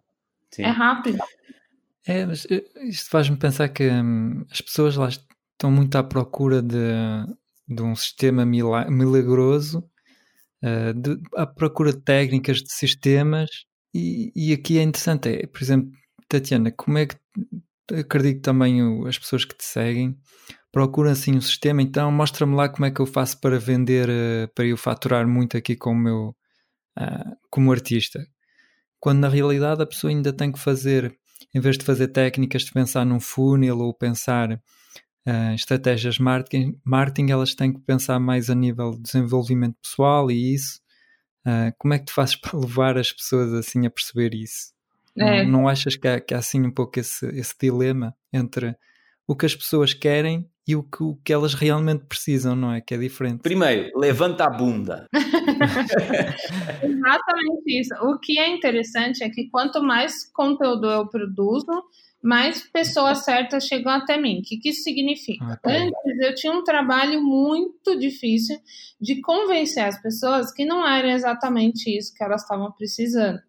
Sim. 0.50 0.64
É 0.64 0.70
rápido. 0.70 1.20
É, 2.08 2.26
mas 2.26 2.48
eh, 2.50 2.64
isto 2.84 3.10
faz-me 3.10 3.38
pensar 3.38 3.70
que 3.70 3.88
hum, 3.88 4.46
as 4.50 4.62
pessoas 4.62 4.96
lá 4.96 5.10
estão 5.10 5.70
muito 5.70 5.96
à 5.98 6.04
procura 6.04 6.62
de, 6.62 6.78
de 7.68 7.82
um 7.84 7.96
sistema 7.96 8.46
milagroso, 8.46 9.84
uh, 10.64 10.94
de, 10.94 11.20
à 11.36 11.46
procura 11.46 11.92
de 11.92 12.00
técnicas, 12.00 12.58
de 12.64 12.72
sistemas, 12.72 13.50
e, 13.94 14.32
e 14.36 14.54
aqui 14.54 14.80
é 14.80 14.84
interessante, 14.84 15.30
é, 15.30 15.48
por 15.48 15.62
exemplo, 15.62 15.92
Tatiana, 16.30 16.72
como 16.72 16.98
é 16.98 17.06
que 17.06 17.16
acredito 17.94 18.42
também 18.42 18.84
o, 18.84 19.08
as 19.08 19.18
pessoas 19.18 19.46
que 19.46 19.56
te 19.56 19.64
seguem 19.66 20.18
procuram 20.72 21.10
assim 21.10 21.36
um 21.36 21.42
sistema, 21.42 21.82
então 21.82 22.12
mostra-me 22.12 22.56
lá 22.56 22.70
como 22.70 22.86
é 22.86 22.92
que 22.92 23.00
eu 23.00 23.06
faço 23.08 23.40
para 23.40 23.58
vender, 23.58 24.08
uh, 24.10 24.48
para 24.54 24.66
eu 24.66 24.78
faturar 24.78 25.28
muito 25.28 25.58
aqui 25.58 25.76
como 25.76 26.00
meu, 26.00 26.36
uh, 27.00 27.36
como 27.50 27.72
artista. 27.72 28.28
Quando 29.00 29.20
na 29.20 29.30
realidade 29.30 29.82
a 29.82 29.88
pessoa 29.88 30.12
ainda 30.12 30.32
tem 30.32 30.52
que 30.52 30.60
fazer, 30.60 31.18
em 31.54 31.60
vez 31.60 31.80
de 31.80 31.86
fazer 31.86 32.10
técnicas 32.10 32.64
de 32.64 32.72
pensar 32.72 33.06
num 33.06 33.20
funil 33.20 33.80
ou 33.80 33.92
pensar 33.92 34.52
uh, 34.52 35.54
estratégias 35.56 36.20
marketing, 36.20 36.80
marketing, 36.86 37.32
elas 37.32 37.56
têm 37.56 37.74
que 37.74 37.80
pensar 37.80 38.20
mais 38.20 38.50
a 38.50 38.56
nível 38.56 38.92
de 38.92 39.02
desenvolvimento 39.02 39.78
pessoal 39.82 40.30
e 40.30 40.54
isso. 40.54 40.80
como 41.80 41.94
é 41.96 42.00
que 42.00 42.06
tu 42.06 42.14
fazes 42.14 42.36
para 42.40 42.60
levar 42.60 43.00
as 43.00 43.12
pessoas 43.12 43.52
assim 43.54 43.86
a 43.88 43.90
perceber 43.90 44.36
isso? 44.36 44.77
É. 45.18 45.44
Não, 45.44 45.62
não, 45.62 45.68
achas 45.68 45.96
que 45.96 46.08
há, 46.08 46.20
que 46.20 46.34
há 46.34 46.38
assim 46.38 46.66
um 46.66 46.72
pouco 46.72 47.00
esse, 47.00 47.26
esse 47.28 47.56
dilema 47.60 48.16
entre 48.32 48.76
o 49.28 49.36
que 49.36 49.46
as 49.46 49.56
pessoas 49.56 49.94
querem 49.94 50.50
e 50.68 50.76
o 50.76 50.84
que, 50.84 51.02
o 51.02 51.16
que 51.24 51.32
elas 51.32 51.54
realmente 51.54 52.06
precisam, 52.06 52.56
não 52.56 52.74
é? 52.74 52.82
Que 52.82 52.94
é 52.94 52.98
diferente. 52.98 53.42
Primeiro, 53.42 53.90
levanta 53.98 54.46
a 54.46 54.50
bunda. 54.50 55.08
Exatamente 56.84 57.80
isso. 57.80 57.94
O 58.02 58.20
que 58.20 58.38
é 58.38 58.50
interessante 58.50 59.24
é 59.24 59.30
que 59.30 59.50
quanto 59.50 59.82
mais 59.82 60.30
conteúdo 60.34 60.90
eu 60.90 61.08
produzo, 61.08 61.72
mais 62.22 62.70
pessoas 62.70 63.24
certas 63.24 63.66
chegam 63.66 63.92
até 63.94 64.20
mim. 64.20 64.40
O 64.40 64.42
que, 64.42 64.58
que 64.58 64.70
isso 64.70 64.84
significa? 64.84 65.46
Okay. 65.54 65.78
Antes 65.78 66.28
eu 66.28 66.36
tinha 66.36 66.52
um 66.52 66.64
trabalho 66.64 67.22
muito 67.22 67.98
difícil 67.98 68.58
de 69.00 69.22
convencer 69.22 69.84
as 69.84 70.02
pessoas 70.02 70.52
que 70.52 70.66
não 70.66 70.86
era 70.86 71.12
exatamente 71.12 71.96
isso 71.96 72.14
que 72.14 72.24
elas 72.24 72.42
estavam 72.42 72.72
precisando, 72.74 73.40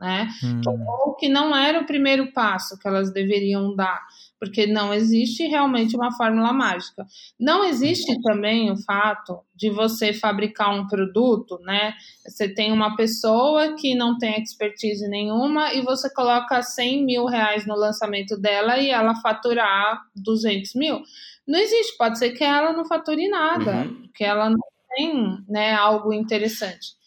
né? 0.00 0.28
Hum. 0.42 0.60
Ou 1.04 1.14
que 1.14 1.28
não 1.28 1.56
era 1.56 1.80
o 1.80 1.86
primeiro 1.86 2.32
passo 2.32 2.78
que 2.78 2.86
elas 2.86 3.12
deveriam 3.12 3.74
dar 3.74 4.00
porque 4.38 4.66
não 4.66 4.94
existe 4.94 5.46
realmente 5.46 5.96
uma 5.96 6.12
fórmula 6.12 6.52
mágica. 6.52 7.04
Não 7.38 7.64
existe 7.64 8.20
também 8.22 8.70
o 8.70 8.76
fato 8.76 9.40
de 9.54 9.68
você 9.70 10.12
fabricar 10.12 10.72
um 10.72 10.86
produto, 10.86 11.58
né? 11.62 11.94
Você 12.26 12.48
tem 12.48 12.72
uma 12.72 12.94
pessoa 12.94 13.74
que 13.74 13.94
não 13.94 14.16
tem 14.16 14.40
expertise 14.40 15.08
nenhuma 15.08 15.74
e 15.74 15.82
você 15.82 16.12
coloca 16.12 16.62
100 16.62 17.04
mil 17.04 17.26
reais 17.26 17.66
no 17.66 17.74
lançamento 17.74 18.38
dela 18.40 18.78
e 18.78 18.90
ela 18.90 19.14
faturar 19.16 20.00
200 20.14 20.74
mil. 20.74 21.02
Não 21.46 21.58
existe, 21.58 21.96
pode 21.96 22.18
ser 22.18 22.30
que 22.30 22.44
ela 22.44 22.72
não 22.72 22.84
fature 22.84 23.28
nada, 23.28 23.86
uhum. 23.86 24.08
que 24.14 24.22
ela 24.22 24.48
não 24.50 24.58
tem 24.94 25.38
né, 25.48 25.74
algo 25.74 26.12
interessante. 26.12 26.97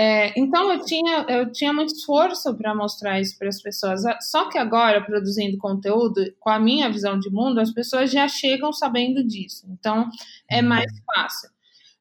É, 0.00 0.32
então 0.38 0.72
eu 0.72 0.84
tinha, 0.84 1.26
eu 1.28 1.50
tinha 1.50 1.72
muito 1.72 1.92
esforço 1.92 2.56
para 2.56 2.72
mostrar 2.72 3.20
isso 3.20 3.36
para 3.36 3.48
as 3.48 3.60
pessoas. 3.60 4.02
Só 4.30 4.48
que 4.48 4.56
agora, 4.56 5.04
produzindo 5.04 5.58
conteúdo, 5.58 6.22
com 6.38 6.50
a 6.50 6.60
minha 6.60 6.88
visão 6.88 7.18
de 7.18 7.28
mundo, 7.28 7.58
as 7.58 7.72
pessoas 7.72 8.08
já 8.08 8.28
chegam 8.28 8.72
sabendo 8.72 9.26
disso. 9.26 9.66
Então 9.68 10.08
é 10.48 10.62
uhum. 10.62 10.68
mais 10.68 10.92
fácil. 11.04 11.50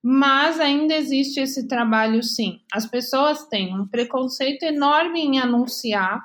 Mas 0.04 0.60
ainda 0.60 0.94
existe 0.94 1.40
esse 1.40 1.68
trabalho, 1.68 2.22
sim. 2.22 2.60
As 2.72 2.86
pessoas 2.86 3.48
têm 3.48 3.76
um 3.76 3.88
preconceito 3.88 4.62
enorme 4.62 5.20
em 5.22 5.40
anunciar, 5.40 6.22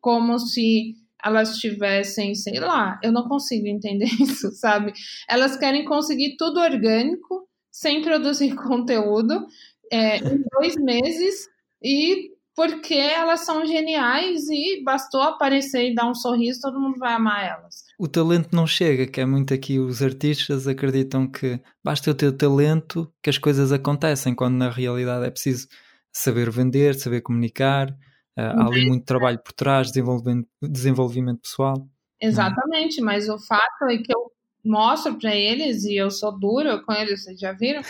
como 0.00 0.38
se 0.38 0.94
elas 1.22 1.58
tivessem, 1.58 2.34
sei 2.34 2.58
lá, 2.58 2.98
eu 3.02 3.12
não 3.12 3.28
consigo 3.28 3.66
entender 3.66 4.08
isso, 4.18 4.50
sabe? 4.52 4.94
Elas 5.28 5.54
querem 5.54 5.84
conseguir 5.84 6.36
tudo 6.38 6.60
orgânico, 6.60 7.46
sem 7.70 8.02
produzir 8.02 8.54
conteúdo, 8.56 9.46
é, 9.90 10.18
em 10.18 10.42
dois 10.52 10.76
meses 10.76 11.46
e 11.82 12.30
porque 12.54 12.94
elas 12.94 13.40
são 13.40 13.64
geniais 13.64 14.48
e 14.50 14.82
bastou 14.84 15.22
aparecer 15.22 15.90
e 15.90 15.94
dar 15.94 16.06
um 16.06 16.14
sorriso, 16.14 16.60
todo 16.60 16.80
mundo 16.80 16.98
vai 16.98 17.14
amar 17.14 17.42
elas. 17.42 17.84
O 17.98 18.06
talento 18.06 18.54
não 18.54 18.66
chega, 18.66 19.06
que 19.06 19.20
é 19.20 19.24
muito 19.24 19.54
aqui 19.54 19.78
os 19.78 20.02
artistas 20.02 20.68
acreditam 20.68 21.26
que 21.26 21.60
basta 21.82 22.10
eu 22.10 22.14
ter 22.14 22.32
talento 22.32 23.10
que 23.22 23.30
as 23.30 23.38
coisas 23.38 23.72
acontecem, 23.72 24.34
quando 24.34 24.56
na 24.56 24.68
realidade 24.68 25.26
é 25.26 25.30
preciso 25.30 25.68
saber 26.12 26.50
vender, 26.50 26.94
saber 26.96 27.22
comunicar, 27.22 27.88
uh, 27.90 28.42
há 28.42 28.66
ali 28.66 28.86
muito 28.86 29.06
trabalho 29.06 29.38
por 29.42 29.52
trás, 29.52 29.88
desenvolvimento, 29.88 30.48
desenvolvimento 30.62 31.40
pessoal. 31.40 31.88
Exatamente, 32.20 33.00
mas 33.00 33.28
o 33.28 33.38
fato 33.38 33.84
é 33.88 33.96
que 33.96 34.14
eu 34.14 34.30
mostro 34.64 35.18
para 35.18 35.34
eles, 35.34 35.84
e 35.84 35.96
eu 35.96 36.10
sou 36.10 36.38
dura 36.38 36.82
com 36.82 36.92
eles, 36.92 37.24
vocês 37.24 37.38
já 37.38 37.52
viram, 37.52 37.82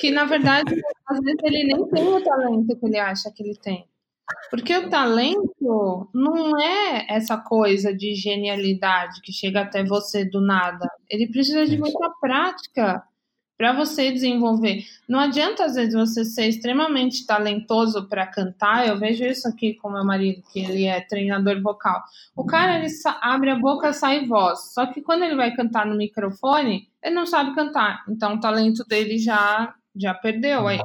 que 0.00 0.10
na 0.10 0.24
verdade, 0.24 0.64
às 1.06 1.20
vezes 1.20 1.40
ele 1.42 1.64
nem 1.64 1.88
tem 1.88 2.08
o 2.08 2.22
talento 2.22 2.76
que 2.78 2.86
ele 2.86 2.98
acha 2.98 3.30
que 3.30 3.42
ele 3.42 3.56
tem. 3.56 3.88
Porque 4.50 4.76
o 4.76 4.90
talento 4.90 6.10
não 6.12 6.60
é 6.60 7.06
essa 7.08 7.36
coisa 7.36 7.94
de 7.94 8.14
genialidade 8.14 9.20
que 9.22 9.32
chega 9.32 9.60
até 9.60 9.84
você 9.84 10.24
do 10.24 10.40
nada. 10.40 10.90
Ele 11.08 11.28
precisa 11.28 11.64
de 11.64 11.78
muita 11.78 12.10
prática 12.20 13.04
para 13.56 13.72
você 13.72 14.12
desenvolver. 14.12 14.84
Não 15.08 15.18
adianta, 15.18 15.64
às 15.64 15.74
vezes, 15.74 15.94
você 15.94 16.24
ser 16.24 16.48
extremamente 16.48 17.26
talentoso 17.26 18.06
para 18.08 18.26
cantar. 18.26 18.86
Eu 18.86 18.98
vejo 18.98 19.24
isso 19.24 19.48
aqui 19.48 19.74
com 19.74 19.90
meu 19.90 20.04
marido, 20.04 20.42
que 20.52 20.60
ele 20.60 20.84
é 20.84 21.00
treinador 21.00 21.60
vocal. 21.62 22.02
O 22.34 22.44
cara, 22.44 22.78
ele 22.78 22.92
abre 23.22 23.50
a 23.50 23.58
boca, 23.58 23.92
sai 23.92 24.26
voz. 24.26 24.74
Só 24.74 24.86
que 24.86 25.00
quando 25.00 25.24
ele 25.24 25.36
vai 25.36 25.54
cantar 25.54 25.86
no 25.86 25.96
microfone, 25.96 26.88
ele 27.02 27.14
não 27.14 27.26
sabe 27.26 27.54
cantar. 27.54 28.04
Então, 28.08 28.34
o 28.34 28.40
talento 28.40 28.84
dele 28.84 29.18
já, 29.18 29.74
já 29.94 30.12
perdeu 30.12 30.68
aí. 30.68 30.78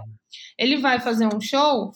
Ele 0.58 0.78
vai 0.78 1.00
fazer 1.00 1.28
um 1.28 1.42
show, 1.42 1.92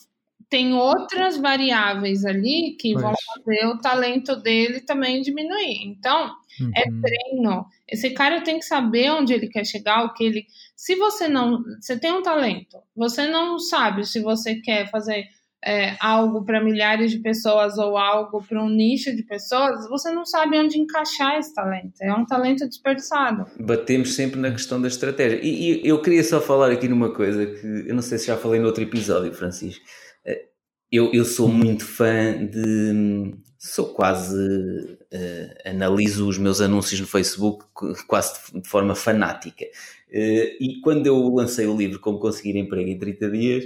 tem 0.49 0.73
outras 0.73 1.37
variáveis 1.37 2.25
ali 2.25 2.75
que 2.79 2.93
pois. 2.93 3.03
vão 3.03 3.13
fazer 3.13 3.65
o 3.67 3.77
talento 3.79 4.35
dele 4.35 4.81
também 4.81 5.21
diminuir. 5.21 5.83
Então, 5.85 6.35
uhum. 6.59 6.71
é 6.75 6.83
treino. 6.83 7.65
Esse 7.87 8.11
cara 8.11 8.41
tem 8.41 8.59
que 8.59 8.65
saber 8.65 9.11
onde 9.11 9.33
ele 9.33 9.47
quer 9.47 9.65
chegar, 9.65 10.05
o 10.05 10.13
que 10.13 10.23
ele. 10.23 10.45
Se 10.75 10.95
você 10.95 11.27
não. 11.27 11.63
Você 11.79 11.97
tem 11.99 12.11
um 12.11 12.21
talento, 12.21 12.77
você 12.95 13.27
não 13.27 13.59
sabe 13.59 14.05
se 14.05 14.19
você 14.21 14.55
quer 14.55 14.89
fazer 14.89 15.25
é, 15.65 15.95
algo 15.99 16.45
para 16.45 16.63
milhares 16.63 17.09
de 17.09 17.17
pessoas 17.17 17.77
ou 17.79 17.97
algo 17.97 18.43
para 18.47 18.63
um 18.63 18.69
nicho 18.69 19.15
de 19.15 19.23
pessoas, 19.23 19.89
você 19.89 20.11
não 20.11 20.23
sabe 20.23 20.59
onde 20.59 20.77
encaixar 20.77 21.39
esse 21.39 21.53
talento. 21.55 21.93
É 22.01 22.13
um 22.13 22.23
talento 22.23 22.67
desperdiçado. 22.67 23.47
Batemos 23.59 24.13
sempre 24.13 24.39
na 24.39 24.51
questão 24.51 24.79
da 24.79 24.87
estratégia. 24.87 25.39
E, 25.41 25.81
e 25.83 25.87
eu 25.87 25.99
queria 26.01 26.23
só 26.23 26.39
falar 26.39 26.71
aqui 26.71 26.87
numa 26.87 27.11
coisa 27.11 27.47
que 27.47 27.65
eu 27.87 27.95
não 27.95 28.03
sei 28.03 28.19
se 28.19 28.27
já 28.27 28.37
falei 28.37 28.59
no 28.59 28.67
outro 28.67 28.83
episódio, 28.83 29.33
Francisco. 29.33 29.83
É, 30.23 30.45
eu, 30.91 31.11
eu 31.11 31.25
sou 31.25 31.47
muito 31.47 31.83
fã 31.83 32.45
de. 32.45 33.33
Sou 33.57 33.91
quase. 33.93 34.94
Uh, 35.13 35.69
analiso 35.69 36.27
os 36.27 36.37
meus 36.37 36.59
anúncios 36.59 36.99
no 36.99 37.07
Facebook 37.07 37.65
quase 38.07 38.33
de 38.53 38.67
forma 38.67 38.95
fanática. 38.95 39.65
Uh, 40.09 40.55
e 40.59 40.81
quando 40.83 41.07
eu 41.07 41.29
lancei 41.29 41.67
o 41.67 41.77
livro 41.77 41.99
Como 41.99 42.19
Conseguir 42.19 42.57
Emprego 42.57 42.89
em 42.89 42.97
30 42.97 43.31
Dias, 43.31 43.65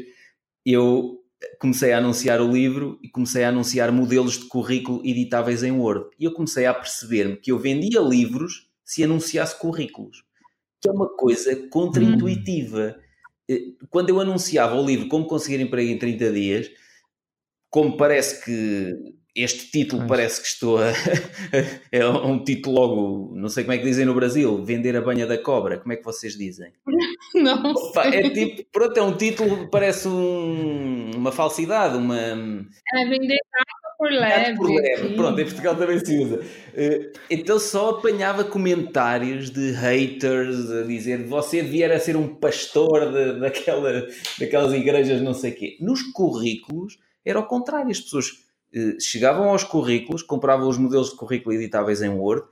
eu 0.65 1.23
comecei 1.59 1.93
a 1.93 1.97
anunciar 1.97 2.41
o 2.41 2.51
livro 2.51 2.99
e 3.01 3.09
comecei 3.09 3.43
a 3.43 3.49
anunciar 3.49 3.91
modelos 3.91 4.39
de 4.39 4.45
currículo 4.45 5.01
editáveis 5.05 5.63
em 5.63 5.71
Word. 5.71 6.09
E 6.19 6.25
eu 6.25 6.33
comecei 6.33 6.65
a 6.65 6.73
perceber-me 6.73 7.37
que 7.37 7.51
eu 7.51 7.59
vendia 7.59 7.99
livros 8.01 8.69
se 8.83 9.03
anunciasse 9.03 9.57
currículos, 9.57 10.23
que 10.81 10.89
é 10.89 10.91
uma 10.91 11.07
coisa 11.07 11.55
contra-intuitiva. 11.69 12.95
Hum. 13.49 13.75
Quando 13.89 14.09
eu 14.09 14.19
anunciava 14.19 14.75
o 14.75 14.85
livro 14.85 15.07
Como 15.07 15.25
Conseguir 15.25 15.61
Emprego 15.61 15.91
em 15.91 15.97
30 15.97 16.31
Dias, 16.31 16.71
como 17.69 17.97
parece 17.97 18.43
que 18.43 19.18
este 19.35 19.71
título 19.71 20.01
Mas... 20.01 20.09
parece 20.09 20.41
que 20.41 20.47
estou 20.47 20.77
a. 20.77 20.91
é 21.91 22.07
um 22.07 22.43
título 22.43 22.75
logo, 22.75 23.35
não 23.35 23.49
sei 23.49 23.63
como 23.63 23.73
é 23.73 23.77
que 23.77 23.83
dizem 23.83 24.05
no 24.05 24.13
Brasil, 24.13 24.63
vender 24.63 24.95
a 24.95 25.01
banha 25.01 25.25
da 25.25 25.37
cobra. 25.37 25.77
Como 25.77 25.93
é 25.93 25.95
que 25.95 26.03
vocês 26.03 26.35
dizem? 26.37 26.71
Não. 27.35 27.71
Opa, 27.71 28.07
é 28.07 28.29
tipo, 28.29 28.65
pronto, 28.71 28.97
é 28.97 29.03
um 29.03 29.15
título 29.15 29.69
parece 29.69 30.07
um, 30.07 31.11
uma 31.15 31.31
falsidade, 31.31 31.95
uma. 31.95 32.17
É 32.17 33.05
vender 33.05 33.37
gato 33.51 33.79
por 33.99 34.11
leve. 34.11 34.55
por 34.55 34.71
leve. 34.71 35.15
Pronto, 35.15 35.41
em 35.41 35.45
Portugal 35.45 35.75
também 35.75 35.99
se 35.99 36.17
usa. 36.17 36.39
Eh, 36.73 37.11
então 37.29 37.59
só 37.59 37.89
apanhava 37.89 38.45
comentários 38.45 39.49
de 39.49 39.71
haters 39.71 40.71
a 40.71 40.83
dizer 40.83 41.23
você 41.25 41.61
vier 41.61 41.91
a 41.91 41.99
ser 41.99 42.15
um 42.15 42.35
pastor 42.35 43.11
de, 43.11 43.39
daquela, 43.41 44.07
daquelas 44.39 44.73
igrejas, 44.73 45.21
não 45.21 45.33
sei 45.33 45.51
o 45.51 45.55
quê. 45.55 45.77
Nos 45.81 46.01
currículos 46.13 46.97
era 47.25 47.39
o 47.39 47.45
contrário, 47.45 47.91
as 47.91 47.99
pessoas 47.99 48.48
chegavam 48.99 49.49
aos 49.49 49.63
currículos, 49.63 50.21
compravam 50.21 50.67
os 50.67 50.77
modelos 50.77 51.11
de 51.11 51.15
currículo 51.15 51.55
editáveis 51.55 52.01
em 52.01 52.09
Word 52.09 52.45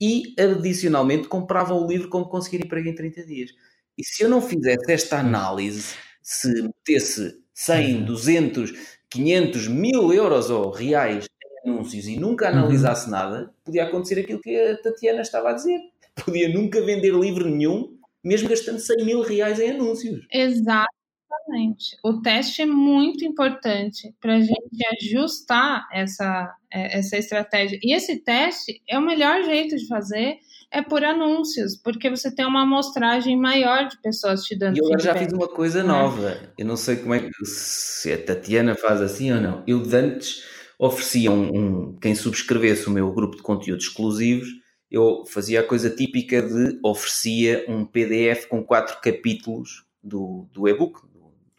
e, 0.00 0.34
adicionalmente, 0.38 1.28
compravam 1.28 1.82
o 1.82 1.86
livro 1.86 2.08
Como 2.08 2.28
Conseguir 2.28 2.64
Emprego 2.64 2.88
em 2.88 2.94
30 2.94 3.24
Dias. 3.24 3.50
E 3.96 4.04
se 4.04 4.22
eu 4.22 4.28
não 4.28 4.42
fizesse 4.42 4.90
esta 4.90 5.18
análise, 5.18 5.94
se 6.22 6.48
metesse 6.62 7.38
100, 7.54 8.04
200, 8.04 8.72
500, 9.08 9.68
mil 9.68 10.12
euros 10.12 10.50
ou 10.50 10.70
reais 10.70 11.26
em 11.64 11.70
anúncios 11.70 12.06
e 12.06 12.16
nunca 12.18 12.50
uhum. 12.50 12.58
analisasse 12.58 13.08
nada, 13.08 13.52
podia 13.64 13.84
acontecer 13.84 14.18
aquilo 14.18 14.40
que 14.40 14.56
a 14.56 14.76
Tatiana 14.82 15.22
estava 15.22 15.50
a 15.50 15.52
dizer. 15.52 15.80
Podia 16.24 16.48
nunca 16.48 16.80
vender 16.80 17.12
livro 17.12 17.48
nenhum, 17.48 17.96
mesmo 18.22 18.48
gastando 18.48 18.78
100 18.78 19.04
mil 19.04 19.22
reais 19.22 19.60
em 19.60 19.70
anúncios. 19.70 20.26
Exato. 20.32 21.03
Exatamente. 21.34 21.96
O 22.02 22.20
teste 22.20 22.62
é 22.62 22.66
muito 22.66 23.24
importante 23.24 24.14
para 24.20 24.36
a 24.36 24.40
gente 24.40 24.86
ajustar 25.00 25.86
essa, 25.92 26.54
é, 26.72 26.98
essa 26.98 27.16
estratégia. 27.16 27.78
E 27.82 27.94
esse 27.94 28.16
teste 28.16 28.82
é 28.88 28.98
o 28.98 29.02
melhor 29.02 29.42
jeito 29.44 29.76
de 29.76 29.86
fazer 29.86 30.38
é 30.70 30.82
por 30.82 31.04
anúncios, 31.04 31.76
porque 31.76 32.10
você 32.10 32.34
tem 32.34 32.44
uma 32.44 32.62
amostragem 32.62 33.38
maior 33.38 33.86
de 33.86 34.00
pessoas 34.02 34.42
te 34.42 34.58
dando. 34.58 34.76
E 34.76 34.80
eu 34.80 34.98
já 34.98 35.14
fiz 35.14 35.32
uma 35.32 35.46
coisa 35.46 35.82
né? 35.82 35.88
nova. 35.88 36.36
Eu 36.58 36.66
não 36.66 36.76
sei 36.76 36.96
como 36.96 37.14
é 37.14 37.20
que 37.20 37.44
se 37.44 38.12
a 38.12 38.20
Tatiana 38.20 38.74
faz 38.74 39.00
assim 39.00 39.30
ou 39.30 39.40
não. 39.40 39.62
Eu 39.68 39.78
antes 39.92 40.42
oferecia 40.76 41.30
um, 41.30 41.56
um 41.56 41.96
quem 42.00 42.14
subscrevesse 42.14 42.88
o 42.88 42.90
meu 42.90 43.12
grupo 43.12 43.36
de 43.36 43.42
conteúdos 43.42 43.84
exclusivos 43.86 44.48
eu 44.94 45.24
fazia 45.26 45.58
a 45.58 45.66
coisa 45.66 45.90
típica 45.90 46.40
de 46.40 46.78
oferecia 46.84 47.64
um 47.68 47.84
PDF 47.84 48.46
com 48.46 48.62
quatro 48.62 49.00
capítulos 49.00 49.84
do, 50.00 50.48
do 50.52 50.68
e-book, 50.68 51.00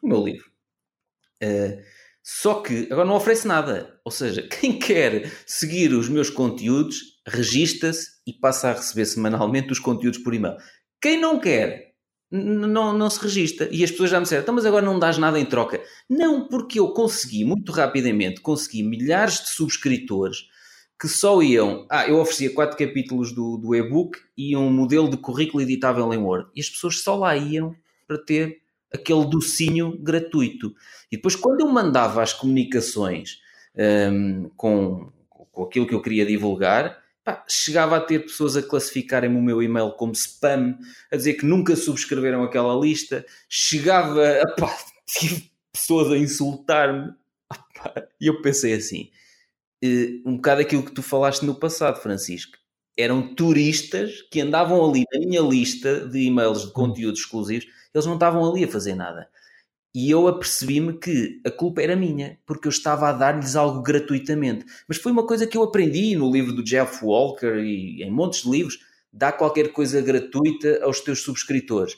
o 0.05 0.09
meu 0.09 0.23
livro. 0.23 0.49
Uh, 1.43 1.81
Só 2.23 2.61
que 2.61 2.87
agora 2.91 3.07
não 3.07 3.15
oferece 3.15 3.47
nada. 3.47 3.99
Ou 4.03 4.11
seja, 4.11 4.41
quem 4.47 4.79
quer 4.79 5.31
seguir 5.45 5.93
os 5.93 6.09
meus 6.09 6.29
conteúdos, 6.29 6.97
regista-se 7.27 8.11
e 8.25 8.33
passa 8.33 8.69
a 8.69 8.73
receber 8.73 9.05
semanalmente 9.05 9.71
os 9.71 9.79
conteúdos 9.79 10.19
por 10.19 10.33
e-mail. 10.33 10.57
Quem 11.01 11.19
não 11.19 11.39
quer, 11.39 11.93
não, 12.31 12.97
não 12.97 13.09
se 13.09 13.21
registra. 13.21 13.69
E 13.71 13.83
as 13.83 13.91
pessoas 13.91 14.09
já 14.09 14.17
me 14.17 14.23
disseram, 14.23 14.41
então, 14.41 14.55
mas 14.55 14.65
agora 14.65 14.85
não 14.85 14.97
dás 14.97 15.17
nada 15.17 15.39
em 15.39 15.45
troca. 15.45 15.81
Não, 16.09 16.47
porque 16.47 16.79
eu 16.79 16.89
consegui, 16.93 17.45
muito 17.45 17.71
rapidamente, 17.71 18.41
consegui 18.41 18.81
milhares 18.83 19.41
de 19.41 19.49
subscritores 19.49 20.47
que 20.99 21.07
só 21.07 21.41
iam. 21.41 21.85
Ah, 21.89 22.07
eu 22.07 22.19
oferecia 22.19 22.53
quatro 22.53 22.77
capítulos 22.77 23.33
do, 23.33 23.57
do 23.57 23.75
e-book 23.75 24.17
e 24.37 24.55
um 24.55 24.71
modelo 24.71 25.09
de 25.09 25.17
currículo 25.17 25.61
editável 25.61 26.11
em 26.13 26.17
Word. 26.17 26.49
E 26.55 26.61
as 26.61 26.69
pessoas 26.69 27.01
só 27.01 27.15
lá 27.15 27.35
iam 27.35 27.75
para 28.07 28.17
ter 28.17 28.61
aquele 28.95 29.25
docinho 29.25 29.97
gratuito. 29.97 30.73
E 31.11 31.17
depois, 31.17 31.35
quando 31.35 31.61
eu 31.61 31.67
mandava 31.67 32.21
as 32.21 32.33
comunicações 32.33 33.39
um, 34.11 34.49
com, 34.55 35.11
com 35.29 35.63
aquilo 35.63 35.87
que 35.87 35.93
eu 35.93 36.01
queria 36.01 36.25
divulgar, 36.25 36.97
pá, 37.23 37.43
chegava 37.49 37.97
a 37.97 38.01
ter 38.01 38.19
pessoas 38.19 38.55
a 38.55 38.63
classificarem 38.63 39.29
o 39.29 39.41
meu 39.41 39.61
e-mail 39.61 39.91
como 39.91 40.13
spam, 40.13 40.77
a 41.11 41.15
dizer 41.15 41.33
que 41.33 41.45
nunca 41.45 41.75
subscreveram 41.75 42.43
aquela 42.43 42.79
lista, 42.79 43.25
chegava 43.49 44.41
a 44.41 44.55
pá, 44.55 44.77
tive 45.07 45.49
pessoas 45.73 46.11
a 46.11 46.17
insultar-me. 46.17 47.13
E 48.19 48.27
eu 48.27 48.41
pensei 48.41 48.73
assim, 48.73 49.09
eh, 49.83 50.21
um 50.25 50.37
bocado 50.37 50.61
aquilo 50.61 50.83
que 50.83 50.93
tu 50.93 51.03
falaste 51.03 51.45
no 51.45 51.55
passado, 51.55 52.01
Francisco. 52.01 52.57
Eram 52.97 53.35
turistas 53.35 54.21
que 54.31 54.39
andavam 54.39 54.89
ali 54.89 55.03
na 55.13 55.19
minha 55.19 55.41
lista 55.41 56.07
de 56.07 56.19
e-mails 56.19 56.61
de 56.61 56.67
hum. 56.67 56.71
conteúdos 56.71 57.19
exclusivos, 57.19 57.67
eles 57.95 58.05
não 58.05 58.15
estavam 58.15 58.49
ali 58.49 58.63
a 58.63 58.67
fazer 58.67 58.95
nada. 58.95 59.27
E 59.95 60.11
eu 60.11 60.27
apercebi-me 60.27 60.99
que 60.99 61.39
a 61.45 61.49
culpa 61.49 61.81
era 61.81 61.95
minha, 61.95 62.37
porque 62.45 62.67
eu 62.67 62.69
estava 62.69 63.07
a 63.07 63.13
dar-lhes 63.13 63.55
algo 63.55 63.81
gratuitamente. 63.81 64.65
Mas 64.89 64.97
foi 64.97 65.09
uma 65.09 65.25
coisa 65.25 65.47
que 65.47 65.57
eu 65.57 65.63
aprendi 65.63 66.17
no 66.17 66.29
livro 66.29 66.51
do 66.51 66.61
Jeff 66.61 67.03
Walker 67.03 67.55
e 67.63 68.03
em 68.03 68.11
montes 68.11 68.43
de 68.43 68.51
livros: 68.51 68.77
dá 69.11 69.31
qualquer 69.31 69.71
coisa 69.71 70.01
gratuita 70.01 70.83
aos 70.83 70.99
teus 70.99 71.21
subscritores. 71.21 71.95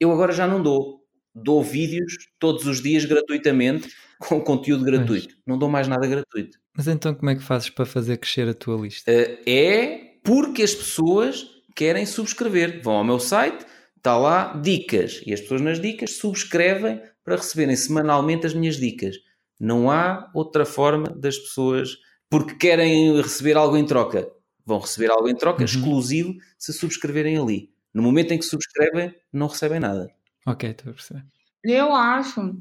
Eu 0.00 0.10
agora 0.10 0.32
já 0.32 0.46
não 0.46 0.62
dou. 0.62 1.04
Dou 1.34 1.62
vídeos 1.62 2.14
todos 2.38 2.66
os 2.66 2.82
dias 2.82 3.04
gratuitamente, 3.04 3.90
com 4.18 4.40
conteúdo 4.40 4.82
gratuito. 4.82 5.34
Mas, 5.34 5.42
não 5.46 5.58
dou 5.58 5.68
mais 5.68 5.86
nada 5.86 6.06
gratuito. 6.06 6.58
Mas 6.74 6.88
então 6.88 7.14
como 7.14 7.30
é 7.30 7.34
que 7.34 7.42
fazes 7.42 7.68
para 7.68 7.84
fazer 7.84 8.16
crescer 8.16 8.48
a 8.48 8.54
tua 8.54 8.80
lista? 8.80 9.10
Uh, 9.12 9.42
é 9.46 10.14
porque 10.24 10.62
as 10.62 10.74
pessoas 10.74 11.46
querem 11.74 12.06
subscrever. 12.06 12.80
Vão 12.82 12.94
ao 12.94 13.04
meu 13.04 13.20
site, 13.20 13.66
está 14.06 14.16
lá 14.16 14.52
dicas. 14.54 15.20
E 15.26 15.34
as 15.34 15.40
pessoas 15.40 15.60
nas 15.60 15.80
dicas 15.80 16.18
subscrevem 16.18 17.02
para 17.24 17.36
receberem 17.36 17.74
semanalmente 17.74 18.46
as 18.46 18.54
minhas 18.54 18.76
dicas. 18.76 19.16
Não 19.58 19.90
há 19.90 20.30
outra 20.32 20.64
forma 20.64 21.08
das 21.08 21.36
pessoas, 21.36 21.98
porque 22.30 22.54
querem 22.54 23.20
receber 23.20 23.56
algo 23.56 23.76
em 23.76 23.84
troca, 23.84 24.30
vão 24.64 24.78
receber 24.78 25.10
algo 25.10 25.28
em 25.28 25.34
troca 25.34 25.60
uhum. 25.60 25.64
exclusivo 25.64 26.34
se 26.56 26.72
subscreverem 26.72 27.36
ali. 27.36 27.70
No 27.92 28.02
momento 28.02 28.30
em 28.30 28.38
que 28.38 28.44
subscrevem, 28.44 29.12
não 29.32 29.48
recebem 29.48 29.80
nada. 29.80 30.08
Ok, 30.46 30.70
estou 30.70 30.90
a 30.90 30.94
perceber. 30.94 31.24
Eu 31.64 31.92
acho, 31.92 32.54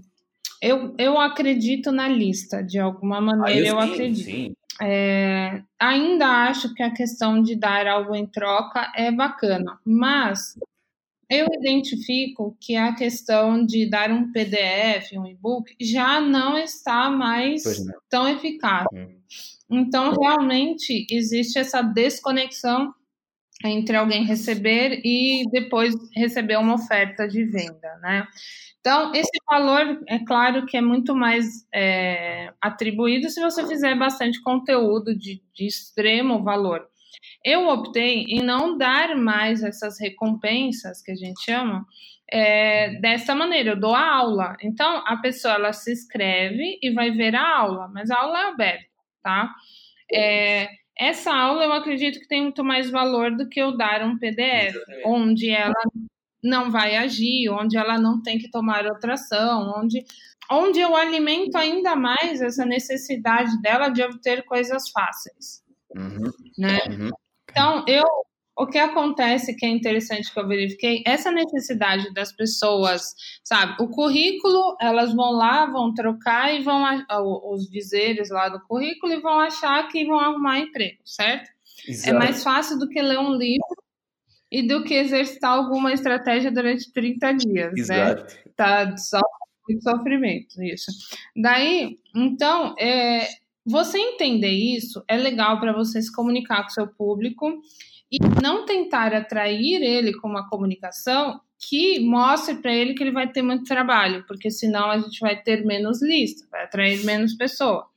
eu, 0.60 0.96
eu 0.98 1.20
acredito 1.20 1.92
na 1.92 2.08
lista, 2.08 2.64
de 2.64 2.80
alguma 2.80 3.22
maneira 3.22 3.52
ah, 3.52 3.70
eu, 3.70 3.76
eu 3.76 3.82
sim, 3.82 3.94
acredito. 3.94 4.26
Sim. 4.26 4.56
É, 4.82 5.62
ainda 5.80 6.26
acho 6.48 6.74
que 6.74 6.82
a 6.82 6.92
questão 6.92 7.42
de 7.42 7.56
dar 7.56 7.86
algo 7.86 8.16
em 8.16 8.26
troca 8.26 8.92
é 8.96 9.12
bacana, 9.12 9.78
mas 9.86 10.56
eu 11.30 11.48
identifico 11.54 12.56
que 12.60 12.76
a 12.76 12.94
questão 12.94 13.66
de 13.66 13.90
dar 13.90 14.12
um 14.12 14.32
PDF, 14.32 15.14
um 15.14 15.26
e-book, 15.26 15.76
já 15.80 16.22
não 16.22 16.58
está 16.58 17.10
mais 17.10 17.64
não. 17.86 17.94
tão 18.10 18.28
eficaz. 18.28 18.86
Hum. 18.94 19.16
Então, 19.70 20.14
realmente, 20.14 21.08
existe 21.10 21.58
essa 21.58 21.82
desconexão 21.82 22.94
entre 23.64 23.96
alguém 23.96 24.26
receber 24.26 25.02
e 25.04 25.44
depois 25.52 25.96
receber 26.14 26.58
uma 26.58 26.76
oferta 26.76 27.28
de 27.28 27.44
venda, 27.46 27.98
né? 28.02 28.28
Então, 28.80 29.12
esse 29.16 29.32
valor, 29.50 30.04
é 30.08 30.20
claro 30.20 30.66
que 30.68 30.78
é 30.78 30.82
muito 30.82 31.16
mais 31.16 31.66
é, 31.74 32.54
atribuído 32.62 33.30
se 33.32 33.42
você 33.42 33.66
fizer 33.66 33.98
bastante 33.98 34.40
conteúdo 34.44 35.18
de, 35.18 35.42
de 35.54 35.66
extremo 35.66 36.44
valor. 36.44 36.88
Eu 37.44 37.68
optei 37.68 38.26
em 38.28 38.44
não 38.44 38.78
dar 38.78 39.16
mais 39.16 39.64
essas 39.64 40.00
recompensas, 40.00 41.02
que 41.02 41.12
a 41.12 41.16
gente 41.16 41.44
chama, 41.44 41.86
é, 42.32 43.00
dessa 43.00 43.36
maneira, 43.36 43.72
eu 43.72 43.80
dou 43.80 43.94
a 43.94 44.16
aula. 44.16 44.56
Então, 44.62 45.04
a 45.06 45.18
pessoa 45.18 45.56
ela 45.56 45.74
se 45.74 45.92
inscreve 45.92 46.80
e 46.82 46.92
vai 46.92 47.12
ver 47.12 47.36
a 47.36 47.58
aula, 47.58 47.88
mas 47.94 48.10
a 48.10 48.20
aula 48.20 48.40
é 48.40 48.48
aberta, 48.48 48.90
tá? 49.22 49.54
É, 50.12 50.70
essa 50.98 51.34
aula 51.34 51.64
eu 51.64 51.74
acredito 51.74 52.20
que 52.20 52.28
tem 52.28 52.42
muito 52.42 52.64
mais 52.64 52.90
valor 52.90 53.36
do 53.36 53.50
que 53.50 53.62
eu 53.62 53.76
dar 53.76 54.04
um 54.04 54.18
PDF, 54.18 54.76
onde 55.06 55.50
ela 55.50 55.74
não 56.42 56.72
vai 56.72 56.96
agir, 56.96 57.50
onde 57.50 57.78
ela 57.78 58.00
não 58.00 58.22
tem 58.22 58.38
que 58.38 58.50
tomar 58.50 58.86
outra 58.86 59.14
ação, 59.14 59.74
onde, 59.78 60.04
onde 60.50 60.80
eu 60.80 60.96
alimento 60.96 61.58
ainda 61.58 61.96
mais 61.96 62.42
essa 62.42 62.66
necessidade 62.66 63.60
dela 63.62 63.90
de 63.90 64.02
obter 64.04 64.44
coisas 64.46 64.90
fáceis. 64.90 65.65
Uhum. 65.96 66.32
Né? 66.58 66.80
Uhum. 66.90 67.10
Então, 67.50 67.86
eu, 67.88 68.04
o 68.58 68.68
que 68.68 68.78
acontece 68.78 69.56
que 69.56 69.66
é 69.66 69.70
interessante 69.70 70.32
que 70.32 70.40
eu 70.40 70.48
verifiquei, 70.48 71.04
essa 71.06 71.32
necessidade 71.32 72.14
das 72.14 72.32
pessoas, 72.32 73.14
sabe? 73.44 73.76
O 73.82 73.90
currículo, 73.90 74.76
elas 74.80 75.14
vão 75.14 75.32
lá, 75.32 75.66
vão 75.66 75.94
trocar 75.94 76.54
e 76.54 76.64
vão 76.64 76.84
os 77.52 77.70
dizeres 77.70 78.30
lá 78.30 78.50
do 78.50 78.62
currículo 78.62 79.14
e 79.14 79.22
vão 79.22 79.40
achar 79.40 79.88
que 79.88 80.06
vão 80.06 80.20
arrumar 80.20 80.60
emprego, 80.60 81.00
certo? 81.04 81.50
É 81.88 81.92
Exato. 81.92 82.10
É 82.10 82.20
mais 82.20 82.44
fácil 82.44 82.80
do 82.80 82.88
que 82.88 83.02
ler 83.02 83.20
um 83.20 83.34
livro 83.34 83.76
e 84.50 84.66
do 84.66 84.84
que 84.84 84.94
exercitar 84.94 85.52
alguma 85.52 85.92
estratégia 85.92 86.52
durante 86.52 86.92
30 86.92 87.34
dias, 87.34 87.74
né? 87.74 87.80
Exato. 87.80 88.22
né? 88.24 88.42
Tá 88.56 88.98
só 88.98 89.20
muito 89.68 89.84
sofrimento, 89.84 90.64
isso. 90.64 90.92
Daí, 91.36 91.98
então, 92.16 92.74
é, 92.80 93.28
você 93.66 93.98
entender 93.98 94.52
isso 94.52 95.04
é 95.08 95.18
legal 95.18 95.60
para 95.60 95.74
você 95.74 96.02
se 96.02 96.14
comunicar 96.14 96.64
com 96.64 96.70
seu 96.70 96.88
público 96.88 97.62
e 98.12 98.20
não 98.42 98.66
tentar 98.66 99.14
atrair 99.14 99.82
ele 99.82 100.14
com 100.14 100.28
uma 100.28 100.48
comunicação 100.48 101.42
que 101.58 102.00
mostre 102.00 102.56
para 102.56 102.74
ele 102.74 102.94
que 102.94 103.02
ele 103.02 103.12
vai 103.12 103.32
ter 103.32 103.42
muito 103.42 103.64
trabalho, 103.64 104.24
porque 104.28 104.52
senão 104.52 104.92
a 104.92 105.00
gente 105.00 105.20
vai 105.20 105.42
ter 105.42 105.66
menos 105.66 106.02
lista, 106.02 106.46
vai 106.52 106.66
atrair 106.66 107.04
menos 107.04 107.34
pessoa. 107.34 107.88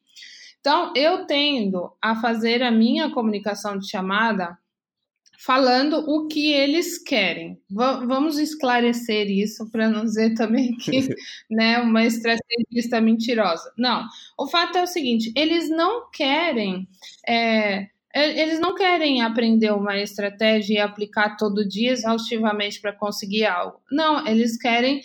Então, 0.60 0.92
eu 0.96 1.26
tendo 1.26 1.92
a 2.00 2.16
fazer 2.16 2.62
a 2.62 2.70
minha 2.70 3.10
comunicação 3.10 3.78
de 3.78 3.88
chamada 3.88 4.58
falando 5.38 5.98
o 6.08 6.26
que 6.26 6.52
eles 6.52 6.98
querem. 6.98 7.60
V 7.70 8.06
vamos 8.06 8.38
esclarecer 8.38 9.30
isso 9.30 9.70
para 9.70 9.88
não 9.88 10.04
dizer 10.04 10.34
também 10.34 10.76
que 10.76 11.08
né, 11.48 11.78
uma 11.78 12.04
estrategista 12.04 13.00
mentirosa. 13.00 13.72
Não. 13.78 14.04
O 14.36 14.48
fato 14.48 14.76
é 14.76 14.82
o 14.82 14.86
seguinte: 14.86 15.32
eles 15.36 15.70
não 15.70 16.10
querem. 16.10 16.88
É, 17.26 17.86
eles 18.14 18.58
não 18.58 18.74
querem 18.74 19.22
aprender 19.22 19.72
uma 19.72 19.96
estratégia 19.96 20.74
e 20.74 20.78
aplicar 20.78 21.36
todo 21.36 21.68
dia 21.68 21.92
exaustivamente 21.92 22.80
para 22.80 22.92
conseguir 22.92 23.44
algo. 23.44 23.80
Não, 23.92 24.26
eles 24.26 24.58
querem 24.58 25.02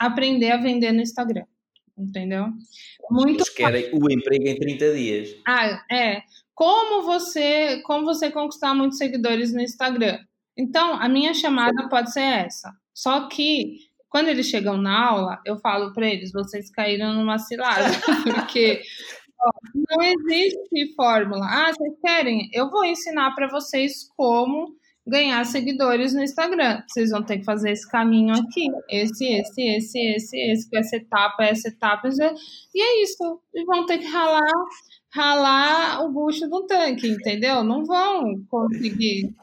aprender 0.00 0.52
a 0.52 0.56
vender 0.56 0.92
no 0.92 1.02
Instagram. 1.02 1.44
Entendeu? 1.98 2.46
Muito 3.10 3.40
eles 3.40 3.50
querem 3.50 3.90
o 3.92 4.10
emprego 4.10 4.48
em 4.48 4.58
30 4.58 4.94
dias. 4.94 5.36
Ah, 5.46 5.84
é 5.92 6.22
como 6.60 7.04
você, 7.04 7.80
como 7.84 8.04
você 8.04 8.30
conquistar 8.30 8.74
muitos 8.74 8.98
seguidores 8.98 9.50
no 9.50 9.62
Instagram. 9.62 10.18
Então, 10.54 10.92
a 10.92 11.08
minha 11.08 11.32
chamada 11.32 11.88
pode 11.88 12.12
ser 12.12 12.20
essa. 12.20 12.70
Só 12.92 13.28
que 13.28 13.78
quando 14.10 14.28
eles 14.28 14.44
chegam 14.44 14.76
na 14.76 15.06
aula, 15.08 15.40
eu 15.46 15.56
falo 15.56 15.90
para 15.94 16.06
eles: 16.06 16.32
vocês 16.32 16.70
caíram 16.70 17.14
numa 17.14 17.38
cilada, 17.38 17.86
porque 18.44 18.82
ó, 19.40 19.50
não 19.74 20.02
existe 20.04 20.94
fórmula. 20.94 21.46
Ah, 21.46 21.72
vocês 21.72 21.94
querem? 22.04 22.50
Eu 22.52 22.68
vou 22.68 22.84
ensinar 22.84 23.34
para 23.34 23.48
vocês 23.48 24.06
como 24.14 24.76
ganhar 25.10 25.44
seguidores 25.44 26.14
no 26.14 26.22
Instagram. 26.22 26.82
Vocês 26.86 27.10
vão 27.10 27.22
ter 27.22 27.38
que 27.38 27.44
fazer 27.44 27.72
esse 27.72 27.88
caminho 27.90 28.32
aqui, 28.34 28.66
esse, 28.88 29.26
esse, 29.26 29.62
esse, 29.62 29.98
esse, 29.98 30.36
esse, 30.38 30.76
essa 30.76 30.96
etapa, 30.96 31.44
essa 31.44 31.68
etapa, 31.68 32.08
e 32.74 32.80
é 32.80 33.02
isso. 33.02 33.40
E 33.52 33.64
vão 33.64 33.84
ter 33.84 33.98
que 33.98 34.06
ralar 34.06 34.40
ralar 35.12 36.04
o 36.04 36.12
bucho 36.12 36.46
no 36.46 36.66
tanque, 36.66 37.08
entendeu? 37.08 37.64
Não 37.64 37.84
vão 37.84 38.44
conseguir. 38.48 39.34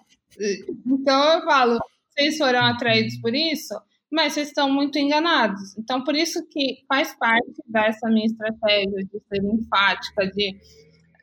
Então 0.85 1.34
eu 1.34 1.44
falo, 1.44 1.80
vocês 2.10 2.38
foram 2.38 2.64
atraídos 2.64 3.18
por 3.19 3.35
isso, 3.35 3.76
mas 4.11 4.34
vocês 4.34 4.48
estão 4.48 4.72
muito 4.72 4.98
enganados. 4.98 5.77
Então, 5.77 6.03
por 6.03 6.15
isso 6.15 6.45
que 6.48 6.85
faz 6.88 7.14
parte 7.18 7.61
dessa 7.68 8.10
minha 8.10 8.26
estratégia 8.26 9.03
de 9.03 9.19
ser 9.27 9.44
enfática, 9.44 10.27
de, 10.27 10.56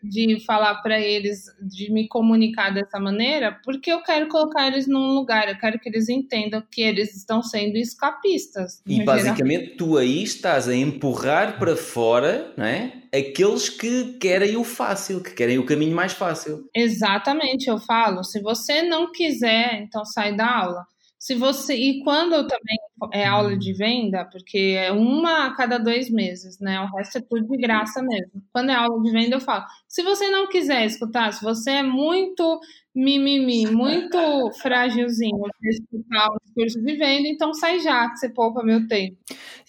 de 0.09 0.44
falar 0.44 0.76
para 0.82 1.01
eles, 1.01 1.44
de 1.60 1.90
me 1.90 2.06
comunicar 2.06 2.70
dessa 2.70 3.01
maneira, 3.01 3.59
porque 3.64 3.90
eu 3.90 4.02
quero 4.02 4.28
colocar 4.28 4.66
eles 4.66 4.86
num 4.86 5.14
lugar, 5.14 5.48
eu 5.48 5.59
quero 5.59 5.78
que 5.78 5.89
eles 5.89 6.09
entendam 6.09 6.62
que 6.70 6.82
eles 6.82 7.16
estão 7.16 7.43
sendo 7.43 7.76
escapistas. 7.76 8.82
E 8.86 9.02
basicamente 9.02 9.62
geral. 9.62 9.76
tu 9.76 9.97
aí 9.97 10.22
estás 10.22 10.68
a 10.68 10.74
empurrar 10.74 11.59
para 11.59 11.76
fora, 11.76 12.52
não 12.56 12.66
é? 12.66 12.93
Aqueles 13.14 13.68
que 13.68 14.14
querem 14.14 14.56
o 14.56 14.64
fácil, 14.64 15.22
que 15.22 15.32
querem 15.32 15.59
o 15.59 15.64
caminho 15.64 15.94
mais 15.94 16.12
fácil. 16.12 16.68
Exatamente, 16.74 17.68
eu 17.68 17.78
falo, 17.78 18.24
se 18.24 18.40
você 18.40 18.82
não 18.82 19.12
quiser, 19.12 19.81
então 19.82 20.05
sai 20.05 20.36
da 20.36 20.48
aula. 20.48 20.85
Se 21.24 21.34
você 21.34 21.74
e 21.74 22.05
quando 22.05 22.34
eu 22.34 22.46
também 22.46 22.76
é 23.10 23.24
aula 23.24 23.56
de 23.56 23.72
venda, 23.72 24.26
porque 24.26 24.76
é 24.78 24.92
uma 24.92 25.46
a 25.46 25.56
cada 25.56 25.78
dois 25.78 26.10
meses, 26.10 26.59
né? 26.60 26.78
O 26.78 26.94
resto 26.94 27.16
é 27.16 27.20
tudo 27.22 27.48
de 27.48 27.56
graça 27.56 28.02
mesmo. 28.02 28.44
Quando 28.52 28.68
é 28.68 28.74
aula 28.74 29.02
de 29.02 29.10
venda, 29.10 29.36
eu 29.36 29.40
falo: 29.40 29.64
se 29.88 30.02
você 30.02 30.28
não 30.28 30.46
quiser 30.51 30.84
escutar, 30.84 31.32
se 31.32 31.42
você 31.42 31.70
é 31.70 31.82
muito 31.82 32.60
mimimi, 32.94 33.64
muito 33.64 34.18
frágilzinho 34.60 35.38
para 35.38 35.70
escutar 35.70 36.28
os 36.28 36.52
cursos 36.52 36.82
de 36.82 36.94
venda, 36.94 37.26
então 37.26 37.55
sai 37.55 37.80
já, 37.80 38.10
que 38.10 38.18
você 38.18 38.28
poupa 38.28 38.62
meu 38.62 38.86
tempo. 38.86 39.16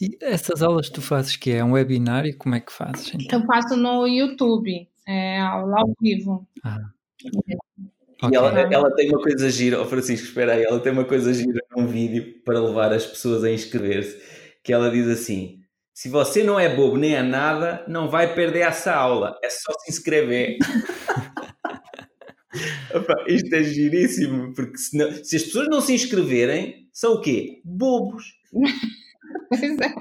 E 0.01 0.09
essas 0.19 0.61
aulas 0.61 0.89
que 0.89 0.95
tu 0.95 1.01
fazes, 1.01 1.37
que 1.37 1.51
é 1.51 1.63
um 1.63 1.71
webinário, 1.71 2.37
como 2.37 2.55
é 2.55 2.59
que 2.59 2.73
fazes? 2.73 3.13
Então? 3.15 3.39
Eu 3.39 3.45
faço 3.45 3.77
no 3.77 4.05
YouTube, 4.05 4.89
é 5.07 5.39
aula 5.39 5.77
ao 5.79 5.93
vivo. 6.01 6.45
Ah. 6.65 6.81
É. 7.49 7.94
Okay. 8.21 8.29
E 8.31 8.35
ela, 8.35 8.59
ela, 8.59 8.95
tem 8.95 9.09
uma 9.09 9.21
coisa 9.21 9.49
gira, 9.49 9.81
oh 9.81 9.85
Francisco, 9.85 10.27
espera 10.27 10.53
aí, 10.53 10.63
ela 10.63 10.79
tem 10.79 10.91
uma 10.91 11.03
coisa 11.03 11.33
gira 11.33 11.59
num 11.75 11.85
vídeo 11.85 12.41
para 12.45 12.59
levar 12.59 12.93
as 12.93 13.05
pessoas 13.05 13.43
a 13.43 13.51
inscrever-se, 13.51 14.17
que 14.63 14.71
ela 14.71 14.89
diz 14.89 15.07
assim: 15.07 15.59
se 15.93 16.09
você 16.09 16.43
não 16.43 16.59
é 16.59 16.73
bobo 16.73 16.97
nem 16.97 17.15
é 17.15 17.21
nada, 17.21 17.83
não 17.87 18.09
vai 18.09 18.33
perder 18.33 18.61
essa 18.61 18.93
aula, 18.93 19.37
é 19.43 19.49
só 19.49 19.73
se 19.79 19.91
inscrever. 19.91 20.57
Opa, 22.93 23.25
isto 23.27 23.53
é 23.53 23.63
giríssimo, 23.63 24.53
porque 24.53 24.77
senão, 24.77 25.11
se 25.11 25.35
as 25.35 25.43
pessoas 25.43 25.67
não 25.69 25.81
se 25.81 25.93
inscreverem, 25.93 26.87
são 26.93 27.15
o 27.15 27.21
quê? 27.21 27.59
Bobos. 27.65 28.23
Pois 29.49 29.79
é. 29.79 29.93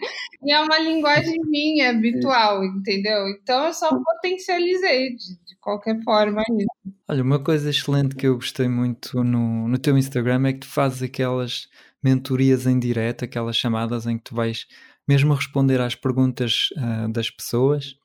E 0.42 0.52
é 0.52 0.60
uma 0.60 0.78
linguagem 0.78 1.38
minha, 1.44 1.90
habitual, 1.90 2.64
entendeu? 2.64 3.28
Então 3.28 3.66
eu 3.66 3.72
só 3.72 3.90
potencializei 3.90 5.10
de, 5.16 5.36
de 5.44 5.56
qualquer 5.60 6.02
forma 6.02 6.42
isso. 6.42 6.96
Olha, 7.08 7.22
uma 7.22 7.42
coisa 7.42 7.70
excelente 7.70 8.14
que 8.14 8.26
eu 8.26 8.36
gostei 8.36 8.68
muito 8.68 9.22
no, 9.22 9.68
no 9.68 9.78
teu 9.78 9.96
Instagram 9.98 10.48
é 10.48 10.52
que 10.52 10.60
tu 10.60 10.68
fazes 10.68 11.02
aquelas 11.02 11.68
mentorias 12.02 12.66
em 12.66 12.78
direto, 12.78 13.24
aquelas 13.24 13.56
chamadas 13.56 14.06
em 14.06 14.18
que 14.18 14.24
tu 14.24 14.34
vais 14.34 14.66
mesmo 15.06 15.34
responder 15.34 15.80
às 15.80 15.94
perguntas 15.94 16.68
uh, 16.76 17.10
das 17.10 17.30
pessoas. 17.30 17.96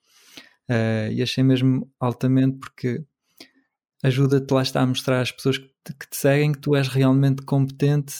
Uh, 0.69 1.11
e 1.11 1.21
achei 1.21 1.43
mesmo 1.43 1.89
altamente 1.99 2.57
porque 2.59 3.03
ajuda-te 4.03 4.53
lá 4.53 4.61
está 4.61 4.81
a 4.81 4.87
mostrar 4.87 5.21
às 5.21 5.31
pessoas 5.31 5.57
que 5.57 5.67
te, 5.83 5.93
que 5.93 6.09
te 6.09 6.15
seguem 6.15 6.51
que 6.51 6.59
tu 6.59 6.75
és 6.75 6.87
realmente 6.87 7.41
competente 7.43 8.13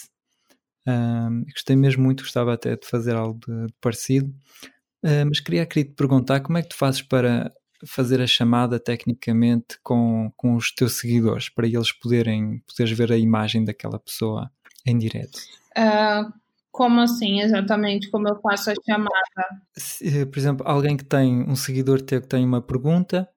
um, 0.90 1.44
gostei 1.54 1.76
mesmo 1.76 2.04
muito, 2.04 2.24
gostava 2.24 2.54
até 2.54 2.76
de 2.76 2.88
fazer 2.88 3.16
algo 3.16 3.40
de, 3.46 3.68
de 3.68 3.74
parecido. 3.80 4.34
Uh, 5.04 5.26
mas 5.28 5.40
queria, 5.40 5.66
queria 5.66 5.86
te 5.86 5.96
perguntar 5.96 6.40
como 6.42 6.58
é 6.58 6.62
que 6.62 6.70
tu 6.70 6.76
fazes 6.76 7.02
para 7.02 7.52
fazer 7.86 8.22
a 8.22 8.28
chamada 8.28 8.80
tecnicamente 8.80 9.78
com, 9.84 10.32
com 10.36 10.56
os 10.56 10.72
teus 10.74 10.94
seguidores, 10.98 11.50
para 11.50 11.68
eles 11.68 11.92
poderem 11.92 12.62
poderes 12.68 12.98
ver 12.98 13.12
a 13.12 13.18
imagem 13.18 13.64
daquela 13.64 14.00
pessoa 14.00 14.52
em 14.86 14.98
direto? 14.98 15.38
Uh, 15.78 16.32
como 16.72 17.00
assim, 17.00 17.42
exatamente? 17.42 18.10
Como 18.10 18.28
eu 18.28 18.40
faço 18.42 18.72
a 18.72 18.74
chamada? 18.86 19.64
Se, 19.78 20.26
por 20.26 20.38
exemplo, 20.38 20.68
alguém 20.68 20.98
que 20.98 21.06
tem 21.06 21.42
um 21.44 21.56
seguidor 21.56 22.02
teu 22.02 22.22
que 22.22 22.28
tem 22.28 22.44
uma 22.46 22.62
pergunta, 22.62 23.30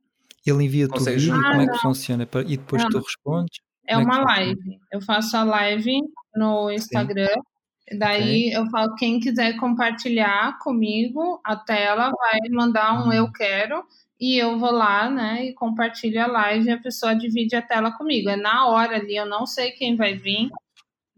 ele 0.45 0.65
envia-te 0.65 0.99
o 0.99 1.05
vídeo, 1.05 1.35
ah, 1.35 1.51
como 1.51 1.62
é 1.62 1.66
que 1.69 1.79
funciona? 1.79 2.29
E 2.47 2.57
depois 2.57 2.83
não. 2.83 2.91
tu 2.91 2.99
respondes? 2.99 3.61
É, 3.87 3.97
uma 3.97 4.19
live. 4.21 4.81
Eu 4.93 5.01
faço 5.01 5.37
a 5.37 5.45
live 5.45 6.01
no 6.35 6.71
Instagram. 6.71 7.27
Sim. 7.29 7.99
Daí 7.99 8.49
okay. 8.49 8.57
eu 8.57 8.67
falo, 8.71 8.95
quem 8.95 9.21
quiser 9.21 9.57
compartilhar 9.57 10.59
comigo 10.61 11.41
a 11.45 11.57
tela, 11.57 12.11
vai 12.11 12.39
mandar 12.51 12.95
um 13.01 13.07
uhum. 13.07 13.13
eu 13.13 13.31
quero 13.33 13.85
e 14.19 14.39
eu 14.39 14.57
vou 14.57 14.71
lá, 14.71 15.11
né, 15.11 15.47
e 15.47 15.53
compartilho 15.53 16.23
a 16.23 16.29
live 16.29 16.69
e 16.69 16.71
a 16.71 16.79
pessoa 16.79 17.13
divide 17.13 17.57
a 17.57 17.61
tela 17.61 17.91
comigo. 17.91 18.31
É 18.31 18.37
na 18.37 18.69
hora 18.69 18.97
ali, 18.97 19.17
eu 19.17 19.27
não 19.27 19.45
sei 19.45 19.73
quem 19.73 19.97
vai 19.97 20.15
vir, 20.15 20.49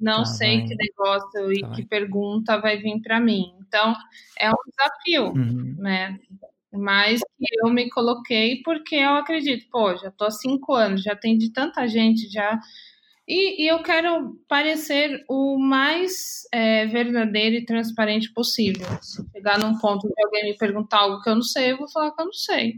não 0.01 0.19
tá 0.19 0.25
sei 0.25 0.57
bem. 0.57 0.67
que 0.67 0.75
negócio 0.75 1.53
e 1.53 1.61
tá 1.61 1.69
que 1.69 1.77
bem. 1.77 1.87
pergunta 1.87 2.59
vai 2.59 2.79
vir 2.79 3.01
para 3.03 3.21
mim. 3.21 3.53
Então, 3.61 3.95
é 4.39 4.51
um 4.51 4.55
desafio, 4.67 5.33
uhum. 5.35 5.77
né? 5.79 6.19
Mas 6.75 7.21
eu 7.63 7.71
me 7.71 7.89
coloquei 7.89 8.61
porque 8.63 8.97
eu 8.97 9.11
acredito, 9.11 9.67
pô, 9.71 9.97
já 9.97 10.11
tô 10.11 10.25
há 10.25 10.31
cinco 10.31 10.75
anos, 10.75 11.03
já 11.03 11.13
atendi 11.13 11.53
tanta 11.53 11.87
gente, 11.87 12.29
já 12.31 12.59
e, 13.27 13.65
e, 13.65 13.69
eu 13.69 13.83
quero 13.83 14.39
parecer 14.47 15.25
o 15.31 15.59
mais 15.59 16.43
é, 16.53 16.87
verdadeiro 16.87 17.57
e 17.57 17.65
transparente 17.65 18.31
possível. 18.35 18.87
Se 19.01 19.25
chegar 19.33 19.59
num 19.59 19.79
ponto 19.79 20.07
de 20.07 20.25
alguém 20.25 20.45
me 20.45 20.59
perguntar 20.59 20.99
algo 20.99 21.23
que 21.23 21.31
eu 21.31 21.35
não 21.35 21.43
sei, 21.43 21.73
eu 21.73 21.79
vou 21.79 21.91
falar 21.91 22.13
que 22.13 22.21
eu 22.21 22.27
não 22.27 22.33
sei. 22.35 22.75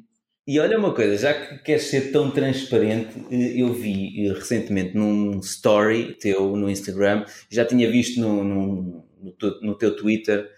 E 0.47 0.61
olha 0.61 0.79
uma 0.79 0.95
coisa, 0.95 1.17
já 1.17 1.35
que 1.35 1.59
queres 1.65 1.83
ser 1.85 2.13
tão 2.13 2.31
transparente, 2.31 3.19
eh, 3.33 3.61
eu 3.61 3.73
vi 3.75 4.29
eh, 4.29 4.33
recentemente 4.33 4.97
num 4.97 5.41
story 5.41 6.15
teu 6.21 6.57
no 6.57 6.71
Instagram, 6.71 7.25
já 7.51 7.65
tinha 7.65 7.91
visto 7.91 8.21
no, 8.21 8.45
no, 8.45 9.05
no, 9.21 9.61
no 9.63 9.75
teu 9.77 9.97
Twitter, 9.97 10.49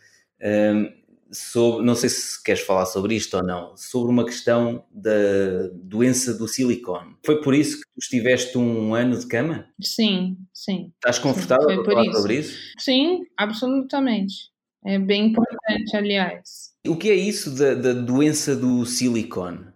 um, 0.42 0.46
ehm, 0.46 0.97
sobre, 1.30 1.84
não 1.84 1.94
sei 1.94 2.08
se 2.08 2.42
queres 2.42 2.62
falar 2.62 2.86
sobre 2.86 3.14
isto 3.14 3.36
ou 3.36 3.42
não, 3.42 3.76
sobre 3.76 4.10
uma 4.10 4.24
questão 4.24 4.84
da 4.90 5.68
doença 5.74 6.34
do 6.34 6.48
silicone. 6.48 7.16
Foi 7.24 7.40
por 7.40 7.54
isso 7.54 7.76
que 7.76 7.84
tu 7.84 7.98
estiveste 8.02 8.56
um 8.56 8.94
ano 8.94 9.18
de 9.18 9.26
cama? 9.26 9.66
Sim, 9.80 10.36
sim. 10.52 10.92
Estás 10.94 11.18
confortável 11.18 11.68
sim, 11.68 11.82
para 11.82 11.84
falar 11.84 12.06
isso. 12.06 12.16
sobre 12.16 12.38
isso? 12.38 12.58
Sim, 12.78 13.20
absolutamente. 13.36 14.34
É 14.84 14.98
bem 14.98 15.26
importante, 15.26 15.96
aliás. 15.96 16.72
O 16.86 16.96
que 16.96 17.10
é 17.10 17.14
isso 17.14 17.54
da, 17.56 17.74
da 17.74 17.92
doença 17.92 18.56
do 18.56 18.86
silicone? 18.86 19.66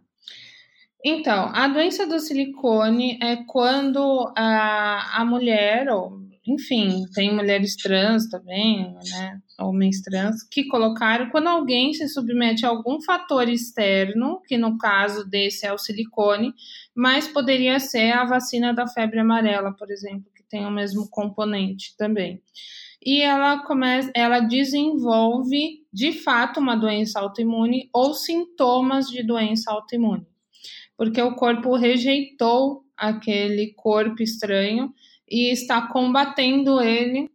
Então, 1.04 1.50
a 1.52 1.66
doença 1.66 2.06
do 2.06 2.20
silicone 2.20 3.18
é 3.20 3.36
quando 3.44 4.32
a, 4.36 5.20
a 5.20 5.24
mulher, 5.24 5.88
ou 5.88 6.22
enfim, 6.46 7.04
tem 7.14 7.34
mulheres 7.34 7.76
trans 7.76 8.28
também, 8.28 8.94
né? 9.10 9.40
Homens 9.62 10.02
trans, 10.02 10.42
que 10.42 10.64
colocaram 10.64 11.30
quando 11.30 11.48
alguém 11.48 11.92
se 11.92 12.08
submete 12.08 12.66
a 12.66 12.68
algum 12.68 13.00
fator 13.00 13.48
externo, 13.48 14.40
que 14.46 14.58
no 14.58 14.76
caso 14.76 15.28
desse 15.28 15.66
é 15.66 15.72
o 15.72 15.78
silicone, 15.78 16.52
mas 16.94 17.28
poderia 17.28 17.78
ser 17.78 18.12
a 18.12 18.24
vacina 18.24 18.74
da 18.74 18.86
febre 18.86 19.20
amarela, 19.20 19.72
por 19.72 19.90
exemplo, 19.90 20.30
que 20.34 20.42
tem 20.42 20.66
o 20.66 20.70
mesmo 20.70 21.08
componente 21.08 21.96
também. 21.96 22.42
E 23.04 23.20
ela 23.20 23.64
começa, 23.64 24.12
ela 24.14 24.40
desenvolve 24.40 25.84
de 25.92 26.12
fato 26.12 26.60
uma 26.60 26.76
doença 26.76 27.18
autoimune 27.18 27.90
ou 27.92 28.14
sintomas 28.14 29.08
de 29.08 29.22
doença 29.22 29.72
autoimune, 29.72 30.26
porque 30.96 31.20
o 31.20 31.34
corpo 31.34 31.74
rejeitou 31.74 32.84
aquele 32.96 33.72
corpo 33.74 34.22
estranho 34.22 34.94
e 35.28 35.50
está 35.50 35.88
combatendo 35.88 36.80
ele 36.80 37.28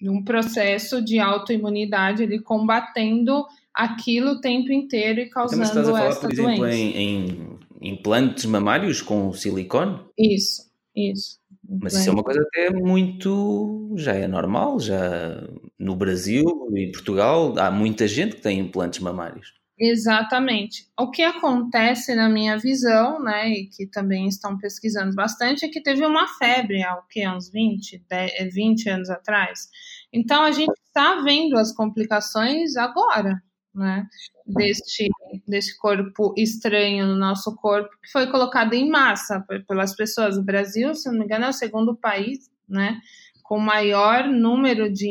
num 0.00 0.22
processo 0.22 1.02
de 1.02 1.18
autoimunidade, 1.18 2.22
ele 2.22 2.40
combatendo 2.40 3.44
aquilo 3.74 4.32
o 4.32 4.40
tempo 4.40 4.72
inteiro 4.72 5.20
e 5.20 5.28
causando 5.28 5.62
então, 5.62 5.82
estás 5.82 5.88
a 5.88 5.92
falar, 5.92 6.16
por 6.16 6.32
exemplo, 6.32 6.56
doença. 6.56 6.76
Em, 6.76 6.98
em 6.98 7.58
implantes 7.80 8.44
mamários 8.44 9.00
com 9.00 9.32
silicone? 9.32 10.00
Isso, 10.18 10.70
isso. 10.94 11.38
Mas 11.68 11.94
isso 11.94 12.08
é 12.08 12.12
uma 12.12 12.24
coisa 12.24 12.40
até 12.42 12.70
muito. 12.70 13.94
já 13.96 14.12
é 14.12 14.26
normal, 14.26 14.80
já 14.80 15.46
no 15.78 15.94
Brasil 15.94 16.44
e 16.74 16.90
Portugal 16.90 17.54
há 17.58 17.70
muita 17.70 18.08
gente 18.08 18.36
que 18.36 18.42
tem 18.42 18.58
implantes 18.58 18.98
mamários. 18.98 19.59
Exatamente. 19.82 20.86
O 20.98 21.10
que 21.10 21.22
acontece 21.22 22.14
na 22.14 22.28
minha 22.28 22.58
visão, 22.58 23.18
né, 23.18 23.48
e 23.48 23.66
que 23.66 23.86
também 23.86 24.28
estão 24.28 24.58
pesquisando 24.58 25.14
bastante, 25.14 25.64
é 25.64 25.68
que 25.70 25.80
teve 25.82 26.04
uma 26.04 26.28
febre 26.36 26.82
há 26.82 26.96
o 26.96 27.34
uns 27.34 27.50
20, 27.50 28.04
10, 28.06 28.54
20 28.54 28.90
anos 28.90 29.08
atrás. 29.08 29.70
Então 30.12 30.42
a 30.42 30.52
gente 30.52 30.74
está 30.84 31.22
vendo 31.22 31.56
as 31.56 31.72
complicações 31.72 32.76
agora, 32.76 33.42
né, 33.74 34.06
deste, 34.46 35.08
desse 35.48 35.78
corpo 35.78 36.34
estranho 36.36 37.06
no 37.06 37.16
nosso 37.16 37.56
corpo, 37.56 37.88
que 38.02 38.10
foi 38.12 38.26
colocado 38.30 38.74
em 38.74 38.86
massa 38.90 39.42
pelas 39.66 39.96
pessoas. 39.96 40.36
O 40.36 40.42
Brasil, 40.44 40.94
se 40.94 41.10
não 41.10 41.18
me 41.18 41.24
engano, 41.24 41.46
é 41.46 41.48
o 41.48 41.54
segundo 41.54 41.96
país, 41.96 42.50
né, 42.68 43.00
com 43.42 43.58
maior 43.58 44.28
número 44.28 44.92
de, 44.92 45.08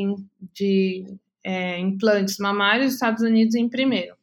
de 0.53 1.05
é, 1.43 1.79
implantes 1.79 2.37
mamários, 2.37 2.93
Estados 2.93 3.23
Unidos 3.23 3.55
em 3.55 3.67
primeiro. 3.67 4.18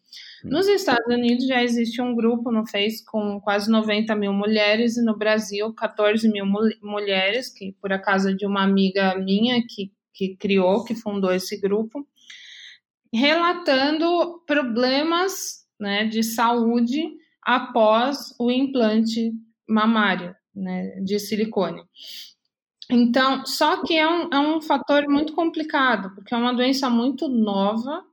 Nos 0.50 0.68
Estados 0.68 1.12
Unidos 1.12 1.46
já 1.46 1.62
existe 1.62 2.00
um 2.00 2.14
grupo 2.14 2.52
no 2.52 2.66
Face 2.66 3.04
com 3.04 3.40
quase 3.40 3.70
90 3.70 4.14
mil 4.14 4.32
mulheres 4.32 4.96
e 4.96 5.04
no 5.04 5.16
Brasil 5.16 5.72
14 5.74 6.28
mil 6.30 6.46
mulheres, 6.82 7.48
que 7.48 7.72
por 7.80 7.92
acaso 7.92 8.30
é 8.30 8.32
de 8.32 8.46
uma 8.46 8.62
amiga 8.62 9.16
minha 9.16 9.60
que, 9.66 9.92
que 10.14 10.36
criou, 10.36 10.84
que 10.84 10.94
fundou 10.94 11.32
esse 11.32 11.60
grupo, 11.60 12.06
relatando 13.12 14.42
problemas 14.46 15.66
né, 15.80 16.04
de 16.04 16.22
saúde 16.22 17.02
após 17.42 18.34
o 18.38 18.50
implante 18.50 19.32
mamário 19.68 20.34
né, 20.54 21.00
de 21.00 21.18
silicone. 21.18 21.82
Então, 22.88 23.44
só 23.44 23.82
que 23.82 23.96
é 23.96 24.08
um, 24.08 24.28
é 24.32 24.38
um 24.38 24.60
fator 24.60 25.08
muito 25.08 25.32
complicado, 25.32 26.14
porque 26.14 26.32
é 26.32 26.36
uma 26.36 26.54
doença 26.54 26.88
muito 26.88 27.28
nova, 27.28 28.04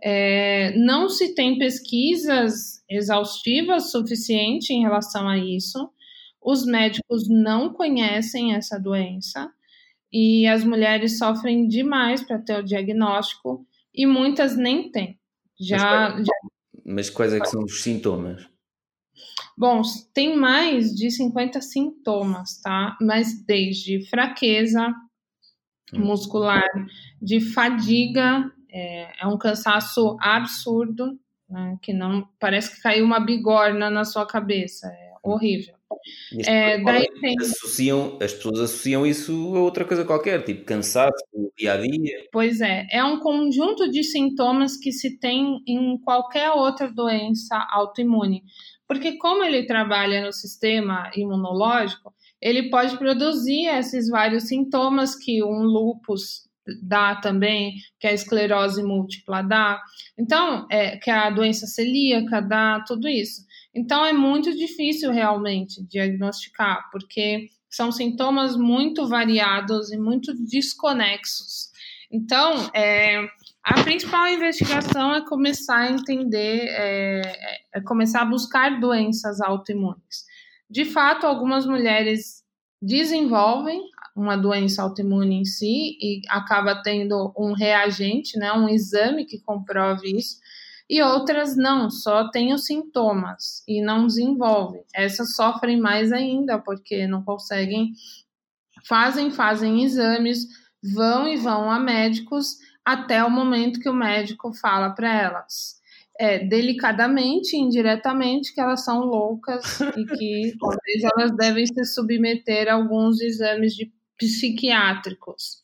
é, 0.00 0.76
não 0.76 1.08
se 1.08 1.34
tem 1.34 1.58
pesquisas 1.58 2.82
exaustivas 2.88 3.90
suficiente 3.90 4.72
em 4.72 4.82
relação 4.82 5.28
a 5.28 5.36
isso, 5.36 5.90
os 6.40 6.64
médicos 6.64 7.28
não 7.28 7.72
conhecem 7.72 8.54
essa 8.54 8.78
doença 8.78 9.50
e 10.12 10.46
as 10.46 10.64
mulheres 10.64 11.18
sofrem 11.18 11.66
demais 11.66 12.22
para 12.22 12.38
ter 12.38 12.58
o 12.58 12.64
diagnóstico 12.64 13.66
e 13.94 14.06
muitas 14.06 14.56
nem 14.56 14.90
têm. 14.90 15.18
Já, 15.60 16.14
mas, 16.14 16.26
já... 16.26 16.34
mas 16.86 17.10
quais 17.10 17.32
é 17.32 17.40
que 17.40 17.48
são 17.48 17.64
os 17.64 17.82
sintomas? 17.82 18.48
Bom, 19.56 19.82
tem 20.14 20.36
mais 20.36 20.94
de 20.94 21.10
50 21.10 21.60
sintomas, 21.60 22.60
tá? 22.62 22.96
Mas 23.00 23.44
desde 23.44 24.08
fraqueza 24.08 24.88
hum. 25.92 25.98
muscular, 26.06 26.68
de 27.20 27.40
fadiga, 27.40 28.52
é, 28.70 29.22
é 29.22 29.26
um 29.26 29.38
cansaço 29.38 30.16
absurdo, 30.20 31.18
né? 31.48 31.76
que 31.82 31.92
não 31.92 32.28
parece 32.38 32.74
que 32.74 32.82
caiu 32.82 33.04
uma 33.04 33.20
bigorna 33.20 33.90
na 33.90 34.04
sua 34.04 34.26
cabeça, 34.26 34.86
é 34.88 35.12
horrível. 35.22 35.78
É, 36.46 36.82
daí 36.82 37.06
tem... 37.20 37.34
associam, 37.40 38.18
as 38.20 38.32
pessoas 38.32 38.60
associam 38.60 39.06
isso 39.06 39.32
a 39.56 39.60
outra 39.60 39.84
coisa 39.84 40.04
qualquer, 40.04 40.44
tipo 40.44 40.64
cansaço, 40.64 41.12
dia 41.56 41.72
a 41.72 41.76
dia. 41.76 42.26
Pois 42.30 42.60
é, 42.60 42.86
é 42.90 43.02
um 43.02 43.18
conjunto 43.18 43.90
de 43.90 44.04
sintomas 44.04 44.76
que 44.76 44.92
se 44.92 45.18
tem 45.18 45.62
em 45.66 45.98
qualquer 45.98 46.50
outra 46.50 46.90
doença 46.92 47.56
autoimune. 47.70 48.42
Porque 48.86 49.16
como 49.18 49.42
ele 49.42 49.66
trabalha 49.66 50.24
no 50.24 50.32
sistema 50.32 51.10
imunológico, 51.14 52.12
ele 52.40 52.70
pode 52.70 52.96
produzir 52.96 53.66
esses 53.66 54.08
vários 54.08 54.44
sintomas 54.44 55.14
que 55.14 55.42
um 55.42 55.62
lupus 55.62 56.47
dá 56.82 57.16
também, 57.16 57.74
que 57.98 58.06
a 58.06 58.12
esclerose 58.12 58.82
múltipla 58.82 59.42
dá, 59.42 59.80
então, 60.18 60.66
é, 60.70 60.96
que 60.96 61.10
a 61.10 61.30
doença 61.30 61.66
celíaca 61.66 62.40
dá, 62.40 62.82
tudo 62.86 63.08
isso. 63.08 63.42
Então, 63.74 64.04
é 64.04 64.12
muito 64.12 64.56
difícil 64.56 65.12
realmente 65.12 65.82
diagnosticar, 65.86 66.88
porque 66.90 67.48
são 67.70 67.92
sintomas 67.92 68.56
muito 68.56 69.06
variados 69.06 69.92
e 69.92 69.98
muito 69.98 70.32
desconexos. 70.34 71.68
Então, 72.10 72.70
é, 72.74 73.28
a 73.62 73.82
principal 73.82 74.26
investigação 74.28 75.14
é 75.14 75.24
começar 75.26 75.76
a 75.76 75.90
entender, 75.90 76.68
é, 76.68 77.20
é, 77.20 77.58
é 77.74 77.80
começar 77.82 78.22
a 78.22 78.24
buscar 78.24 78.80
doenças 78.80 79.40
autoimunes. 79.40 80.24
De 80.70 80.84
fato, 80.84 81.26
algumas 81.26 81.66
mulheres 81.66 82.42
desenvolvem 82.80 83.80
uma 84.18 84.36
doença 84.36 84.82
autoimune 84.82 85.36
em 85.36 85.44
si 85.44 85.96
e 86.00 86.20
acaba 86.28 86.82
tendo 86.82 87.32
um 87.36 87.52
reagente, 87.52 88.38
né, 88.38 88.52
um 88.52 88.68
exame 88.68 89.24
que 89.24 89.40
comprove 89.40 90.10
isso, 90.16 90.38
e 90.90 91.02
outras 91.02 91.54
não, 91.54 91.90
só 91.90 92.30
têm 92.30 92.54
os 92.54 92.64
sintomas 92.64 93.62
e 93.68 93.82
não 93.82 94.06
desenvolvem. 94.06 94.82
Essas 94.94 95.34
sofrem 95.36 95.78
mais 95.78 96.12
ainda 96.12 96.58
porque 96.58 97.06
não 97.06 97.22
conseguem, 97.22 97.92
fazem, 98.86 99.30
fazem 99.30 99.84
exames, 99.84 100.46
vão 100.94 101.28
e 101.28 101.36
vão 101.36 101.70
a 101.70 101.78
médicos 101.78 102.56
até 102.84 103.22
o 103.22 103.30
momento 103.30 103.80
que 103.80 103.88
o 103.88 103.94
médico 103.94 104.52
fala 104.54 104.90
para 104.90 105.12
elas. 105.12 105.78
É, 106.18 106.38
delicadamente, 106.38 107.56
indiretamente, 107.56 108.52
que 108.52 108.60
elas 108.60 108.84
são 108.84 109.00
loucas 109.00 109.78
e 109.80 110.04
que 110.04 110.56
talvez 110.58 111.04
elas 111.14 111.36
devem 111.36 111.66
se 111.66 111.84
submeter 111.84 112.66
a 112.66 112.74
alguns 112.74 113.20
exames 113.20 113.74
de 113.74 113.92
psiquiátricos. 114.18 115.62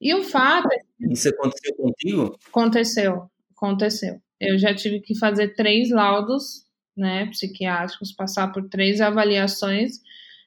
E 0.00 0.14
o 0.14 0.22
fato 0.22 0.68
é. 0.72 1.12
Isso 1.12 1.28
aconteceu 1.28 1.74
contigo? 1.74 2.38
Aconteceu, 2.48 3.30
aconteceu. 3.56 4.20
Eu 4.40 4.58
já 4.58 4.74
tive 4.74 5.00
que 5.00 5.18
fazer 5.18 5.54
três 5.54 5.90
laudos 5.90 6.64
né, 6.96 7.26
psiquiátricos, 7.26 8.12
passar 8.12 8.52
por 8.52 8.68
três 8.68 9.00
avaliações 9.00 10.00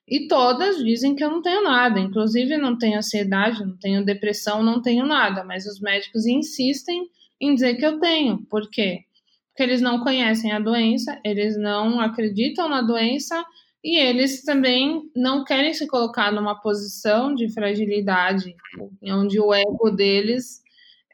e 0.08 0.28
todas 0.28 0.84
dizem 0.84 1.16
que 1.16 1.24
eu 1.24 1.30
não 1.30 1.42
tenho 1.42 1.64
nada, 1.64 2.00
inclusive 2.00 2.58
não 2.58 2.78
tenho 2.78 2.98
ansiedade, 2.98 3.66
não 3.66 3.78
tenho 3.78 4.04
depressão, 4.04 4.62
não 4.62 4.82
tenho 4.82 5.06
nada, 5.06 5.44
mas 5.44 5.66
os 5.66 5.80
médicos 5.80 6.26
insistem 6.26 7.10
em 7.40 7.54
dizer 7.54 7.76
que 7.76 7.86
eu 7.86 8.00
tenho. 8.00 8.46
Por 8.50 8.70
quê? 8.70 9.06
Porque 9.48 9.64
eles 9.64 9.82
não 9.82 10.02
conhecem 10.02 10.52
a 10.52 10.60
doença, 10.60 11.18
eles 11.24 11.58
não 11.58 12.00
acreditam 12.02 12.68
na 12.68 12.82
doença 12.82 13.44
e 13.84 13.98
eles 13.98 14.44
também 14.44 15.10
não 15.16 15.44
querem 15.44 15.74
se 15.74 15.88
colocar 15.88 16.32
numa 16.32 16.60
posição 16.60 17.34
de 17.34 17.52
fragilidade, 17.52 18.56
onde 19.04 19.40
o 19.40 19.54
ego 19.54 19.90
deles 19.90 20.62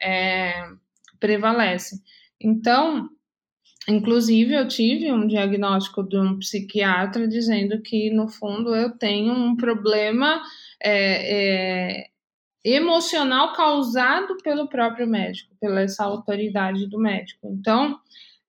é, 0.00 0.68
prevalece. 1.18 2.00
Então, 2.40 3.08
Inclusive, 3.88 4.52
eu 4.52 4.68
tive 4.68 5.10
um 5.10 5.26
diagnóstico 5.26 6.02
de 6.02 6.18
um 6.18 6.38
psiquiatra 6.38 7.26
dizendo 7.26 7.80
que, 7.80 8.10
no 8.10 8.28
fundo, 8.28 8.74
eu 8.76 8.90
tenho 8.90 9.32
um 9.32 9.56
problema 9.56 10.42
é, 10.78 12.02
é, 12.02 12.06
emocional 12.62 13.54
causado 13.54 14.36
pelo 14.42 14.68
próprio 14.68 15.06
médico, 15.06 15.56
pela 15.58 15.80
essa 15.80 16.04
autoridade 16.04 16.86
do 16.86 16.98
médico. 16.98 17.48
Então, 17.50 17.98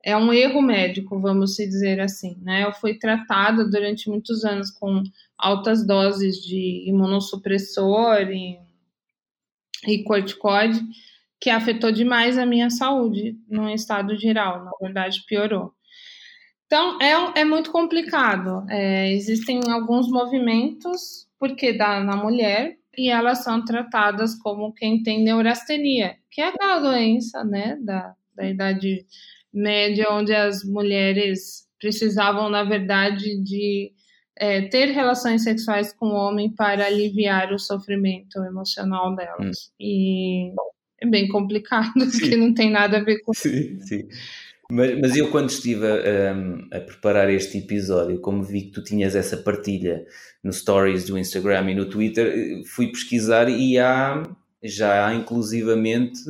é 0.04 0.16
um 0.16 0.32
erro 0.32 0.62
médico, 0.62 1.20
vamos 1.20 1.56
dizer 1.56 2.00
assim, 2.00 2.38
né? 2.42 2.64
Eu 2.64 2.74
fui 2.74 2.98
tratada 2.98 3.70
durante 3.70 4.10
muitos 4.10 4.46
anos 4.46 4.72
com 4.72 5.04
altas 5.38 5.86
doses 5.86 6.38
de 6.38 6.86
imunossupressor 6.88 8.30
e, 8.32 8.60
e 9.88 10.04
corticoide, 10.04 10.82
que 11.40 11.50
afetou 11.50 11.92
demais 11.92 12.38
a 12.38 12.46
minha 12.46 12.70
saúde 12.70 13.38
no 13.50 13.70
estado 13.70 14.18
geral, 14.18 14.64
na 14.64 14.72
verdade 14.82 15.24
piorou. 15.26 15.74
Então 16.66 17.02
é, 17.02 17.42
é 17.42 17.46
muito 17.46 17.72
complicado. 17.72 18.66
É, 18.70 19.12
existem 19.12 19.60
alguns 19.70 20.10
movimentos 20.10 21.28
porque 21.40 21.74
dá 21.74 22.00
na 22.02 22.16
mulher 22.16 22.78
e 22.98 23.10
elas 23.10 23.44
são 23.44 23.64
tratadas 23.64 24.36
como 24.36 24.74
quem 24.74 25.02
tem 25.02 25.24
neurastenia, 25.24 26.18
que 26.30 26.42
é 26.42 26.50
aquela 26.50 26.80
doença, 26.80 27.44
né, 27.44 27.78
da, 27.82 28.14
da 28.36 28.46
idade 28.46 29.06
média 29.54 30.08
onde 30.12 30.34
as 30.34 30.64
mulheres 30.64 31.68
precisavam, 31.80 32.50
na 32.50 32.64
verdade, 32.64 33.42
de 33.42 33.92
é, 34.38 34.62
ter 34.64 34.88
relações 34.88 35.44
sexuais 35.44 35.94
com 35.94 36.08
o 36.08 36.16
homem 36.16 36.54
para 36.54 36.86
aliviar 36.86 37.54
o 37.54 37.60
sofrimento 37.60 38.40
emocional 38.44 39.16
delas. 39.16 39.58
Hum. 39.58 39.76
E 39.80 40.52
é 41.02 41.08
bem 41.08 41.28
complicado, 41.28 41.92
porque 42.12 42.36
não 42.36 42.54
tem 42.54 42.70
nada 42.70 42.98
a 42.98 43.04
ver 43.04 43.20
com 43.22 43.34
sim, 43.34 43.78
isso. 43.78 43.88
Sim, 43.88 44.08
mas, 44.72 45.00
mas 45.00 45.16
eu 45.16 45.32
quando 45.32 45.50
estive 45.50 45.86
a, 45.86 46.34
um, 46.34 46.68
a, 46.72 46.80
preparar 46.80 47.30
este 47.30 47.58
episódio, 47.58 48.22
como 48.22 48.44
vi 48.44 48.64
que 48.64 48.72
tu 48.72 48.84
tinhas 48.84 49.16
essa 49.16 49.36
partilha 49.36 50.06
no 50.44 50.54
stories 50.54 51.06
do 51.06 51.18
Instagram 51.18 51.72
e 51.72 51.76
no 51.76 51.90
Twitter, 51.90 52.62
fui 52.68 52.88
pesquisar 52.92 53.50
e 53.50 53.80
há, 53.80 54.22
já 54.64 55.08
há 55.08 55.16
inclusivamente 55.16 56.22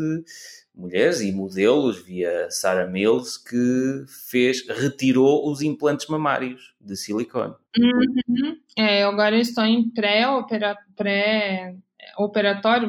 mulheres 0.80 1.20
e 1.20 1.32
modelos 1.32 2.02
via 2.04 2.50
Sarah 2.50 2.88
Mills 2.88 3.44
que 3.44 4.06
fez, 4.30 4.66
retirou 4.68 5.52
os 5.52 5.62
implantes 5.62 6.08
mamários 6.08 6.74
de 6.80 6.96
silicone. 6.96 7.54
Uhum. 7.78 8.58
É, 8.78 9.04
agora 9.04 9.36
eu 9.36 9.42
estou 9.42 9.66
em 9.66 9.90
pré-operatório, 9.90 10.80
pré 10.96 11.76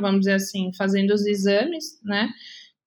vamos 0.00 0.20
dizer 0.20 0.34
assim, 0.34 0.70
fazendo 0.78 1.10
os 1.12 1.26
exames, 1.26 2.00
né, 2.04 2.30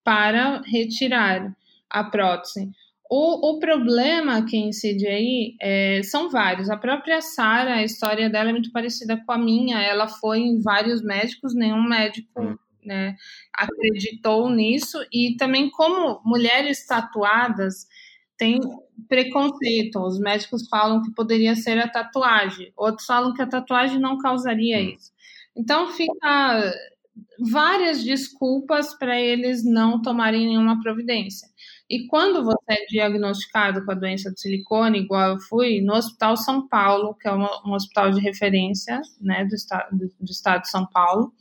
para 0.03 0.61
retirar 0.61 1.53
a 1.89 2.03
prótese. 2.05 2.69
O, 3.09 3.51
o 3.51 3.59
problema 3.59 4.43
que 4.45 4.57
incide 4.57 5.05
aí 5.05 5.55
é, 5.61 6.01
são 6.01 6.29
vários. 6.29 6.69
A 6.69 6.77
própria 6.77 7.21
Sara, 7.21 7.75
a 7.75 7.83
história 7.83 8.29
dela 8.29 8.49
é 8.49 8.53
muito 8.53 8.71
parecida 8.71 9.21
com 9.23 9.31
a 9.31 9.37
minha. 9.37 9.79
Ela 9.79 10.07
foi 10.07 10.39
em 10.39 10.59
vários 10.61 11.03
médicos, 11.03 11.53
nenhum 11.53 11.83
médico 11.83 12.41
hum. 12.41 12.57
Né, 12.85 13.15
acreditou 13.53 14.49
nisso. 14.49 14.97
E 15.11 15.35
também, 15.37 15.69
como 15.69 16.21
mulheres 16.25 16.85
tatuadas 16.85 17.87
têm 18.37 18.59
preconceito, 19.07 19.99
os 19.99 20.19
médicos 20.19 20.67
falam 20.69 21.01
que 21.01 21.13
poderia 21.13 21.55
ser 21.55 21.79
a 21.79 21.87
tatuagem, 21.87 22.71
outros 22.75 23.05
falam 23.05 23.33
que 23.33 23.41
a 23.41 23.47
tatuagem 23.47 23.99
não 23.99 24.17
causaria 24.17 24.79
hum. 24.79 24.95
isso. 24.97 25.11
Então 25.55 25.91
fica 25.91 26.73
várias 27.39 28.03
desculpas 28.03 28.97
para 28.97 29.19
eles 29.19 29.63
não 29.63 30.01
tomarem 30.01 30.47
nenhuma 30.47 30.81
providência. 30.81 31.47
E 31.89 32.07
quando 32.07 32.43
você 32.43 32.71
é 32.71 32.85
diagnosticado 32.87 33.85
com 33.85 33.91
a 33.91 33.95
doença 33.95 34.31
de 34.31 34.39
silicone, 34.39 34.99
igual 34.99 35.33
eu 35.33 35.39
fui, 35.41 35.81
no 35.81 35.93
Hospital 35.93 36.37
São 36.37 36.67
Paulo, 36.67 37.13
que 37.15 37.27
é 37.27 37.33
um 37.33 37.73
hospital 37.73 38.11
de 38.11 38.19
referência 38.19 39.01
né, 39.21 39.45
do, 39.45 39.53
estado, 39.53 39.95
do, 39.95 40.07
do 40.19 40.31
estado 40.31 40.61
de 40.61 40.69
São 40.69 40.87
Paulo, 40.87 41.31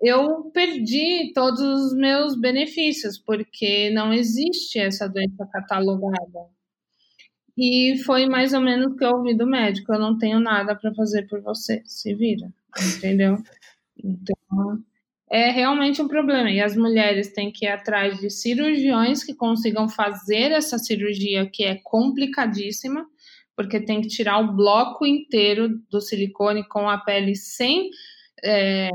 eu 0.00 0.50
perdi 0.52 1.32
todos 1.34 1.60
os 1.60 1.94
meus 1.94 2.38
benefícios, 2.38 3.18
porque 3.18 3.90
não 3.90 4.12
existe 4.12 4.78
essa 4.78 5.08
doença 5.08 5.46
catalogada. 5.52 6.48
E 7.56 7.98
foi 8.06 8.26
mais 8.26 8.54
ou 8.54 8.60
menos 8.60 8.92
o 8.92 8.96
que 8.96 9.04
eu 9.04 9.10
ouvi 9.10 9.34
do 9.36 9.46
médico: 9.46 9.92
eu 9.92 10.00
não 10.00 10.16
tenho 10.16 10.40
nada 10.40 10.74
para 10.74 10.94
fazer 10.94 11.26
por 11.28 11.42
você, 11.42 11.82
se 11.84 12.14
vira, 12.14 12.50
entendeu? 12.96 13.36
Então, 14.02 14.82
é 15.30 15.50
realmente 15.50 16.00
um 16.00 16.08
problema. 16.08 16.50
E 16.50 16.60
as 16.60 16.74
mulheres 16.74 17.32
têm 17.32 17.52
que 17.52 17.66
ir 17.66 17.68
atrás 17.68 18.18
de 18.18 18.30
cirurgiões 18.30 19.22
que 19.22 19.34
consigam 19.34 19.88
fazer 19.88 20.52
essa 20.52 20.78
cirurgia, 20.78 21.48
que 21.48 21.64
é 21.64 21.76
complicadíssima, 21.84 23.06
porque 23.54 23.78
tem 23.78 24.00
que 24.00 24.08
tirar 24.08 24.38
o 24.38 24.56
bloco 24.56 25.04
inteiro 25.06 25.80
do 25.90 26.00
silicone 26.00 26.66
com 26.66 26.88
a 26.88 26.98
pele 26.98 27.36
sem. 27.36 27.90
É, 28.42 28.88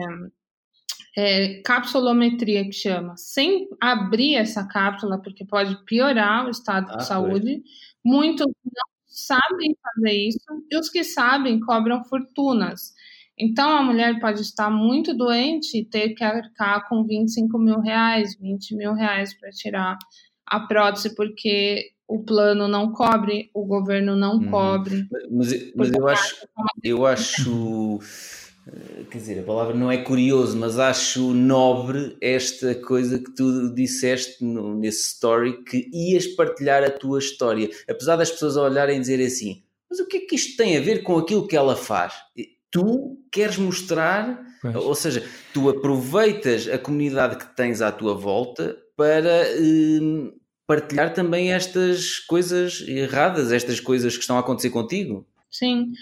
é, 1.16 1.62
capsulometria 1.62 2.66
que 2.66 2.74
chama, 2.74 3.16
sem 3.16 3.70
abrir 3.80 4.36
essa 4.36 4.68
cápsula, 4.68 5.22
porque 5.22 5.46
pode 5.46 5.78
piorar 5.86 6.46
o 6.46 6.50
estado 6.50 6.92
ah, 6.92 6.98
de 6.98 7.06
saúde. 7.06 7.64
Muitos 8.04 8.46
não 8.46 8.96
sabem 9.08 9.76
fazer 9.82 10.14
isso, 10.14 10.66
e 10.70 10.78
os 10.78 10.90
que 10.90 11.04
sabem 11.04 11.60
cobram 11.60 12.04
fortunas. 12.04 12.94
Então, 13.38 13.70
a 13.70 13.82
mulher 13.82 14.20
pode 14.20 14.42
estar 14.42 14.70
muito 14.70 15.14
doente 15.14 15.78
e 15.78 15.86
ter 15.86 16.10
que 16.10 16.24
arcar 16.24 16.88
com 16.88 17.04
25 17.06 17.58
mil 17.58 17.80
reais, 17.80 18.38
20 18.40 18.76
mil 18.76 18.94
reais 18.94 19.34
para 19.34 19.50
tirar 19.52 19.98
a 20.46 20.60
prótese, 20.60 21.16
porque 21.16 21.92
o 22.08 22.24
plano 22.24 22.68
não 22.68 22.92
cobre, 22.92 23.50
o 23.54 23.66
governo 23.66 24.16
não 24.16 24.36
uhum. 24.36 24.52
cobre. 24.52 25.08
Mas, 25.32 25.74
mas 25.76 25.92
eu 25.92 26.08
acho, 26.08 26.48
eu 26.84 27.06
acho 27.06 28.00
quer 29.12 29.18
dizer, 29.18 29.40
a 29.40 29.44
palavra 29.44 29.76
não 29.76 29.92
é 29.92 29.98
curioso, 29.98 30.58
mas 30.58 30.80
acho 30.80 31.34
nobre 31.34 32.18
esta 32.20 32.74
coisa 32.76 33.20
que 33.20 33.32
tu 33.32 33.74
disseste 33.74 34.44
no, 34.44 34.76
nesse 34.76 35.14
story, 35.14 35.64
que 35.64 35.90
ias 35.94 36.28
partilhar 36.28 36.84
a 36.84 36.90
tua 36.90 37.20
história, 37.20 37.70
apesar 37.88 38.16
das 38.16 38.32
pessoas 38.32 38.58
olharem 38.58 38.98
e 38.98 39.00
dizerem 39.00 39.28
assim, 39.28 39.64
mas 39.90 40.00
o 40.00 40.08
que 40.08 40.18
é 40.18 40.20
que 40.22 40.36
isto 40.36 40.58
tem 40.58 40.78
a 40.78 40.82
ver 40.82 41.04
com 41.04 41.18
aquilo 41.18 41.48
que 41.48 41.56
ela 41.56 41.76
faz? 41.76 42.14
Tu 42.72 43.18
queres 43.32 43.58
mostrar, 43.58 44.44
pois. 44.62 44.76
ou 44.76 44.96
seja, 44.96 45.24
tu 45.54 45.70
aproveitas 45.70 46.68
a 46.68 46.78
comunidade 46.78 47.38
que 47.38 47.56
tens 47.56 47.82
à 47.82 47.92
tua 47.92 48.16
volta 48.16 48.76
para 48.98 49.48
eh, 49.48 50.32
partilhar 50.66 51.14
também 51.14 51.54
estas 51.54 52.20
coisas 52.20 52.84
erradas, 52.88 53.52
estas 53.52 53.80
coisas 53.80 54.16
que 54.16 54.22
estão 54.22 54.38
a 54.38 54.40
acontecer 54.40 54.72
contigo. 54.72 55.26
Sim, 55.52 55.94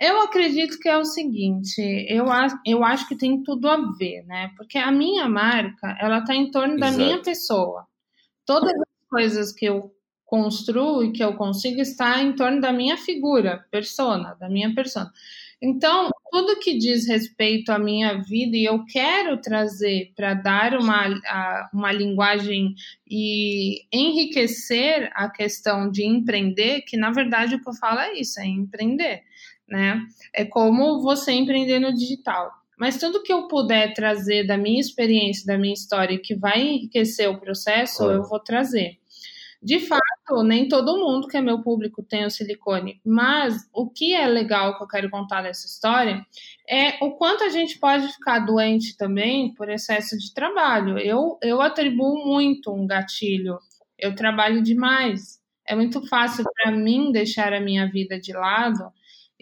eu 0.00 0.20
acredito 0.22 0.78
que 0.78 0.88
é 0.88 0.96
o 0.96 1.04
seguinte, 1.04 1.80
eu, 2.08 2.26
eu 2.64 2.84
acho 2.84 3.08
que 3.08 3.16
tem 3.16 3.42
tudo 3.42 3.68
a 3.68 3.76
ver, 3.98 4.24
né? 4.26 4.52
Porque 4.56 4.78
a 4.78 4.92
minha 4.92 5.28
marca, 5.28 5.96
ela 6.00 6.24
tá 6.24 6.34
em 6.34 6.50
torno 6.50 6.76
Exato. 6.76 6.92
da 6.92 6.96
minha 6.96 7.22
pessoa. 7.22 7.86
Todas 8.46 8.72
as 8.72 9.08
coisas 9.08 9.52
que 9.52 9.66
eu 9.66 9.92
construo 10.24 11.02
e 11.02 11.12
que 11.12 11.24
eu 11.24 11.34
consigo 11.34 11.80
estar 11.80 12.22
em 12.22 12.34
torno 12.34 12.60
da 12.60 12.72
minha 12.72 12.96
figura, 12.96 13.64
persona, 13.70 14.36
da 14.38 14.48
minha 14.48 14.72
persona. 14.74 15.10
Então, 15.60 16.10
tudo 16.30 16.60
que 16.60 16.78
diz 16.78 17.08
respeito 17.08 17.72
à 17.72 17.78
minha 17.78 18.22
vida 18.22 18.56
e 18.56 18.64
eu 18.64 18.84
quero 18.84 19.40
trazer 19.40 20.12
para 20.14 20.34
dar 20.34 20.78
uma, 20.78 21.06
uma 21.72 21.90
linguagem 21.90 22.74
e 23.10 23.80
enriquecer 23.92 25.10
a 25.14 25.28
questão 25.28 25.90
de 25.90 26.06
empreender, 26.06 26.82
que 26.82 26.96
na 26.96 27.10
verdade 27.10 27.56
o 27.56 27.60
que 27.60 27.68
eu 27.68 27.74
falo 27.74 27.98
é 27.98 28.12
isso, 28.12 28.38
é 28.38 28.46
empreender 28.46 29.22
né? 29.68 30.00
É 30.34 30.44
como 30.44 31.00
você 31.02 31.32
empreender 31.32 31.78
no 31.78 31.94
digital. 31.94 32.50
Mas 32.78 32.96
tudo 32.96 33.22
que 33.22 33.32
eu 33.32 33.48
puder 33.48 33.92
trazer 33.92 34.46
da 34.46 34.56
minha 34.56 34.80
experiência, 34.80 35.44
da 35.44 35.58
minha 35.58 35.74
história, 35.74 36.18
que 36.18 36.34
vai 36.34 36.60
enriquecer 36.60 37.28
o 37.28 37.40
processo, 37.40 38.04
eu 38.04 38.22
vou 38.22 38.38
trazer. 38.38 38.98
De 39.60 39.80
fato, 39.80 40.44
nem 40.44 40.68
todo 40.68 41.00
mundo 41.00 41.26
que 41.26 41.36
é 41.36 41.40
meu 41.40 41.60
público 41.60 42.00
tem 42.00 42.24
o 42.24 42.30
silicone, 42.30 43.00
mas 43.04 43.68
o 43.74 43.90
que 43.90 44.14
é 44.14 44.24
legal 44.28 44.76
que 44.76 44.84
eu 44.84 44.86
quero 44.86 45.10
contar 45.10 45.42
nessa 45.42 45.66
história 45.66 46.24
é 46.68 47.04
o 47.04 47.16
quanto 47.16 47.42
a 47.42 47.48
gente 47.48 47.76
pode 47.80 48.06
ficar 48.12 48.38
doente 48.38 48.96
também 48.96 49.52
por 49.54 49.68
excesso 49.68 50.16
de 50.16 50.32
trabalho. 50.32 50.96
Eu, 50.96 51.36
eu 51.42 51.60
atribuo 51.60 52.24
muito 52.24 52.72
um 52.72 52.86
gatilho, 52.86 53.58
eu 53.98 54.14
trabalho 54.14 54.62
demais. 54.62 55.40
É 55.66 55.74
muito 55.74 56.06
fácil 56.06 56.44
para 56.54 56.70
mim 56.70 57.10
deixar 57.10 57.52
a 57.52 57.60
minha 57.60 57.90
vida 57.90 58.18
de 58.20 58.32
lado 58.32 58.92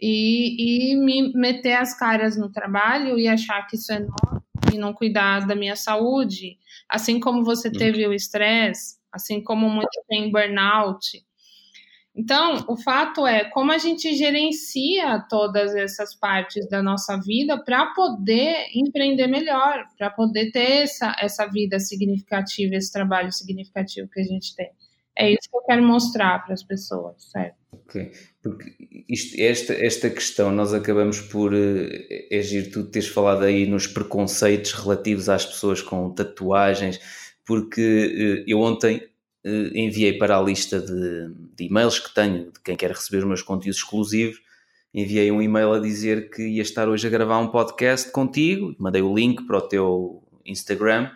e, 0.01 0.93
e 0.93 0.97
me 0.97 1.32
meter 1.35 1.74
as 1.74 1.98
caras 1.98 2.36
no 2.36 2.51
trabalho 2.51 3.18
e 3.18 3.27
achar 3.27 3.66
que 3.66 3.77
isso 3.77 3.93
é 3.93 4.01
normal 4.01 4.43
e 4.73 4.78
não 4.78 4.93
cuidar 4.93 5.47
da 5.47 5.55
minha 5.55 5.77
saúde, 5.77 6.59
assim 6.89 7.20
como 7.20 7.44
você 7.44 7.70
teve 7.70 8.06
o 8.06 8.12
estresse, 8.12 8.97
assim 9.12 9.43
como 9.43 9.68
muito 9.68 10.02
tem 10.09 10.31
burnout. 10.31 11.24
Então, 12.14 12.64
o 12.66 12.77
fato 12.78 13.27
é 13.27 13.44
como 13.51 13.70
a 13.73 13.77
gente 13.77 14.14
gerencia 14.16 15.20
todas 15.28 15.74
essas 15.74 16.14
partes 16.14 16.66
da 16.68 16.82
nossa 16.82 17.18
vida 17.20 17.62
para 17.62 17.93
poder 17.93 18.68
empreender 18.74 19.27
melhor, 19.27 19.85
para 19.98 20.09
poder 20.09 20.51
ter 20.51 20.82
essa, 20.82 21.14
essa 21.18 21.47
vida 21.47 21.78
significativa, 21.78 22.74
esse 22.74 22.90
trabalho 22.90 23.31
significativo 23.31 24.09
que 24.09 24.20
a 24.20 24.24
gente 24.24 24.56
tem. 24.56 24.70
É 25.16 25.30
isso 25.30 25.48
que 25.51 25.56
eu 25.56 25.62
quero 25.62 25.82
mostrar 25.82 26.44
para 26.44 26.52
as 26.52 26.62
pessoas, 26.62 27.30
certo? 27.30 27.56
Ok, 27.72 28.12
porque 28.43 28.74
isto, 29.09 29.40
esta, 29.40 29.72
esta 29.72 30.10
questão 30.10 30.51
nós 30.51 30.74
acabamos 30.74 31.20
por 31.20 31.55
é, 31.55 32.26
é 32.30 32.43
giro 32.43 32.70
tu 32.70 32.84
teres 32.84 33.09
falado 33.09 33.44
aí 33.44 33.66
nos 33.66 33.86
preconceitos 33.86 34.72
relativos 34.72 35.28
às 35.28 35.47
pessoas 35.47 35.80
com 35.80 36.10
tatuagens, 36.10 37.01
porque 37.44 38.44
eh, 38.44 38.44
eu 38.47 38.60
ontem 38.60 39.09
enviei 39.74 40.18
para 40.18 40.36
a 40.36 40.43
lista 40.43 40.80
de, 40.80 41.32
de 41.55 41.64
e-mails 41.64 42.01
que 42.01 42.12
tenho 42.12 42.51
de 42.51 42.60
quem 42.64 42.76
quer 42.76 42.90
receber 42.90 43.18
os 43.18 43.24
meus 43.24 43.43
conteúdos 43.43 43.78
exclusivos, 43.78 44.40
enviei 44.93 45.30
um 45.30 45.40
e-mail 45.40 45.72
a 45.72 45.78
dizer 45.78 46.30
que 46.30 46.43
ia 46.43 46.62
estar 46.62 46.88
hoje 46.88 47.06
a 47.06 47.10
gravar 47.10 47.38
um 47.38 47.48
podcast 47.48 48.10
contigo, 48.10 48.74
mandei 48.78 49.02
o 49.02 49.14
link 49.14 49.47
para 49.47 49.59
o 49.59 49.62
teu 49.62 50.22
Instagram 50.44 51.10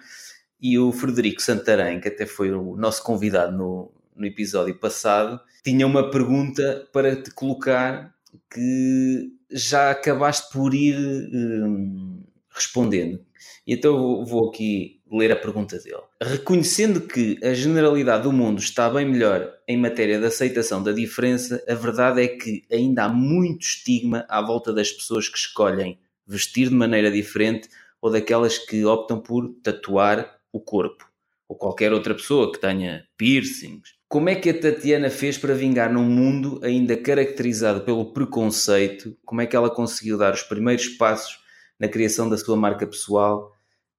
e 0.61 0.78
o 0.78 0.93
Frederico 0.93 1.41
Santarém, 1.41 2.01
que 2.01 2.09
até 2.09 2.27
foi 2.27 2.53
o 2.53 2.77
nosso 2.77 3.03
convidado 3.03 3.57
no, 3.57 3.93
no 4.15 4.27
episódio 4.27 4.74
passado, 4.74 5.41
tinha 5.65 5.87
uma 5.87 6.11
pergunta 6.11 6.87
para 6.93 7.16
te 7.16 7.31
colocar 7.31 8.15
que 8.53 9.32
já 9.51 9.91
acabaste 9.91 10.53
por 10.53 10.74
ir 10.74 10.97
hum, 10.97 12.23
respondendo. 12.51 13.24
Então 13.66 14.24
vou 14.24 14.49
aqui 14.49 15.01
ler 15.11 15.32
a 15.32 15.37
pergunta 15.37 15.78
dele. 15.78 16.03
Reconhecendo 16.23 17.01
que 17.01 17.39
a 17.43 17.53
generalidade 17.53 18.24
do 18.24 18.32
mundo 18.32 18.61
está 18.61 18.89
bem 18.89 19.07
melhor 19.07 19.53
em 19.66 19.77
matéria 19.77 20.19
de 20.19 20.27
aceitação 20.27 20.82
da 20.82 20.93
diferença, 20.93 21.62
a 21.69 21.74
verdade 21.74 22.23
é 22.23 22.28
que 22.28 22.65
ainda 22.70 23.05
há 23.05 23.09
muito 23.09 23.62
estigma 23.62 24.24
à 24.28 24.41
volta 24.41 24.73
das 24.73 24.91
pessoas 24.91 25.28
que 25.28 25.39
escolhem 25.39 25.99
vestir 26.27 26.69
de 26.69 26.74
maneira 26.74 27.11
diferente 27.11 27.69
ou 28.01 28.11
daquelas 28.11 28.57
que 28.57 28.85
optam 28.85 29.20
por 29.20 29.49
tatuar 29.62 30.39
o 30.52 30.60
corpo. 30.60 31.09
Ou 31.48 31.56
qualquer 31.56 31.93
outra 31.93 32.14
pessoa 32.14 32.52
que 32.52 32.60
tenha 32.60 33.05
piercings, 33.16 34.01
como 34.10 34.28
é 34.28 34.35
que 34.35 34.51
a 34.51 34.60
Tatiana 34.60 35.09
fez 35.09 35.39
para 35.39 35.55
vingar 35.55 35.93
num 35.93 36.05
mundo 36.05 36.60
ainda 36.64 36.97
caracterizado 36.97 37.82
pelo 37.82 38.12
preconceito? 38.12 39.16
Como 39.24 39.40
é 39.40 39.47
que 39.47 39.55
ela 39.55 39.70
conseguiu 39.70 40.18
dar 40.18 40.35
os 40.35 40.43
primeiros 40.43 40.89
passos 40.89 41.39
na 41.78 41.86
criação 41.86 42.28
da 42.28 42.36
sua 42.36 42.56
marca 42.56 42.85
pessoal 42.86 43.52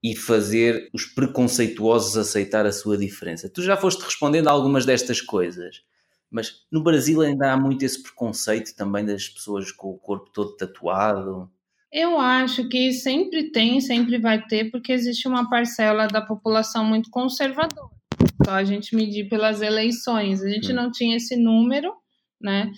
e 0.04 0.14
fazer 0.14 0.90
os 0.94 1.06
preconceituosos 1.06 2.18
aceitar 2.18 2.66
a 2.66 2.74
sua 2.74 2.98
diferença? 2.98 3.50
Tu 3.50 3.62
já 3.62 3.78
foste 3.78 4.04
respondendo 4.04 4.50
a 4.50 4.52
algumas 4.52 4.86
destas 4.86 5.22
coisas, 5.22 5.82
mas 6.30 6.66
no 6.70 6.84
Brasil 6.84 7.22
ainda 7.22 7.54
há 7.54 7.58
muito 7.58 7.86
esse 7.86 8.04
preconceito 8.04 8.76
também 8.76 9.06
das 9.06 9.30
pessoas 9.30 9.72
com 9.72 9.92
o 9.92 9.98
corpo 9.98 10.30
todo 10.30 10.58
tatuado. 10.58 11.50
Eu 11.92 12.20
acho 12.20 12.70
que 12.70 12.94
sempre 12.94 13.52
tem, 13.52 13.82
sempre 13.82 14.18
vai 14.18 14.46
ter, 14.46 14.72
porque 14.72 14.92
existe 14.92 15.28
uma 15.28 15.50
parcela 15.50 16.08
da 16.08 16.22
população 16.22 16.86
muito 16.86 17.10
conservadora 17.10 18.02
só 18.44 18.52
a 18.52 18.64
gente 18.64 18.96
medir 18.96 19.30
pelas 19.30 19.62
eleições. 19.62 20.44
A 20.44 20.50
gente 20.50 20.72
hum. 20.72 20.76
não 20.76 20.92
tinha 20.92 21.18
esse 21.18 21.36
número, 21.36 21.94
né? 22.40 22.72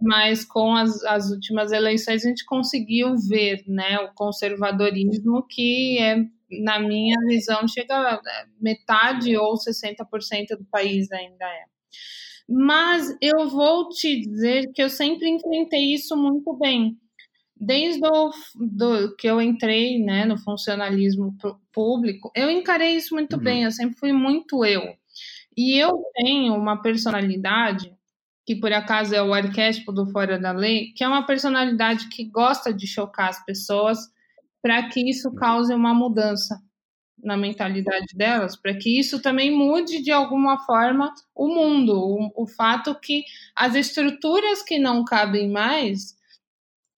Mas 0.00 0.44
com 0.44 0.74
as, 0.74 1.02
as 1.04 1.30
últimas 1.30 1.72
eleições 1.72 2.24
a 2.24 2.28
gente 2.28 2.44
conseguiu 2.44 3.16
ver, 3.16 3.62
né, 3.66 3.98
o 4.00 4.12
conservadorismo 4.14 5.46
que 5.48 5.98
é, 5.98 6.16
na 6.62 6.78
minha 6.78 7.18
visão, 7.26 7.66
chega 7.66 7.94
a 7.94 8.20
metade 8.60 9.36
ou 9.36 9.54
60% 9.54 10.56
do 10.58 10.64
país 10.70 11.10
ainda 11.10 11.44
é. 11.46 11.64
Mas 12.48 13.16
eu 13.20 13.48
vou 13.48 13.88
te 13.88 14.20
dizer 14.20 14.70
que 14.72 14.82
eu 14.82 14.90
sempre 14.90 15.28
enfrentei 15.28 15.94
isso 15.94 16.16
muito 16.16 16.52
bem 16.56 16.96
desde 17.58 18.06
o 18.06 18.30
do, 18.54 19.16
que 19.16 19.26
eu 19.26 19.40
entrei 19.40 19.98
né, 19.98 20.24
no 20.24 20.36
funcionalismo 20.36 21.34
público, 21.72 22.30
eu 22.34 22.50
encarei 22.50 22.96
isso 22.96 23.14
muito 23.14 23.36
uhum. 23.36 23.42
bem, 23.42 23.64
eu 23.64 23.72
sempre 23.72 23.98
fui 23.98 24.12
muito 24.12 24.64
eu. 24.64 24.94
E 25.56 25.78
eu 25.78 26.02
tenho 26.14 26.54
uma 26.54 26.82
personalidade, 26.82 27.90
que 28.44 28.54
por 28.54 28.72
acaso 28.72 29.14
é 29.14 29.22
o 29.22 29.32
arquétipo 29.32 29.90
do 29.90 30.06
Fora 30.06 30.38
da 30.38 30.52
Lei, 30.52 30.92
que 30.94 31.02
é 31.02 31.08
uma 31.08 31.24
personalidade 31.24 32.08
que 32.08 32.24
gosta 32.24 32.72
de 32.72 32.86
chocar 32.86 33.30
as 33.30 33.44
pessoas 33.44 33.98
para 34.62 34.88
que 34.88 35.08
isso 35.08 35.34
cause 35.34 35.72
uma 35.72 35.94
mudança. 35.94 36.60
na 37.24 37.36
mentalidade 37.36 38.14
delas, 38.14 38.56
para 38.56 38.74
que 38.74 39.00
isso 39.00 39.20
também 39.22 39.50
mude 39.50 40.02
de 40.02 40.12
alguma 40.12 40.58
forma 40.66 41.12
o 41.34 41.48
mundo. 41.48 41.94
O, 41.98 42.44
o 42.44 42.46
fato 42.46 42.94
que 42.94 43.24
as 43.54 43.74
estruturas 43.74 44.62
que 44.62 44.78
não 44.78 45.02
cabem 45.02 45.50
mais 45.50 46.15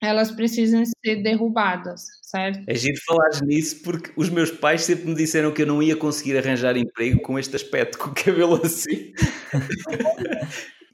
elas 0.01 0.31
precisam 0.31 0.83
ser 0.85 1.23
derrubadas, 1.23 2.03
certo? 2.23 2.61
É 2.67 2.75
giro 2.75 2.99
falar 3.05 3.31
nisso 3.43 3.83
porque 3.83 4.13
os 4.17 4.31
meus 4.31 4.51
pais 4.51 4.83
sempre 4.83 5.07
me 5.07 5.15
disseram 5.15 5.53
que 5.53 5.63
eu 5.63 5.67
não 5.67 5.83
ia 5.83 5.97
conseguir 5.97 6.37
arranjar 6.37 6.77
emprego 6.77 7.21
com 7.21 7.39
este 7.39 7.57
aspecto, 7.57 7.99
com 7.99 8.11
o 8.11 8.15
cabelo 8.15 8.61
assim. 8.65 9.13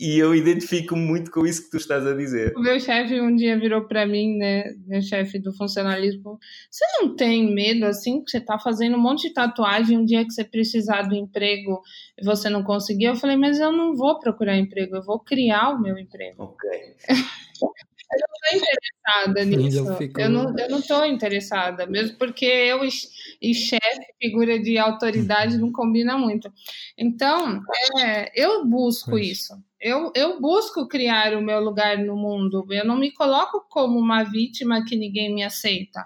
e 0.00 0.18
eu 0.18 0.34
identifico 0.34 0.96
muito 0.96 1.30
com 1.30 1.46
isso 1.46 1.64
que 1.64 1.70
tu 1.70 1.76
estás 1.76 2.06
a 2.06 2.14
dizer. 2.14 2.54
O 2.56 2.62
meu 2.62 2.80
chefe 2.80 3.20
um 3.20 3.34
dia 3.36 3.58
virou 3.58 3.86
para 3.86 4.06
mim, 4.06 4.38
né, 4.38 4.72
meu 4.86 5.02
chefe 5.02 5.38
do 5.38 5.54
funcionalismo, 5.54 6.38
você 6.70 6.84
não 6.98 7.14
tem 7.14 7.54
medo 7.54 7.84
assim 7.84 8.24
que 8.24 8.30
você 8.30 8.40
tá 8.40 8.58
fazendo 8.58 8.96
um 8.96 9.02
monte 9.02 9.28
de 9.28 9.34
tatuagem 9.34 9.98
um 9.98 10.04
dia 10.04 10.24
que 10.24 10.32
você 10.32 10.44
precisar 10.44 11.02
do 11.02 11.14
emprego 11.14 11.82
e 12.18 12.24
você 12.24 12.48
não 12.48 12.62
conseguir? 12.62 13.04
Eu 13.04 13.16
falei, 13.16 13.36
mas 13.36 13.60
eu 13.60 13.70
não 13.70 13.94
vou 13.94 14.18
procurar 14.18 14.56
emprego, 14.56 14.96
eu 14.96 15.04
vou 15.04 15.20
criar 15.20 15.70
o 15.70 15.82
meu 15.82 15.98
emprego. 15.98 16.42
Ok. 16.42 16.70
Eu 18.14 18.28
não 18.28 18.34
estou 18.34 18.58
interessada 18.58 19.44
nisso. 19.44 20.18
Eu 20.18 20.30
não, 20.30 20.58
eu 20.58 20.70
não 20.70 20.78
estou 20.78 21.04
interessada, 21.04 21.86
mesmo 21.86 22.16
porque 22.16 22.44
eu 22.44 22.84
e, 22.84 22.88
e 23.42 23.54
chefe, 23.54 24.06
figura 24.20 24.58
de 24.58 24.78
autoridade, 24.78 25.58
não 25.58 25.72
combina 25.72 26.16
muito. 26.16 26.52
Então, 26.96 27.60
é, 27.98 28.30
eu 28.34 28.64
busco 28.66 29.18
isso. 29.18 29.54
Eu, 29.80 30.10
eu 30.14 30.40
busco 30.40 30.88
criar 30.88 31.36
o 31.36 31.42
meu 31.42 31.60
lugar 31.60 31.98
no 31.98 32.16
mundo. 32.16 32.66
Eu 32.70 32.86
não 32.86 32.96
me 32.96 33.12
coloco 33.12 33.66
como 33.68 33.98
uma 33.98 34.22
vítima 34.24 34.84
que 34.84 34.96
ninguém 34.96 35.34
me 35.34 35.42
aceita. 35.42 36.02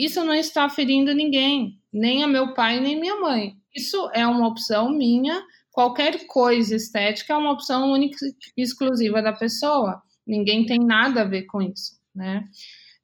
Isso 0.00 0.22
não 0.24 0.34
está 0.34 0.68
ferindo 0.68 1.12
ninguém, 1.12 1.80
nem 1.92 2.22
a 2.22 2.28
meu 2.28 2.54
pai, 2.54 2.78
nem 2.78 3.00
minha 3.00 3.16
mãe. 3.16 3.54
Isso 3.74 4.08
é 4.14 4.24
uma 4.26 4.46
opção 4.46 4.90
minha. 4.90 5.42
Qualquer 5.72 6.26
coisa 6.26 6.76
estética 6.76 7.32
é 7.32 7.36
uma 7.36 7.52
opção 7.52 7.90
única 7.90 8.16
e 8.56 8.62
exclusiva 8.62 9.20
da 9.20 9.32
pessoa. 9.32 10.00
Ninguém 10.28 10.66
tem 10.66 10.78
nada 10.78 11.22
a 11.22 11.24
ver 11.24 11.42
com 11.44 11.62
isso, 11.62 11.98
né? 12.14 12.44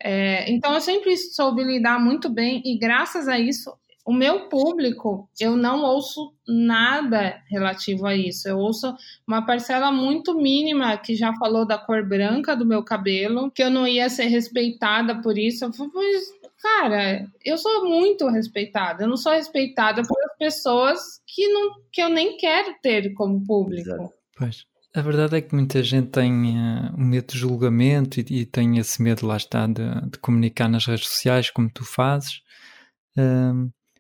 É, 0.01 0.51
então 0.53 0.75
eu 0.75 0.81
sempre 0.81 1.17
soube 1.17 1.65
lidar 1.65 1.99
muito 1.99 2.29
bem 2.29 2.61
e 2.65 2.77
graças 2.77 3.27
a 3.27 3.39
isso 3.39 3.73
o 4.05 4.13
meu 4.13 4.49
público 4.51 5.29
eu 5.41 5.57
não 5.57 5.83
ouço 5.83 6.35
nada 6.47 7.43
relativo 7.49 8.07
a 8.07 8.15
isso. 8.15 8.47
Eu 8.47 8.59
ouço 8.59 8.95
uma 9.27 9.47
parcela 9.47 9.91
muito 9.91 10.35
mínima 10.35 10.97
que 10.99 11.15
já 11.15 11.33
falou 11.37 11.67
da 11.67 11.79
cor 11.79 12.07
branca 12.07 12.55
do 12.55 12.67
meu 12.67 12.85
cabelo, 12.85 13.51
que 13.51 13.63
eu 13.63 13.71
não 13.71 13.89
ia 13.89 14.11
ser 14.11 14.27
respeitada 14.27 15.23
por 15.23 15.39
isso. 15.39 15.65
Eu 15.65 15.73
falei, 15.73 15.93
pois, 15.93 16.25
cara, 16.61 17.27
eu 17.43 17.57
sou 17.57 17.89
muito 17.89 18.29
respeitada. 18.29 19.05
Eu 19.05 19.09
não 19.09 19.17
sou 19.17 19.33
respeitada 19.33 20.03
pelas 20.03 20.37
pessoas 20.39 21.01
que, 21.27 21.49
não, 21.49 21.73
que 21.91 22.03
eu 22.03 22.11
nem 22.11 22.37
quero 22.37 22.75
ter 22.83 23.15
como 23.15 23.43
público. 23.43 24.13
Pois. 24.37 24.67
A 24.95 25.03
verdade 25.03 25.37
é 25.37 25.41
que 25.41 25.55
muita 25.55 25.83
gente 25.83 26.11
tem 26.11 26.57
uh, 26.57 26.97
medo 26.97 27.33
de 27.33 27.39
julgamento 27.39 28.21
e, 28.21 28.25
e, 28.31 28.47
tem 28.47 28.79
esse 28.79 29.03
medo, 29.03 29.27
lá 29.27 29.37
está, 29.37 29.67
de, 29.67 29.83
de, 30.11 30.19
comunicar 30.21 30.69
nas 30.69 30.87
redes 30.87 31.09
sociais, 31.09 31.51
como 31.51 31.69
tu 31.69 31.85
fazes. 31.85 32.41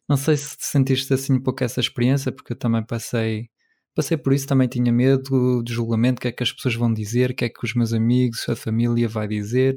Não 0.09 0.17
sei 0.17 0.37
se 0.37 0.57
sentiste 0.61 1.13
assim 1.15 1.35
um 1.35 1.41
pouco 1.41 1.65
essa 1.65 1.81
experiência, 1.81 2.31
porque 2.31 2.53
eu 2.53 2.57
também 2.57 2.85
passei, 2.85 3.49
passei 3.95 4.17
por 4.17 4.33
isso, 4.33 4.47
também 4.47 4.69
tinha 4.69 4.93
medo 4.93 5.63
de 5.65 5.73
julgamento, 5.73 6.19
o 6.19 6.23
que 6.23 6.29
é 6.29 6.33
que 6.33 6.43
as 6.43 6.53
pessoas 6.53 6.75
vão 6.75 6.93
dizer, 6.93 7.31
o 7.31 7.35
que 7.35 7.45
é 7.47 7.49
que 7.49 7.65
os 7.65 7.75
meus 7.75 7.93
amigos, 7.93 8.49
a 8.49 8.57
família 8.57 9.09
vai 9.09 9.27
dizer. 9.27 9.77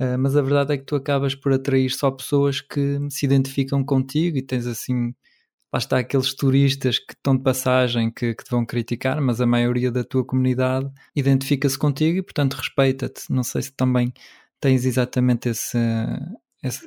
Uh, 0.00 0.18
mas 0.18 0.36
a 0.36 0.42
verdade 0.42 0.74
é 0.74 0.78
que 0.78 0.84
tu 0.84 0.96
acabas 0.96 1.34
por 1.34 1.52
atrair 1.52 1.90
só 1.90 2.10
pessoas 2.10 2.60
que 2.60 2.98
se 3.10 3.26
identificam 3.26 3.84
contigo 3.84 4.38
e 4.38 4.42
tens 4.42 4.66
assim 4.66 5.14
lá 5.74 5.78
está 5.78 5.98
aqueles 5.98 6.32
turistas 6.34 6.98
que 7.00 7.14
estão 7.14 7.36
de 7.36 7.42
passagem 7.42 8.10
que, 8.10 8.32
que 8.32 8.44
te 8.44 8.50
vão 8.50 8.64
criticar, 8.64 9.20
mas 9.20 9.40
a 9.40 9.46
maioria 9.46 9.90
da 9.90 10.04
tua 10.04 10.24
comunidade 10.24 10.88
identifica-se 11.16 11.76
contigo 11.76 12.18
e, 12.18 12.22
portanto, 12.22 12.54
respeita-te. 12.54 13.24
Não 13.28 13.42
sei 13.42 13.62
se 13.62 13.72
também 13.72 14.12
tens 14.60 14.84
exatamente 14.84 15.48
esse, 15.48 15.76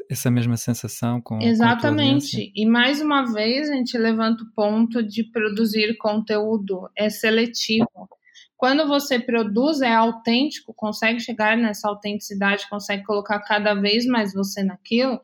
essa 0.10 0.32
mesma 0.32 0.56
sensação 0.56 1.22
com 1.22 1.42
Exatamente. 1.42 2.38
Com 2.38 2.52
e 2.56 2.66
mais 2.66 3.02
uma 3.02 3.26
vez 3.26 3.70
a 3.70 3.74
gente 3.74 3.98
levanta 3.98 4.44
o 4.44 4.52
ponto 4.56 5.04
de 5.04 5.24
produzir 5.26 5.98
conteúdo 5.98 6.90
é 6.96 7.10
seletivo. 7.10 8.10
Quando 8.56 8.88
você 8.88 9.20
produz 9.20 9.82
é 9.82 9.94
autêntico, 9.94 10.74
consegue 10.74 11.20
chegar 11.20 11.58
nessa 11.58 11.90
autenticidade, 11.90 12.70
consegue 12.70 13.04
colocar 13.04 13.40
cada 13.42 13.76
vez 13.76 14.06
mais 14.06 14.34
você 14.34 14.64
naquilo 14.64 15.20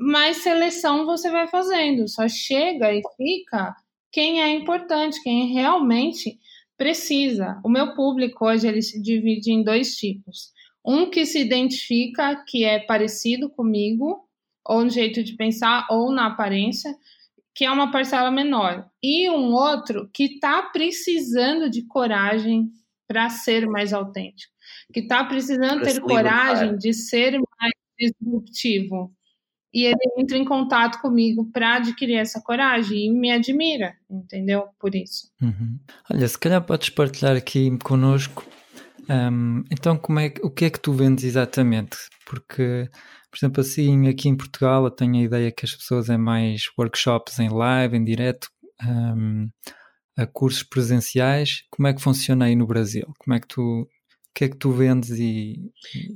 mais 0.00 0.38
seleção 0.38 1.04
você 1.04 1.30
vai 1.30 1.46
fazendo. 1.46 2.08
Só 2.08 2.26
chega 2.26 2.90
e 2.90 3.02
fica 3.16 3.76
quem 4.10 4.40
é 4.40 4.48
importante, 4.48 5.22
quem 5.22 5.52
realmente 5.52 6.38
precisa. 6.76 7.60
O 7.62 7.68
meu 7.68 7.94
público 7.94 8.46
hoje 8.46 8.66
ele 8.66 8.80
se 8.80 9.00
divide 9.02 9.52
em 9.52 9.62
dois 9.62 9.96
tipos. 9.96 10.52
Um 10.82 11.10
que 11.10 11.26
se 11.26 11.38
identifica 11.38 12.42
que 12.46 12.64
é 12.64 12.78
parecido 12.78 13.50
comigo, 13.50 14.26
ou 14.64 14.82
no 14.82 14.90
jeito 14.90 15.22
de 15.22 15.34
pensar, 15.34 15.86
ou 15.90 16.10
na 16.10 16.28
aparência, 16.28 16.96
que 17.54 17.66
é 17.66 17.70
uma 17.70 17.90
parcela 17.90 18.30
menor. 18.30 18.88
E 19.02 19.28
um 19.28 19.52
outro 19.52 20.08
que 20.14 20.24
está 20.24 20.62
precisando 20.62 21.68
de 21.68 21.82
coragem 21.82 22.70
para 23.06 23.28
ser 23.28 23.66
mais 23.66 23.92
autêntico, 23.92 24.54
que 24.94 25.00
está 25.00 25.24
precisando 25.24 25.82
ter 25.82 26.00
coragem 26.00 26.78
de 26.78 26.94
ser 26.94 27.32
mais 27.32 27.72
disruptivo 27.98 29.14
e 29.72 29.84
ele 29.84 29.98
entra 30.18 30.36
em 30.36 30.44
contato 30.44 31.00
comigo 31.00 31.48
para 31.52 31.76
adquirir 31.76 32.16
essa 32.16 32.40
coragem 32.40 33.06
e 33.06 33.10
me 33.10 33.30
admira, 33.30 33.94
entendeu? 34.10 34.66
Por 34.78 34.94
isso. 34.94 35.30
Uhum. 35.40 35.78
Olha, 36.10 36.26
se 36.26 36.38
calhar 36.38 36.62
podes 36.62 36.90
partilhar 36.90 37.36
aqui 37.36 37.76
conosco. 37.78 38.44
Um, 39.08 39.64
então, 39.70 39.96
como 39.96 40.18
é, 40.18 40.32
o 40.42 40.50
que 40.50 40.64
é 40.64 40.70
que 40.70 40.80
tu 40.80 40.92
vendes 40.92 41.24
exatamente? 41.24 41.96
Porque, 42.26 42.88
por 43.30 43.38
exemplo, 43.38 43.60
assim, 43.60 44.08
aqui 44.08 44.28
em 44.28 44.36
Portugal 44.36 44.84
eu 44.84 44.90
tenho 44.90 45.16
a 45.16 45.22
ideia 45.22 45.52
que 45.52 45.64
as 45.64 45.74
pessoas 45.74 46.10
é 46.10 46.16
mais 46.16 46.64
workshops 46.76 47.38
em 47.38 47.48
live, 47.48 47.96
em 47.96 48.04
direto, 48.04 48.48
um, 48.84 49.48
a 50.16 50.26
cursos 50.26 50.64
presenciais. 50.64 51.64
Como 51.70 51.86
é 51.86 51.94
que 51.94 52.02
funciona 52.02 52.46
aí 52.46 52.56
no 52.56 52.66
Brasil? 52.66 53.12
Como 53.18 53.34
é 53.34 53.40
que 53.40 53.48
tu 53.48 53.88
que 54.34 54.44
é 54.44 54.48
que 54.48 54.56
tu 54.56 54.70
vendes 54.70 55.10
e. 55.10 55.56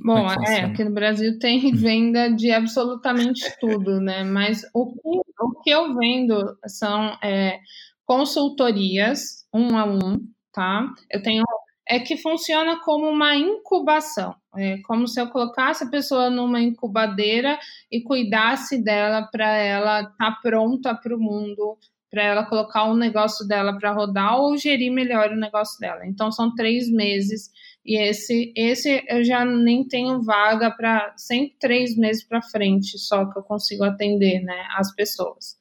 Bom, 0.03 0.27
é, 0.47 0.59
é, 0.59 0.63
aqui 0.65 0.83
no 0.83 0.91
Brasil 0.91 1.37
tem 1.39 1.71
venda 1.75 2.29
de 2.29 2.51
absolutamente 2.51 3.43
tudo, 3.59 3.99
né? 3.99 4.23
Mas 4.23 4.63
o 4.73 4.93
que, 4.93 5.19
o 5.39 5.61
que 5.61 5.69
eu 5.69 5.95
vendo 5.95 6.57
são 6.65 7.17
é, 7.23 7.59
consultorias 8.05 9.45
um 9.53 9.77
a 9.77 9.85
um, 9.85 10.19
tá? 10.53 10.87
Eu 11.11 11.21
tenho. 11.21 11.43
É 11.87 11.99
que 11.99 12.17
funciona 12.17 12.79
como 12.83 13.07
uma 13.07 13.35
incubação. 13.35 14.33
É 14.57 14.77
como 14.87 15.07
se 15.07 15.21
eu 15.21 15.29
colocasse 15.29 15.83
a 15.83 15.89
pessoa 15.89 16.31
numa 16.31 16.59
incubadeira 16.59 17.59
e 17.91 18.01
cuidasse 18.01 18.83
dela 18.83 19.29
para 19.31 19.55
ela 19.57 20.01
estar 20.01 20.15
tá 20.17 20.39
pronta 20.41 20.95
para 20.95 21.15
o 21.15 21.19
mundo 21.19 21.77
para 22.09 22.23
ela 22.23 22.45
colocar 22.45 22.85
o 22.85 22.95
negócio 22.95 23.45
dela 23.45 23.77
para 23.77 23.91
rodar 23.91 24.39
ou 24.39 24.55
gerir 24.55 24.89
melhor 24.89 25.31
o 25.31 25.35
negócio 25.35 25.77
dela. 25.81 26.07
Então 26.07 26.31
são 26.31 26.55
três 26.55 26.89
meses 26.89 27.51
e 27.85 28.01
esse 28.01 28.51
esse 28.55 29.03
eu 29.07 29.23
já 29.23 29.45
nem 29.45 29.87
tenho 29.87 30.21
vaga 30.23 30.71
para 30.71 31.13
sempre 31.17 31.55
três 31.59 31.95
meses 31.95 32.23
para 32.23 32.41
frente 32.41 32.97
só 32.97 33.25
que 33.25 33.37
eu 33.37 33.43
consigo 33.43 33.83
atender, 33.83 34.41
né, 34.41 34.67
as 34.75 34.93
pessoas. 34.95 35.57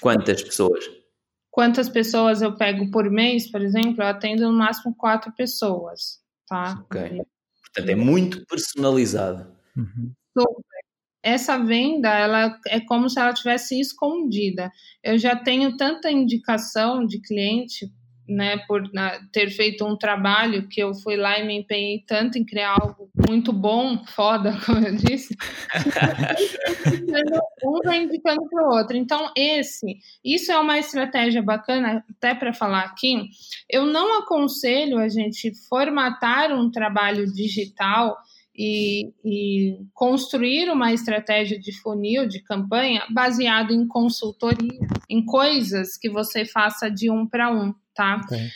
Quantas 0.00 0.42
pessoas? 0.42 0.90
Quantas 1.50 1.88
pessoas 1.88 2.42
eu 2.42 2.56
pego 2.56 2.90
por 2.90 3.10
mês, 3.10 3.50
por 3.50 3.60
exemplo? 3.60 4.02
Eu 4.02 4.06
atendo 4.06 4.42
no 4.42 4.52
máximo 4.52 4.94
quatro 4.94 5.32
pessoas, 5.32 6.20
tá? 6.48 6.82
Ok. 6.82 7.22
Portanto 7.62 7.88
é 7.88 7.94
muito 7.94 8.44
personalizado. 8.46 9.54
Uhum. 9.76 10.12
Super 10.36 10.72
essa 11.22 11.56
venda 11.56 12.08
ela 12.08 12.58
é 12.66 12.80
como 12.80 13.08
se 13.08 13.18
ela 13.18 13.32
tivesse 13.32 13.78
escondida. 13.78 14.70
Eu 15.02 15.16
já 15.16 15.36
tenho 15.36 15.76
tanta 15.76 16.10
indicação 16.10 17.06
de 17.06 17.20
cliente, 17.20 17.88
né, 18.32 18.58
por 18.66 18.82
ter 19.30 19.50
feito 19.50 19.84
um 19.84 19.96
trabalho 19.96 20.68
que 20.68 20.80
eu 20.80 20.94
fui 20.94 21.16
lá 21.16 21.38
e 21.38 21.46
me 21.46 21.58
empenhei 21.58 22.02
tanto 22.06 22.38
em 22.38 22.44
criar 22.44 22.76
algo 22.80 23.10
muito 23.28 23.52
bom, 23.52 24.04
foda, 24.06 24.56
como 24.66 24.86
eu 24.86 24.96
disse. 24.96 25.36
um 27.64 27.78
vai 27.84 28.02
indicando 28.02 28.48
para 28.48 28.68
o 28.68 28.74
outro. 28.74 28.96
Então, 28.96 29.30
esse, 29.36 29.98
isso 30.24 30.50
é 30.50 30.58
uma 30.58 30.78
estratégia 30.78 31.42
bacana, 31.42 32.04
até 32.10 32.34
para 32.34 32.52
falar 32.52 32.82
aqui. 32.84 33.28
Eu 33.68 33.86
não 33.86 34.20
aconselho 34.20 34.98
a 34.98 35.08
gente 35.08 35.52
formatar 35.68 36.52
um 36.52 36.70
trabalho 36.70 37.32
digital 37.32 38.16
e, 38.54 39.12
e, 39.24 39.78
construir 39.94 40.70
uma 40.70 40.92
estratégia 40.92 41.58
de 41.58 41.72
funil, 41.80 42.26
de 42.26 42.42
campanha, 42.42 43.06
baseado 43.10 43.72
em 43.72 43.86
consultoria, 43.86 44.86
em 45.08 45.24
coisas 45.24 45.96
que 45.96 46.10
você 46.10 46.44
faça 46.44 46.90
de 46.90 47.10
um 47.10 47.26
para 47.26 47.50
um, 47.50 47.74
tá? 47.94 48.20
Okay. 48.24 48.48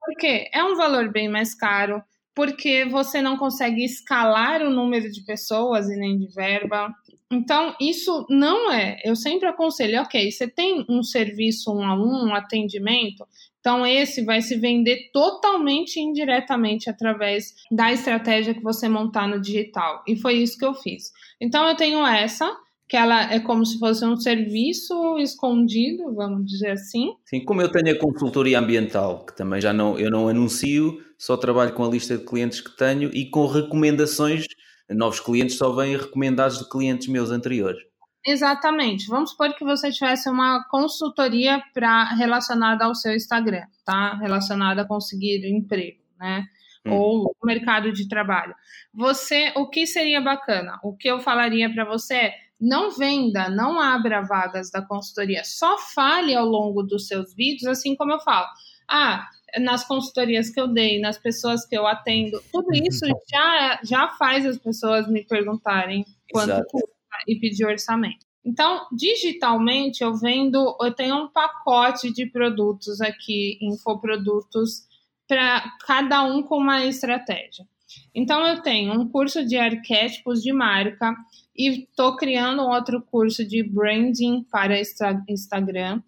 Porque 0.00 0.50
é 0.52 0.62
um 0.64 0.76
valor 0.76 1.10
bem 1.10 1.28
mais 1.28 1.54
caro, 1.54 2.02
porque 2.34 2.84
você 2.84 3.22
não 3.22 3.36
consegue 3.36 3.84
escalar 3.84 4.60
o 4.62 4.70
número 4.70 5.10
de 5.10 5.24
pessoas 5.24 5.88
e 5.88 5.96
nem 5.96 6.18
de 6.18 6.26
verba, 6.34 6.92
Então, 7.30 7.74
isso 7.80 8.26
não 8.28 8.70
é. 8.72 9.00
Eu 9.04 9.16
sempre 9.16 9.48
aconselho, 9.48 10.02
ok, 10.02 10.30
você 10.30 10.46
tem 10.46 10.84
um 10.88 11.02
serviço 11.02 11.72
um 11.72 11.82
a 11.82 11.94
um, 11.94 12.28
um 12.28 12.34
atendimento, 12.34 13.26
então 13.64 13.86
esse 13.86 14.22
vai 14.22 14.42
se 14.42 14.56
vender 14.56 15.08
totalmente 15.10 15.98
indiretamente 15.98 16.90
através 16.90 17.54
da 17.72 17.90
estratégia 17.90 18.52
que 18.52 18.62
você 18.62 18.90
montar 18.90 19.26
no 19.26 19.40
digital. 19.40 20.02
E 20.06 20.16
foi 20.16 20.34
isso 20.34 20.58
que 20.58 20.66
eu 20.66 20.74
fiz. 20.74 21.04
Então, 21.40 21.66
eu 21.66 21.74
tenho 21.74 22.06
essa, 22.06 22.54
que 22.86 22.94
ela 22.94 23.32
é 23.32 23.40
como 23.40 23.64
se 23.64 23.78
fosse 23.78 24.04
um 24.04 24.18
serviço 24.18 25.16
escondido, 25.18 26.14
vamos 26.14 26.44
dizer 26.44 26.72
assim. 26.72 27.14
Sim, 27.24 27.42
como 27.42 27.62
eu 27.62 27.72
tenho 27.72 27.96
a 27.96 27.98
consultoria 27.98 28.58
ambiental, 28.58 29.24
que 29.24 29.34
também 29.34 29.62
já 29.62 29.72
não, 29.72 29.98
eu 29.98 30.10
não 30.10 30.28
anuncio, 30.28 30.98
só 31.18 31.34
trabalho 31.34 31.72
com 31.72 31.86
a 31.86 31.88
lista 31.88 32.18
de 32.18 32.24
clientes 32.26 32.60
que 32.60 32.76
tenho 32.76 33.08
e 33.14 33.30
com 33.30 33.46
recomendações 33.46 34.44
novos 34.90 35.20
clientes 35.20 35.56
só 35.56 35.72
vêm 35.72 35.96
recomendados 35.96 36.58
de 36.58 36.68
clientes 36.68 37.08
meus 37.08 37.30
anteriores. 37.30 37.82
Exatamente. 38.26 39.06
Vamos 39.06 39.30
supor 39.30 39.54
que 39.54 39.64
você 39.64 39.92
tivesse 39.92 40.30
uma 40.30 40.64
consultoria 40.70 41.62
para 41.74 42.04
relacionada 42.14 42.84
ao 42.84 42.94
seu 42.94 43.14
Instagram, 43.14 43.66
tá? 43.84 44.14
Relacionada 44.14 44.82
a 44.82 44.86
conseguir 44.86 45.46
emprego, 45.46 46.00
né? 46.18 46.46
Hum. 46.86 46.92
Ou 46.92 47.36
mercado 47.44 47.92
de 47.92 48.08
trabalho. 48.08 48.54
Você, 48.92 49.52
o 49.56 49.68
que 49.68 49.86
seria 49.86 50.20
bacana? 50.20 50.78
O 50.82 50.96
que 50.96 51.08
eu 51.08 51.20
falaria 51.20 51.72
para 51.72 51.84
você 51.84 52.14
é 52.14 52.34
não 52.58 52.90
venda, 52.90 53.50
não 53.50 53.78
abra 53.78 54.22
vagas 54.22 54.70
da 54.70 54.80
consultoria, 54.80 55.42
só 55.44 55.76
fale 55.76 56.34
ao 56.34 56.46
longo 56.46 56.82
dos 56.82 57.06
seus 57.06 57.34
vídeos, 57.34 57.66
assim 57.66 57.94
como 57.94 58.12
eu 58.12 58.20
falo. 58.20 58.46
Ah, 58.88 59.28
nas 59.60 59.84
consultorias 59.86 60.48
que 60.50 60.60
eu 60.60 60.68
dei, 60.68 60.98
nas 60.98 61.18
pessoas 61.18 61.66
que 61.66 61.76
eu 61.76 61.86
atendo, 61.86 62.42
tudo 62.50 62.72
isso 62.72 63.06
já, 63.30 63.80
já 63.82 64.08
faz 64.10 64.46
as 64.46 64.56
pessoas 64.56 65.06
me 65.08 65.24
perguntarem 65.24 66.06
quanto 66.30 66.50
Exato. 66.50 66.68
custa 66.70 66.93
e 67.26 67.36
pedir 67.36 67.64
orçamento. 67.66 68.24
Então, 68.44 68.86
digitalmente, 68.92 70.02
eu 70.02 70.14
vendo, 70.14 70.76
eu 70.80 70.92
tenho 70.92 71.16
um 71.16 71.28
pacote 71.28 72.12
de 72.12 72.26
produtos 72.26 73.00
aqui, 73.00 73.58
infoprodutos, 73.62 74.86
para 75.26 75.64
cada 75.86 76.22
um 76.22 76.42
com 76.42 76.58
uma 76.58 76.84
estratégia. 76.84 77.66
Então, 78.14 78.46
eu 78.46 78.60
tenho 78.60 78.92
um 78.92 79.08
curso 79.08 79.44
de 79.46 79.56
arquétipos 79.56 80.42
de 80.42 80.52
marca 80.52 81.14
e 81.56 81.84
estou 81.84 82.16
criando 82.16 82.62
outro 82.62 83.00
curso 83.00 83.46
de 83.46 83.62
branding 83.62 84.42
para 84.50 84.80
Instagram 85.28 86.02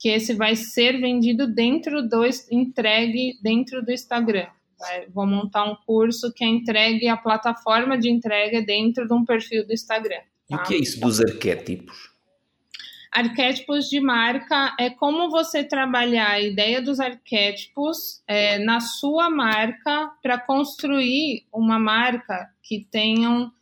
que 0.00 0.08
esse 0.08 0.32
vai 0.32 0.56
ser 0.56 0.98
vendido 0.98 1.46
dentro 1.46 2.02
do 2.08 2.22
entregue 2.50 3.38
dentro 3.42 3.84
do 3.84 3.92
Instagram. 3.92 4.46
Vou 5.12 5.26
montar 5.26 5.64
um 5.64 5.76
curso 5.84 6.32
que 6.32 6.42
é 6.42 6.48
entregue 6.48 7.06
a 7.06 7.18
plataforma 7.18 7.98
de 7.98 8.10
entrega 8.10 8.62
dentro 8.62 9.06
de 9.06 9.12
um 9.12 9.26
perfil 9.26 9.66
do 9.66 9.74
Instagram. 9.74 10.22
Tá? 10.50 10.56
E 10.56 10.58
o 10.58 10.62
que 10.64 10.74
é 10.74 10.78
isso 10.78 11.00
dos 11.00 11.20
arquétipos? 11.20 12.10
Arquétipos 13.12 13.88
de 13.88 14.00
marca 14.00 14.74
é 14.78 14.90
como 14.90 15.30
você 15.30 15.64
trabalhar 15.64 16.30
a 16.30 16.40
ideia 16.40 16.80
dos 16.80 17.00
arquétipos 17.00 18.22
é, 18.26 18.58
na 18.58 18.80
sua 18.80 19.28
marca 19.28 20.12
para 20.22 20.38
construir 20.38 21.44
uma 21.52 21.78
marca 21.78 22.50
que 22.62 22.86
tenham 22.90 23.52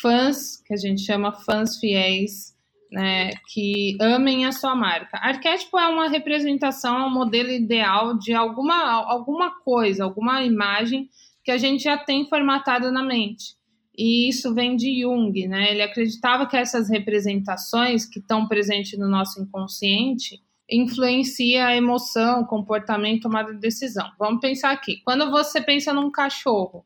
fãs, 0.00 0.56
que 0.64 0.72
a 0.72 0.76
gente 0.76 1.02
chama 1.02 1.32
fãs 1.32 1.78
fiéis, 1.78 2.56
né, 2.90 3.32
que 3.52 3.98
amem 4.00 4.46
a 4.46 4.52
sua 4.52 4.74
marca. 4.74 5.18
Arquétipo 5.18 5.78
é 5.78 5.88
uma 5.88 6.08
representação, 6.08 6.96
é 6.98 7.04
um 7.04 7.12
modelo 7.12 7.50
ideal 7.50 8.16
de 8.16 8.32
alguma, 8.32 9.04
alguma 9.04 9.60
coisa, 9.60 10.04
alguma 10.04 10.42
imagem 10.42 11.10
que 11.44 11.50
a 11.50 11.58
gente 11.58 11.84
já 11.84 11.98
tem 11.98 12.26
formatado 12.28 12.90
na 12.90 13.02
mente. 13.02 13.56
E 13.96 14.28
isso 14.28 14.52
vem 14.52 14.76
de 14.76 15.00
Jung, 15.00 15.48
né? 15.48 15.70
Ele 15.70 15.82
acreditava 15.82 16.46
que 16.46 16.56
essas 16.56 16.90
representações 16.90 18.04
que 18.04 18.18
estão 18.18 18.46
presentes 18.46 18.98
no 18.98 19.08
nosso 19.08 19.40
inconsciente 19.40 20.42
influencia 20.68 21.66
a 21.66 21.76
emoção, 21.76 22.44
comportamento, 22.44 23.22
tomada 23.22 23.54
de 23.54 23.60
decisão. 23.60 24.10
Vamos 24.18 24.40
pensar 24.40 24.72
aqui. 24.72 25.00
Quando 25.04 25.30
você 25.30 25.60
pensa 25.60 25.92
num 25.92 26.10
cachorro, 26.10 26.84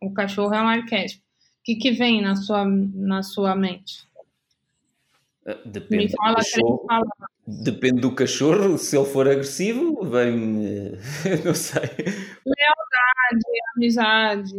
o 0.00 0.12
cachorro 0.12 0.54
é 0.54 0.62
um 0.62 0.68
arquétipo. 0.68 1.22
O 1.22 1.62
que, 1.62 1.74
que 1.76 1.90
vem 1.90 2.22
na 2.22 2.36
sua, 2.36 2.64
na 2.64 3.22
sua 3.22 3.54
mente? 3.54 4.08
Ah, 5.46 5.58
depende, 5.64 6.08
do 6.08 6.16
cachorro, 6.16 6.86
depende 7.46 8.00
do 8.00 8.14
cachorro, 8.14 8.78
se 8.78 8.96
ele 8.96 9.06
for 9.06 9.28
agressivo, 9.28 10.04
vem, 10.04 10.36
não 11.44 11.54
sei. 11.54 11.80
Lealdade, 11.80 13.09
amizade, 13.76 14.54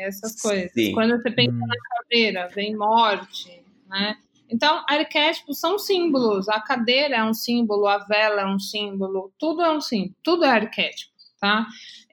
essas 0.00 0.40
coisas. 0.40 0.72
Sim. 0.72 0.92
Quando 0.92 1.16
você 1.16 1.30
pensa 1.30 1.52
hum. 1.52 1.66
na 1.66 1.76
cadeira, 1.98 2.48
vem 2.48 2.76
morte, 2.76 3.62
né? 3.88 4.16
Então, 4.48 4.84
arquétipos 4.88 5.58
são 5.58 5.78
símbolos. 5.78 6.48
A 6.48 6.60
cadeira 6.60 7.16
é 7.16 7.24
um 7.24 7.34
símbolo, 7.34 7.86
a 7.86 7.98
vela 7.98 8.42
é 8.42 8.46
um 8.46 8.58
símbolo, 8.58 9.32
tudo 9.38 9.62
é 9.62 9.70
um 9.70 9.80
símbolo, 9.80 10.14
tudo 10.22 10.44
é 10.44 10.50
arquétipo, 10.50 11.12
tá? 11.40 11.66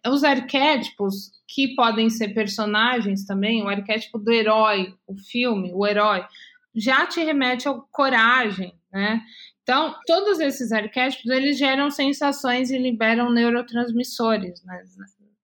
Os 0.07 0.23
arquétipos 0.23 1.31
que 1.48 1.76
podem 1.76 2.10
ser 2.10 2.30
personagens 2.30 3.26
também, 3.26 3.64
o 3.64 3.69
arquétipo 3.69 4.18
do 4.18 4.31
herói, 4.31 4.94
o 5.07 5.15
filme, 5.15 5.72
o 5.73 5.85
herói 5.85 6.26
já 6.76 7.06
te 7.06 7.23
remete 7.23 7.69
à 7.69 7.73
coragem, 7.91 8.73
né? 8.91 9.22
Então, 9.61 9.95
todos 10.06 10.40
esses 10.40 10.72
arquétipos, 10.72 11.30
eles 11.30 11.57
geram 11.57 11.90
sensações 11.90 12.69
e 12.69 12.77
liberam 12.77 13.31
neurotransmissores 13.31 14.61
né, 14.65 14.84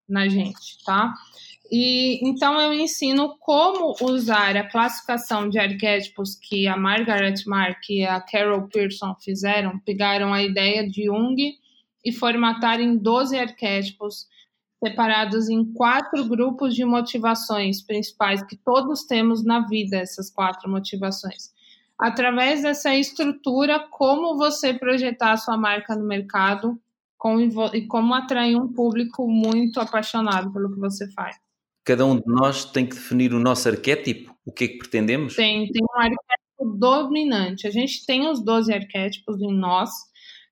na 0.10 0.27
gente, 0.27 0.84
tá? 0.84 1.14
E 1.72 2.19
então 2.27 2.60
eu 2.60 2.73
ensino 2.73 3.38
como 3.40 3.95
usar 4.02 4.57
a 4.57 4.68
classificação 4.68 5.48
de 5.48 5.60
arquétipos 5.60 6.36
que 6.36 6.68
a 6.68 6.76
Margaret 6.76 7.36
Mark 7.45 7.90
e 7.90 8.03
a 8.03 8.19
Carol 8.19 8.68
Pearson 8.68 9.15
fizeram, 9.22 9.77
pegaram 9.80 10.34
a 10.34 10.41
ideia 10.41 10.90
de 10.90 11.06
Jung 11.06 11.38
e 12.03 12.11
formataram 12.11 12.84
em 12.84 12.98
12 12.98 13.38
arquétipos 13.38 14.27
separados 14.84 15.49
em 15.49 15.73
quatro 15.73 16.26
grupos 16.26 16.73
de 16.73 16.86
motivações 16.86 17.81
principais 17.81 18.41
que 18.41 18.56
todos 18.56 19.03
temos 19.03 19.44
na 19.44 19.68
vida, 19.68 19.98
essas 19.98 20.30
quatro 20.31 20.69
motivações. 20.69 21.52
Através 21.99 22.64
dessa 22.64 22.95
estrutura, 22.95 23.77
como 23.91 24.38
você 24.38 24.73
projetar 24.73 25.34
a 25.34 25.38
sua 25.38 25.57
marca 25.57 25.95
no 25.95 26.07
mercado 26.07 26.80
com, 27.19 27.39
e 27.73 27.85
como 27.85 28.15
atrair 28.15 28.55
um 28.55 28.73
público 28.73 29.27
muito 29.27 29.79
apaixonado 29.79 30.51
pelo 30.51 30.73
que 30.73 30.79
você 30.79 31.07
faz. 31.11 31.35
Cada 31.85 32.03
um 32.03 32.15
de 32.15 32.23
nós 32.25 32.65
tem 32.65 32.87
que 32.87 32.95
definir 32.95 33.31
o 33.31 33.39
nosso 33.39 33.69
arquétipo, 33.69 34.35
o 34.43 34.51
que 34.51 34.63
é 34.63 34.67
que 34.69 34.77
pretendemos? 34.79 35.35
Tem, 35.35 35.71
tem 35.71 35.83
um 35.83 35.99
arquétipo 35.99 36.77
dominante. 36.77 37.67
A 37.67 37.71
gente 37.71 38.03
tem 38.05 38.27
os 38.27 38.43
12 38.43 38.73
arquétipos 38.73 39.39
em 39.39 39.53
nós, 39.53 39.91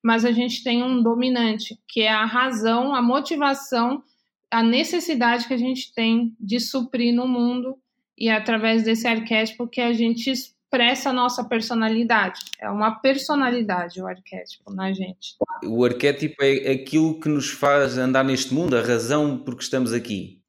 mas 0.03 0.23
a 0.23 0.31
gente 0.31 0.63
tem 0.63 0.83
um 0.83 1.01
dominante, 1.01 1.75
que 1.87 2.01
é 2.01 2.11
a 2.11 2.25
razão, 2.25 2.93
a 2.93 3.01
motivação 3.01 4.03
a 4.51 4.63
necessidade 4.63 5.47
que 5.47 5.53
a 5.53 5.57
gente 5.57 5.93
tem 5.93 6.35
de 6.39 6.59
suprir 6.59 7.13
no 7.13 7.27
mundo 7.27 7.77
e 8.17 8.29
é 8.29 8.33
através 8.33 8.83
desse 8.83 9.07
arquétipo 9.07 9.67
que 9.67 9.81
a 9.81 9.93
gente 9.93 10.33
expressa 10.67 11.09
a 11.09 11.13
nossa 11.13 11.43
personalidade. 11.43 12.41
É 12.59 12.69
uma 12.69 12.99
personalidade 12.99 14.01
o 14.01 14.07
arquétipo 14.07 14.73
na 14.73 14.91
gente. 14.91 15.35
O 15.63 15.83
arquétipo 15.83 16.43
é 16.43 16.71
aquilo 16.71 17.19
que 17.19 17.29
nos 17.29 17.49
faz 17.49 17.97
andar 17.97 18.23
neste 18.23 18.53
mundo, 18.53 18.77
a 18.77 18.81
razão 18.81 19.37
por 19.37 19.55
que 19.55 19.63
estamos 19.63 19.93
aqui. 19.93 20.41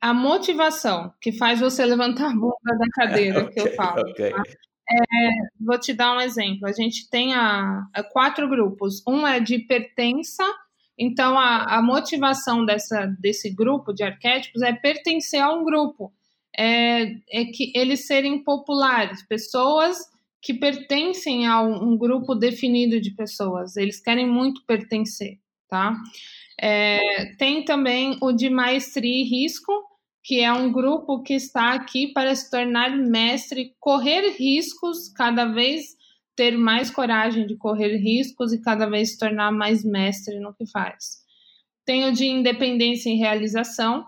A 0.00 0.12
motivação 0.12 1.12
que 1.20 1.32
faz 1.32 1.60
você 1.60 1.84
levantar 1.86 2.30
a 2.30 2.34
bunda 2.34 2.78
da 2.78 2.86
cadeira, 2.92 3.44
okay, 3.44 3.54
que 3.54 3.68
eu 3.68 3.74
falo. 3.74 4.00
Okay. 4.10 4.30
Tá? 4.30 4.42
É, 4.86 5.30
vou 5.58 5.78
te 5.78 5.94
dar 5.94 6.14
um 6.14 6.20
exemplo. 6.20 6.68
A 6.68 6.72
gente 6.72 7.08
tem 7.08 7.32
a, 7.32 7.86
a 7.94 8.02
quatro 8.02 8.46
grupos. 8.48 9.02
Um 9.08 9.26
é 9.26 9.40
de 9.40 9.60
pertença, 9.60 10.44
então, 10.96 11.38
a, 11.38 11.78
a 11.78 11.82
motivação 11.82 12.64
dessa, 12.64 13.06
desse 13.18 13.50
grupo 13.50 13.92
de 13.92 14.04
arquétipos 14.04 14.62
é 14.62 14.72
pertencer 14.72 15.40
a 15.40 15.52
um 15.52 15.64
grupo, 15.64 16.12
é, 16.58 17.02
é 17.30 17.44
que 17.46 17.72
eles 17.74 18.06
serem 18.06 18.42
populares, 18.42 19.26
pessoas 19.26 19.98
que 20.40 20.52
pertencem 20.52 21.46
a 21.46 21.62
um, 21.62 21.96
grupo 21.96 22.34
definido 22.34 23.00
de 23.00 23.10
pessoas, 23.12 23.76
eles 23.76 23.98
querem 23.98 24.26
muito 24.26 24.62
pertencer, 24.66 25.38
tá? 25.68 25.96
É, 26.60 27.34
tem 27.38 27.64
também 27.64 28.18
o 28.20 28.30
de 28.30 28.50
maestria 28.50 29.22
e 29.22 29.24
risco, 29.24 29.72
que 30.22 30.40
é 30.40 30.52
um 30.52 30.70
grupo 30.70 31.22
que 31.22 31.34
está 31.34 31.72
aqui 31.72 32.12
para 32.12 32.34
se 32.34 32.50
tornar 32.50 32.94
mestre, 32.96 33.74
correr 33.80 34.36
riscos 34.38 35.08
cada 35.08 35.46
vez 35.46 35.96
ter 36.36 36.58
mais 36.58 36.90
coragem 36.90 37.46
de 37.46 37.56
correr 37.56 37.96
riscos 37.96 38.52
e 38.52 38.60
cada 38.60 38.86
vez 38.86 39.12
se 39.12 39.18
tornar 39.18 39.52
mais 39.52 39.84
mestre 39.84 40.38
no 40.40 40.52
que 40.52 40.66
faz. 40.66 41.22
Tem 41.84 42.04
o 42.06 42.12
de 42.12 42.26
independência 42.26 43.10
e 43.10 43.16
realização, 43.16 44.04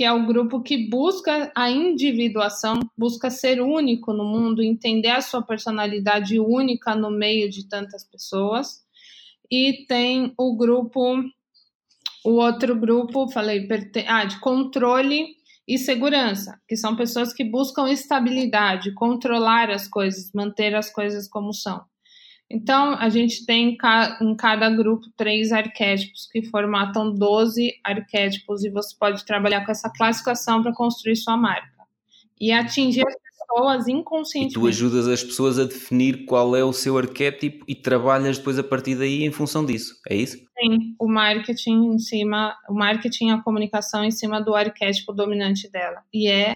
que 0.00 0.04
é 0.04 0.10
o 0.10 0.24
grupo 0.24 0.62
que 0.62 0.88
busca 0.88 1.52
a 1.54 1.70
individuação, 1.70 2.80
busca 2.96 3.28
ser 3.28 3.60
único 3.60 4.14
no 4.14 4.24
mundo, 4.24 4.62
entender 4.62 5.10
a 5.10 5.20
sua 5.20 5.42
personalidade 5.42 6.40
única 6.40 6.94
no 6.94 7.10
meio 7.10 7.50
de 7.50 7.68
tantas 7.68 8.02
pessoas. 8.02 8.82
E 9.50 9.84
tem 9.86 10.32
o 10.38 10.56
grupo, 10.56 11.22
o 12.24 12.30
outro 12.30 12.74
grupo, 12.80 13.28
falei, 13.28 13.68
ah, 14.06 14.24
de 14.24 14.40
controle 14.40 15.36
e 15.68 15.76
segurança, 15.76 16.58
que 16.66 16.78
são 16.78 16.96
pessoas 16.96 17.34
que 17.34 17.44
buscam 17.44 17.86
estabilidade, 17.86 18.94
controlar 18.94 19.68
as 19.68 19.86
coisas, 19.86 20.30
manter 20.32 20.74
as 20.74 20.88
coisas 20.88 21.28
como 21.28 21.52
são. 21.52 21.84
Então, 22.50 22.94
a 22.94 23.08
gente 23.08 23.46
tem 23.46 23.78
em 24.20 24.36
cada 24.36 24.68
grupo 24.70 25.06
três 25.16 25.52
arquétipos 25.52 26.28
que 26.32 26.42
formatam 26.42 27.14
12 27.14 27.72
arquétipos 27.84 28.64
e 28.64 28.70
você 28.70 28.96
pode 28.98 29.24
trabalhar 29.24 29.64
com 29.64 29.70
essa 29.70 29.88
classificação 29.88 30.60
para 30.60 30.74
construir 30.74 31.14
sua 31.14 31.36
marca 31.36 31.80
e 32.40 32.50
atingir 32.50 33.06
as 33.06 33.14
pessoas 33.14 33.86
inconscientemente. 33.86 34.58
E 34.58 34.60
tu 34.60 34.66
ajudas 34.66 35.06
as 35.06 35.22
pessoas 35.22 35.60
a 35.60 35.64
definir 35.64 36.24
qual 36.24 36.56
é 36.56 36.64
o 36.64 36.72
seu 36.72 36.98
arquétipo 36.98 37.64
e 37.68 37.74
trabalhas 37.74 38.38
depois 38.38 38.58
a 38.58 38.64
partir 38.64 38.96
daí 38.96 39.22
em 39.22 39.30
função 39.30 39.64
disso, 39.64 39.94
é 40.08 40.16
isso? 40.16 40.36
Sim, 40.58 40.96
o 40.98 41.06
marketing 41.06 41.92
em 41.92 41.98
cima, 41.98 42.56
o 42.68 42.74
marketing 42.74 43.30
a 43.30 43.42
comunicação 43.42 44.04
em 44.04 44.10
cima 44.10 44.40
do 44.40 44.56
arquétipo 44.56 45.12
dominante 45.12 45.70
dela. 45.70 46.02
E 46.12 46.28
é 46.28 46.54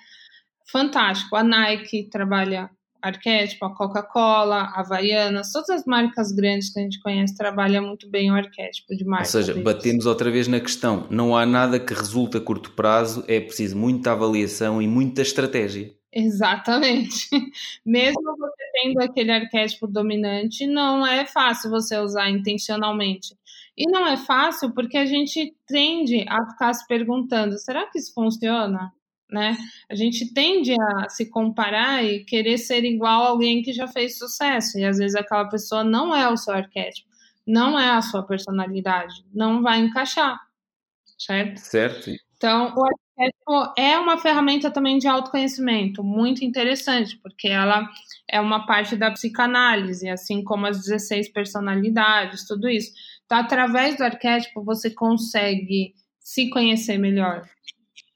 fantástico. 0.66 1.36
A 1.36 1.44
Nike 1.44 2.08
trabalha 2.10 2.68
arquétipo, 3.08 3.64
a 3.66 3.74
Coca-Cola, 3.74 4.56
a 4.56 4.80
Havaianas, 4.80 5.52
todas 5.52 5.70
as 5.70 5.84
marcas 5.84 6.32
grandes 6.32 6.72
que 6.72 6.80
a 6.80 6.82
gente 6.82 7.00
conhece 7.00 7.36
trabalham 7.36 7.86
muito 7.86 8.08
bem 8.08 8.30
o 8.30 8.34
arquétipo 8.34 8.96
de 8.96 9.04
marca. 9.04 9.24
Ou 9.24 9.30
seja, 9.30 9.52
deles. 9.52 9.64
batemos 9.64 10.06
outra 10.06 10.30
vez 10.30 10.48
na 10.48 10.60
questão, 10.60 11.06
não 11.10 11.36
há 11.36 11.44
nada 11.44 11.78
que 11.78 11.92
resulte 11.94 12.36
a 12.36 12.40
curto 12.40 12.72
prazo, 12.72 13.24
é 13.28 13.40
preciso 13.40 13.76
muita 13.76 14.12
avaliação 14.12 14.80
e 14.80 14.88
muita 14.88 15.22
estratégia. 15.22 15.94
Exatamente. 16.12 17.28
Mesmo 17.84 18.36
você 18.36 18.64
tendo 18.72 19.00
aquele 19.02 19.32
arquétipo 19.32 19.86
dominante, 19.86 20.66
não 20.66 21.04
é 21.04 21.26
fácil 21.26 21.70
você 21.70 21.98
usar 21.98 22.30
intencionalmente. 22.30 23.36
E 23.76 23.90
não 23.90 24.06
é 24.06 24.16
fácil 24.16 24.72
porque 24.72 24.96
a 24.96 25.04
gente 25.04 25.52
tende 25.66 26.24
a 26.28 26.46
ficar 26.50 26.72
se 26.72 26.86
perguntando: 26.86 27.58
será 27.58 27.86
que 27.86 27.98
isso 27.98 28.14
funciona? 28.14 28.92
Né? 29.34 29.56
A 29.90 29.94
gente 29.94 30.32
tende 30.32 30.72
a 30.80 31.08
se 31.08 31.28
comparar 31.28 32.02
e 32.04 32.24
querer 32.24 32.56
ser 32.56 32.84
igual 32.84 33.24
a 33.24 33.28
alguém 33.28 33.62
que 33.62 33.72
já 33.72 33.88
fez 33.88 34.16
sucesso, 34.16 34.78
e 34.78 34.84
às 34.84 34.96
vezes 34.96 35.16
aquela 35.16 35.48
pessoa 35.48 35.82
não 35.84 36.14
é 36.14 36.28
o 36.28 36.36
seu 36.36 36.54
arquétipo, 36.54 37.08
não 37.46 37.78
é 37.78 37.90
a 37.90 38.00
sua 38.00 38.22
personalidade, 38.22 39.14
não 39.34 39.60
vai 39.60 39.80
encaixar, 39.80 40.38
certo? 41.18 41.58
Certo. 41.58 42.10
Então, 42.36 42.74
o 42.76 42.84
arquétipo 42.84 43.74
é 43.76 43.98
uma 43.98 44.18
ferramenta 44.18 44.70
também 44.70 44.98
de 44.98 45.08
autoconhecimento, 45.08 46.02
muito 46.02 46.44
interessante, 46.44 47.18
porque 47.18 47.48
ela 47.48 47.88
é 48.28 48.40
uma 48.40 48.66
parte 48.66 48.96
da 48.96 49.10
psicanálise, 49.10 50.08
assim 50.08 50.42
como 50.44 50.66
as 50.66 50.80
16 50.80 51.32
personalidades, 51.32 52.46
tudo 52.46 52.68
isso. 52.68 52.92
Então, 53.24 53.38
através 53.38 53.96
do 53.96 54.04
arquétipo, 54.04 54.62
você 54.62 54.90
consegue 54.90 55.94
se 56.20 56.48
conhecer 56.48 56.98
melhor, 56.98 57.46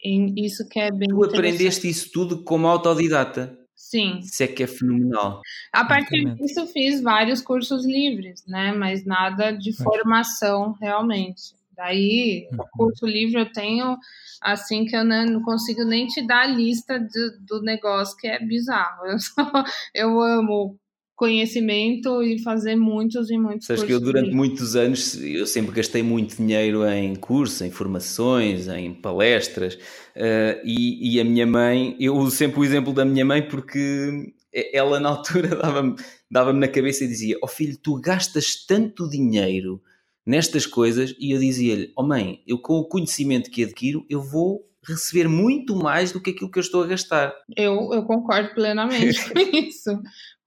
isso 0.05 0.69
que 0.69 0.79
é 0.79 0.91
bem 0.91 1.09
Tu 1.09 1.25
aprendeste 1.25 1.89
isso 1.89 2.11
tudo 2.13 2.45
como 2.45 2.67
autodidata? 2.67 3.59
Sim. 3.75 4.19
Isso 4.19 4.43
é 4.43 4.47
que 4.47 4.63
é 4.63 4.67
fenomenal. 4.67 5.41
A 5.73 5.85
partir 5.85 6.25
disso 6.35 6.67
fiz 6.67 7.01
vários 7.01 7.41
cursos 7.41 7.87
livres, 7.87 8.45
né? 8.47 8.73
Mas 8.73 9.05
nada 9.05 9.53
de 9.53 9.73
formação 9.73 10.73
realmente. 10.81 11.57
Daí, 11.79 12.49
o 12.51 12.57
uhum. 12.57 12.69
curso 12.73 13.07
livre 13.07 13.41
eu 13.41 13.53
tenho, 13.53 13.97
assim, 14.43 14.85
que 14.85 14.97
eu 14.97 15.05
não 15.05 15.41
consigo 15.43 15.85
nem 15.85 16.09
te 16.09 16.27
dar 16.27 16.43
a 16.43 16.47
lista 16.47 16.99
do, 16.99 17.39
do 17.47 17.63
negócio, 17.63 18.17
que 18.17 18.27
é 18.27 18.45
bizarro. 18.45 19.07
Eu, 19.07 19.19
só, 19.21 19.65
eu 19.95 20.21
amo 20.21 20.77
conhecimento 21.19 22.23
e 22.23 22.41
fazer 22.41 22.77
muitos 22.77 23.29
e 23.29 23.37
muitos 23.37 23.67
Sabes 23.67 23.83
que 23.83 23.93
eu 23.93 23.99
durante 23.99 24.31
muitos 24.31 24.77
anos 24.77 25.21
eu 25.21 25.49
sempre 25.49 25.73
gastei 25.73 26.01
muito 26.01 26.37
dinheiro 26.37 26.89
em 26.89 27.17
cursos, 27.17 27.61
em 27.61 27.73
formações, 27.73 28.69
em 28.69 28.95
palestras 28.95 29.75
uh, 29.75 30.61
e, 30.65 31.17
e, 31.17 31.21
a 31.21 31.25
minha 31.25 31.45
mãe, 31.45 31.97
eu 31.99 32.15
uso 32.15 32.37
sempre 32.37 32.61
o 32.61 32.65
exemplo 32.65 32.93
da 32.93 33.05
minha 33.05 33.25
mãe 33.25 33.43
porque 33.43 34.33
ela 34.73 35.01
na 35.01 35.09
altura 35.11 35.57
dava-me 35.57 35.97
dava 36.31 36.53
na 36.53 36.69
cabeça 36.69 37.03
e 37.03 37.09
dizia, 37.09 37.37
ó 37.43 37.47
oh 37.47 37.49
filho, 37.49 37.77
tu 37.83 38.01
gastas 38.01 38.65
tanto 38.65 39.11
dinheiro 39.11 39.83
nestas 40.25 40.67
coisas 40.67 41.17
e 41.19 41.33
eu 41.33 41.41
dizia-lhe, 41.41 41.93
ó 41.97 42.05
oh 42.05 42.07
mãe, 42.07 42.45
eu 42.47 42.59
com 42.59 42.75
o 42.75 42.85
conhecimento 42.85 43.51
que 43.51 43.65
adquiro 43.65 44.07
eu 44.09 44.23
vou 44.23 44.65
receber 44.87 45.29
muito 45.29 45.75
mais 45.75 46.13
do 46.13 46.21
que 46.21 46.31
aquilo 46.31 46.51
que 46.51 46.59
eu 46.59 46.63
estou 46.63 46.85
a 46.85 46.87
gastar. 46.87 47.35
Eu, 47.57 47.93
eu 47.93 48.05
concordo 48.05 48.55
plenamente 48.55 49.19
com 49.29 49.39
isso. 49.39 49.91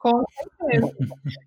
Com 0.02 0.24
certeza. 0.60 0.92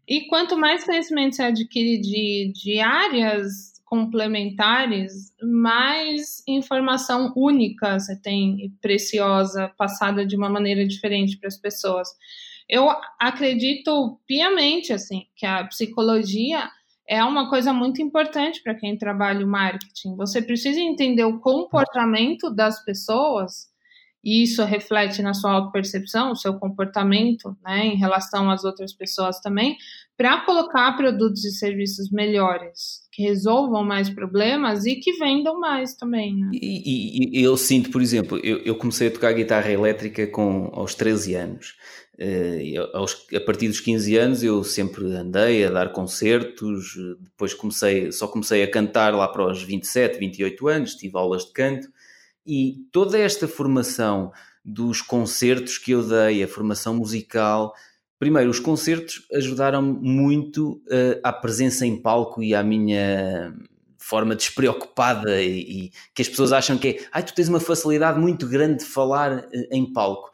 E 0.07 0.29
quanto 0.29 0.57
mais 0.57 0.85
conhecimento 0.85 1.35
você 1.35 1.43
adquire 1.43 2.01
de, 2.01 2.53
de 2.55 2.79
áreas 2.79 3.75
complementares, 3.85 5.35
mais 5.43 6.43
informação 6.47 7.33
única 7.37 7.99
você 7.99 8.21
tem, 8.21 8.73
preciosa, 8.81 9.73
passada 9.77 10.25
de 10.25 10.37
uma 10.37 10.49
maneira 10.49 10.87
diferente 10.87 11.37
para 11.37 11.49
as 11.49 11.57
pessoas. 11.57 12.09
Eu 12.69 12.89
acredito 13.21 14.21
piamente 14.25 14.93
assim 14.93 15.27
que 15.37 15.45
a 15.45 15.65
psicologia 15.65 16.71
é 17.09 17.23
uma 17.25 17.51
coisa 17.51 17.73
muito 17.73 18.01
importante 18.01 18.63
para 18.63 18.75
quem 18.75 18.97
trabalha 18.97 19.45
o 19.45 19.51
marketing. 19.51 20.15
Você 20.17 20.41
precisa 20.41 20.81
entender 20.81 21.25
o 21.25 21.41
comportamento 21.41 22.51
das 22.55 22.85
pessoas 22.85 23.67
e 23.67 23.74
isso 24.25 24.65
reflete 24.65 25.21
na 25.21 25.35
sua 25.35 25.53
autopercepção, 25.53 26.33
o 26.33 26.37
seu 26.37 26.55
comportamento, 26.55 27.55
né, 27.63 27.87
em 27.87 27.97
relação 27.97 28.51
às 28.51 28.65
outras 28.65 28.93
pessoas 28.95 29.39
também, 29.41 29.77
para 30.17 30.41
colocar 30.47 30.97
produtos 30.97 31.45
e 31.45 31.51
serviços 31.51 32.11
melhores, 32.11 33.03
que 33.13 33.23
resolvam 33.23 33.85
mais 33.85 34.09
problemas 34.09 34.87
e 34.87 34.97
que 34.97 35.13
vendam 35.19 35.61
mais 35.61 35.95
também. 35.95 36.37
Né? 36.37 36.51
E, 36.53 37.37
e, 37.37 37.41
e 37.41 37.43
eu 37.43 37.57
sinto, 37.57 37.91
por 37.91 38.01
exemplo, 38.01 38.39
eu, 38.43 38.59
eu, 38.59 38.77
comecei 38.77 39.09
a 39.09 39.11
tocar 39.11 39.33
guitarra 39.33 39.71
elétrica 39.71 40.27
com, 40.27 40.71
aos 40.73 40.95
13 40.95 41.35
anos. 41.35 41.75
Uh, 42.17 42.97
aos, 42.97 43.27
a 43.35 43.41
partir 43.41 43.67
dos 43.67 43.81
15 43.81 44.17
anos 44.17 44.43
eu 44.45 44.63
sempre 44.63 45.05
andei 45.17 45.65
a 45.65 45.71
dar 45.71 45.93
concertos, 45.93 46.95
depois 47.21 47.53
comecei, 47.53 48.13
só 48.13 48.29
comecei 48.29 48.63
a 48.63 48.71
cantar 48.71 49.13
lá 49.13 49.27
para 49.27 49.51
os 49.51 49.65
27, 49.65 50.21
28 50.21 50.69
anos, 50.69 50.95
tive 50.95 51.19
aulas 51.19 51.45
de 51.45 51.53
canto 51.53 51.89
e 52.47 52.87
toda 52.93 53.19
esta 53.19 53.49
formação 53.49 54.33
dos 54.65 55.03
concertos 55.03 55.79
que 55.79 55.93
eu 55.93 56.03
dei, 56.03 56.43
a 56.43 56.49
formação 56.49 56.95
musical, 56.95 57.75
primeiro, 58.19 58.51
os 58.51 58.59
concertos 58.59 59.27
ajudaram 59.33 59.83
muito 59.83 60.83
uh, 60.87 61.21
à 61.23 61.33
presença 61.33 61.87
em 61.87 62.01
palco 62.01 62.43
e 62.43 62.55
à 62.55 62.63
minha 62.63 63.55
forma 63.99 64.35
despreocupada 64.35 65.43
e, 65.43 65.87
e, 65.87 65.93
que 66.15 66.23
as 66.23 66.29
pessoas 66.29 66.53
acham 66.53 66.77
que 66.77 66.89
é, 66.89 67.07
ai, 67.13 67.23
tu 67.23 67.35
tens 67.35 67.49
uma 67.49 67.61
facilidade 67.61 68.19
muito 68.19 68.47
grande 68.47 68.81
de 68.81 68.85
falar 68.85 69.39
uh, 69.39 69.51
em 69.71 69.93
palco. 69.93 70.31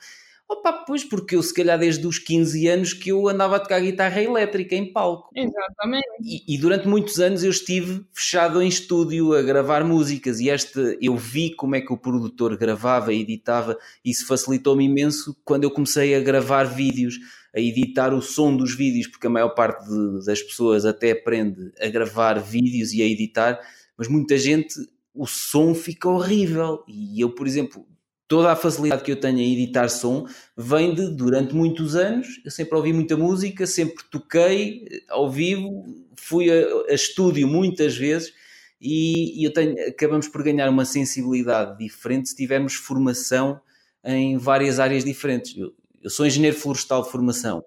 Opa, 0.50 0.72
pois, 0.72 1.04
porque 1.04 1.36
eu 1.36 1.42
se 1.44 1.54
calhar 1.54 1.78
desde 1.78 2.04
os 2.04 2.18
15 2.18 2.66
anos 2.66 2.92
que 2.92 3.10
eu 3.10 3.28
andava 3.28 3.54
a 3.54 3.60
tocar 3.60 3.80
guitarra 3.80 4.20
elétrica 4.20 4.74
em 4.74 4.92
palco. 4.92 5.30
Exatamente. 5.32 6.04
E, 6.20 6.54
e, 6.56 6.58
durante 6.58 6.88
muitos 6.88 7.20
anos 7.20 7.44
eu 7.44 7.50
estive 7.50 8.04
fechado 8.12 8.60
em 8.60 8.66
estúdio 8.66 9.32
a 9.32 9.42
gravar 9.42 9.84
músicas 9.84 10.40
e 10.40 10.48
este, 10.48 10.98
eu 11.00 11.16
vi 11.16 11.54
como 11.54 11.76
é 11.76 11.80
que 11.80 11.92
o 11.92 11.96
produtor 11.96 12.56
gravava 12.56 13.12
e 13.12 13.20
editava. 13.20 13.78
Isso 14.04 14.26
facilitou-me 14.26 14.84
imenso 14.84 15.36
quando 15.44 15.62
eu 15.62 15.70
comecei 15.70 16.16
a 16.16 16.20
gravar 16.20 16.64
vídeos, 16.64 17.14
a 17.54 17.60
editar 17.60 18.12
o 18.12 18.20
som 18.20 18.56
dos 18.56 18.74
vídeos, 18.74 19.06
porque 19.06 19.28
a 19.28 19.30
maior 19.30 19.50
parte 19.50 19.88
de, 19.88 20.26
das 20.26 20.42
pessoas 20.42 20.84
até 20.84 21.12
aprende 21.12 21.70
a 21.80 21.86
gravar 21.86 22.40
vídeos 22.40 22.92
e 22.92 23.00
a 23.02 23.06
editar, 23.06 23.60
mas 23.96 24.08
muita 24.08 24.36
gente 24.36 24.74
o 25.14 25.28
som 25.28 25.76
fica 25.76 26.08
horrível. 26.08 26.82
E 26.88 27.20
eu, 27.20 27.30
por 27.30 27.46
exemplo, 27.46 27.86
toda 28.30 28.52
a 28.52 28.56
facilidade 28.56 29.02
que 29.02 29.10
eu 29.10 29.18
tenho 29.18 29.40
em 29.40 29.52
editar 29.52 29.88
som 29.88 30.24
vem 30.56 30.94
de, 30.94 31.08
durante 31.08 31.52
muitos 31.52 31.96
anos, 31.96 32.40
eu 32.44 32.50
sempre 32.52 32.76
ouvi 32.76 32.92
muita 32.92 33.16
música, 33.16 33.66
sempre 33.66 34.04
toquei 34.08 34.86
eh, 34.88 35.02
ao 35.08 35.28
vivo, 35.28 35.84
fui 36.14 36.48
a, 36.48 36.64
a 36.88 36.94
estúdio 36.94 37.48
muitas 37.48 37.96
vezes 37.96 38.32
e, 38.80 39.42
e, 39.42 39.44
eu 39.44 39.52
tenho, 39.52 39.74
acabamos 39.88 40.28
por 40.28 40.44
ganhar 40.44 40.70
uma 40.70 40.84
sensibilidade 40.84 41.76
diferente 41.76 42.28
se 42.28 42.36
tivermos 42.36 42.74
formação 42.74 43.60
em 44.04 44.38
várias 44.38 44.78
áreas 44.78 45.04
diferentes. 45.04 45.56
Eu, 45.58 45.74
eu 46.00 46.08
sou 46.08 46.24
engenheiro 46.24 46.56
florestal 46.56 47.02
de 47.02 47.10
formação, 47.10 47.64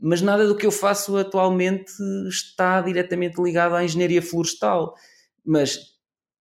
mas 0.00 0.22
nada 0.22 0.48
do 0.48 0.56
que 0.56 0.64
eu 0.64 0.72
faço 0.72 1.14
atualmente 1.18 1.92
está 2.26 2.80
diretamente 2.80 3.38
ligado 3.38 3.74
à 3.74 3.84
engenharia 3.84 4.22
florestal. 4.22 4.94
Mas 5.44 5.95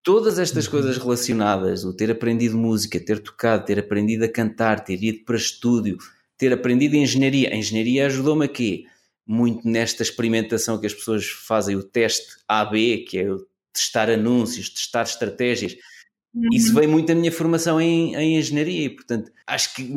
todas 0.05 0.37
estas 0.37 0.65
uhum. 0.65 0.71
coisas 0.71 0.97
relacionadas, 0.97 1.83
o 1.83 1.91
ter 1.91 2.11
aprendido 2.11 2.55
música, 2.55 2.99
ter 2.99 3.19
tocado, 3.19 3.65
ter 3.65 3.79
aprendido 3.79 4.23
a 4.23 4.29
cantar, 4.29 4.85
ter 4.85 5.03
ido 5.03 5.25
para 5.25 5.35
estúdio, 5.35 5.97
ter 6.37 6.53
aprendido 6.53 6.95
engenharia. 6.95 7.49
A 7.49 7.55
engenharia 7.55 8.05
ajudou-me 8.05 8.45
a 8.45 8.47
quê? 8.47 8.85
Muito 9.25 9.67
nesta 9.67 10.03
experimentação 10.03 10.79
que 10.79 10.85
as 10.85 10.93
pessoas 10.93 11.25
fazem, 11.25 11.75
o 11.75 11.83
teste 11.83 12.37
AB, 12.47 12.99
que 12.99 13.17
é 13.17 13.25
testar 13.73 14.09
anúncios, 14.11 14.69
testar 14.69 15.01
estratégias. 15.01 15.75
Uhum. 16.35 16.49
Isso 16.51 16.73
veio 16.73 16.89
muito 16.89 17.07
da 17.07 17.15
minha 17.15 17.31
formação 17.31 17.79
em, 17.79 18.13
em, 18.13 18.37
engenharia 18.37 18.85
e, 18.85 18.89
portanto, 18.89 19.31
acho 19.47 19.73
que 19.73 19.89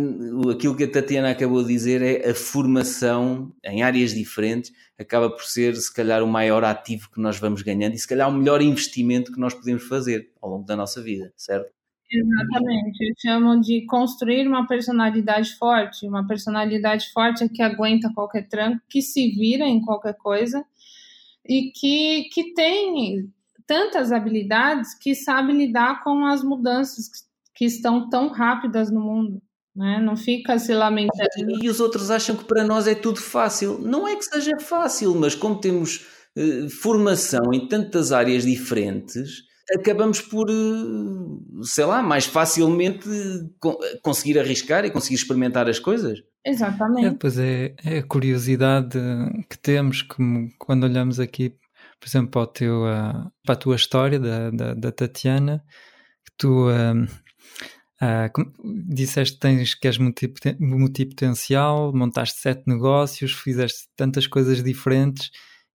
aquilo 0.52 0.77
que 0.77 0.85
a 0.85 0.90
Tatiana 0.90 1.31
acabou 1.31 1.62
de 1.62 1.69
dizer 1.69 2.01
é 2.01 2.31
a 2.31 2.35
formação 2.35 3.52
em 3.65 3.82
áreas 3.82 4.15
diferentes 4.15 4.73
acaba 4.97 5.31
por 5.31 5.43
ser, 5.43 5.74
se 5.77 5.93
calhar, 5.93 6.23
o 6.23 6.28
maior 6.28 6.65
ativo 6.65 7.10
que 7.10 7.20
nós 7.20 7.39
vamos 7.39 7.62
ganhando 7.62 7.94
e, 7.94 7.98
se 7.98 8.06
calhar, 8.06 8.28
o 8.28 8.32
melhor 8.32 8.62
investimento 8.62 9.32
que 9.32 9.40
nós 9.40 9.52
podemos 9.52 9.85
fazer 9.89 10.31
ao 10.40 10.51
longo 10.51 10.65
da 10.65 10.77
nossa 10.77 11.02
vida, 11.02 11.32
certo? 11.36 11.73
Exatamente. 12.10 13.02
Eles 13.02 13.20
chamam 13.20 13.60
de 13.60 13.85
construir 13.86 14.47
uma 14.47 14.66
personalidade 14.66 15.56
forte. 15.56 16.06
Uma 16.06 16.27
personalidade 16.27 17.10
forte 17.12 17.44
é 17.44 17.48
que 17.48 17.62
aguenta 17.62 18.12
qualquer 18.15 18.48
tranco, 18.48 18.81
que 18.89 19.02
se 19.02 19.31
vira 19.32 19.66
em 19.66 19.81
qualquer 19.81 20.15
coisa 20.15 20.65
e 21.47 21.70
que, 21.73 22.28
que 22.32 22.55
tem 22.55 23.31
tantas 23.69 24.11
habilidades 24.11 24.95
que 24.95 25.15
sabe 25.15 25.53
lidar 25.53 26.03
com 26.03 26.24
as 26.24 26.43
mudanças 26.43 27.11
que 27.55 27.66
estão 27.66 28.09
tão 28.09 28.28
rápidas 28.28 28.90
no 28.90 29.01
mundo. 29.01 29.43
Né? 29.77 30.01
Não 30.01 30.16
fica 30.16 30.59
se 30.59 30.73
lamentando. 30.73 31.62
E 31.62 31.69
os 31.69 31.78
outros 31.78 32.11
acham 32.11 32.35
que 32.35 32.45
para 32.45 32.65
nós 32.65 32.89
é 32.89 32.95
tudo 32.95 33.20
fácil. 33.20 33.78
Não 33.78 34.09
é 34.09 34.16
que 34.16 34.24
seja 34.24 34.59
fácil, 34.59 35.15
mas 35.15 35.35
como 35.35 35.61
temos 35.61 36.07
eh, 36.36 36.69
formação 36.82 37.53
em 37.53 37.69
tantas 37.69 38.11
áreas 38.11 38.45
diferentes, 38.45 39.43
acabamos 39.73 40.20
por, 40.20 40.49
eh, 40.49 41.62
sei 41.62 41.85
lá, 41.85 42.03
mais 42.03 42.24
facilmente 42.24 43.07
conseguir 44.03 44.39
arriscar 44.39 44.85
e 44.85 44.90
conseguir 44.90 45.16
experimentar 45.16 45.69
as 45.69 45.78
coisas. 45.78 46.20
Exatamente. 46.45 47.07
É, 47.07 47.11
pois 47.19 47.39
é, 47.39 47.74
é 47.85 47.99
a 47.99 48.03
curiosidade 48.03 48.99
que 49.49 49.59
temos 49.59 50.03
como 50.03 50.49
quando 50.59 50.85
olhamos 50.85 51.20
aqui, 51.20 51.55
por 52.01 52.09
exemplo, 52.09 52.47
teu, 52.47 52.83
uh, 52.83 53.31
para 53.45 53.55
a 53.55 53.57
tua 53.57 53.77
história 53.77 54.19
da, 54.19 54.51
da, 54.51 54.75
da 54.75 54.93
Tatiana, 54.93 55.65
que 56.25 56.33
tu 56.37 56.69
uh, 56.69 57.05
uh, 58.03 58.53
disseste 58.89 59.35
que 59.35 59.41
tens 59.41 59.75
que 59.75 59.89
és 59.89 59.99
multipotencial, 59.99 61.93
montaste 61.95 62.41
sete 62.41 62.62
negócios, 62.66 63.33
fizeste 63.33 63.89
tantas 63.97 64.27
coisas 64.27 64.62
diferentes 64.62 65.31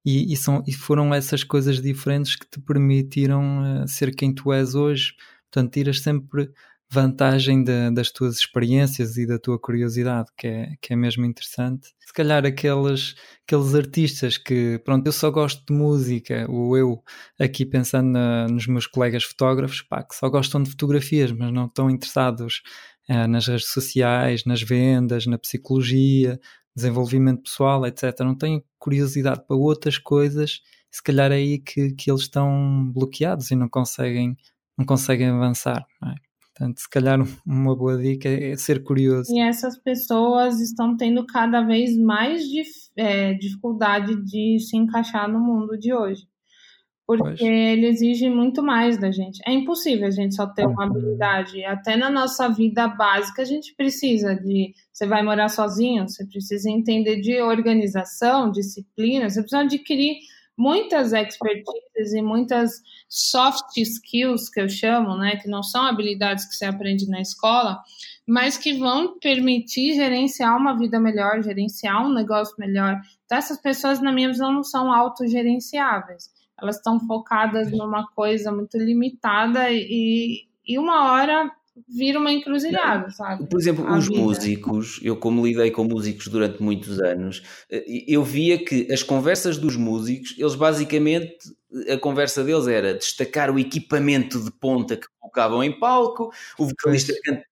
e, 0.05 0.33
e, 0.33 0.37
são, 0.37 0.63
e 0.67 0.73
foram 0.73 1.13
essas 1.13 1.43
coisas 1.43 1.81
diferentes 1.81 2.35
que 2.35 2.49
te 2.49 2.59
permitiram 2.59 3.85
ser 3.87 4.13
quem 4.15 4.33
tu 4.33 4.51
és 4.51 4.75
hoje. 4.75 5.13
Portanto, 5.49 5.73
tiras 5.73 6.01
sempre 6.01 6.49
vantagem 6.93 7.63
de, 7.63 7.89
das 7.91 8.11
tuas 8.11 8.37
experiências 8.37 9.17
e 9.17 9.25
da 9.25 9.39
tua 9.39 9.59
curiosidade, 9.59 10.29
que 10.37 10.47
é, 10.47 10.75
que 10.81 10.93
é 10.93 10.95
mesmo 10.95 11.25
interessante. 11.25 11.89
Se 11.99 12.13
calhar 12.13 12.45
aqueles, 12.45 13.15
aqueles 13.47 13.73
artistas 13.73 14.37
que, 14.37 14.79
pronto, 14.85 15.07
eu 15.07 15.11
só 15.11 15.31
gosto 15.31 15.63
de 15.65 15.73
música, 15.73 16.45
ou 16.49 16.77
eu 16.77 17.03
aqui 17.39 17.65
pensando 17.65 18.09
na, 18.11 18.47
nos 18.47 18.67
meus 18.67 18.85
colegas 18.85 19.23
fotógrafos, 19.23 19.81
pá, 19.81 20.03
que 20.03 20.15
só 20.15 20.29
gostam 20.29 20.61
de 20.61 20.69
fotografias, 20.69 21.31
mas 21.31 21.51
não 21.51 21.65
estão 21.65 21.89
interessados 21.89 22.61
uh, 23.09 23.27
nas 23.27 23.47
redes 23.47 23.67
sociais, 23.67 24.45
nas 24.45 24.61
vendas, 24.61 25.25
na 25.25 25.37
psicologia, 25.37 26.39
desenvolvimento 26.75 27.43
pessoal, 27.43 27.85
etc. 27.85 28.19
Não 28.19 28.35
têm 28.35 28.63
curiosidade 28.77 29.45
para 29.47 29.55
outras 29.55 29.97
coisas, 29.97 30.61
se 30.91 31.01
calhar 31.01 31.31
é 31.31 31.35
aí 31.35 31.57
que, 31.57 31.91
que 31.93 32.11
eles 32.11 32.21
estão 32.21 32.91
bloqueados 32.93 33.49
e 33.49 33.55
não 33.55 33.67
conseguem, 33.67 34.37
não 34.77 34.85
conseguem 34.85 35.29
avançar. 35.29 35.83
Não 35.99 36.11
é? 36.11 36.15
Portanto, 36.55 36.79
se 36.79 36.89
calhar 36.89 37.19
uma 37.45 37.75
boa 37.75 37.97
dica 37.97 38.29
é 38.29 38.55
ser 38.55 38.83
curioso. 38.83 39.33
E 39.33 39.39
essas 39.39 39.75
pessoas 39.77 40.61
estão 40.61 40.95
tendo 40.95 41.25
cada 41.25 41.61
vez 41.61 41.97
mais 41.97 42.43
dif 42.47 42.69
é, 42.95 43.33
dificuldade 43.33 44.23
de 44.23 44.59
se 44.59 44.77
encaixar 44.77 45.27
no 45.27 45.39
mundo 45.39 45.77
de 45.77 45.91
hoje. 45.91 46.27
Porque 47.05 47.23
pois. 47.23 47.41
ele 47.41 47.87
exige 47.87 48.29
muito 48.29 48.63
mais 48.63 48.97
da 48.97 49.11
gente. 49.11 49.41
É 49.45 49.51
impossível 49.51 50.07
a 50.07 50.11
gente 50.11 50.35
só 50.35 50.45
ter 50.47 50.65
uma 50.65 50.85
uhum. 50.85 50.91
habilidade. 50.91 51.65
Até 51.65 51.97
na 51.97 52.09
nossa 52.09 52.47
vida 52.47 52.87
básica, 52.87 53.41
a 53.41 53.45
gente 53.45 53.75
precisa 53.75 54.35
de. 54.35 54.73
Você 54.91 55.05
vai 55.07 55.23
morar 55.23 55.49
sozinho, 55.49 56.07
você 56.07 56.25
precisa 56.25 56.69
entender 56.69 57.19
de 57.19 57.41
organização, 57.41 58.51
disciplina, 58.51 59.29
você 59.29 59.41
precisa 59.41 59.63
adquirir 59.63 60.17
muitas 60.57 61.13
expertises 61.13 62.13
e 62.13 62.21
muitas 62.21 62.81
soft 63.09 63.77
skills 63.77 64.49
que 64.49 64.61
eu 64.61 64.69
chamo, 64.69 65.17
né, 65.17 65.35
que 65.37 65.49
não 65.49 65.63
são 65.63 65.83
habilidades 65.85 66.45
que 66.45 66.55
você 66.55 66.65
aprende 66.65 67.09
na 67.09 67.21
escola, 67.21 67.81
mas 68.27 68.57
que 68.57 68.73
vão 68.73 69.19
permitir 69.19 69.93
gerenciar 69.95 70.57
uma 70.57 70.77
vida 70.77 70.99
melhor, 70.99 71.41
gerenciar 71.43 72.05
um 72.05 72.13
negócio 72.13 72.55
melhor. 72.57 72.99
Então 73.25 73.37
essas 73.37 73.59
pessoas, 73.59 73.99
na 73.99 74.11
minha 74.11 74.29
visão, 74.29 74.51
não 74.51 74.63
são 74.63 74.91
autogerenciáveis. 74.91 76.29
Elas 76.61 76.77
estão 76.77 76.99
focadas 76.99 77.71
numa 77.71 78.07
coisa 78.11 78.51
muito 78.51 78.77
limitada 78.77 79.71
e, 79.71 80.45
e 80.65 80.79
uma 80.79 81.11
hora 81.11 81.51
vira 81.87 82.19
uma 82.19 82.31
encruzilhada, 82.31 83.09
sabe? 83.09 83.47
Por 83.47 83.59
exemplo, 83.59 83.89
os 83.91 84.07
vida. 84.07 84.19
músicos, 84.19 84.99
eu 85.03 85.17
como 85.17 85.45
lidei 85.45 85.71
com 85.71 85.83
músicos 85.83 86.27
durante 86.27 86.61
muitos 86.61 86.99
anos, 86.99 87.43
eh, 87.69 87.83
eu 88.07 88.23
via 88.23 88.63
que 88.63 88.91
as 88.91 89.01
conversas 89.01 89.57
dos 89.57 89.75
músicos, 89.75 90.35
eles 90.37 90.55
basicamente, 90.55 91.37
a 91.89 91.97
conversa 91.97 92.43
deles 92.43 92.67
era 92.67 92.93
destacar 92.93 93.49
o 93.49 93.57
equipamento 93.57 94.39
de 94.43 94.51
ponta 94.51 94.95
que 94.95 95.07
colocavam 95.19 95.63
em 95.63 95.77
palco, 95.79 96.31
o 96.57 96.67
vocalista 96.67 97.13
canta 97.23 97.43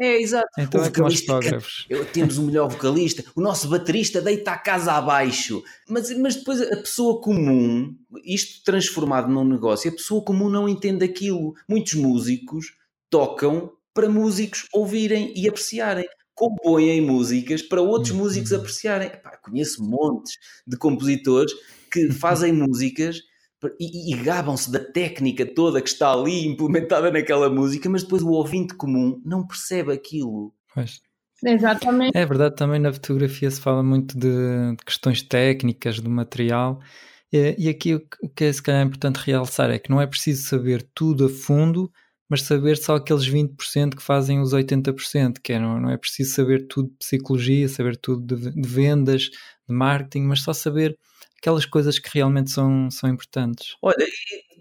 é, 0.00 0.18
exato. 0.18 0.48
Então 0.58 0.80
o 0.80 0.84
é 0.86 0.90
como 0.90 1.08
os 1.08 1.20
fotógrafos. 1.20 1.86
Temos 2.14 2.38
o 2.38 2.44
melhor 2.44 2.70
vocalista, 2.70 3.22
o 3.36 3.40
nosso 3.42 3.68
baterista 3.68 4.22
deita 4.22 4.52
a 4.52 4.58
casa 4.58 4.94
abaixo. 4.94 5.62
Mas, 5.86 6.10
mas 6.16 6.36
depois 6.36 6.62
a 6.62 6.76
pessoa 6.78 7.20
comum, 7.20 7.94
isto 8.24 8.64
transformado 8.64 9.28
num 9.28 9.44
negócio, 9.44 9.90
a 9.90 9.94
pessoa 9.94 10.24
comum 10.24 10.48
não 10.48 10.66
entende 10.66 11.04
aquilo. 11.04 11.52
Muitos 11.68 11.92
músicos 11.92 12.79
tocam 13.10 13.72
para 13.92 14.08
músicos 14.08 14.66
ouvirem 14.72 15.32
e 15.36 15.48
apreciarem. 15.48 16.06
Compõem 16.34 17.00
músicas 17.02 17.60
para 17.60 17.82
outros 17.82 18.12
uhum. 18.12 18.18
músicos 18.18 18.52
apreciarem. 18.52 19.08
Epá, 19.08 19.36
conheço 19.36 19.82
montes 19.82 20.34
de 20.66 20.76
compositores 20.78 21.52
que 21.92 22.10
fazem 22.14 22.52
músicas 22.52 23.18
e, 23.78 24.14
e 24.14 24.16
gabam-se 24.22 24.70
da 24.70 24.78
técnica 24.78 25.44
toda 25.44 25.82
que 25.82 25.88
está 25.88 26.12
ali 26.12 26.46
implementada 26.46 27.10
naquela 27.10 27.50
música, 27.50 27.90
mas 27.90 28.02
depois 28.02 28.22
o 28.22 28.30
ouvinte 28.30 28.74
comum 28.74 29.20
não 29.24 29.46
percebe 29.46 29.92
aquilo. 29.92 30.54
Pois. 30.74 31.00
Exatamente. 31.44 32.16
É 32.16 32.24
verdade, 32.26 32.54
também 32.54 32.78
na 32.78 32.92
fotografia 32.92 33.50
se 33.50 33.60
fala 33.60 33.82
muito 33.82 34.18
de, 34.18 34.76
de 34.76 34.84
questões 34.84 35.22
técnicas 35.22 35.98
do 35.98 36.10
material. 36.10 36.80
E, 37.32 37.54
e 37.58 37.68
aqui 37.68 37.94
o, 37.94 38.02
o 38.22 38.28
que 38.28 38.44
é 38.44 38.52
se 38.52 38.62
calhar 38.62 38.86
importante 38.86 39.16
realçar 39.16 39.70
é 39.70 39.78
que 39.78 39.90
não 39.90 40.00
é 40.00 40.06
preciso 40.06 40.48
saber 40.48 40.86
tudo 40.94 41.26
a 41.26 41.28
fundo 41.28 41.90
mas 42.30 42.42
saber 42.42 42.76
só 42.76 42.94
aqueles 42.94 43.28
20% 43.28 43.96
que 43.96 44.02
fazem 44.02 44.40
os 44.40 44.54
80%, 44.54 45.40
que 45.42 45.52
é, 45.52 45.58
não, 45.58 45.80
não 45.80 45.90
é 45.90 45.96
preciso 45.96 46.32
saber 46.32 46.68
tudo 46.68 46.88
de 46.90 46.96
psicologia, 46.96 47.68
saber 47.68 47.96
tudo 47.96 48.36
de, 48.36 48.52
de, 48.52 48.68
vendas, 48.68 49.22
de 49.22 49.74
marketing, 49.74 50.22
mas 50.22 50.42
só 50.42 50.52
saber 50.52 50.96
aquelas 51.36 51.66
coisas 51.66 51.98
que 51.98 52.08
realmente 52.14 52.52
são, 52.52 52.88
são 52.88 53.10
importantes. 53.10 53.74
Olha, 53.82 54.06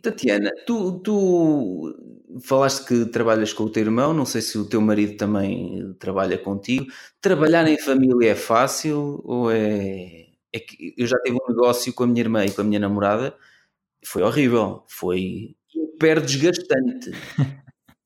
Tatiana, 0.02 0.52
tu, 0.66 1.00
tu 1.00 1.96
falaste 2.42 2.88
que 2.88 3.06
trabalhas 3.06 3.54
com 3.54 3.66
o 3.66 3.70
teu 3.70 3.84
irmão, 3.84 4.16
não 4.16 4.26
sei 4.26 4.42
se 4.42 4.58
o 4.58 4.66
teu 4.66 4.82
marido 4.82 5.16
também 5.16 5.94
trabalha 6.00 6.40
contigo. 6.40 6.88
Trabalhar 7.22 7.68
em 7.68 7.78
família 7.78 8.32
é 8.32 8.36
fácil 8.36 9.22
ou 9.24 9.52
é. 9.52 10.26
é 10.52 10.60
que 10.60 10.96
eu 10.98 11.06
já 11.06 11.18
tive 11.20 11.38
um 11.38 11.50
negócio 11.50 11.94
com 11.94 12.04
a 12.04 12.08
minha 12.08 12.22
irmã 12.22 12.46
e 12.46 12.52
com 12.52 12.62
a 12.62 12.64
minha 12.64 12.80
namorada, 12.80 13.38
foi 14.04 14.24
horrível, 14.24 14.86
foi 14.88 15.56
hiper 16.00 16.22
desgastante. 16.22 17.12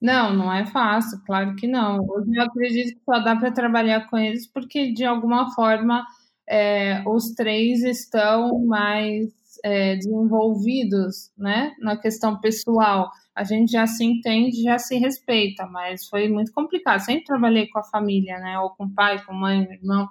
Não, 0.02 0.34
não 0.34 0.52
é 0.52 0.66
fácil, 0.66 1.22
claro 1.26 1.56
que 1.56 1.68
não. 1.68 2.00
Hoje 2.00 2.30
eu 2.36 2.44
acredito 2.44 2.96
que 2.98 3.06
só 3.06 3.20
dá 3.20 3.38
para 3.38 3.52
trabalhar 3.52 4.10
com 4.10 4.18
eles 4.18 4.46
porque, 4.52 4.92
de 4.92 5.06
alguma 5.06 5.54
forma, 5.54 6.06
é, 6.50 7.02
os 7.08 7.34
três 7.36 7.84
estão 7.84 8.60
mais 8.66 9.30
é, 9.64 9.96
desenvolvidos 9.96 11.32
né, 11.38 11.72
na 11.80 11.96
questão 11.96 12.38
pessoal. 12.42 13.10
A 13.34 13.46
gente 13.46 13.72
já 13.72 13.88
se 13.88 14.04
entende, 14.04 14.64
já 14.64 14.78
se 14.78 14.98
respeita, 14.98 15.66
mas 15.68 16.08
foi 16.10 16.28
muito 16.28 16.52
complicado. 16.52 17.00
Sempre 17.00 17.24
trabalhei 17.24 17.68
com 17.68 17.80
a 17.80 17.84
família, 17.84 18.38
né, 18.40 18.60
ou 18.60 18.72
com 18.72 18.94
pai, 18.94 19.24
com 19.24 19.34
mãe, 19.34 19.62
irmão. 19.72 20.10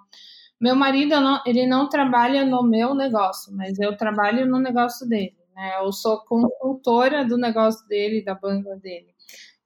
Meu 0.59 0.75
marido, 0.75 1.21
não, 1.21 1.43
ele 1.45 1.67
não 1.67 1.89
trabalha 1.89 2.47
no 2.47 2.63
meu 2.63 2.95
negócio, 2.95 3.53
mas 3.55 3.79
eu 3.79 3.95
trabalho 3.97 4.47
no 4.47 4.59
negócio 4.59 5.07
dele. 5.07 5.42
Né? 5.55 5.79
Eu 5.81 5.93
sou 5.93 6.25
consultora 6.25 7.25
do 7.25 7.37
negócio 7.37 7.87
dele, 7.87 8.25
da 8.25 8.35
banda 8.35 8.77
dele. 8.77 9.13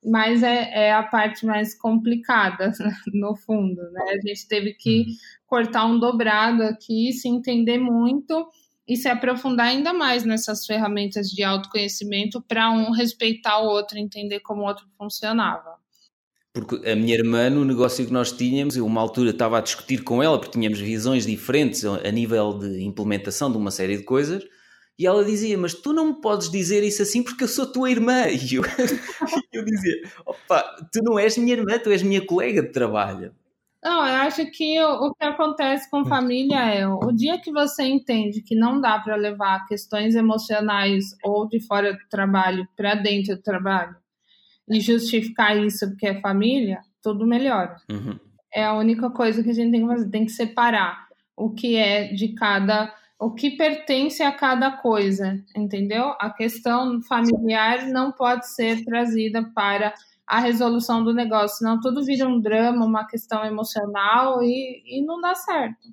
Mas 0.05 0.43
é, 0.43 0.87
é 0.87 0.93
a 0.93 1.03
parte 1.03 1.45
mais 1.45 1.77
complicada, 1.77 2.73
no 3.13 3.35
fundo. 3.37 3.83
Né? 3.91 4.03
A 4.09 4.29
gente 4.29 4.47
teve 4.47 4.75
que 4.75 5.01
uhum. 5.01 5.07
cortar 5.47 5.87
um 5.87 5.99
dobrado 5.99 6.63
aqui, 6.63 7.13
se 7.13 7.29
entender 7.29 7.79
muito 7.79 8.49
e 8.89 8.97
se 8.97 9.09
aprofundar 9.09 9.67
ainda 9.67 9.93
mais 9.93 10.25
nessas 10.25 10.65
ferramentas 10.65 11.29
de 11.29 11.43
autoconhecimento 11.43 12.41
para 12.41 12.71
um 12.71 12.93
respeitar 12.93 13.61
o 13.61 13.67
outro, 13.67 13.99
entender 13.99 14.41
como 14.41 14.63
o 14.63 14.67
outro 14.67 14.87
funcionava. 14.97 15.77
Porque 16.57 16.89
a 16.89 16.97
minha 16.97 17.15
irmã, 17.15 17.51
no 17.51 17.65
negócio 17.65 18.07
que 18.07 18.13
nós 18.13 18.33
tínhamos, 18.33 18.77
eu 18.77 18.87
uma 18.87 19.01
altura 19.01 19.31
estava 19.31 19.59
a 19.59 19.61
discutir 19.61 20.03
com 20.03 20.23
ela, 20.23 20.39
porque 20.39 20.59
tínhamos 20.59 20.81
visões 20.81 21.27
diferentes 21.27 21.85
a 21.85 22.11
nível 22.11 22.59
de 22.59 22.83
implementação 22.83 23.51
de 23.51 23.59
uma 23.59 23.71
série 23.71 23.99
de 23.99 24.05
coisas, 24.05 24.43
e 24.98 25.06
ela 25.06 25.24
dizia, 25.24 25.59
mas 25.59 25.74
tu 25.74 25.93
não 25.93 26.06
me 26.06 26.20
podes 26.20 26.51
dizer 26.51 26.82
isso 26.82 27.02
assim 27.02 27.23
porque 27.23 27.44
eu 27.44 27.48
sou 27.48 27.70
tua 27.70 27.90
irmã. 27.90 28.24
E 28.32 28.55
eu, 28.55 28.62
eu 29.52 29.64
dizia, 29.64 30.02
opa, 30.24 30.62
tu 30.93 31.02
não 31.02 31.18
és 31.18 31.36
minha 31.36 31.55
irmã, 31.55 31.78
tu 31.78 31.90
és 31.90 32.02
minha 32.02 32.24
colega 32.24 32.62
de 32.62 32.70
trabalho. 32.70 33.35
Não, 33.82 34.05
eu 34.06 34.16
acho 34.16 34.44
que 34.51 34.81
o, 34.81 35.06
o 35.06 35.14
que 35.14 35.24
acontece 35.24 35.89
com 35.90 36.05
família 36.05 36.74
é 36.74 36.89
o 36.89 37.12
dia 37.12 37.40
que 37.40 37.52
você 37.52 37.85
entende 37.85 38.43
que 38.43 38.56
não 38.56 38.81
dá 38.81 38.98
para 38.98 39.14
levar 39.14 39.66
questões 39.66 40.14
emocionais 40.14 41.05
ou 41.23 41.48
de 41.48 41.60
fora 41.60 41.93
do 41.93 42.09
trabalho 42.10 42.66
para 42.77 42.94
dentro 42.94 43.36
do 43.36 43.43
trabalho, 43.43 43.94
e 44.68 44.81
justificar 44.81 45.56
isso 45.56 45.89
porque 45.89 46.09
é 46.09 46.20
família, 46.20 46.81
tudo 47.02 47.27
melhora. 47.27 47.77
Uhum. 47.89 48.18
É 48.52 48.64
a 48.64 48.74
única 48.74 49.10
coisa 49.10 49.43
que 49.43 49.51
a 49.51 49.55
gente 49.55 49.70
tem 49.70 49.82
que 49.82 49.86
fazer, 49.86 50.10
tem 50.10 50.24
que 50.24 50.32
separar 50.32 51.06
o 51.36 51.51
que 51.51 51.77
é 51.77 52.12
de 52.12 52.28
cada, 52.35 52.93
o 53.19 53.33
que 53.33 53.57
pertence 53.57 54.23
a 54.23 54.33
cada 54.33 54.71
coisa, 54.71 55.43
entendeu? 55.57 56.15
A 56.21 56.31
questão 56.31 57.01
familiar 57.03 57.87
não 57.89 58.13
pode 58.13 58.47
ser 58.49 58.85
trazida 58.85 59.43
para 59.55 59.95
a 60.27 60.41
resolução 60.41 61.05
do 61.05 61.15
negócio, 61.15 61.59
senão 61.59 61.81
tudo 61.81 62.05
vira 62.05 62.29
um 62.29 62.41
drama, 62.41 62.85
uma 62.85 63.07
questão 63.07 63.45
emocional 63.45 64.43
e, 64.43 64.83
e 64.85 65.05
não 65.05 65.21
dá 65.21 65.35
certo. 65.35 65.89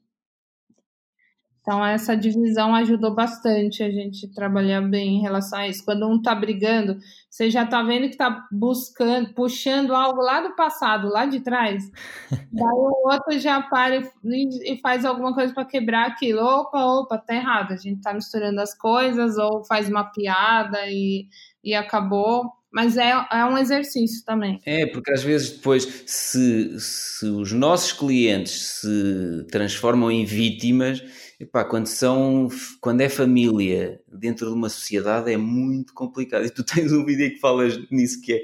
Então, 1.63 1.83
essa 1.83 2.13
divisão 2.13 2.75
ajudou 2.75 3.15
bastante 3.15 3.81
a 3.83 3.89
gente 3.89 4.27
trabalhar 4.27 4.81
bem 4.81 5.15
em 5.15 5.21
relação 5.21 5.59
a 5.59 5.67
isso. 5.67 5.85
Quando 5.85 6.05
um 6.05 6.21
tá 6.21 6.35
brigando, 6.35 6.97
você 7.29 7.49
já 7.49 7.65
tá 7.65 7.81
vendo 7.81 8.09
que 8.09 8.17
tá 8.17 8.45
buscando, 8.51 9.33
puxando 9.33 9.95
algo 9.95 10.21
lá 10.21 10.41
do 10.41 10.53
passado, 10.57 11.07
lá 11.07 11.25
de 11.25 11.39
trás. 11.39 11.89
Daí 12.51 12.67
o 12.67 13.09
outro 13.09 13.39
já 13.39 13.61
para 13.61 13.95
e, 13.95 14.73
e 14.73 14.81
faz 14.81 15.05
alguma 15.05 15.33
coisa 15.33 15.53
para 15.53 15.63
quebrar 15.63 16.05
aquilo. 16.05 16.41
Opa, 16.41 16.83
opa, 16.83 17.17
tá 17.17 17.33
errado. 17.33 17.71
A 17.71 17.77
gente 17.77 18.01
tá 18.01 18.13
misturando 18.13 18.59
as 18.59 18.77
coisas, 18.77 19.37
ou 19.37 19.63
faz 19.63 19.87
uma 19.87 20.03
piada 20.03 20.79
e, 20.87 21.29
e 21.63 21.73
acabou. 21.73 22.43
Mas 22.73 22.97
é, 22.97 23.11
é 23.31 23.45
um 23.45 23.57
exercício 23.57 24.25
também. 24.25 24.59
É, 24.65 24.85
porque 24.87 25.13
às 25.13 25.23
vezes 25.23 25.51
depois, 25.51 26.03
se, 26.07 26.77
se 26.77 27.25
os 27.27 27.53
nossos 27.53 27.93
clientes 27.93 28.81
se 28.81 29.47
transformam 29.49 30.11
em 30.11 30.25
vítimas 30.25 31.01
Epá, 31.39 31.65
quando 31.65 31.87
são 31.87 32.47
quando 32.79 33.01
é 33.01 33.09
família 33.09 34.01
dentro 34.07 34.47
de 34.47 34.53
uma 34.53 34.69
sociedade 34.69 35.31
é 35.31 35.37
muito 35.37 35.93
complicado. 35.93 36.45
E 36.45 36.49
tu 36.49 36.63
tens 36.63 36.91
um 36.91 37.03
vídeo 37.05 37.31
que 37.31 37.39
falas 37.39 37.77
nisso 37.89 38.21
que 38.21 38.33
é 38.33 38.43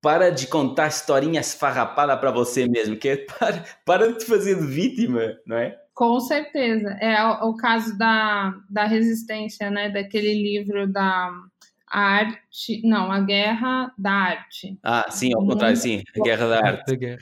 para 0.00 0.30
de 0.30 0.48
contar 0.48 0.88
historinha 0.88 1.40
esfarrapada 1.40 2.16
para 2.16 2.32
você 2.32 2.66
mesmo, 2.66 2.96
que 2.96 3.08
é 3.08 3.16
para, 3.16 3.64
para 3.86 4.12
de 4.12 4.18
te 4.18 4.24
fazer 4.24 4.56
de 4.56 4.66
vítima, 4.66 5.38
não 5.46 5.56
é? 5.56 5.78
Com 5.94 6.18
certeza. 6.18 6.90
É 7.00 7.22
o, 7.24 7.50
o 7.50 7.56
caso 7.56 7.96
da, 7.96 8.54
da 8.68 8.84
resistência, 8.84 9.70
né? 9.70 9.90
Daquele 9.90 10.34
livro 10.34 10.90
da 10.90 11.32
a 11.86 12.00
arte. 12.00 12.80
Não, 12.82 13.12
a 13.12 13.20
guerra 13.20 13.92
da 13.98 14.10
arte. 14.10 14.78
Ah, 14.82 15.06
sim, 15.10 15.32
ao 15.34 15.46
contrário, 15.46 15.76
sim. 15.76 16.02
A 16.18 16.22
guerra 16.22 16.48
da 16.48 16.66
arte. 16.66 17.18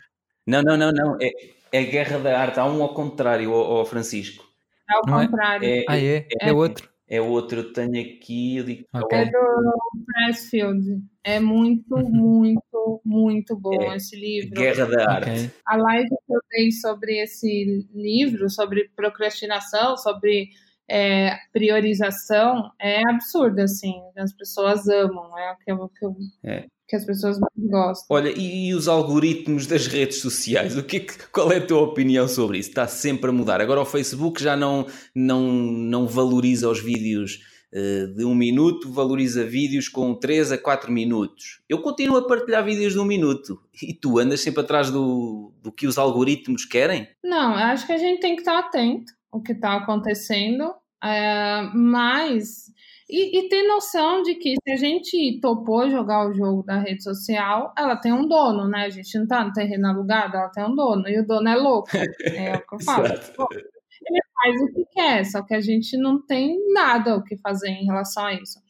Não, 0.47 0.62
não, 0.62 0.77
não, 0.77 0.93
não. 0.93 1.16
É, 1.20 1.32
é 1.73 1.81
a 1.81 1.85
guerra 1.85 2.19
da 2.19 2.41
arte. 2.41 2.61
Há 2.61 2.65
um 2.65 2.81
ao 2.81 2.95
contrário, 2.95 3.53
ao 3.53 3.85
Francisco. 3.85 4.50
É 4.91 4.95
ao 4.95 5.03
não 5.07 5.21
é? 5.21 5.27
contrário. 5.27 5.69
É, 5.69 5.85
ah, 5.89 5.99
é? 5.99 6.27
É, 6.41 6.49
é 6.49 6.53
outro? 6.53 6.91
É 7.09 7.21
outro, 7.21 7.61
eu 7.61 7.73
tenho 7.73 8.01
aqui. 8.01 8.59
Eu 8.59 8.65
digo, 8.65 8.85
okay. 8.95 9.19
É 9.19 9.25
do 9.25 9.81
Pressfield. 10.07 11.03
É 11.25 11.41
muito, 11.41 11.97
muito, 11.97 13.01
muito 13.05 13.57
bom 13.57 13.83
é, 13.83 13.97
esse 13.97 14.15
livro. 14.15 14.51
Guerra 14.51 14.87
da 14.87 15.11
Arte. 15.11 15.31
Okay. 15.31 15.51
A 15.67 15.77
live 15.77 16.09
que 16.09 16.35
eu 16.35 16.41
dei 16.51 16.71
sobre 16.71 17.21
esse 17.21 17.87
livro, 17.93 18.49
sobre 18.49 18.91
procrastinação, 18.95 19.97
sobre 19.97 20.51
é, 20.91 21.39
priorização, 21.53 22.71
é 22.81 23.01
absurda, 23.09 23.62
assim. 23.62 23.95
As 24.17 24.33
pessoas 24.33 24.89
amam. 24.89 25.31
É 25.39 25.73
o 25.73 25.89
que 25.89 26.05
eu, 26.05 26.17
é 26.45 26.67
que 26.91 26.97
as 26.97 27.05
pessoas 27.05 27.39
mais 27.39 27.71
gostam. 27.71 28.07
Olha, 28.11 28.31
e, 28.37 28.69
e, 28.69 28.75
os 28.75 28.89
algoritmos 28.89 29.65
das 29.65 29.87
redes 29.87 30.21
sociais? 30.21 30.77
O 30.77 30.83
que, 30.83 30.97
é 30.97 31.01
que 31.01 31.17
qual 31.31 31.53
é 31.53 31.59
a 31.59 31.65
tua 31.65 31.83
opinião 31.83 32.27
sobre 32.27 32.59
isso? 32.59 32.71
Está 32.71 32.89
sempre 32.89 33.31
a 33.31 33.33
mudar. 33.33 33.61
Agora 33.61 33.81
o 33.81 33.87
Facebook 33.87 34.43
já 34.43 34.57
não, 34.57 34.85
não, 35.15 35.53
não 35.53 36.09
valoriza 36.09 36.69
os 36.69 36.81
vídeos 36.81 37.39
uh, 37.73 38.12
de 38.12 38.25
um 38.25 38.35
minuto, 38.35 38.93
valoriza 38.93 39.45
vídeos 39.45 39.89
com 39.89 40.12
3 40.15 40.51
a 40.51 40.59
4 40.59 40.91
minutos. 40.91 41.61
Eu 41.69 41.81
continuo 41.81 42.17
a 42.17 42.27
partilhar 42.27 42.65
vídeos 42.65 42.95
de 42.95 42.99
um 42.99 43.05
minuto. 43.05 43.62
E 43.81 43.95
tu 43.95 44.19
andas 44.19 44.41
sempre 44.41 44.62
atrás 44.62 44.91
do, 44.91 45.53
do 45.62 45.71
que 45.71 45.87
os 45.87 45.97
algoritmos 45.97 46.65
querem? 46.65 47.09
Não, 47.23 47.55
acho 47.55 47.87
que 47.87 47.93
a 47.93 47.99
gente 47.99 48.21
tem 48.21 48.35
que 48.35 48.41
estar 48.41 48.59
atento 48.59 49.12
ao 49.31 49.41
que 49.41 49.53
está 49.53 49.77
acontecendo. 49.77 50.75
Uh, 51.03 51.77
mas 51.77 52.71
e, 53.11 53.39
e, 53.39 53.49
ter 53.49 53.67
noção 53.67 54.23
de 54.23 54.37
que 54.37 54.55
se 54.63 54.71
a 54.71 54.77
gente 54.77 55.41
topou 55.41 55.91
jogar 55.91 56.29
o 56.29 56.33
jogo 56.33 56.63
da 56.63 56.79
rede 56.79 57.03
social, 57.03 57.75
ela 57.77 57.97
tem 57.97 58.13
um 58.13 58.29
dono, 58.29 58.69
né? 58.69 58.85
A 58.85 58.91
gente 58.91 59.19
não 59.19 59.27
tá 59.27 59.45
no 59.45 59.53
terreno 59.53 59.89
alugado, 59.89 60.37
ela 60.37 60.49
tem 60.49 60.65
um 60.65 60.75
dono. 60.75 61.09
E 61.09 61.19
o 61.19 61.27
dono 61.27 61.49
é 61.49 61.57
louco. 61.57 61.91
É 61.97 62.55
o 62.55 62.67
que 62.67 62.75
eu 62.75 62.81
falo. 62.85 63.07
Ele 63.07 64.21
faz 64.33 64.63
o 64.63 64.73
que 64.73 64.85
quer, 64.93 65.25
só 65.25 65.43
que 65.43 65.55
a 65.55 65.61
gente 65.61 65.97
não 65.97 66.25
tem 66.25 66.57
nada 66.73 67.17
o 67.17 67.25
que 67.25 67.37
fazer 67.37 67.71
em 67.71 67.85
relação 67.85 68.25
a 68.25 68.35
isso. 68.35 68.61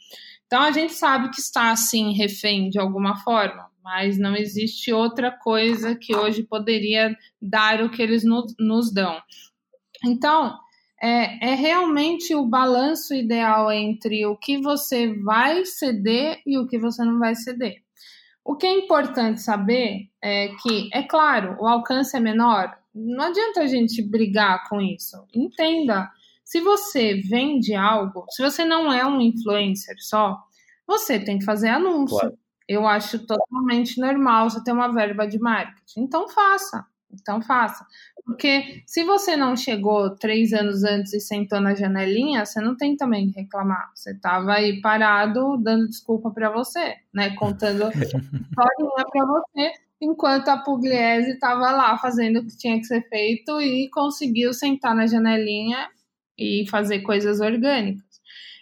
Então 0.47 0.63
a 0.63 0.73
gente 0.73 0.95
sabe 0.95 1.31
que 1.31 1.41
está 1.41 1.71
assim, 1.71 2.13
refém 2.13 2.71
de 2.71 2.79
alguma 2.79 3.17
forma, 3.19 3.71
mas 3.85 4.19
não 4.19 4.35
existe 4.35 4.93
outra 4.93 5.31
coisa 5.31 5.95
que 5.95 6.17
hoje 6.17 6.43
poderia 6.43 7.15
dar 7.41 7.83
o 7.83 7.91
que 7.91 8.03
eles 8.03 8.25
nos, 8.25 8.55
nos 8.59 8.93
dão. 8.93 9.21
Então, 10.05 10.59
é, 11.03 11.53
é 11.53 11.55
realmente 11.55 12.35
o 12.35 12.47
balanço 12.47 13.15
ideal 13.15 13.71
entre 13.73 14.27
o 14.27 14.37
que 14.37 14.59
você 14.59 15.15
vai 15.23 15.65
ceder 15.65 16.41
e 16.47 16.59
o 16.59 16.67
que 16.67 16.79
você 16.79 17.05
não 17.05 17.19
vai 17.19 17.35
ceder. 17.35 17.83
O 18.45 18.57
que 18.57 18.67
é 18.67 18.79
importante 18.79 19.41
saber 19.41 20.09
é 20.23 20.49
que, 20.63 20.89
é 20.93 21.03
claro, 21.03 21.57
o 21.61 21.67
alcance 21.67 22.17
é 22.17 22.21
menor, 22.21 22.77
não 22.95 23.27
adianta 23.27 23.61
a 23.61 23.67
gente 23.67 24.03
brigar 24.03 24.69
com 24.69 24.81
isso. 24.81 25.25
Entenda, 25.35 26.11
se 26.45 26.61
você 26.61 27.15
vende 27.15 27.75
algo, 27.75 28.27
se 28.31 28.43
você 28.43 28.65
não 28.65 28.93
é 28.93 29.07
um 29.07 29.21
influencer 29.21 29.95
só, 30.01 30.37
você 30.87 31.21
tem 31.21 31.39
que 31.39 31.45
fazer 31.45 31.69
anúncio. 31.69 32.19
Claro. 32.19 32.39
Eu 32.67 32.87
acho 32.87 33.25
totalmente 33.27 34.01
normal 34.01 34.51
você 34.51 34.63
ter 34.63 34.73
uma 34.73 34.93
verba 34.93 35.27
de 35.27 35.39
marketing. 35.39 36.01
Então 36.01 36.29
faça. 36.29 36.85
Então 37.13 37.41
faça. 37.41 37.85
Porque 38.31 38.85
se 38.87 39.03
você 39.03 39.37
não 39.37 39.57
chegou 39.57 40.15
três 40.15 40.53
anos 40.53 40.85
antes 40.85 41.13
e 41.13 41.19
sentou 41.19 41.61
na 41.61 41.75
janelinha, 41.75 42.47
você 42.47 42.61
não 42.61 42.77
tem 42.77 42.97
também 42.97 43.29
que 43.29 43.41
reclamar. 43.41 43.91
Você 43.93 44.13
estava 44.13 44.53
aí 44.53 44.81
parado, 44.81 45.57
dando 45.59 45.89
desculpa 45.89 46.31
para 46.31 46.49
você, 46.49 46.95
né? 47.13 47.35
Contando 47.35 47.89
historinha 47.91 49.05
para 49.11 49.27
você, 49.27 49.73
enquanto 50.01 50.49
a 50.49 50.59
Pugliese 50.59 51.33
estava 51.33 51.73
lá 51.73 51.99
fazendo 51.99 52.39
o 52.39 52.47
que 52.47 52.57
tinha 52.57 52.79
que 52.79 52.85
ser 52.85 53.03
feito 53.09 53.61
e 53.61 53.91
conseguiu 53.91 54.53
sentar 54.53 54.95
na 54.95 55.09
janelinha 55.09 55.89
e 56.39 56.65
fazer 56.71 57.01
coisas 57.01 57.41
orgânicas. 57.41 58.05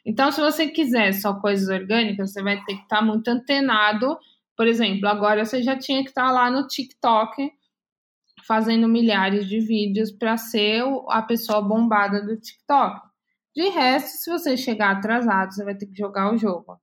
Então, 0.03 0.33
se 0.33 0.41
você 0.41 0.67
quiser 0.69 1.13
só 1.13 1.35
coisas 1.35 1.69
orgânicas, 1.69 2.33
você 2.33 2.43
vai 2.43 2.57
ter 2.65 2.75
que 2.75 2.83
estar 2.85 3.01
tá 3.01 3.03
muito 3.03 3.29
antenado. 3.29 4.17
Por 4.57 4.67
exemplo, 4.67 5.07
agora 5.07 5.45
você 5.45 5.63
já 5.63 5.77
tinha 5.79 6.03
que 6.03 6.09
estar 6.09 6.29
tá 6.29 6.33
lá 6.33 6.51
no 6.51 6.67
TikTok 6.67 7.53
fazendo 8.49 8.89
milhares 8.89 9.47
de 9.47 9.61
vídeos 9.61 10.11
para 10.11 10.39
ser 10.39 10.83
a 11.11 11.21
pessoa 11.21 11.61
bombada 11.61 12.25
do 12.25 12.35
TikTok. 12.35 13.07
De 13.55 13.69
resto, 13.69 14.09
se 14.17 14.31
você 14.31 14.57
chegar 14.57 14.97
atrasado, 14.97 15.53
você 15.53 15.63
vai 15.63 15.75
ter 15.75 15.87
que 15.87 15.99
jogar 15.99 16.33
o 16.33 16.39
jogo. 16.39 16.81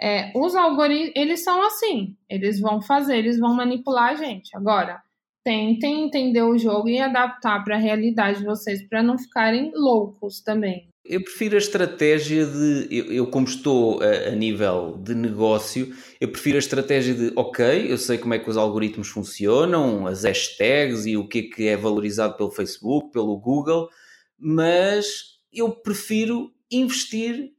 É, 0.00 0.32
os 0.34 0.56
algoritmos, 0.56 1.12
eles 1.14 1.44
são 1.44 1.64
assim, 1.64 2.16
eles 2.28 2.60
vão 2.60 2.82
fazer, 2.82 3.18
eles 3.18 3.38
vão 3.38 3.54
manipular 3.54 4.10
a 4.10 4.14
gente. 4.16 4.54
Agora, 4.56 5.00
tentem 5.44 6.04
entender 6.04 6.42
o 6.42 6.58
jogo 6.58 6.88
e 6.88 6.98
adaptar 6.98 7.62
para 7.62 7.76
a 7.76 7.78
realidade 7.78 8.40
de 8.40 8.44
vocês 8.44 8.82
para 8.88 9.00
não 9.02 9.16
ficarem 9.16 9.70
loucos 9.74 10.40
também. 10.40 10.92
Eu 11.08 11.22
prefiro 11.22 11.54
a 11.54 11.58
estratégia 11.58 12.44
de. 12.44 12.88
Eu, 12.90 13.04
eu 13.12 13.26
como 13.26 13.46
estou 13.46 14.00
a, 14.02 14.28
a, 14.28 14.30
nível 14.32 15.00
de 15.02 15.14
negócio, 15.14 15.94
eu 16.20 16.28
prefiro 16.28 16.56
a 16.56 16.58
estratégia 16.58 17.14
de, 17.14 17.32
ok, 17.36 17.90
eu 17.90 17.98
sei 17.98 18.18
como 18.18 18.34
é 18.34 18.38
que 18.38 18.50
os 18.50 18.56
algoritmos 18.56 19.08
funcionam, 19.08 20.06
as 20.06 20.24
hashtags 20.24 21.06
e 21.06 21.16
o 21.16 21.28
que 21.28 21.38
é 21.38 21.42
que 21.42 21.68
é 21.68 21.76
valorizado 21.76 22.36
pelo 22.36 22.50
Facebook, 22.50 23.12
pelo 23.12 23.38
Google, 23.38 23.88
mas 24.38 25.36
eu 25.52 25.70
prefiro 25.70 26.52
investir, 26.70 27.52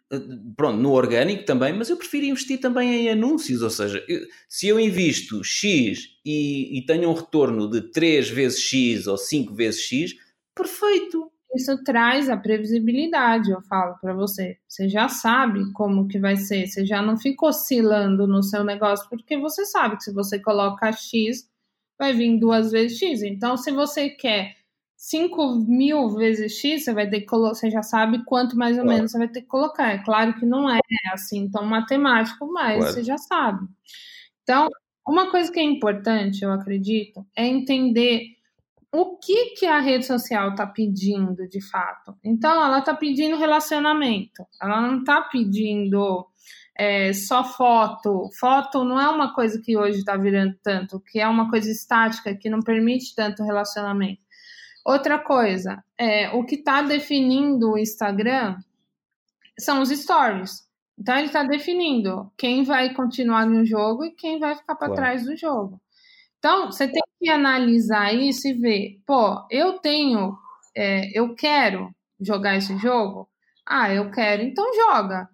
pronto, 0.55 0.77
no 0.77 0.91
orgânico 0.91 1.45
também, 1.45 1.73
mas 1.73 1.89
eu 1.89 1.97
prefiro 1.97 2.25
investir 2.25 2.59
também 2.59 3.05
em 3.05 3.09
anúncios, 3.09 3.61
ou 3.61 3.69
seja, 3.69 4.03
eu, 4.07 4.21
se 4.49 4.67
eu 4.67 4.79
invisto 4.79 5.43
X 5.43 6.09
e, 6.25 6.77
e 6.77 6.85
tenho 6.85 7.09
um 7.09 7.13
retorno 7.13 7.69
de 7.69 7.91
3 7.91 8.29
vezes 8.29 8.59
X 8.61 9.07
ou 9.07 9.17
5 9.17 9.53
vezes 9.53 9.81
X, 9.81 10.15
perfeito 10.53 11.26
isso 11.57 11.83
traz 11.83 12.29
a 12.29 12.37
previsibilidade, 12.37 13.51
eu 13.51 13.61
falo 13.61 13.97
para 13.99 14.13
você. 14.13 14.57
Você 14.67 14.87
já 14.87 15.09
sabe 15.09 15.71
como 15.73 16.07
que 16.07 16.17
vai 16.17 16.37
ser, 16.37 16.67
você 16.67 16.85
já 16.85 17.01
não 17.01 17.17
fica 17.17 17.47
oscilando 17.47 18.25
no 18.25 18.41
seu 18.41 18.63
negócio, 18.63 19.07
porque 19.09 19.37
você 19.37 19.65
sabe 19.65 19.97
que 19.97 20.03
se 20.03 20.13
você 20.13 20.39
coloca 20.39 20.91
X, 20.91 21.49
vai 21.99 22.13
vir 22.13 22.39
duas 22.39 22.71
vezes 22.71 22.97
X. 22.97 23.23
Então, 23.23 23.57
se 23.57 23.71
você 23.71 24.09
quer 24.09 24.55
5 24.95 25.55
mil 25.67 26.09
vezes 26.09 26.53
X, 26.53 26.83
você 26.83 26.93
vai 26.93 27.09
ter 27.09 27.21
que 27.21 27.31
você 27.31 27.69
já 27.69 27.83
sabe 27.83 28.23
quanto 28.25 28.57
mais 28.57 28.77
ou 28.77 28.83
claro. 28.83 28.97
menos 28.97 29.11
você 29.11 29.17
vai 29.17 29.27
ter 29.27 29.41
que 29.41 29.47
colocar. 29.47 29.91
É 29.91 29.97
claro 29.99 30.33
que 30.39 30.45
não 30.45 30.69
é 30.69 30.79
assim 31.11 31.49
tão 31.49 31.65
matemático, 31.65 32.51
mas 32.51 32.77
claro. 32.77 32.93
você 32.93 33.03
já 33.03 33.17
sabe. 33.17 33.67
Então, 34.43 34.69
uma 35.07 35.29
coisa 35.29 35.51
que 35.51 35.59
é 35.59 35.63
importante, 35.63 36.43
eu 36.43 36.51
acredito, 36.51 37.25
é 37.35 37.45
entender 37.45 38.36
o 38.91 39.17
que, 39.17 39.55
que 39.55 39.65
a 39.65 39.79
rede 39.79 40.05
social 40.05 40.51
está 40.51 40.65
pedindo 40.65 41.47
de 41.47 41.61
fato. 41.69 42.15
Então, 42.23 42.63
ela 42.63 42.79
está 42.79 42.95
pedindo 42.95 43.37
relacionamento, 43.37 44.45
ela 44.61 44.81
não 44.81 44.99
está 44.99 45.21
pedindo 45.21 46.25
é, 46.77 47.11
só 47.11 47.43
foto. 47.43 48.29
Foto 48.39 48.83
não 48.83 48.99
é 48.99 49.09
uma 49.09 49.33
coisa 49.33 49.59
que 49.61 49.75
hoje 49.75 49.99
está 49.99 50.15
virando 50.15 50.55
tanto, 50.63 50.99
que 50.99 51.19
é 51.19 51.27
uma 51.27 51.49
coisa 51.49 51.69
estática, 51.69 52.35
que 52.35 52.49
não 52.49 52.61
permite 52.61 53.15
tanto 53.15 53.43
relacionamento. 53.43 54.21
Outra 54.85 55.19
coisa, 55.19 55.83
é, 55.97 56.29
o 56.29 56.45
que 56.45 56.55
está 56.55 56.81
definindo 56.81 57.71
o 57.71 57.77
Instagram 57.77 58.57
são 59.59 59.81
os 59.81 59.89
stories. 59.89 60.65
Então 60.97 61.15
ele 61.17 61.27
está 61.27 61.43
definindo 61.43 62.31
quem 62.37 62.63
vai 62.63 62.93
continuar 62.93 63.45
no 63.45 63.65
jogo 63.65 64.05
e 64.05 64.11
quem 64.11 64.39
vai 64.39 64.55
ficar 64.55 64.75
para 64.75 64.87
claro. 64.87 64.95
trás 64.95 65.25
do 65.25 65.35
jogo. 65.35 65.81
Então 66.39 66.67
você 66.67 66.87
tem 66.87 67.01
que 67.19 67.29
analisar 67.29 68.13
isso 68.13 68.47
e 68.47 68.53
ver, 68.53 69.01
pô, 69.05 69.45
eu 69.49 69.79
tenho, 69.79 70.35
é, 70.75 71.17
eu 71.17 71.35
quero 71.35 71.89
jogar 72.19 72.55
esse 72.55 72.77
jogo. 72.77 73.27
Ah, 73.67 73.93
eu 73.93 74.09
quero, 74.11 74.43
então 74.43 74.65
joga 74.73 75.29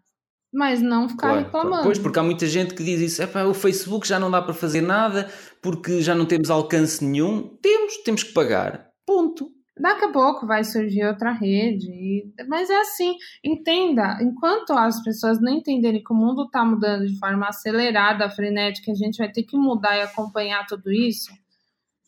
mas 0.54 0.82
não 0.82 1.10
ficar 1.10 1.30
claro, 1.30 1.40
reclamando. 1.46 1.70
Claro. 1.72 1.86
Pois, 1.86 1.98
porque 1.98 2.20
há 2.20 2.24
muita 2.24 2.46
gente 2.46 2.76
que 2.76 2.84
diz 2.84 3.02
isso, 3.02 3.24
o 3.50 3.54
Facebook 3.56 4.08
já 4.08 4.20
não 4.20 4.30
dá 4.30 4.40
para 4.40 4.54
fazer 4.54 4.82
nada 4.82 5.28
porque 5.62 6.00
já 6.02 6.14
não 6.14 6.28
temos 6.28 6.52
alcance 6.52 7.04
nenhum. 7.04 7.58
Temos, 7.60 7.98
temos 8.04 8.24
que 8.24 8.34
pagar. 8.34 8.88
Ponto. 9.06 9.50
Daqui 9.76 10.06
a 10.06 10.12
pouco 10.12 10.46
vai 10.46 10.64
surgir 10.64 11.04
outra 11.04 11.32
rede, 11.32 12.32
mas 12.48 12.70
é 12.70 12.80
assim, 12.80 13.16
entenda, 13.44 14.20
enquanto 14.22 14.72
as 14.74 15.02
pessoas 15.04 15.42
não 15.42 15.52
entenderem 15.52 16.04
que 16.04 16.14
o 16.14 16.16
mundo 16.16 16.44
está 16.44 16.64
mudando 16.64 17.08
de 17.08 17.18
forma 17.18 17.48
acelerada, 17.48 18.30
frenética, 18.30 18.92
a 18.92 18.96
gente 18.96 19.18
vai 19.18 19.32
ter 19.32 19.42
que 19.42 19.58
mudar 19.58 19.98
e 19.98 20.02
acompanhar 20.02 20.68
tudo 20.68 20.92
isso, 20.92 21.34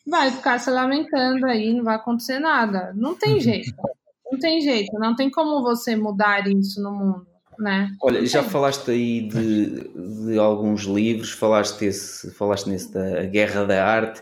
vai 0.06 0.32
ficar 0.32 0.60
se 0.60 0.70
lamentando 0.70 1.46
aí, 1.46 1.74
não 1.74 1.84
vai 1.84 1.96
acontecer 1.96 2.40
nada. 2.40 2.94
Não 2.96 3.16
tem 3.16 3.36
uhum. 3.36 3.40
jeito, 3.40 3.74
não 4.32 4.40
tem 4.40 4.62
jeito, 4.62 5.00
não 5.00 5.16
tem 5.16 5.30
como 5.30 5.62
você 5.62 5.96
mudar 5.96 6.48
isso 6.48 6.82
no 6.82 6.92
mundo 6.92 7.36
né? 7.60 7.96
Olha, 8.02 8.26
já 8.26 8.44
falaste 8.44 8.92
aí 8.92 9.22
de, 9.22 9.90
de 10.28 10.38
alguns 10.38 10.84
livros, 10.84 11.32
falaste, 11.32 11.86
esse, 11.86 12.32
falaste 12.32 12.68
nesse 12.68 12.94
da 12.94 13.24
Guerra 13.26 13.66
da 13.66 13.86
Arte. 13.86 14.22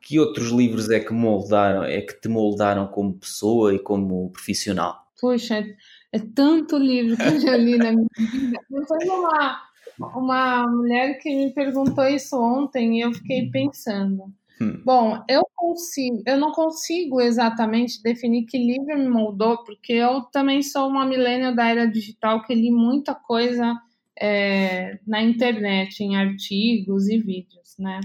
Que 0.00 0.20
outros 0.20 0.50
livros 0.50 0.90
é 0.90 1.00
que 1.00 1.14
moldaram, 1.14 1.82
é 1.82 2.00
que 2.02 2.20
te 2.20 2.28
moldaram 2.28 2.86
como 2.86 3.14
pessoa 3.14 3.74
e 3.74 3.78
como 3.78 4.30
profissional? 4.30 5.02
Puxa, 5.18 5.56
é, 5.56 5.64
é 6.12 6.18
tanto 6.18 6.76
livro 6.76 7.16
que 7.16 7.22
eu 7.22 7.40
já 7.40 7.56
li 7.56 7.78
na 7.78 7.92
minha 7.92 8.06
vida. 8.18 8.60
Foi 8.86 9.08
uma, 9.08 9.62
uma 9.98 10.66
mulher 10.66 11.18
que 11.18 11.34
me 11.34 11.54
perguntou 11.54 12.04
isso 12.04 12.38
ontem 12.38 12.98
e 12.98 13.00
eu 13.00 13.14
fiquei 13.14 13.50
pensando. 13.50 14.24
Hum. 14.60 14.82
Bom, 14.84 15.24
eu 15.28 15.42
consigo, 15.56 16.22
eu 16.26 16.36
não 16.36 16.52
consigo 16.52 17.20
exatamente 17.20 18.02
definir 18.02 18.44
que 18.46 18.58
livro 18.58 18.96
me 18.98 19.08
moldou, 19.08 19.64
porque 19.64 19.92
eu 19.94 20.22
também 20.32 20.62
sou 20.62 20.88
uma 20.88 21.04
milênio 21.04 21.54
da 21.54 21.68
era 21.68 21.86
digital 21.86 22.42
que 22.42 22.54
li 22.54 22.70
muita 22.70 23.14
coisa 23.14 23.74
é, 24.18 24.98
na 25.06 25.22
internet, 25.22 26.00
em 26.02 26.16
artigos 26.16 27.08
e 27.08 27.18
vídeos, 27.18 27.74
né? 27.78 28.00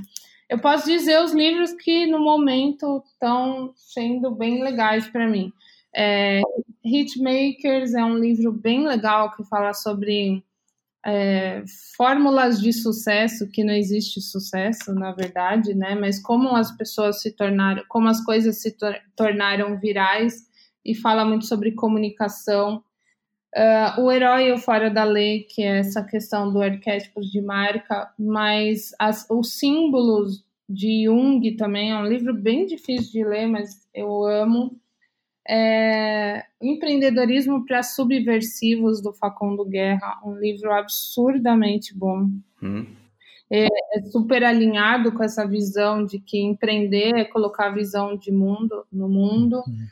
Eu 0.50 0.60
posso 0.60 0.88
dizer 0.88 1.22
os 1.22 1.32
livros 1.32 1.72
que 1.74 2.08
no 2.08 2.20
momento 2.20 3.04
estão 3.06 3.72
sendo 3.76 4.32
bem 4.32 4.64
legais 4.64 5.08
para 5.08 5.28
mim. 5.28 5.54
É, 5.96 6.42
Hitmakers 6.84 7.94
é 7.94 8.04
um 8.04 8.18
livro 8.18 8.52
bem 8.52 8.88
legal 8.88 9.36
que 9.36 9.44
fala 9.44 9.74
sobre 9.74 10.44
é, 11.06 11.64
fórmulas 11.96 12.62
de 12.62 12.74
sucesso 12.74 13.50
que 13.50 13.64
não 13.64 13.74
existe 13.74 14.22
sucesso, 14.22 14.94
na 14.94 15.12
verdade, 15.12 15.74
né? 15.74 15.96
Mas 15.96 16.22
como 16.22 16.56
as 16.56 16.76
pessoas 16.76 17.22
se 17.22 17.32
tornaram, 17.32 17.84
como 17.88 18.08
as 18.08 18.24
coisas 18.24 18.62
se 18.62 18.72
tor 18.78 18.96
tornaram 19.16 19.80
virais 19.80 20.48
e 20.86 20.94
fala 20.96 21.24
muito 21.24 21.46
sobre 21.46 21.72
comunicação. 21.72 22.84
Uh, 23.56 24.02
o 24.02 24.12
herói 24.12 24.52
ou 24.52 24.58
fora 24.58 24.92
da 24.92 25.04
lei, 25.04 25.44
que 25.44 25.64
é 25.64 25.80
essa 25.80 26.04
questão 26.04 26.52
do 26.52 26.62
arquétipos 26.62 27.32
de 27.32 27.42
marca, 27.42 28.14
mas 28.20 28.92
as, 29.00 29.26
os 29.30 29.58
símbolos 29.58 30.46
de 30.70 31.06
Jung 31.06 31.56
também 31.56 31.92
é 31.92 31.98
um 31.98 32.06
livro 32.06 32.34
bem 32.34 32.68
difícil 32.68 33.12
de 33.12 33.24
ler, 33.24 33.48
mas 33.48 33.88
eu 33.94 34.24
amo. 34.24 34.80
É, 35.52 36.46
Empreendedorismo 36.62 37.66
para 37.66 37.82
Subversivos, 37.82 39.02
do 39.02 39.12
Facundo 39.12 39.66
Guerra, 39.66 40.20
um 40.24 40.36
livro 40.36 40.72
absurdamente 40.72 41.98
bom. 41.98 42.30
Hum. 42.62 42.86
É, 43.50 43.66
é, 43.66 44.02
super 44.12 44.44
alinhado 44.44 45.12
com 45.12 45.24
essa 45.24 45.48
visão 45.48 46.06
de 46.06 46.20
que 46.20 46.40
empreender 46.40 47.18
é 47.18 47.26
colocar 47.26 47.70
a 47.70 47.74
visão 47.74 48.16
de 48.16 48.32
mundo 48.32 48.86
no 48.92 49.10
mundo. 49.10 49.64
Hum. 49.68 49.88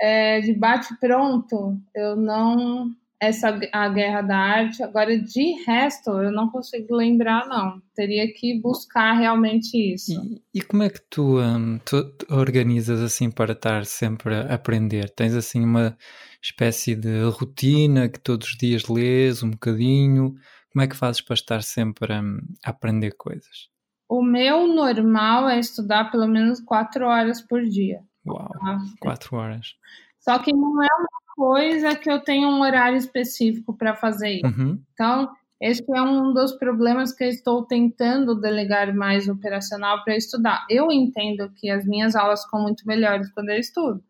É, 0.00 0.40
de 0.40 0.52
bate 0.52 0.94
pronto, 1.00 1.76
eu 1.92 2.14
não 2.14 2.94
essa 3.20 3.58
a 3.72 3.88
guerra 3.88 4.22
da 4.22 4.36
arte. 4.36 4.82
Agora, 4.82 5.18
de 5.18 5.64
resto, 5.64 6.10
eu 6.10 6.30
não 6.30 6.50
consigo 6.50 6.94
lembrar, 6.94 7.46
não. 7.48 7.80
Teria 7.94 8.32
que 8.32 8.60
buscar 8.60 9.12
realmente 9.14 9.76
isso. 9.94 10.12
E, 10.12 10.58
e 10.58 10.62
como 10.62 10.82
é 10.82 10.90
que 10.90 11.00
tu, 11.08 11.40
um, 11.40 11.78
tu 11.78 11.96
organizas 12.30 13.00
assim 13.00 13.30
para 13.30 13.52
estar 13.52 13.84
sempre 13.86 14.34
a 14.34 14.54
aprender? 14.54 15.10
Tens 15.10 15.34
assim 15.34 15.64
uma 15.64 15.96
espécie 16.42 16.94
de 16.94 17.22
rotina 17.24 18.08
que 18.08 18.20
todos 18.20 18.48
os 18.48 18.56
dias 18.56 18.88
lês 18.88 19.42
um 19.42 19.50
bocadinho? 19.50 20.34
Como 20.72 20.82
é 20.82 20.88
que 20.88 20.96
fazes 20.96 21.20
para 21.20 21.34
estar 21.34 21.62
sempre 21.62 22.12
a, 22.12 22.20
a 22.64 22.70
aprender 22.70 23.12
coisas? 23.16 23.68
O 24.08 24.22
meu 24.22 24.66
normal 24.66 25.48
é 25.48 25.58
estudar 25.58 26.10
pelo 26.10 26.28
menos 26.28 26.60
quatro 26.60 27.06
horas 27.06 27.40
por 27.40 27.62
dia. 27.62 28.00
Uau, 28.26 28.48
tá? 28.48 28.78
quatro 29.00 29.36
horas. 29.36 29.74
Só 30.18 30.38
que 30.38 30.52
não 30.52 30.82
é 30.82 30.88
uma 30.98 31.08
coisa 31.34 31.96
que 31.96 32.10
eu 32.10 32.20
tenho 32.20 32.48
um 32.48 32.60
horário 32.60 32.96
específico 32.96 33.76
para 33.76 33.94
fazer 33.94 34.34
isso. 34.34 34.46
Uhum. 34.46 34.80
Então, 34.92 35.30
esse 35.60 35.82
é 35.94 36.02
um 36.02 36.32
dos 36.32 36.52
problemas 36.52 37.12
que 37.12 37.24
eu 37.24 37.28
estou 37.28 37.64
tentando 37.64 38.34
delegar 38.34 38.94
mais 38.94 39.28
operacional 39.28 40.04
para 40.04 40.16
estudar. 40.16 40.64
Eu 40.70 40.90
entendo 40.92 41.50
que 41.50 41.70
as 41.70 41.84
minhas 41.84 42.14
aulas 42.14 42.44
ficam 42.44 42.62
muito 42.62 42.86
melhores 42.86 43.30
quando 43.32 43.50
eu 43.50 43.58
estudo. 43.58 44.02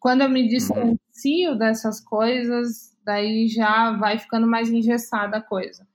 Quando 0.00 0.22
eu 0.22 0.28
me 0.28 0.48
distancio 0.48 1.52
uhum. 1.52 1.58
dessas 1.58 2.00
coisas, 2.00 2.96
daí 3.04 3.48
já 3.48 3.92
vai 3.92 4.18
ficando 4.18 4.46
mais 4.46 4.70
engessada 4.70 5.36
a 5.36 5.42
coisa. 5.42 5.86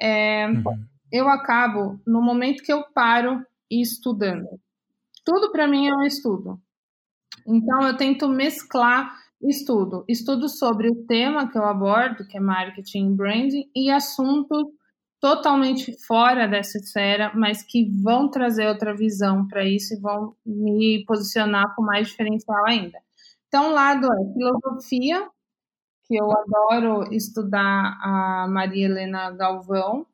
É, 0.00 0.46
uhum. 0.48 0.84
Eu 1.12 1.28
acabo, 1.28 2.00
no 2.06 2.20
momento 2.20 2.62
que 2.62 2.72
eu 2.72 2.82
paro 2.94 3.44
estudando. 3.70 4.48
Tudo 5.24 5.50
para 5.50 5.66
mim 5.66 5.86
é 5.86 5.94
um 5.94 6.02
estudo. 6.02 6.60
Então, 7.46 7.82
eu 7.86 7.96
tento 7.96 8.28
mesclar 8.28 9.25
Estudo. 9.42 10.04
Estudo 10.08 10.48
sobre 10.48 10.88
o 10.88 11.06
tema 11.06 11.50
que 11.50 11.58
eu 11.58 11.64
abordo, 11.64 12.26
que 12.26 12.36
é 12.36 12.40
marketing 12.40 13.12
e 13.12 13.14
branding, 13.14 13.70
e 13.74 13.90
assuntos 13.90 14.64
totalmente 15.20 15.92
fora 16.06 16.46
dessa 16.46 16.78
esfera, 16.78 17.32
mas 17.34 17.62
que 17.62 17.90
vão 18.02 18.30
trazer 18.30 18.68
outra 18.68 18.94
visão 18.94 19.46
para 19.46 19.64
isso 19.64 19.94
e 19.94 20.00
vão 20.00 20.34
me 20.44 21.04
posicionar 21.06 21.74
com 21.74 21.82
mais 21.82 22.08
diferencial 22.08 22.64
ainda. 22.66 22.98
Então, 23.48 23.70
um 23.70 23.72
lado 23.72 24.06
é 24.06 24.32
filosofia, 24.32 25.28
que 26.06 26.16
eu 26.16 26.30
adoro 26.30 27.12
estudar 27.12 27.98
a 28.00 28.46
Maria 28.48 28.86
Helena 28.86 29.30
Galvão, 29.32 30.06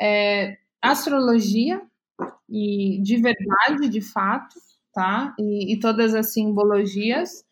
é, 0.00 0.56
astrologia, 0.80 1.82
e 2.48 3.00
de 3.02 3.16
verdade, 3.16 3.88
de 3.88 4.00
fato, 4.00 4.54
tá? 4.92 5.34
E, 5.38 5.72
e 5.72 5.80
todas 5.80 6.14
as 6.14 6.32
simbologias. 6.32 7.44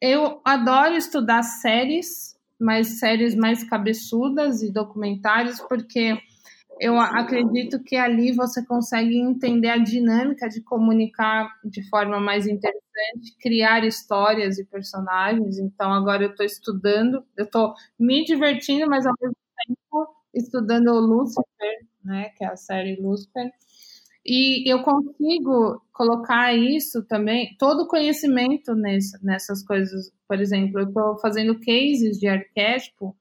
Eu 0.00 0.40
adoro 0.44 0.94
estudar 0.94 1.42
séries, 1.42 2.34
mas 2.58 2.98
séries 2.98 3.34
mais 3.34 3.62
cabeçudas 3.62 4.62
e 4.62 4.72
documentários, 4.72 5.60
porque 5.68 6.18
eu 6.80 6.98
acredito 6.98 7.82
que 7.82 7.96
ali 7.96 8.32
você 8.32 8.64
consegue 8.64 9.18
entender 9.18 9.68
a 9.68 9.76
dinâmica 9.78 10.48
de 10.48 10.62
comunicar 10.62 11.50
de 11.62 11.86
forma 11.90 12.18
mais 12.18 12.46
interessante, 12.46 13.36
criar 13.40 13.84
histórias 13.84 14.58
e 14.58 14.64
personagens. 14.64 15.58
Então, 15.58 15.92
agora 15.92 16.24
eu 16.24 16.30
estou 16.30 16.46
estudando, 16.46 17.22
eu 17.36 17.44
estou 17.44 17.74
me 17.98 18.24
divertindo, 18.24 18.88
mas 18.88 19.04
ao 19.06 19.12
mesmo 19.20 19.36
tempo 19.66 20.08
estudando 20.32 20.88
o 20.88 21.00
Lucifer, 21.00 21.78
né, 22.02 22.30
que 22.30 22.44
é 22.44 22.48
a 22.48 22.56
série 22.56 22.96
Lucifer. 22.96 23.52
E 24.24 24.70
eu 24.70 24.82
consigo 24.82 25.82
colocar 25.92 26.54
isso 26.54 27.02
também, 27.04 27.56
todo 27.58 27.82
o 27.84 27.88
conhecimento 27.88 28.74
nessa, 28.74 29.18
nessas 29.22 29.62
coisas. 29.64 30.12
Por 30.28 30.40
exemplo, 30.40 30.80
eu 30.80 30.88
estou 30.88 31.18
fazendo 31.18 31.58
cases 31.58 32.18
de 32.18 32.28
arquétipo, 32.28 33.16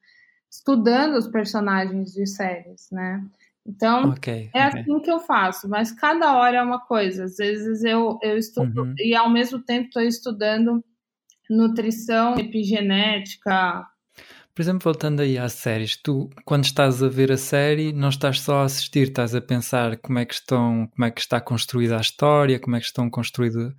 estudando 0.52 1.16
os 1.16 1.28
personagens 1.28 2.12
de 2.12 2.26
séries, 2.28 2.90
né? 2.92 3.24
Então, 3.66 4.10
okay, 4.10 4.50
é 4.54 4.68
okay. 4.68 4.82
assim 4.82 5.00
que 5.00 5.12
eu 5.12 5.20
faço, 5.20 5.70
mas 5.70 5.92
cada 5.92 6.38
hora 6.38 6.58
é 6.58 6.62
uma 6.62 6.80
coisa. 6.80 7.26
Às 7.26 7.38
vezes 7.38 7.84
eu, 7.84 8.18
eu 8.22 8.38
estudo 8.38 8.82
uhum. 8.82 8.96
e 8.98 9.16
ao 9.16 9.30
mesmo 9.30 9.60
tempo 9.60 9.88
estou 9.88 10.02
estudando 10.02 10.84
nutrição, 11.50 12.38
epigenética, 12.38 13.86
por 14.54 14.62
exemplo, 14.62 14.82
voltando 14.84 15.22
aí 15.22 15.38
às 15.38 15.54
séries, 15.54 15.96
tu 15.98 16.30
quando 16.46 16.66
estás 16.66 17.02
a 17.02 17.08
ver 17.08 17.32
a 17.32 17.38
série 17.38 17.94
não 17.94 18.10
estás 18.10 18.42
só 18.42 18.62
a 18.62 18.66
assistir, 18.66 19.10
estás 19.10 19.34
a 19.36 19.42
pensar 19.42 19.98
como 19.98 20.20
é 20.20 20.26
que 20.26 20.34
estão, 20.34 20.88
como 20.88 21.06
é 21.06 21.12
que 21.12 21.22
está 21.22 21.40
construída 21.40 21.98
a 21.98 22.02
história, 22.02 22.60
como 22.60 22.76
é 22.76 22.80
que 22.80 22.86
estão 22.86 23.10
construídas 23.10 23.72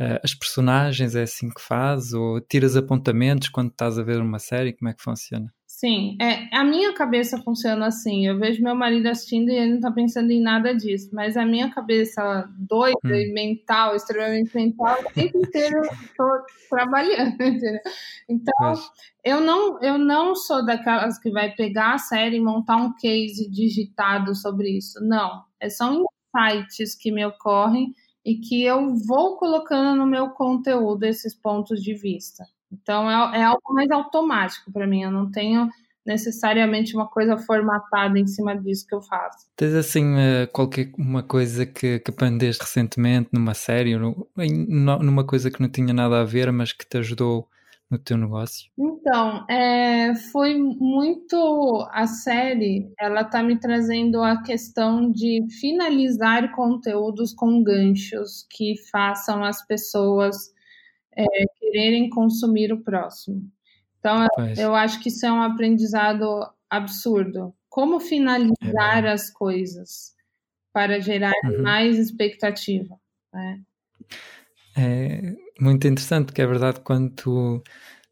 uh, 0.00 0.20
as 0.22 0.34
personagens, 0.34 1.14
é 1.14 1.22
assim 1.22 1.50
que 1.50 1.60
faz, 1.60 2.12
ou 2.12 2.40
tiras 2.40 2.76
apontamentos 2.76 3.48
quando 3.48 3.70
estás 3.70 3.98
a 3.98 4.02
ver 4.02 4.20
uma 4.20 4.38
série, 4.38 4.72
como 4.72 4.88
é 4.90 4.94
que 4.94 5.02
funciona? 5.02 5.52
Sim, 5.76 6.16
é, 6.20 6.56
a 6.56 6.62
minha 6.62 6.94
cabeça 6.94 7.36
funciona 7.42 7.88
assim. 7.88 8.24
Eu 8.28 8.38
vejo 8.38 8.62
meu 8.62 8.76
marido 8.76 9.08
assistindo 9.08 9.50
e 9.50 9.56
ele 9.56 9.74
não 9.74 9.80
tá 9.80 9.90
pensando 9.90 10.30
em 10.30 10.40
nada 10.40 10.72
disso, 10.72 11.10
mas 11.12 11.36
a 11.36 11.44
minha 11.44 11.68
cabeça 11.68 12.48
doida 12.56 12.96
hum. 13.04 13.12
e 13.12 13.32
mental, 13.32 13.96
extremamente 13.96 14.54
mental, 14.54 14.96
o 15.00 15.12
tempo 15.12 15.36
inteiro 15.36 15.82
tô 16.16 16.46
trabalhando, 16.70 17.34
entendeu? 17.42 17.80
Então, 18.28 18.54
mas... 18.60 18.88
eu 19.24 19.40
não, 19.40 19.82
eu 19.82 19.98
não 19.98 20.36
sou 20.36 20.64
daquelas 20.64 21.18
que 21.18 21.28
vai 21.32 21.52
pegar 21.56 21.94
a 21.94 21.98
série 21.98 22.36
e 22.36 22.40
montar 22.40 22.76
um 22.76 22.94
case 22.94 23.50
digitado 23.50 24.32
sobre 24.32 24.78
isso. 24.78 25.04
Não, 25.04 25.42
é, 25.58 25.68
são 25.68 26.04
insights 26.36 26.94
que 26.94 27.10
me 27.10 27.26
ocorrem 27.26 27.92
e 28.24 28.36
que 28.36 28.62
eu 28.62 28.94
vou 28.94 29.36
colocando 29.36 29.98
no 29.98 30.06
meu 30.06 30.30
conteúdo 30.30 31.02
esses 31.02 31.34
pontos 31.34 31.82
de 31.82 31.94
vista. 31.94 32.44
Então 32.72 33.10
é, 33.10 33.40
é 33.40 33.42
algo 33.44 33.72
mais 33.72 33.90
automático 33.90 34.72
para 34.72 34.86
mim. 34.86 35.02
Eu 35.02 35.10
não 35.10 35.30
tenho 35.30 35.68
necessariamente 36.06 36.94
uma 36.94 37.08
coisa 37.08 37.36
formatada 37.38 38.18
em 38.18 38.26
cima 38.26 38.56
disso 38.56 38.86
que 38.86 38.94
eu 38.94 39.00
faço. 39.00 39.46
Tens 39.56 39.74
assim 39.74 40.16
eh, 40.18 40.46
qualquer 40.46 40.92
uma 40.98 41.22
coisa 41.22 41.64
que, 41.64 41.98
que 41.98 42.10
aprendeste 42.10 42.62
recentemente 42.62 43.30
numa 43.32 43.54
série, 43.54 43.96
numa 43.96 45.24
coisa 45.24 45.50
que 45.50 45.60
não 45.60 45.68
tinha 45.68 45.94
nada 45.94 46.20
a 46.20 46.24
ver, 46.24 46.52
mas 46.52 46.72
que 46.72 46.86
te 46.86 46.98
ajudou 46.98 47.48
no 47.90 47.98
teu 47.98 48.18
negócio? 48.18 48.70
Então, 48.78 49.46
é, 49.48 50.14
foi 50.32 50.58
muito 50.58 51.86
a 51.90 52.06
série, 52.06 52.92
ela 52.98 53.22
está 53.22 53.42
me 53.42 53.58
trazendo 53.58 54.22
a 54.22 54.42
questão 54.42 55.10
de 55.10 55.46
finalizar 55.60 56.52
conteúdos 56.54 57.32
com 57.32 57.62
ganchos 57.62 58.46
que 58.50 58.74
façam 58.90 59.44
as 59.44 59.64
pessoas 59.66 60.53
é, 61.16 61.46
quererem 61.58 62.08
consumir 62.08 62.72
o 62.72 62.82
próximo. 62.82 63.42
Então, 63.98 64.26
eu 64.58 64.74
acho 64.74 65.00
que 65.00 65.08
isso 65.08 65.24
é 65.24 65.32
um 65.32 65.42
aprendizado 65.42 66.46
absurdo. 66.68 67.54
Como 67.68 67.98
finalizar 67.98 69.04
é. 69.04 69.12
as 69.12 69.30
coisas 69.30 70.14
para 70.72 71.00
gerar 71.00 71.32
uhum. 71.44 71.62
mais 71.62 71.98
expectativa. 71.98 72.96
Né? 73.32 73.60
É 74.76 75.34
muito 75.58 75.86
interessante, 75.86 76.32
que 76.32 76.42
é 76.42 76.46
verdade 76.46 76.80
quando 76.80 77.10
tu 77.10 77.62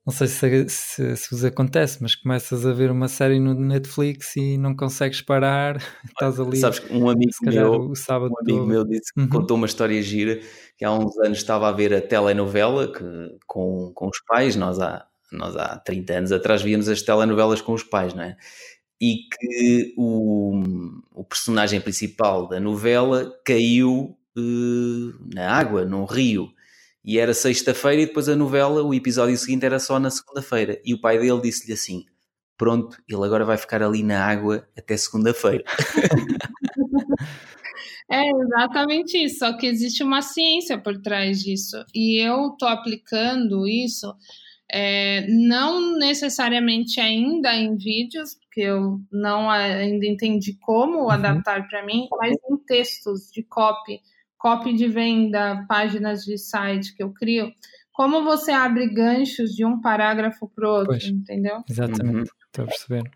não 0.05 0.13
sei 0.13 0.27
se, 0.27 0.69
se, 0.69 1.17
se, 1.17 1.31
vos 1.31 1.45
acontece, 1.45 1.99
mas 2.03 2.17
começas 2.17 2.67
a 2.67 2.73
ver 2.73 2.91
uma 2.91 3.07
série 3.07 3.39
no 3.39 3.55
Netflix 3.55 4.35
e 4.35 4.59
não 4.59 4.75
consegues 4.75 5.23
parar, 5.23 5.77
estás 6.05 6.41
ali. 6.41 6.57
Sabes 6.57 6.83
um 6.91 7.09
amigo 7.09 7.31
meu, 7.43 7.91
o 7.91 7.95
sábado 7.95 8.33
um 8.33 8.41
amigo 8.41 8.67
meu 8.67 8.85
disse 8.85 9.15
que 9.15 9.21
uhum. 9.21 9.29
contou 9.29 9.57
uma 9.57 9.67
história 9.67 10.03
gira 10.03 10.41
que 10.77 10.85
há 10.85 10.93
uns 10.93 11.17
anos 11.19 11.39
estava 11.39 11.69
a 11.69 11.73
ver 11.73 11.95
a 11.95 12.01
telenovela 12.01 12.93
que, 12.93 13.05
com, 13.47 13.93
com 13.95 14.09
os 14.09 14.21
pais, 14.27 14.57
nós 14.57 14.81
há, 14.81 15.07
nós 15.31 15.55
há 15.57 15.79
30 15.79 16.13
anos 16.15 16.33
atrás 16.33 16.63
víamos 16.63 16.89
as 16.89 17.01
telenovelas 17.01 17.61
com 17.61 17.73
os 17.73 17.85
pais, 17.85 18.13
não 18.13 18.25
é? 18.25 18.37
E 19.01 19.29
que 19.31 19.95
o, 19.97 20.63
o 21.15 21.25
personagem 21.25 21.81
principal 21.81 22.49
da 22.49 22.59
novela 22.59 23.33
caiu 23.45 24.17
uh, 24.37 25.35
na 25.35 25.49
água, 25.49 25.85
num 25.85 26.05
rio 26.05 26.53
e 27.05 27.19
era 27.19 27.35
sexta-feira 27.35 28.03
e 28.03 28.07
depois 28.07 28.29
a 28.29 28.37
novela, 28.37 28.83
o 28.83 28.95
episódio 28.95 29.37
seguinte 29.37 29.67
era 29.67 29.79
só 29.79 29.99
na 29.99 30.11
segunda-feira. 30.11 30.81
E 30.85 30.95
o 30.95 31.01
pai 31.01 31.19
dele 31.19 31.41
disse-lhe 31.41 31.73
assim: 31.73 32.05
Pronto, 32.57 32.97
ele 33.09 33.25
agora 33.25 33.45
vai 33.45 33.57
ficar 33.57 33.83
ali 33.83 34.03
na 34.03 34.25
água 34.25 34.69
até 34.77 34.97
segunda-feira. 34.97 35.65
É 38.11 38.29
exatamente 38.29 39.17
isso, 39.17 39.39
só 39.39 39.57
que 39.57 39.67
existe 39.67 40.03
uma 40.03 40.21
ciência 40.21 40.77
por 40.77 41.01
trás 41.01 41.41
disso. 41.41 41.83
E 41.95 42.23
eu 42.23 42.49
estou 42.49 42.69
aplicando 42.69 43.67
isso 43.67 44.15
é, 44.71 45.27
não 45.29 45.99
necessariamente 45.99 47.01
ainda 47.01 47.55
em 47.55 47.77
vídeos, 47.77 48.35
porque 48.35 48.63
eu 48.63 49.01
não 49.11 49.51
ainda 49.51 50.07
entendi 50.07 50.59
como 50.61 51.05
uhum. 51.05 51.11
adaptar 51.11 51.67
para 51.69 51.85
mim, 51.85 52.07
mas 52.19 52.37
em 52.51 52.57
textos 52.67 53.31
de 53.31 53.43
copy 53.43 54.01
copy 54.43 54.73
de 54.73 54.89
venda, 54.89 55.65
páginas 55.69 56.25
de 56.25 56.37
site 56.37 56.97
que 56.97 57.03
eu 57.03 57.13
crio, 57.13 57.53
como 57.93 58.25
você 58.25 58.51
abre 58.51 58.93
ganchos 58.93 59.55
de 59.55 59.65
um 59.65 59.81
parágrafo 59.81 60.49
para 60.49 60.69
o 60.69 60.73
outro, 60.73 60.87
pois, 60.89 61.05
entendeu? 61.05 61.63
Exatamente, 61.71 62.29
estou 62.47 62.65
uhum. 62.65 62.65
a 62.65 62.67
perceber. 62.67 63.11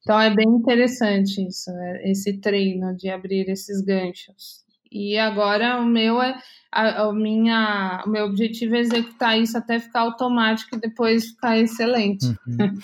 Então 0.00 0.18
é 0.18 0.34
bem 0.34 0.48
interessante 0.48 1.46
isso, 1.46 1.70
né? 1.72 2.10
esse 2.10 2.38
treino 2.38 2.96
de 2.96 3.10
abrir 3.10 3.50
esses 3.50 3.82
ganchos. 3.82 4.64
E 4.90 5.18
agora 5.18 5.78
o 5.78 5.84
meu 5.84 6.22
é 6.22 6.40
a, 6.72 7.02
a, 7.02 7.12
minha, 7.12 8.02
o 8.06 8.08
meu 8.08 8.24
objetivo 8.24 8.76
é 8.76 8.78
executar 8.78 9.38
isso 9.38 9.58
até 9.58 9.78
ficar 9.78 10.00
automático 10.00 10.76
e 10.76 10.80
depois 10.80 11.26
ficar 11.26 11.58
excelente. 11.58 12.24
Uhum. 12.46 12.78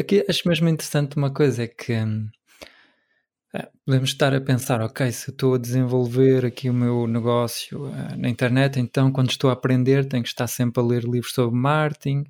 Aqui 0.00 0.24
acho 0.28 0.48
mesmo 0.48 0.68
interessante 0.68 1.16
uma 1.16 1.32
coisa 1.32 1.64
é 1.64 1.68
que 1.68 1.92
hum, 1.92 2.26
é, 2.26 2.41
podemos 3.84 4.10
estar 4.10 4.34
a 4.34 4.40
pensar, 4.40 4.80
ok, 4.80 5.10
se 5.12 5.30
estou 5.30 5.54
a 5.54 5.58
desenvolver 5.58 6.46
aqui 6.46 6.70
o 6.70 6.74
meu 6.74 7.06
negócio 7.06 7.86
uh, 7.86 8.16
na 8.16 8.28
internet, 8.28 8.80
então 8.80 9.12
quando 9.12 9.30
estou 9.30 9.50
a 9.50 9.52
aprender 9.52 10.08
tenho 10.08 10.22
que 10.22 10.28
estar 10.28 10.46
sempre 10.46 10.82
a 10.82 10.86
ler 10.86 11.04
livros 11.04 11.32
sobre 11.32 11.54
marketing, 11.54 12.24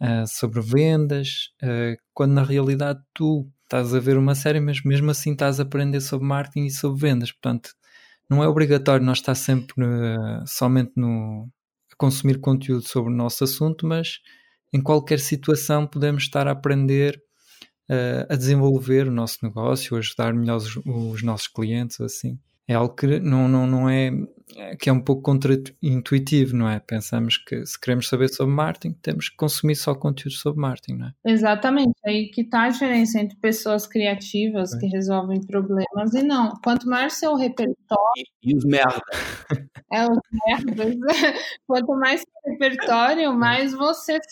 uh, 0.00 0.26
sobre 0.28 0.60
vendas, 0.60 1.50
uh, 1.62 1.96
quando 2.14 2.32
na 2.32 2.44
realidade 2.44 3.00
tu 3.12 3.50
estás 3.64 3.92
a 3.92 3.98
ver 3.98 4.16
uma 4.16 4.34
série, 4.34 4.60
mas 4.60 4.82
mesmo 4.82 5.10
assim 5.10 5.32
estás 5.32 5.58
a 5.58 5.64
aprender 5.64 6.00
sobre 6.00 6.26
marketing 6.26 6.66
e 6.66 6.70
sobre 6.70 7.00
vendas. 7.00 7.32
Portanto, 7.32 7.70
não 8.30 8.42
é 8.42 8.48
obrigatório 8.48 9.04
nós 9.04 9.18
estar 9.18 9.34
sempre 9.34 9.74
somente 10.46 10.92
no, 10.96 11.48
a 11.92 11.96
consumir 11.96 12.40
conteúdo 12.40 12.86
sobre 12.86 13.12
o 13.12 13.16
nosso 13.16 13.44
assunto, 13.44 13.86
mas 13.86 14.20
em 14.72 14.80
qualquer 14.80 15.18
situação 15.18 15.86
podemos 15.86 16.22
estar 16.22 16.46
a 16.46 16.52
aprender 16.52 17.20
a 18.28 18.36
desenvolver 18.36 19.08
o 19.08 19.12
nosso 19.12 19.38
negócio, 19.42 19.96
ajudar 19.96 20.34
melhor 20.34 20.56
os, 20.56 20.76
os, 20.76 21.22
nossos 21.22 21.48
clientes, 21.48 22.00
assim. 22.00 22.38
É 22.66 22.74
algo 22.74 22.94
que 22.94 23.18
não, 23.20 23.48
não, 23.48 23.66
não 23.66 23.88
é, 23.88 24.10
que 24.78 24.90
é 24.90 24.92
um 24.92 25.00
pouco 25.00 25.22
contra-intuitivo, 25.22 26.54
não 26.54 26.68
é? 26.68 26.78
Pensamos 26.78 27.38
que 27.38 27.64
se 27.64 27.80
queremos 27.80 28.08
saber 28.08 28.28
sobre 28.28 28.54
marketing, 28.54 28.92
temos 29.00 29.30
que 29.30 29.36
consumir 29.36 29.74
só 29.74 29.94
conteúdo 29.94 30.34
sobre 30.34 30.60
marketing, 30.60 30.98
não 30.98 31.06
é? 31.06 31.12
Exatamente, 31.24 31.94
aí 32.04 32.28
que 32.28 32.42
está 32.42 32.64
a 32.64 32.68
diferença 32.68 33.20
entre 33.20 33.38
pessoas 33.38 33.86
criativas 33.86 34.74
é. 34.74 34.78
que 34.78 34.86
resolvem 34.86 35.40
problemas 35.46 36.12
e 36.12 36.22
não. 36.22 36.52
Quanto 36.62 36.86
mais 36.86 37.14
seu 37.14 37.34
repertório... 37.34 37.72
E, 38.42 38.52
e 38.52 38.56
os 38.56 38.64
merda. 38.64 39.00
É, 39.90 40.04
os 40.04 40.18
merdas. 40.46 40.94
Quanto 41.66 41.94
mais 41.94 42.20
seu 42.20 42.52
repertório, 42.52 43.22
é. 43.22 43.34
mais 43.34 43.72
você 43.72 44.18
de 44.18 44.26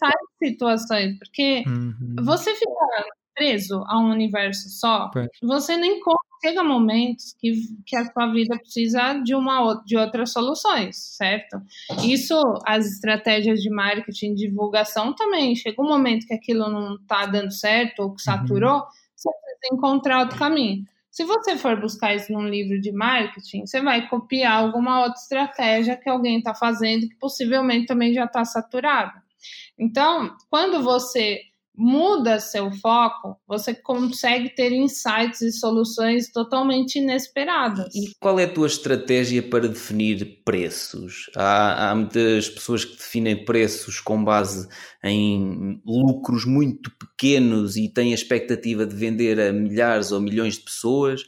situações, 0.51 1.19
porque 1.19 1.65
uhum. 1.67 2.17
você 2.23 2.55
fica 2.55 3.07
preso 3.37 3.85
a 3.87 4.01
um 4.01 4.11
universo 4.11 4.71
só, 4.71 5.11
você 5.43 5.77
nem 5.77 6.01
chega 6.45 6.63
momentos 6.63 7.35
que, 7.39 7.53
que 7.85 7.97
a 7.97 8.05
sua 8.11 8.33
vida 8.33 8.57
precisa 8.57 9.15
de 9.15 9.35
uma 9.35 9.83
de 9.85 9.97
outras 9.97 10.33
soluções, 10.33 10.97
certo? 10.97 11.61
Isso, 12.05 12.41
as 12.67 12.87
estratégias 12.87 13.61
de 13.61 13.71
marketing, 13.71 14.35
divulgação 14.35 15.15
também. 15.15 15.55
Chega 15.55 15.81
um 15.83 15.89
momento 15.89 16.27
que 16.27 16.35
aquilo 16.35 16.69
não 16.71 16.97
está 16.97 17.27
dando 17.27 17.53
certo 17.53 18.01
ou 18.01 18.15
que 18.15 18.23
saturou, 18.23 18.77
uhum. 18.77 18.87
você 19.15 19.31
precisa 19.31 19.75
encontrar 19.75 20.21
outro 20.21 20.39
caminho. 20.39 20.85
Se 21.11 21.25
você 21.25 21.57
for 21.57 21.81
buscar 21.81 22.15
isso 22.15 22.31
num 22.31 22.47
livro 22.47 22.79
de 22.79 22.93
marketing, 22.93 23.65
você 23.65 23.81
vai 23.81 24.07
copiar 24.07 24.53
alguma 24.53 25.01
outra 25.01 25.19
estratégia 25.19 25.97
que 25.97 26.11
alguém 26.11 26.39
está 26.39 26.55
fazendo 26.55 27.09
que 27.09 27.17
possivelmente 27.17 27.87
também 27.87 28.13
já 28.13 28.27
está 28.27 28.45
saturada. 28.45 29.15
Então, 29.79 30.37
quando 30.51 30.83
você 30.83 31.41
muda 31.77 32.41
seu 32.41 32.71
foco, 32.71 33.37
você 33.47 33.75
consegue 33.75 34.49
ter 34.55 34.73
insights 34.73 35.43
e 35.43 35.53
soluções 35.53 36.33
totalmente 36.33 36.97
inesperadas. 36.97 37.95
E 37.95 38.15
qual 38.19 38.41
é 38.41 38.45
a 38.45 38.53
tua 38.53 38.67
estratégia 38.67 39.43
para 39.43 39.69
definir 39.69 40.43
preços? 40.45 41.31
Há, 41.37 41.91
há 41.91 41.95
muitas 41.95 42.49
pessoas 42.49 42.85
que 42.85 42.97
definem 42.97 43.45
preços 43.45 44.01
com 44.01 44.25
base 44.25 44.69
em 45.05 45.81
lucros 45.85 46.45
muito 46.47 46.91
pequenos 46.93 47.77
e 47.77 47.89
têm 47.89 48.13
a 48.13 48.15
expectativa 48.15 48.87
de 48.87 48.95
vender 48.95 49.39
a 49.39 49.53
milhares 49.53 50.13
ou 50.13 50.21
milhões 50.21 50.55
de 50.55 50.61
pessoas. 50.61 51.23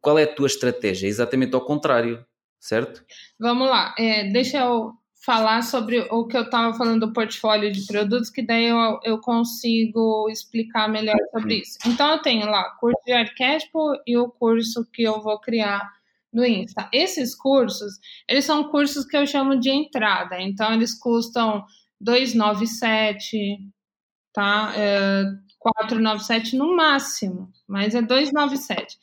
Qual 0.00 0.18
é 0.18 0.24
a 0.24 0.34
tua 0.34 0.46
estratégia? 0.46 1.06
Exatamente 1.06 1.54
ao 1.54 1.64
contrário, 1.64 2.24
certo? 2.58 3.04
Vamos 3.38 3.68
lá, 3.68 3.94
é, 3.98 4.30
deixa 4.30 4.58
eu 4.58 4.97
falar 5.24 5.62
sobre 5.62 6.00
o 6.10 6.26
que 6.26 6.36
eu 6.36 6.42
estava 6.42 6.76
falando 6.76 7.06
do 7.06 7.12
portfólio 7.12 7.72
de 7.72 7.86
produtos, 7.86 8.30
que 8.30 8.42
daí 8.42 8.66
eu, 8.66 9.00
eu 9.04 9.20
consigo 9.20 10.28
explicar 10.30 10.88
melhor 10.88 11.16
sobre 11.32 11.60
isso. 11.60 11.78
Então, 11.86 12.12
eu 12.12 12.22
tenho 12.22 12.46
lá 12.46 12.70
curso 12.78 13.00
de 13.04 13.12
arquétipo 13.12 13.94
e 14.06 14.16
o 14.16 14.28
curso 14.30 14.86
que 14.92 15.02
eu 15.02 15.20
vou 15.20 15.38
criar 15.40 15.82
no 16.32 16.46
Insta. 16.46 16.88
Esses 16.92 17.34
cursos, 17.34 17.94
eles 18.28 18.44
são 18.44 18.70
cursos 18.70 19.04
que 19.04 19.16
eu 19.16 19.26
chamo 19.26 19.58
de 19.58 19.70
entrada. 19.70 20.40
Então, 20.40 20.72
eles 20.72 20.98
custam 20.98 21.64
297, 22.00 23.58
tá? 24.32 24.72
É, 24.76 25.24
497 25.58 26.56
no 26.56 26.76
máximo, 26.76 27.50
mas 27.66 27.94
é 27.94 28.00
297. 28.02 28.96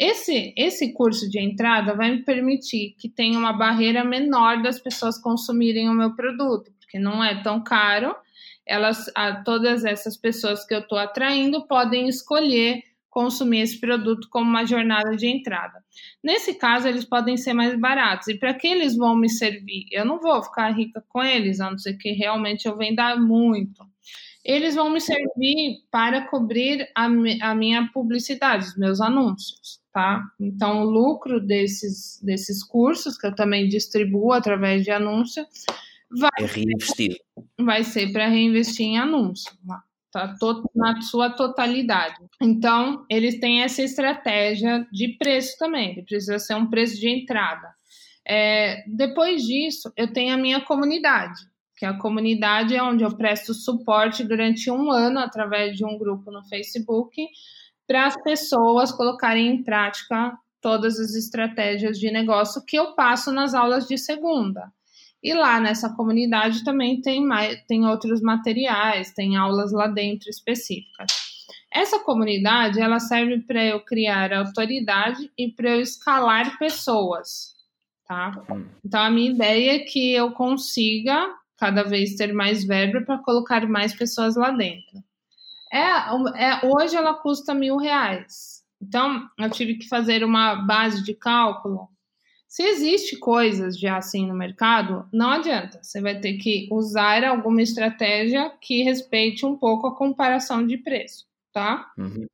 Esse, 0.00 0.54
esse 0.56 0.94
curso 0.94 1.28
de 1.28 1.38
entrada 1.38 1.94
vai 1.94 2.10
me 2.10 2.24
permitir 2.24 2.94
que 2.98 3.06
tenha 3.06 3.38
uma 3.38 3.52
barreira 3.52 4.02
menor 4.02 4.62
das 4.62 4.80
pessoas 4.80 5.20
consumirem 5.20 5.90
o 5.90 5.94
meu 5.94 6.16
produto, 6.16 6.72
porque 6.80 6.98
não 6.98 7.22
é 7.22 7.42
tão 7.42 7.62
caro. 7.62 8.16
elas, 8.66 9.12
todas 9.44 9.84
essas 9.84 10.16
pessoas 10.16 10.64
que 10.64 10.74
eu 10.74 10.78
estou 10.78 10.96
atraindo 10.96 11.66
podem 11.66 12.08
escolher 12.08 12.82
consumir 13.10 13.60
esse 13.60 13.78
produto 13.78 14.26
como 14.30 14.48
uma 14.48 14.64
jornada 14.64 15.14
de 15.16 15.26
entrada. 15.26 15.84
Nesse 16.24 16.54
caso, 16.54 16.88
eles 16.88 17.04
podem 17.04 17.36
ser 17.36 17.52
mais 17.52 17.78
baratos. 17.78 18.28
E 18.28 18.38
para 18.38 18.54
que 18.54 18.68
eles 18.68 18.96
vão 18.96 19.14
me 19.14 19.28
servir? 19.28 19.84
Eu 19.90 20.06
não 20.06 20.18
vou 20.18 20.42
ficar 20.42 20.70
rica 20.70 21.04
com 21.08 21.22
eles, 21.22 21.60
a 21.60 21.70
não 21.70 21.76
ser 21.76 21.94
que 21.94 22.12
realmente 22.12 22.66
eu 22.66 22.76
venda 22.76 23.16
muito. 23.16 23.84
Eles 24.44 24.74
vão 24.74 24.90
me 24.90 25.00
servir 25.00 25.84
para 25.90 26.26
cobrir 26.26 26.88
a, 26.94 27.04
a 27.04 27.54
minha 27.54 27.90
publicidade, 27.92 28.68
os 28.68 28.76
meus 28.76 29.00
anúncios, 29.00 29.80
tá? 29.92 30.22
Então, 30.40 30.82
o 30.82 30.84
lucro 30.84 31.40
desses, 31.40 32.18
desses 32.22 32.64
cursos, 32.64 33.18
que 33.18 33.26
eu 33.26 33.34
também 33.34 33.68
distribuo 33.68 34.32
através 34.32 34.82
de 34.82 34.90
anúncios, 34.90 35.46
vai, 36.10 36.30
é 36.38 36.46
reinvestido. 36.46 37.16
Vai 37.60 37.84
ser 37.84 38.12
para 38.12 38.28
reinvestir 38.28 38.86
em 38.86 38.98
anúncio. 38.98 39.52
Tá, 40.12 40.34
na 40.74 41.00
sua 41.02 41.30
totalidade. 41.30 42.16
Então, 42.42 43.06
eles 43.08 43.38
têm 43.38 43.62
essa 43.62 43.80
estratégia 43.80 44.84
de 44.90 45.16
preço 45.16 45.56
também, 45.56 45.92
ele 45.92 46.02
precisa 46.02 46.36
ser 46.40 46.54
um 46.56 46.68
preço 46.68 46.98
de 46.98 47.08
entrada. 47.08 47.72
É, 48.26 48.82
depois 48.88 49.44
disso, 49.44 49.92
eu 49.96 50.12
tenho 50.12 50.34
a 50.34 50.36
minha 50.36 50.60
comunidade, 50.62 51.40
que 51.80 51.86
a 51.86 51.96
comunidade 51.96 52.76
é 52.76 52.82
onde 52.82 53.02
eu 53.02 53.16
presto 53.16 53.54
suporte 53.54 54.22
durante 54.22 54.70
um 54.70 54.90
ano 54.90 55.18
através 55.18 55.74
de 55.74 55.82
um 55.82 55.96
grupo 55.96 56.30
no 56.30 56.44
Facebook 56.44 57.26
para 57.88 58.04
as 58.04 58.22
pessoas 58.22 58.92
colocarem 58.92 59.48
em 59.48 59.62
prática 59.62 60.36
todas 60.60 61.00
as 61.00 61.14
estratégias 61.14 61.98
de 61.98 62.10
negócio 62.10 62.62
que 62.66 62.78
eu 62.78 62.94
passo 62.94 63.32
nas 63.32 63.54
aulas 63.54 63.88
de 63.88 63.96
segunda. 63.96 64.70
E 65.22 65.32
lá 65.32 65.58
nessa 65.58 65.88
comunidade 65.96 66.64
também 66.64 67.00
tem, 67.00 67.24
mais, 67.24 67.58
tem 67.66 67.86
outros 67.86 68.20
materiais, 68.20 69.12
tem 69.12 69.38
aulas 69.38 69.72
lá 69.72 69.86
dentro 69.86 70.28
específicas. 70.28 71.10
Essa 71.72 71.98
comunidade 72.00 72.78
ela 72.78 73.00
serve 73.00 73.38
para 73.38 73.64
eu 73.64 73.80
criar 73.80 74.34
autoridade 74.34 75.30
e 75.38 75.48
para 75.48 75.70
eu 75.70 75.80
escalar 75.80 76.58
pessoas, 76.58 77.54
tá? 78.06 78.44
Hum. 78.50 78.66
Então 78.84 79.00
a 79.00 79.10
minha 79.10 79.30
ideia 79.30 79.76
é 79.76 79.78
que 79.78 80.12
eu 80.12 80.32
consiga 80.32 81.39
cada 81.60 81.84
vez 81.84 82.16
ter 82.16 82.32
mais 82.32 82.64
verba 82.64 83.02
para 83.02 83.18
colocar 83.18 83.68
mais 83.68 83.94
pessoas 83.94 84.34
lá 84.34 84.50
dentro. 84.50 85.04
É, 85.72 85.78
é, 86.42 86.66
hoje 86.66 86.96
ela 86.96 87.14
custa 87.14 87.54
mil 87.54 87.76
reais. 87.76 88.64
Então 88.82 89.28
eu 89.38 89.50
tive 89.50 89.74
que 89.74 89.88
fazer 89.88 90.24
uma 90.24 90.56
base 90.56 91.04
de 91.04 91.14
cálculo 91.14 91.88
se 92.50 92.64
existe 92.64 93.16
coisas 93.16 93.78
já 93.78 93.96
assim 93.96 94.26
no 94.26 94.34
mercado, 94.34 95.08
não 95.12 95.30
adianta. 95.30 95.78
Você 95.80 96.00
vai 96.00 96.18
ter 96.18 96.36
que 96.36 96.68
usar 96.72 97.22
alguma 97.22 97.62
estratégia 97.62 98.50
que 98.60 98.82
respeite 98.82 99.46
um 99.46 99.56
pouco 99.56 99.86
a 99.86 99.94
comparação 99.94 100.66
de 100.66 100.76
preço, 100.76 101.26
tá? 101.52 101.92
Uhum. 101.96 102.26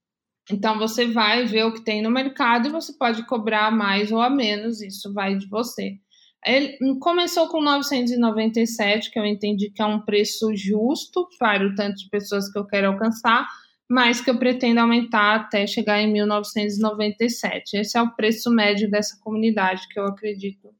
Então 0.51 0.79
você 0.79 1.07
vai 1.07 1.45
ver 1.45 1.65
o 1.65 1.75
que 1.75 1.85
tem 1.85 2.01
no 2.01 2.11
mercado 2.11 2.67
e 2.67 2.73
você 2.73 2.95
pode 2.95 3.27
cobrar 3.27 3.71
mais 3.71 4.11
ou 4.11 4.23
a 4.23 4.31
menos, 4.31 4.81
isso 4.81 5.13
vai 5.13 5.37
de 5.37 5.47
você. 5.47 5.99
Ele 6.47 6.79
começou 7.01 7.49
com 7.49 7.61
997, 7.61 9.11
que 9.11 9.19
eu 9.19 9.27
entendi 9.27 9.71
que 9.71 9.83
é 9.83 9.87
um 9.87 10.01
preço 10.01 10.55
justo 10.55 11.29
para 11.39 11.67
o 11.67 11.75
tanto 11.75 11.97
de 11.97 12.09
pessoas 12.09 12.51
que 12.51 12.59
eu 12.59 12.65
quero 12.65 12.89
alcançar 12.89 13.47
mas 13.89 14.21
que 14.21 14.29
eu 14.29 14.39
pretendo 14.39 14.81
aumentar 14.81 15.37
até 15.37 15.67
chegar 15.67 16.01
em 16.01 16.13
1997. 16.13 17.77
Esse 17.77 17.97
é 17.97 18.03
o 18.03 18.15
preço 18.15 18.51
médio 18.51 18.91
dessa 18.91 19.19
comunidade 19.21 19.87
que 19.89 19.99
eu 19.99 20.07
acredito 20.07 20.75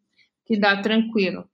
que 0.45 0.59
dá 0.59 0.81
tranquilo. 0.81 1.49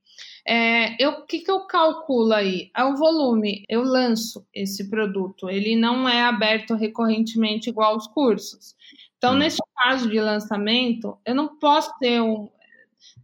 É, 0.46 1.02
eu, 1.02 1.10
o 1.10 1.26
que, 1.26 1.40
que 1.40 1.50
eu 1.50 1.66
calculo 1.66 2.32
aí? 2.32 2.70
É 2.76 2.84
o 2.84 2.96
volume. 2.96 3.64
Eu 3.68 3.82
lanço 3.82 4.46
esse 4.52 4.88
produto. 4.88 5.48
Ele 5.48 5.76
não 5.76 6.08
é 6.08 6.22
aberto 6.22 6.74
recorrentemente 6.74 7.70
igual 7.70 7.94
aos 7.94 8.06
cursos. 8.08 8.74
Então, 9.16 9.34
hum. 9.34 9.38
nesse 9.38 9.58
caso 9.76 10.10
de 10.10 10.20
lançamento, 10.20 11.16
eu 11.24 11.34
não 11.34 11.58
posso 11.58 11.92
ter 11.98 12.20
um. 12.20 12.50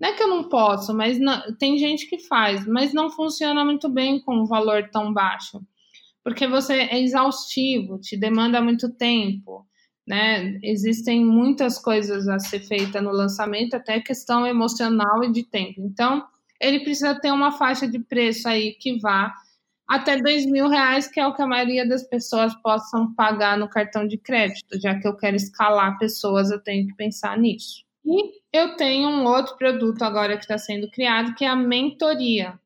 Não 0.00 0.08
é 0.08 0.12
que 0.12 0.22
eu 0.22 0.28
não 0.28 0.48
posso, 0.48 0.94
mas 0.94 1.18
não, 1.18 1.56
tem 1.56 1.78
gente 1.78 2.06
que 2.08 2.18
faz, 2.26 2.66
mas 2.66 2.92
não 2.94 3.10
funciona 3.10 3.64
muito 3.64 3.88
bem 3.88 4.20
com 4.20 4.36
um 4.36 4.46
valor 4.46 4.88
tão 4.90 5.12
baixo 5.12 5.60
porque 6.28 6.46
você 6.46 6.74
é 6.74 7.00
exaustivo, 7.00 7.98
te 7.98 8.14
demanda 8.14 8.60
muito 8.60 8.92
tempo, 8.92 9.66
né? 10.06 10.58
Existem 10.62 11.24
muitas 11.24 11.78
coisas 11.78 12.28
a 12.28 12.38
ser 12.38 12.60
feita 12.60 13.00
no 13.00 13.10
lançamento, 13.10 13.74
até 13.74 13.98
questão 13.98 14.46
emocional 14.46 15.24
e 15.24 15.32
de 15.32 15.42
tempo. 15.42 15.80
Então, 15.80 16.22
ele 16.60 16.80
precisa 16.80 17.18
ter 17.18 17.32
uma 17.32 17.52
faixa 17.52 17.88
de 17.88 17.98
preço 17.98 18.46
aí 18.46 18.74
que 18.74 18.98
vá 19.00 19.32
até 19.88 20.20
dois 20.20 20.44
mil 20.44 20.68
reais, 20.68 21.08
que 21.08 21.18
é 21.18 21.26
o 21.26 21.34
que 21.34 21.40
a 21.40 21.46
maioria 21.46 21.88
das 21.88 22.02
pessoas 22.02 22.54
possam 22.56 23.14
pagar 23.14 23.56
no 23.56 23.66
cartão 23.66 24.06
de 24.06 24.18
crédito, 24.18 24.78
já 24.78 24.98
que 25.00 25.08
eu 25.08 25.16
quero 25.16 25.34
escalar 25.34 25.98
pessoas, 25.98 26.50
eu 26.50 26.62
tenho 26.62 26.86
que 26.88 26.94
pensar 26.94 27.38
nisso. 27.38 27.87
E 28.04 28.40
eu 28.52 28.76
tenho 28.76 29.08
um 29.08 29.24
outro 29.26 29.56
produto 29.56 30.02
agora 30.02 30.36
que 30.36 30.42
está 30.42 30.58
sendo 30.58 30.90
criado, 30.90 31.34
que 31.34 31.44
é 31.44 31.48
a 31.48 31.56
mentoria 31.56 32.58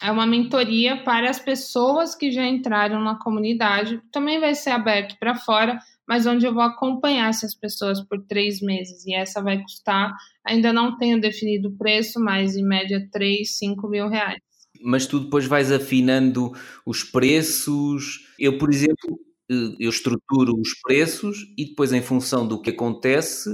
é 0.00 0.10
uma 0.10 0.26
mentoria 0.26 1.02
para 1.04 1.30
as 1.30 1.38
pessoas 1.38 2.14
que 2.14 2.30
já 2.30 2.46
entraram 2.46 3.00
na 3.02 3.18
comunidade. 3.18 4.00
Também 4.12 4.38
vai 4.38 4.54
ser 4.54 4.70
aberto 4.70 5.16
para 5.18 5.34
fora, 5.34 5.78
mas 6.06 6.26
onde 6.26 6.46
eu 6.46 6.52
vou 6.52 6.62
acompanhar 6.62 7.30
essas 7.30 7.54
pessoas 7.54 8.00
por 8.02 8.22
três 8.26 8.60
meses. 8.60 9.06
E 9.06 9.14
essa 9.14 9.42
vai 9.42 9.60
custar, 9.62 10.12
ainda 10.44 10.72
não 10.72 10.96
tenho 10.98 11.20
definido 11.20 11.68
o 11.68 11.76
preço, 11.76 12.20
mas 12.20 12.56
em 12.56 12.64
média 12.64 13.08
3, 13.10 13.56
5 13.56 13.88
mil 13.88 14.08
reais. 14.08 14.38
Mas 14.82 15.06
tu 15.06 15.18
depois 15.18 15.46
vais 15.46 15.72
afinando 15.72 16.52
os 16.84 17.02
preços. 17.02 18.26
Eu, 18.38 18.58
por 18.58 18.70
exemplo, 18.70 19.18
eh, 19.50 19.76
eu 19.80 19.88
estruturo 19.88 20.52
os 20.60 20.78
preços 20.82 21.38
e 21.56 21.64
depois, 21.64 21.90
em 21.94 22.02
função 22.02 22.46
do 22.46 22.60
que 22.60 22.68
acontece, 22.68 23.48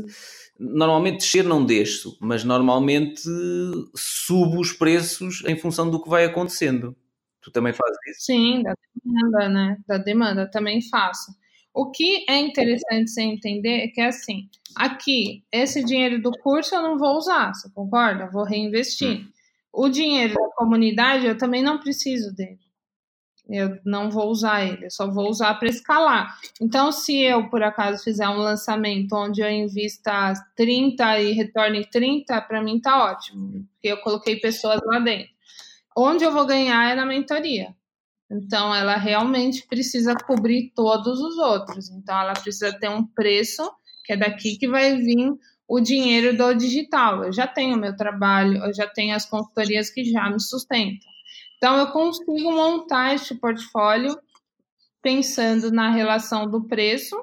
Normalmente 0.65 1.19
descer 1.19 1.45
não 1.45 1.65
desço, 1.65 2.17
mas 2.21 2.45
normalmente 2.45 3.23
subo 3.95 4.61
os 4.61 4.73
preços 4.73 5.43
em 5.47 5.57
função 5.57 5.91
do 5.91 6.03
que 6.03 6.09
vai 6.09 6.25
acontecendo. 6.25 6.97
Tu 7.41 7.51
também 7.51 7.73
fazes 7.73 7.99
isso? 8.09 8.27
Sim, 8.27 8.63
da 8.63 8.75
demanda, 9.05 9.49
né? 9.49 9.77
Da 9.87 9.99
demanda 9.99 10.49
também 10.49 10.81
faço. 10.89 11.33
O 11.75 11.91
que 11.91 12.25
é 12.29 12.39
interessante 12.39 13.11
você 13.11 13.23
entender 13.23 13.85
é 13.85 13.89
que 13.89 14.01
assim, 14.01 14.49
aqui, 14.77 15.43
esse 15.51 15.83
dinheiro 15.83 16.23
do 16.23 16.31
curso 16.31 16.75
eu 16.75 16.83
não 16.83 16.99
vou 16.99 17.17
usar, 17.17 17.53
você 17.53 17.69
concorda? 17.71 18.25
Eu 18.25 18.31
vou 18.31 18.45
reinvestir. 18.45 19.21
Hum. 19.21 19.29
O 19.73 19.89
dinheiro 19.89 20.35
da 20.35 20.49
comunidade 20.55 21.27
eu 21.27 21.37
também 21.37 21.63
não 21.63 21.81
preciso 21.81 22.33
dele 22.35 22.62
eu 23.49 23.79
não 23.85 24.11
vou 24.11 24.31
usar 24.31 24.65
ele, 24.65 24.87
eu 24.87 24.91
só 24.91 25.11
vou 25.11 25.29
usar 25.29 25.55
para 25.55 25.69
escalar. 25.69 26.35
Então, 26.61 26.93
se 26.93 27.21
eu, 27.21 27.49
por 27.51 27.63
acaso, 27.63 28.03
fizer 28.03 28.29
um 28.29 28.37
lançamento 28.37 29.13
onde 29.15 29.41
eu 29.41 29.51
invista 29.51 30.33
30 30.57 31.21
e 31.21 31.33
retorne 31.33 31.85
30, 31.85 32.41
para 32.43 32.63
mim 32.63 32.81
tá 32.81 33.05
ótimo, 33.05 33.67
porque 33.73 33.89
eu 33.89 33.99
coloquei 33.99 34.37
pessoas 34.37 34.81
lá 34.85 34.99
dentro. 34.99 35.33
Onde 35.97 36.25
eu 36.25 36.33
vou 36.33 36.47
ganhar 36.47 36.91
é 36.91 36.95
na 36.95 37.05
mentoria. 37.05 37.75
Então, 38.31 38.75
ela 38.75 38.97
realmente 38.97 39.67
precisa 39.67 40.15
cobrir 40.15 40.73
todos 40.75 41.21
os 41.21 41.37
outros. 41.37 41.91
Então, 41.91 42.19
ela 42.19 42.33
precisa 42.33 42.73
ter 42.73 42.89
um 42.89 43.05
preço, 43.05 43.71
que 44.07 44.15
é 44.15 44.17
daqui 44.17 44.57
que 44.57 44.67
vai 44.67 44.97
vir 44.97 45.35
o 45.69 45.81
dinheiro 45.81 46.37
do 46.37 46.55
digital. 46.55 47.25
Eu 47.25 47.33
já 47.33 47.47
tenho 47.47 47.77
meu 47.77 47.95
trabalho, 47.95 48.65
eu 48.65 48.73
já 48.73 48.87
tenho 48.87 49.15
as 49.15 49.27
consultorias 49.27 49.91
que 49.91 50.05
já 50.05 50.31
me 50.31 50.41
sustentam. 50.41 51.12
Então, 51.63 51.79
eu 51.79 51.87
consigo 51.93 52.51
montar 52.51 53.15
este 53.15 53.37
portfólio 53.37 54.19
pensando 55.01 55.71
na 55.71 55.93
relação 55.93 56.51
do 56.51 56.67
preço, 56.67 57.15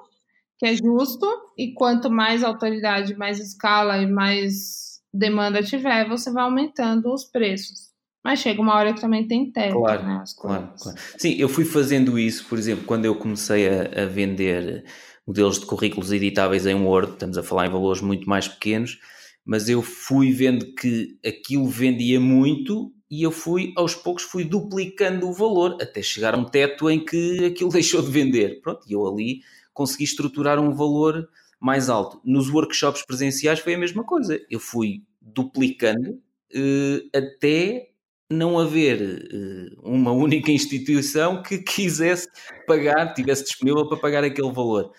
que 0.58 0.66
é 0.66 0.74
justo, 0.78 1.28
e 1.58 1.74
quanto 1.74 2.10
mais 2.10 2.42
autoridade, 2.42 3.18
mais 3.18 3.38
escala 3.38 3.98
e 3.98 4.08
mais 4.08 5.02
demanda 5.14 5.62
tiver, 5.62 6.08
você 6.08 6.32
vai 6.32 6.44
aumentando 6.44 7.14
os 7.14 7.26
preços. 7.26 7.90
Mas 8.24 8.40
chega 8.40 8.62
uma 8.62 8.76
hora 8.76 8.94
que 8.94 9.02
também 9.02 9.28
tem 9.28 9.52
teto, 9.52 9.74
claro, 9.74 10.04
né? 10.04 10.24
Claro, 10.38 10.74
claro. 10.82 10.98
Sim, 11.18 11.36
eu 11.38 11.50
fui 11.50 11.66
fazendo 11.66 12.18
isso, 12.18 12.46
por 12.46 12.58
exemplo, 12.58 12.86
quando 12.86 13.04
eu 13.04 13.16
comecei 13.16 13.68
a, 13.68 14.04
a 14.04 14.06
vender 14.06 14.86
modelos 15.28 15.60
de 15.60 15.66
currículos 15.66 16.14
editáveis 16.14 16.66
em 16.66 16.76
Word, 16.76 17.12
estamos 17.12 17.38
a 17.38 17.44
falar 17.44 17.68
em 17.68 17.72
valores 17.72 18.02
muito 18.02 18.30
mais 18.30 18.48
pequenos, 18.48 19.00
mas 19.46 19.68
eu 19.68 19.82
fui 19.82 20.32
vendo 20.32 20.74
que 20.76 21.20
aquilo 21.26 21.68
vendia 21.68 22.22
muito 22.22 22.94
e 23.10 23.24
eu 23.24 23.32
fui, 23.32 23.74
aos 23.76 23.96
poucos, 23.96 24.24
fui 24.24 24.44
duplicando 24.44 25.28
o 25.28 25.34
valor 25.34 25.78
até 25.82 26.02
chegar 26.02 26.36
a 26.36 26.38
um 26.38 26.46
teto 26.46 26.90
em 26.90 27.04
que 27.04 27.46
aquilo 27.46 27.70
deixou 27.74 28.02
de 28.02 28.12
vender. 28.12 28.62
Pronto, 28.62 28.86
e 28.88 28.94
eu 28.94 29.08
ali 29.08 29.42
consegui 29.74 30.04
estruturar 30.04 30.60
um 30.60 30.74
valor 30.74 31.28
mais 31.60 31.90
alto. 31.90 32.22
Nos 32.24 32.50
workshops 32.50 33.04
presenciais 33.06 33.60
foi 33.60 33.74
a 33.74 33.78
mesma 33.78 34.04
coisa. 34.04 34.40
Eu 34.50 34.60
fui 34.60 35.04
duplicando 35.22 36.12
uh, 36.12 37.10
até 37.18 37.90
não 38.32 38.60
haver 38.60 39.02
uh, 39.02 39.82
uma 39.82 40.12
única 40.12 40.52
instituição 40.52 41.42
que 41.42 41.58
quisesse 41.64 42.28
pagar, 42.68 43.14
tivesse 43.14 43.44
disponível 43.44 43.88
para 43.88 43.98
pagar 43.98 44.24
aquele 44.24 44.52
valor. 44.52 44.92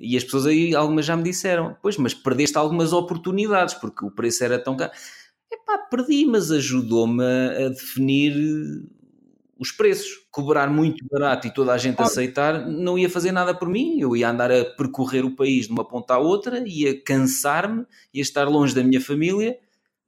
E 0.00 0.16
as 0.16 0.24
pessoas 0.24 0.46
aí, 0.46 0.74
algumas 0.74 1.04
já 1.04 1.16
me 1.16 1.24
disseram, 1.24 1.76
pois, 1.82 1.96
mas 1.96 2.14
perdeste 2.14 2.56
algumas 2.56 2.92
oportunidades, 2.92 3.74
porque 3.74 4.04
o 4.04 4.10
preço 4.10 4.44
era 4.44 4.58
tão 4.58 4.76
caro. 4.76 4.92
Epá, 5.68 5.76
perdi, 5.90 6.24
mas 6.24 6.50
ajudou-me 6.50 7.22
a 7.22 7.68
definir 7.68 8.34
os 9.58 9.70
preços. 9.70 10.26
Cobrar 10.30 10.68
muito 10.70 11.04
barato 11.10 11.46
e 11.46 11.52
toda 11.52 11.72
a 11.72 11.78
gente 11.78 12.00
aceitar 12.00 12.66
não 12.66 12.98
ia 12.98 13.10
fazer 13.10 13.32
nada 13.32 13.54
por 13.54 13.68
mim. 13.68 14.00
Eu 14.00 14.16
ia 14.16 14.30
andar 14.30 14.50
a 14.50 14.64
percorrer 14.64 15.26
o 15.26 15.36
país 15.36 15.66
de 15.66 15.72
uma 15.72 15.86
ponta 15.86 16.14
à 16.14 16.18
outra, 16.18 16.66
ia 16.66 16.98
cansar-me, 17.02 17.84
ia 18.14 18.22
estar 18.22 18.44
longe 18.44 18.74
da 18.74 18.82
minha 18.82 19.00
família 19.00 19.58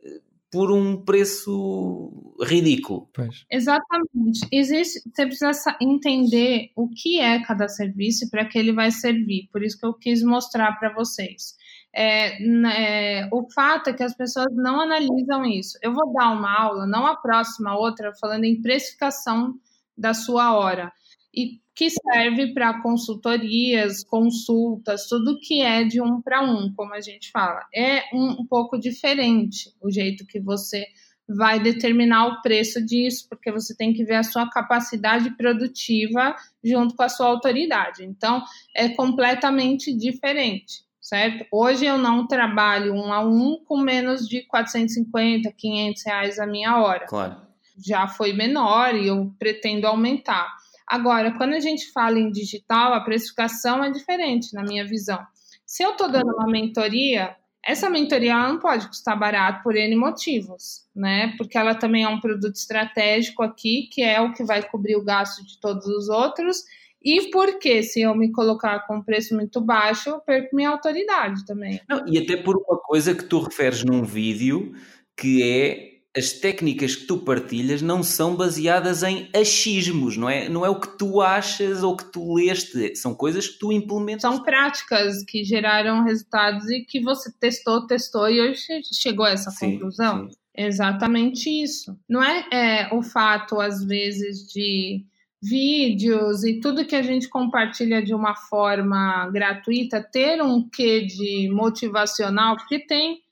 eh, 0.03 0.21
por 0.51 0.73
um 0.73 1.05
preço 1.05 2.35
ridículo. 2.41 3.11
Pois. 3.13 3.45
Exatamente. 3.51 4.47
Existe, 4.51 5.03
você 5.15 5.27
precisa 5.27 5.77
entender 5.79 6.71
o 6.75 6.89
que 6.89 7.21
é 7.21 7.43
cada 7.43 7.69
serviço 7.69 8.25
e 8.25 8.31
para 8.31 8.47
que 8.47 8.59
ele 8.59 8.73
vai 8.73 8.91
servir. 8.91 9.49
Por 9.53 9.63
isso 9.63 9.79
que 9.79 9.85
eu 9.85 9.93
quis 9.93 10.23
mostrar 10.23 10.73
para 10.79 10.95
vocês. 10.95 11.60
É, 11.93 12.39
é, 12.43 13.29
o 13.33 13.51
fato 13.51 13.91
é 13.91 13.93
que 13.93 14.03
as 14.03 14.15
pessoas 14.15 14.55
não 14.55 14.81
analisam 14.81 15.45
isso. 15.45 15.79
Eu 15.83 15.93
vou 15.93 16.13
dar 16.13 16.31
uma 16.31 16.53
aula, 16.53 16.87
não 16.87 17.07
a 17.07 17.17
próxima, 17.17 17.71
a 17.71 17.79
outra, 17.79 18.13
falando 18.21 18.45
em 18.45 18.61
precificação 18.61 19.55
da 19.97 20.15
sua 20.15 20.57
hora, 20.57 20.93
e 21.35 21.61
que 21.75 21.89
serve 21.91 22.53
para 22.53 22.83
consultorias, 22.83 24.05
consultas, 24.05 25.07
tudo 25.07 25.39
que 25.41 25.63
é 25.63 25.85
de 25.85 26.01
um 26.01 26.21
para 26.21 26.43
um, 26.43 26.73
como 26.75 26.95
a 26.95 27.01
gente 27.01 27.31
fala. 27.31 27.67
É 27.75 28.05
um, 28.15 28.43
um 28.43 28.47
pouco 28.47 28.79
diferente 28.79 29.75
o 29.81 29.91
jeito 29.91 30.27
que 30.27 30.41
você 30.41 30.85
vai 31.29 31.61
determinar 31.61 32.27
o 32.27 32.43
preço 32.43 32.85
disso, 32.85 33.27
porque 33.29 33.53
você 33.53 33.75
tem 33.77 33.93
que 33.93 34.05
ver 34.05 34.17
a 34.17 34.23
sua 34.23 34.51
capacidade 34.51 35.31
produtiva 35.37 36.35
junto 36.63 36.95
com 36.95 37.03
a 37.03 37.09
sua 37.09 37.29
autoridade. 37.29 38.05
Então, 38.05 38.43
é 38.75 38.89
completamente 38.89 39.97
diferente 39.97 40.90
certo? 41.11 41.45
Hoje 41.51 41.85
eu 41.85 41.99
não 41.99 42.25
trabalho 42.25 42.95
um 42.95 43.13
a 43.13 43.21
um 43.21 43.61
com 43.67 43.79
menos 43.79 44.29
de 44.29 44.43
450, 44.43 45.53
500 45.53 46.07
reais 46.07 46.39
a 46.39 46.47
minha 46.47 46.79
hora. 46.79 47.05
Claro. 47.07 47.37
Já 47.85 48.07
foi 48.07 48.33
menor 48.33 48.95
e 48.95 49.09
eu 49.09 49.35
pretendo 49.37 49.89
aumentar. 49.89 50.49
Agora, 50.87 51.33
quando 51.37 51.55
a 51.55 51.61
gente 51.61 51.91
fala 51.91 52.17
em 52.17 52.31
digital, 52.31 52.95
a 52.95 53.01
precificação 53.01 53.83
é 53.83 53.91
diferente, 53.91 54.55
na 54.55 54.63
minha 54.63 54.87
visão. 54.87 55.21
Se 55.67 55.83
eu 55.83 55.93
estou 55.93 56.09
dando 56.09 56.33
uma 56.33 56.47
mentoria, 56.47 57.35
essa 57.65 57.91
mentoria 57.91 58.37
não 58.37 58.61
pode 58.61 58.87
custar 58.87 59.19
barato 59.19 59.65
por 59.65 59.75
N 59.75 59.97
motivos, 59.97 60.87
né? 60.95 61.35
Porque 61.37 61.59
ela 61.59 61.75
também 61.75 62.05
é 62.05 62.09
um 62.09 62.21
produto 62.21 62.55
estratégico 62.55 63.43
aqui, 63.43 63.89
que 63.91 64.01
é 64.01 64.21
o 64.21 64.33
que 64.33 64.45
vai 64.45 64.63
cobrir 64.63 64.95
o 64.95 65.05
gasto 65.05 65.45
de 65.45 65.59
todos 65.61 65.87
os 65.87 66.09
outros 66.09 66.59
e 67.03 67.31
porque 67.31 67.83
se 67.83 68.03
eu 68.03 68.15
me 68.15 68.31
colocar 68.31 68.87
com 68.87 68.97
um 68.97 69.03
preço 69.03 69.35
muito 69.35 69.61
baixo, 69.61 70.11
eu 70.11 70.21
perco 70.21 70.55
minha 70.55 70.71
autoridade 70.71 71.45
também. 71.47 71.81
Não, 71.89 72.05
e 72.07 72.19
até 72.19 72.37
por 72.37 72.57
uma 72.57 72.79
coisa 72.79 73.15
que 73.15 73.25
tu 73.25 73.41
referes 73.41 73.83
num 73.85 74.05
vídeo, 74.05 74.75
que 75.17 75.43
é 75.43 75.91
as 76.17 76.33
técnicas 76.33 76.97
que 76.97 77.07
tu 77.07 77.19
partilhas 77.19 77.81
não 77.81 78.03
são 78.03 78.35
baseadas 78.35 79.03
em 79.03 79.29
achismos, 79.35 80.17
não 80.17 80.29
é? 80.29 80.49
Não 80.49 80.67
é 80.67 80.69
o 80.69 80.81
que 80.81 80.99
tu 80.99 81.21
achas 81.21 81.83
ou 81.83 81.97
que 81.97 82.05
tu 82.05 82.35
leste, 82.35 82.97
são 82.97 83.15
coisas 83.15 83.47
que 83.47 83.59
tu 83.59 83.73
implementas. 83.73 84.23
São 84.23 84.43
práticas 84.43 85.23
que 85.25 85.45
geraram 85.45 86.03
resultados 86.03 86.69
e 86.69 86.81
que 86.81 87.01
você 87.01 87.33
testou, 87.39 87.87
testou 87.87 88.29
e 88.29 88.41
hoje 88.41 88.61
chegou 88.93 89.25
a 89.25 89.31
essa 89.31 89.51
sim, 89.51 89.73
conclusão. 89.73 90.29
Sim. 90.29 90.37
Exatamente 90.53 91.49
isso. 91.49 91.97
Não 92.09 92.23
é, 92.23 92.45
é 92.53 92.89
o 92.93 93.03
fato, 93.03 93.61
às 93.61 93.85
vezes, 93.85 94.53
de 94.53 95.05
vídeos 95.43 96.45
e 96.45 96.61
tudo 96.61 96.85
que 96.85 96.95
a 96.95 97.03
gente 97.03 97.29
compartilha 97.29 98.03
de 98.03 98.15
uma 98.15 98.35
forma 98.35 99.29
gratuita 99.31 100.03
ter 100.03 100.43
um 100.43 100.69
quê 100.69 101.01
de 101.03 101.49
motivacional, 101.51 102.57
porque 102.57 102.79
tem 102.79 103.23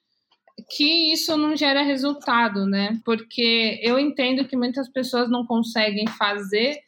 que 0.71 1.13
isso 1.13 1.37
não 1.37 1.57
gera 1.57 1.83
resultado, 1.83 2.67
né? 2.67 2.99
Porque 3.05 3.79
eu 3.83 3.99
entendo 3.99 4.47
que 4.47 4.57
muitas 4.57 4.89
pessoas 4.89 5.31
não 5.31 5.47
conseguem 5.47 6.07
fazer 6.07 6.81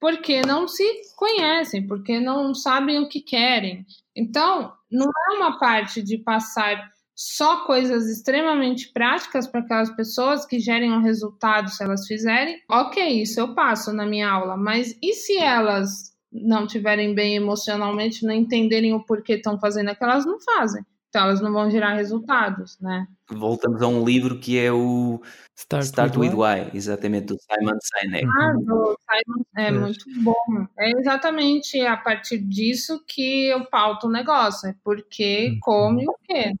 porque 0.00 0.42
não 0.42 0.68
se 0.68 0.84
conhecem, 1.16 1.86
porque 1.86 2.20
não 2.20 2.54
sabem 2.54 2.98
o 2.98 3.08
que 3.08 3.20
querem. 3.20 3.86
Então, 4.14 4.72
não 4.90 5.06
é 5.06 5.36
uma 5.36 5.58
parte 5.58 6.02
de 6.02 6.18
passar 6.18 6.92
só 7.14 7.64
coisas 7.64 8.08
extremamente 8.08 8.92
práticas 8.92 9.46
para 9.46 9.60
aquelas 9.60 9.90
pessoas 9.94 10.44
que 10.44 10.58
gerem 10.58 10.92
um 10.92 11.02
resultado 11.02 11.70
se 11.70 11.82
elas 11.82 12.06
fizerem, 12.06 12.60
ok, 12.68 13.22
isso 13.22 13.38
eu 13.38 13.54
passo 13.54 13.92
na 13.92 14.04
minha 14.04 14.28
aula, 14.28 14.56
mas 14.56 14.96
e 15.02 15.14
se 15.14 15.38
elas 15.38 16.14
não 16.32 16.66
tiverem 16.66 17.14
bem 17.14 17.36
emocionalmente, 17.36 18.26
não 18.26 18.34
entenderem 18.34 18.92
o 18.92 19.04
porquê 19.04 19.34
estão 19.34 19.58
fazendo 19.58 19.90
aquilo, 19.90 20.10
elas 20.10 20.26
não 20.26 20.40
fazem. 20.40 20.84
Então 21.08 21.26
elas 21.26 21.40
não 21.40 21.52
vão 21.52 21.70
gerar 21.70 21.94
resultados, 21.94 22.76
né? 22.80 23.06
Voltamos 23.30 23.80
a 23.80 23.86
um 23.86 24.04
livro 24.04 24.40
que 24.40 24.58
é 24.58 24.72
o 24.72 25.22
Start, 25.56 25.84
Start 25.84 26.16
with, 26.16 26.30
Why, 26.34 26.70
exatamente, 26.74 27.26
do 27.26 27.36
Simon 27.38 27.78
Sinek. 27.80 28.26
Ah, 28.26 28.52
do 28.54 28.98
Simon, 28.98 29.44
é, 29.56 29.66
é 29.66 29.70
muito 29.70 30.04
bom. 30.24 30.66
É 30.76 30.90
exatamente 30.98 31.80
a 31.82 31.96
partir 31.96 32.38
disso 32.38 33.00
que 33.06 33.46
eu 33.46 33.64
pauto 33.66 34.08
o 34.08 34.10
negócio, 34.10 34.68
é 34.68 34.74
porque, 34.82 35.50
uhum. 35.50 35.58
como 35.60 36.00
e 36.02 36.08
o 36.08 36.16
quê. 36.24 36.52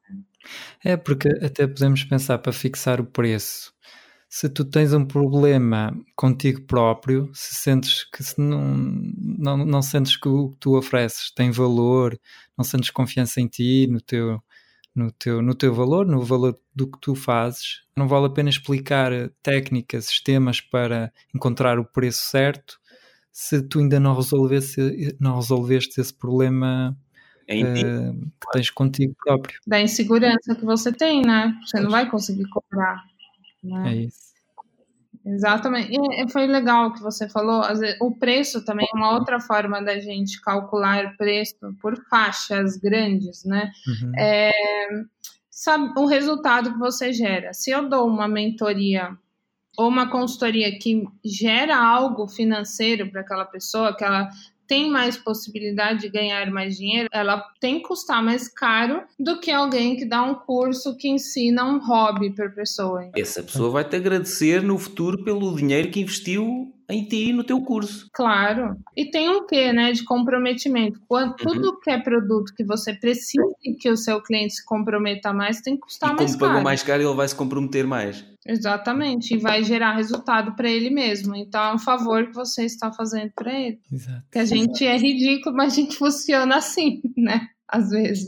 É, 0.84 0.96
porque 0.96 1.28
até 1.42 1.66
podemos 1.66 2.04
pensar 2.04 2.38
para 2.38 2.52
fixar 2.52 3.00
o 3.00 3.04
preço. 3.04 3.72
Se 4.28 4.48
tu 4.48 4.64
tens 4.64 4.92
um 4.92 5.04
problema 5.04 5.96
contigo 6.16 6.62
próprio, 6.62 7.30
se 7.32 7.54
sentes 7.54 8.04
que 8.04 8.22
se 8.22 8.40
não, 8.40 8.76
não, 9.38 9.56
não 9.58 9.82
sentes 9.82 10.16
que 10.16 10.28
o 10.28 10.50
que 10.50 10.56
tu 10.58 10.76
ofereces 10.76 11.30
tem 11.30 11.50
valor, 11.50 12.18
não 12.58 12.64
sentes 12.64 12.90
confiança 12.90 13.40
em 13.40 13.46
ti, 13.46 13.86
no 13.88 14.00
teu, 14.00 14.42
no 14.94 15.12
teu, 15.12 15.40
no 15.40 15.54
teu 15.54 15.72
valor, 15.72 16.06
no 16.06 16.22
valor 16.22 16.58
do 16.74 16.90
que 16.90 16.98
tu 17.00 17.14
fazes, 17.14 17.82
não 17.96 18.08
vale 18.08 18.26
a 18.26 18.30
pena 18.30 18.50
explicar 18.50 19.12
técnicas, 19.42 20.06
sistemas 20.06 20.60
para 20.60 21.12
encontrar 21.34 21.78
o 21.78 21.84
preço 21.84 22.24
certo 22.24 22.78
se 23.34 23.60
tu 23.60 23.80
ainda 23.80 23.98
não 23.98 24.14
resolvesse, 24.14 25.16
não 25.20 25.34
resolveste 25.34 26.00
esse 26.00 26.14
problema 26.14 26.96
uh, 27.48 28.30
que 28.40 28.48
tens 28.52 28.70
contigo 28.70 29.14
próprio. 29.24 29.58
Da 29.66 29.80
insegurança 29.80 30.54
que 30.54 30.64
você 30.64 30.92
tem, 30.92 31.22
né? 31.22 31.54
Você 31.64 31.80
não 31.80 31.90
vai 31.90 32.08
conseguir 32.08 32.48
cobrar. 32.48 33.02
Né? 33.62 33.92
É 33.92 33.96
isso. 33.96 34.34
Exatamente. 35.26 35.90
E 35.90 36.28
foi 36.30 36.46
legal 36.46 36.92
que 36.92 37.00
você 37.00 37.28
falou. 37.28 37.62
O 38.00 38.14
preço 38.14 38.62
também 38.64 38.86
é 38.92 38.96
uma 38.96 39.14
outra 39.14 39.40
forma 39.40 39.82
da 39.82 39.98
gente 39.98 40.40
calcular 40.42 41.16
preço 41.16 41.56
por 41.80 41.96
faixas 42.10 42.76
grandes, 42.76 43.42
né? 43.44 43.70
Uhum. 43.86 44.12
É, 44.18 44.50
sabe, 45.50 45.98
o 45.98 46.04
resultado 46.04 46.74
que 46.74 46.78
você 46.78 47.12
gera. 47.12 47.54
Se 47.54 47.70
eu 47.70 47.88
dou 47.88 48.06
uma 48.06 48.28
mentoria 48.28 49.16
ou 49.78 49.88
uma 49.88 50.10
consultoria 50.10 50.78
que 50.78 51.04
gera 51.24 51.76
algo 51.76 52.28
financeiro 52.28 53.10
para 53.10 53.22
aquela 53.22 53.46
pessoa, 53.46 53.96
que 53.96 54.04
ela 54.04 54.28
tem 54.66 54.90
mais 54.90 55.16
possibilidade 55.16 56.00
de 56.00 56.08
ganhar 56.08 56.50
mais 56.50 56.76
dinheiro, 56.76 57.08
ela 57.12 57.42
tem 57.60 57.78
que 57.78 57.88
custar 57.88 58.22
mais 58.22 58.48
caro 58.48 59.02
do 59.18 59.40
que 59.40 59.50
alguém 59.50 59.96
que 59.96 60.04
dá 60.04 60.22
um 60.22 60.34
curso 60.34 60.96
que 60.96 61.08
ensina 61.08 61.64
um 61.64 61.78
hobby 61.78 62.30
para 62.30 62.48
pessoa. 62.48 63.10
Essa 63.16 63.42
pessoa 63.42 63.70
vai 63.70 63.84
te 63.84 63.96
agradecer 63.96 64.62
no 64.62 64.78
futuro 64.78 65.22
pelo 65.24 65.54
dinheiro 65.54 65.90
que 65.90 66.00
investiu 66.00 66.73
em 66.88 67.06
ti 67.06 67.32
no 67.32 67.44
teu 67.44 67.60
curso. 67.62 68.08
Claro. 68.12 68.76
E 68.96 69.10
tem 69.10 69.28
um 69.28 69.46
quê, 69.46 69.72
né, 69.72 69.92
de 69.92 70.04
comprometimento. 70.04 71.00
Quando, 71.08 71.30
uhum. 71.30 71.36
Tudo 71.36 71.80
que 71.80 71.90
é 71.90 71.98
produto 72.00 72.54
que 72.54 72.64
você 72.64 72.94
precisa 72.94 73.44
que 73.80 73.90
o 73.90 73.96
seu 73.96 74.20
cliente 74.22 74.54
se 74.54 74.64
comprometa 74.64 75.32
mais, 75.32 75.60
tem 75.60 75.74
que 75.74 75.82
custar 75.82 76.12
e 76.12 76.16
mais 76.16 76.30
caro. 76.30 76.38
como 76.38 76.50
pagou 76.50 76.64
mais 76.64 76.82
caro, 76.82 77.02
ele 77.02 77.14
vai 77.14 77.28
se 77.28 77.34
comprometer 77.34 77.86
mais. 77.86 78.24
Exatamente, 78.46 79.34
e 79.34 79.38
vai 79.38 79.64
gerar 79.64 79.94
resultado 79.94 80.54
para 80.54 80.68
ele 80.68 80.90
mesmo. 80.90 81.34
Então 81.34 81.62
é 81.62 81.74
um 81.74 81.78
favor 81.78 82.26
que 82.26 82.34
você 82.34 82.64
está 82.64 82.92
fazendo 82.92 83.32
para 83.34 83.52
ele. 83.52 83.80
Exato. 83.90 84.22
Que 84.30 84.38
a 84.38 84.44
gente 84.44 84.86
é 84.86 84.96
ridículo, 84.96 85.56
mas 85.56 85.72
a 85.72 85.76
gente 85.76 85.96
funciona 85.96 86.56
assim, 86.56 87.00
né? 87.16 87.48
Às 87.66 87.90
vezes. 87.90 88.26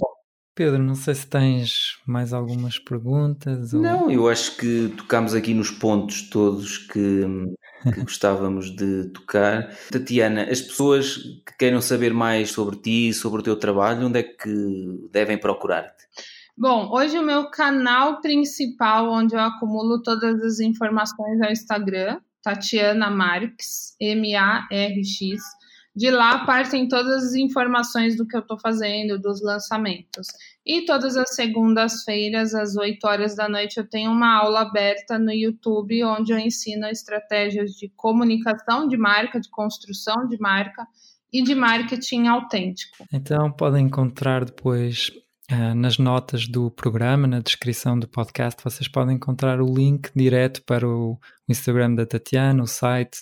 Pedro, 0.54 0.82
não 0.82 0.94
sei 0.94 1.14
se 1.14 1.26
tens 1.26 1.98
mais 2.06 2.32
algumas 2.32 2.78
perguntas. 2.78 3.74
Ou... 3.74 3.82
Não, 3.82 4.10
eu 4.10 4.26
acho 4.26 4.56
que 4.56 4.88
tocámos 4.96 5.34
aqui 5.34 5.52
nos 5.52 5.70
pontos 5.70 6.30
todos 6.30 6.78
que, 6.78 7.26
que 7.92 8.00
gostávamos 8.02 8.74
de 8.74 9.08
tocar. 9.10 9.70
Tatiana, 9.90 10.44
as 10.50 10.60
pessoas 10.60 11.16
que 11.16 11.56
queiram 11.58 11.81
saber 11.81 12.12
mais 12.12 12.50
sobre 12.50 12.76
ti, 12.76 13.12
sobre 13.12 13.40
o 13.40 13.44
teu 13.44 13.56
trabalho, 13.56 14.06
onde 14.06 14.20
é 14.20 14.23
que 14.23 15.08
devem 15.10 15.39
procurar-te? 15.39 16.05
Bom, 16.56 16.90
hoje 16.90 17.18
o 17.18 17.23
meu 17.23 17.50
canal 17.50 18.20
principal, 18.20 19.10
onde 19.10 19.34
eu 19.34 19.40
acumulo 19.40 20.02
todas 20.02 20.42
as 20.42 20.58
informações, 20.58 21.40
é 21.42 21.48
o 21.48 21.52
Instagram, 21.52 22.18
Tatiana 22.42 23.10
Marques, 23.10 23.94
M-A-R-X. 24.00 25.42
De 25.97 26.10
lá 26.10 26.44
partem 26.44 26.86
todas 26.86 27.25
as 27.25 27.34
informações 27.34 28.18
do 28.18 28.26
que 28.26 28.36
eu 28.36 28.41
estou 28.41 28.58
fazendo, 28.58 29.18
dos 29.18 29.42
lançamentos. 29.42 30.26
E 30.65 30.84
todas 30.84 31.16
as 31.16 31.34
segundas-feiras, 31.34 32.55
às 32.55 32.76
8 32.76 33.02
horas 33.07 33.34
da 33.34 33.49
noite, 33.49 33.78
eu 33.78 33.89
tenho 33.89 34.10
uma 34.10 34.36
aula 34.36 34.60
aberta 34.60 35.18
no 35.18 35.33
YouTube, 35.33 36.05
onde 36.05 36.33
eu 36.33 36.39
ensino 36.39 36.86
estratégias 36.86 37.70
de 37.73 37.89
comunicação 37.97 38.86
de 38.86 38.99
marca, 38.99 39.41
de 39.41 39.49
construção 39.49 40.28
de 40.28 40.39
marca 40.39 40.86
e 41.33 41.42
de 41.42 41.55
marketing 41.55 42.26
autêntico. 42.26 43.07
Então 43.10 43.50
podem 43.50 43.86
encontrar 43.86 44.44
depois 44.44 45.10
Uh, 45.49 45.76
nas 45.76 45.97
notas 45.97 46.49
do 46.49 46.73
programa, 46.73 47.28
na 47.28 47.39
descrição 47.39 47.97
do 47.97 48.08
podcast, 48.08 48.60
vocês 48.65 48.89
podem 48.89 49.15
encontrar 49.15 49.60
o 49.60 49.73
link 49.73 50.10
direto 50.12 50.60
para 50.65 50.89
o 50.89 51.20
Instagram 51.49 51.94
da 51.94 52.05
Tatiana, 52.05 52.65
o 52.65 52.66
site, 52.66 53.18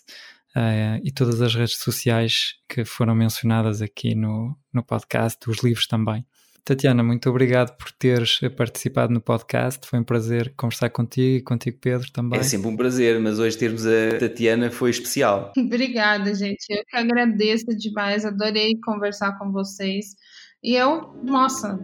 uh, 0.57 1.01
e 1.03 1.11
todas 1.13 1.41
as 1.41 1.55
redes 1.55 1.79
sociais 1.79 2.55
que 2.69 2.85
foram 2.85 3.15
mencionadas 3.15 3.83
aqui 3.83 4.15
no, 4.15 4.57
no 4.73 4.83
podcast, 4.83 5.39
os 5.49 5.63
livros 5.63 5.87
também. 5.87 6.25
Tatiana, 6.65 7.03
muito 7.03 7.29
obrigado 7.29 7.77
por 7.77 7.93
teres 7.93 8.41
participado 8.57 9.13
no 9.13 9.21
podcast. 9.21 9.87
Foi 9.87 9.99
um 9.99 10.03
prazer 10.03 10.55
conversar 10.57 10.89
contigo 10.89 11.37
e 11.37 11.43
contigo, 11.43 11.77
Pedro, 11.79 12.11
também. 12.11 12.41
É 12.41 12.43
sempre 12.43 12.69
um 12.69 12.77
prazer, 12.77 13.21
mas 13.21 13.39
hoje 13.39 13.59
termos 13.59 13.85
a 13.87 14.19
Tatiana 14.19 14.71
foi 14.71 14.89
especial. 14.89 15.53
Obrigada, 15.59 16.35
gente. 16.35 16.65
Eu 16.71 16.83
que 16.87 16.97
agradeço 16.97 17.67
demais. 17.77 18.25
Adorei 18.25 18.81
conversar 18.83 19.39
com 19.39 19.53
vocês. 19.53 20.17
E 20.65 20.77
eu, 20.77 21.11
nossa, 21.23 21.79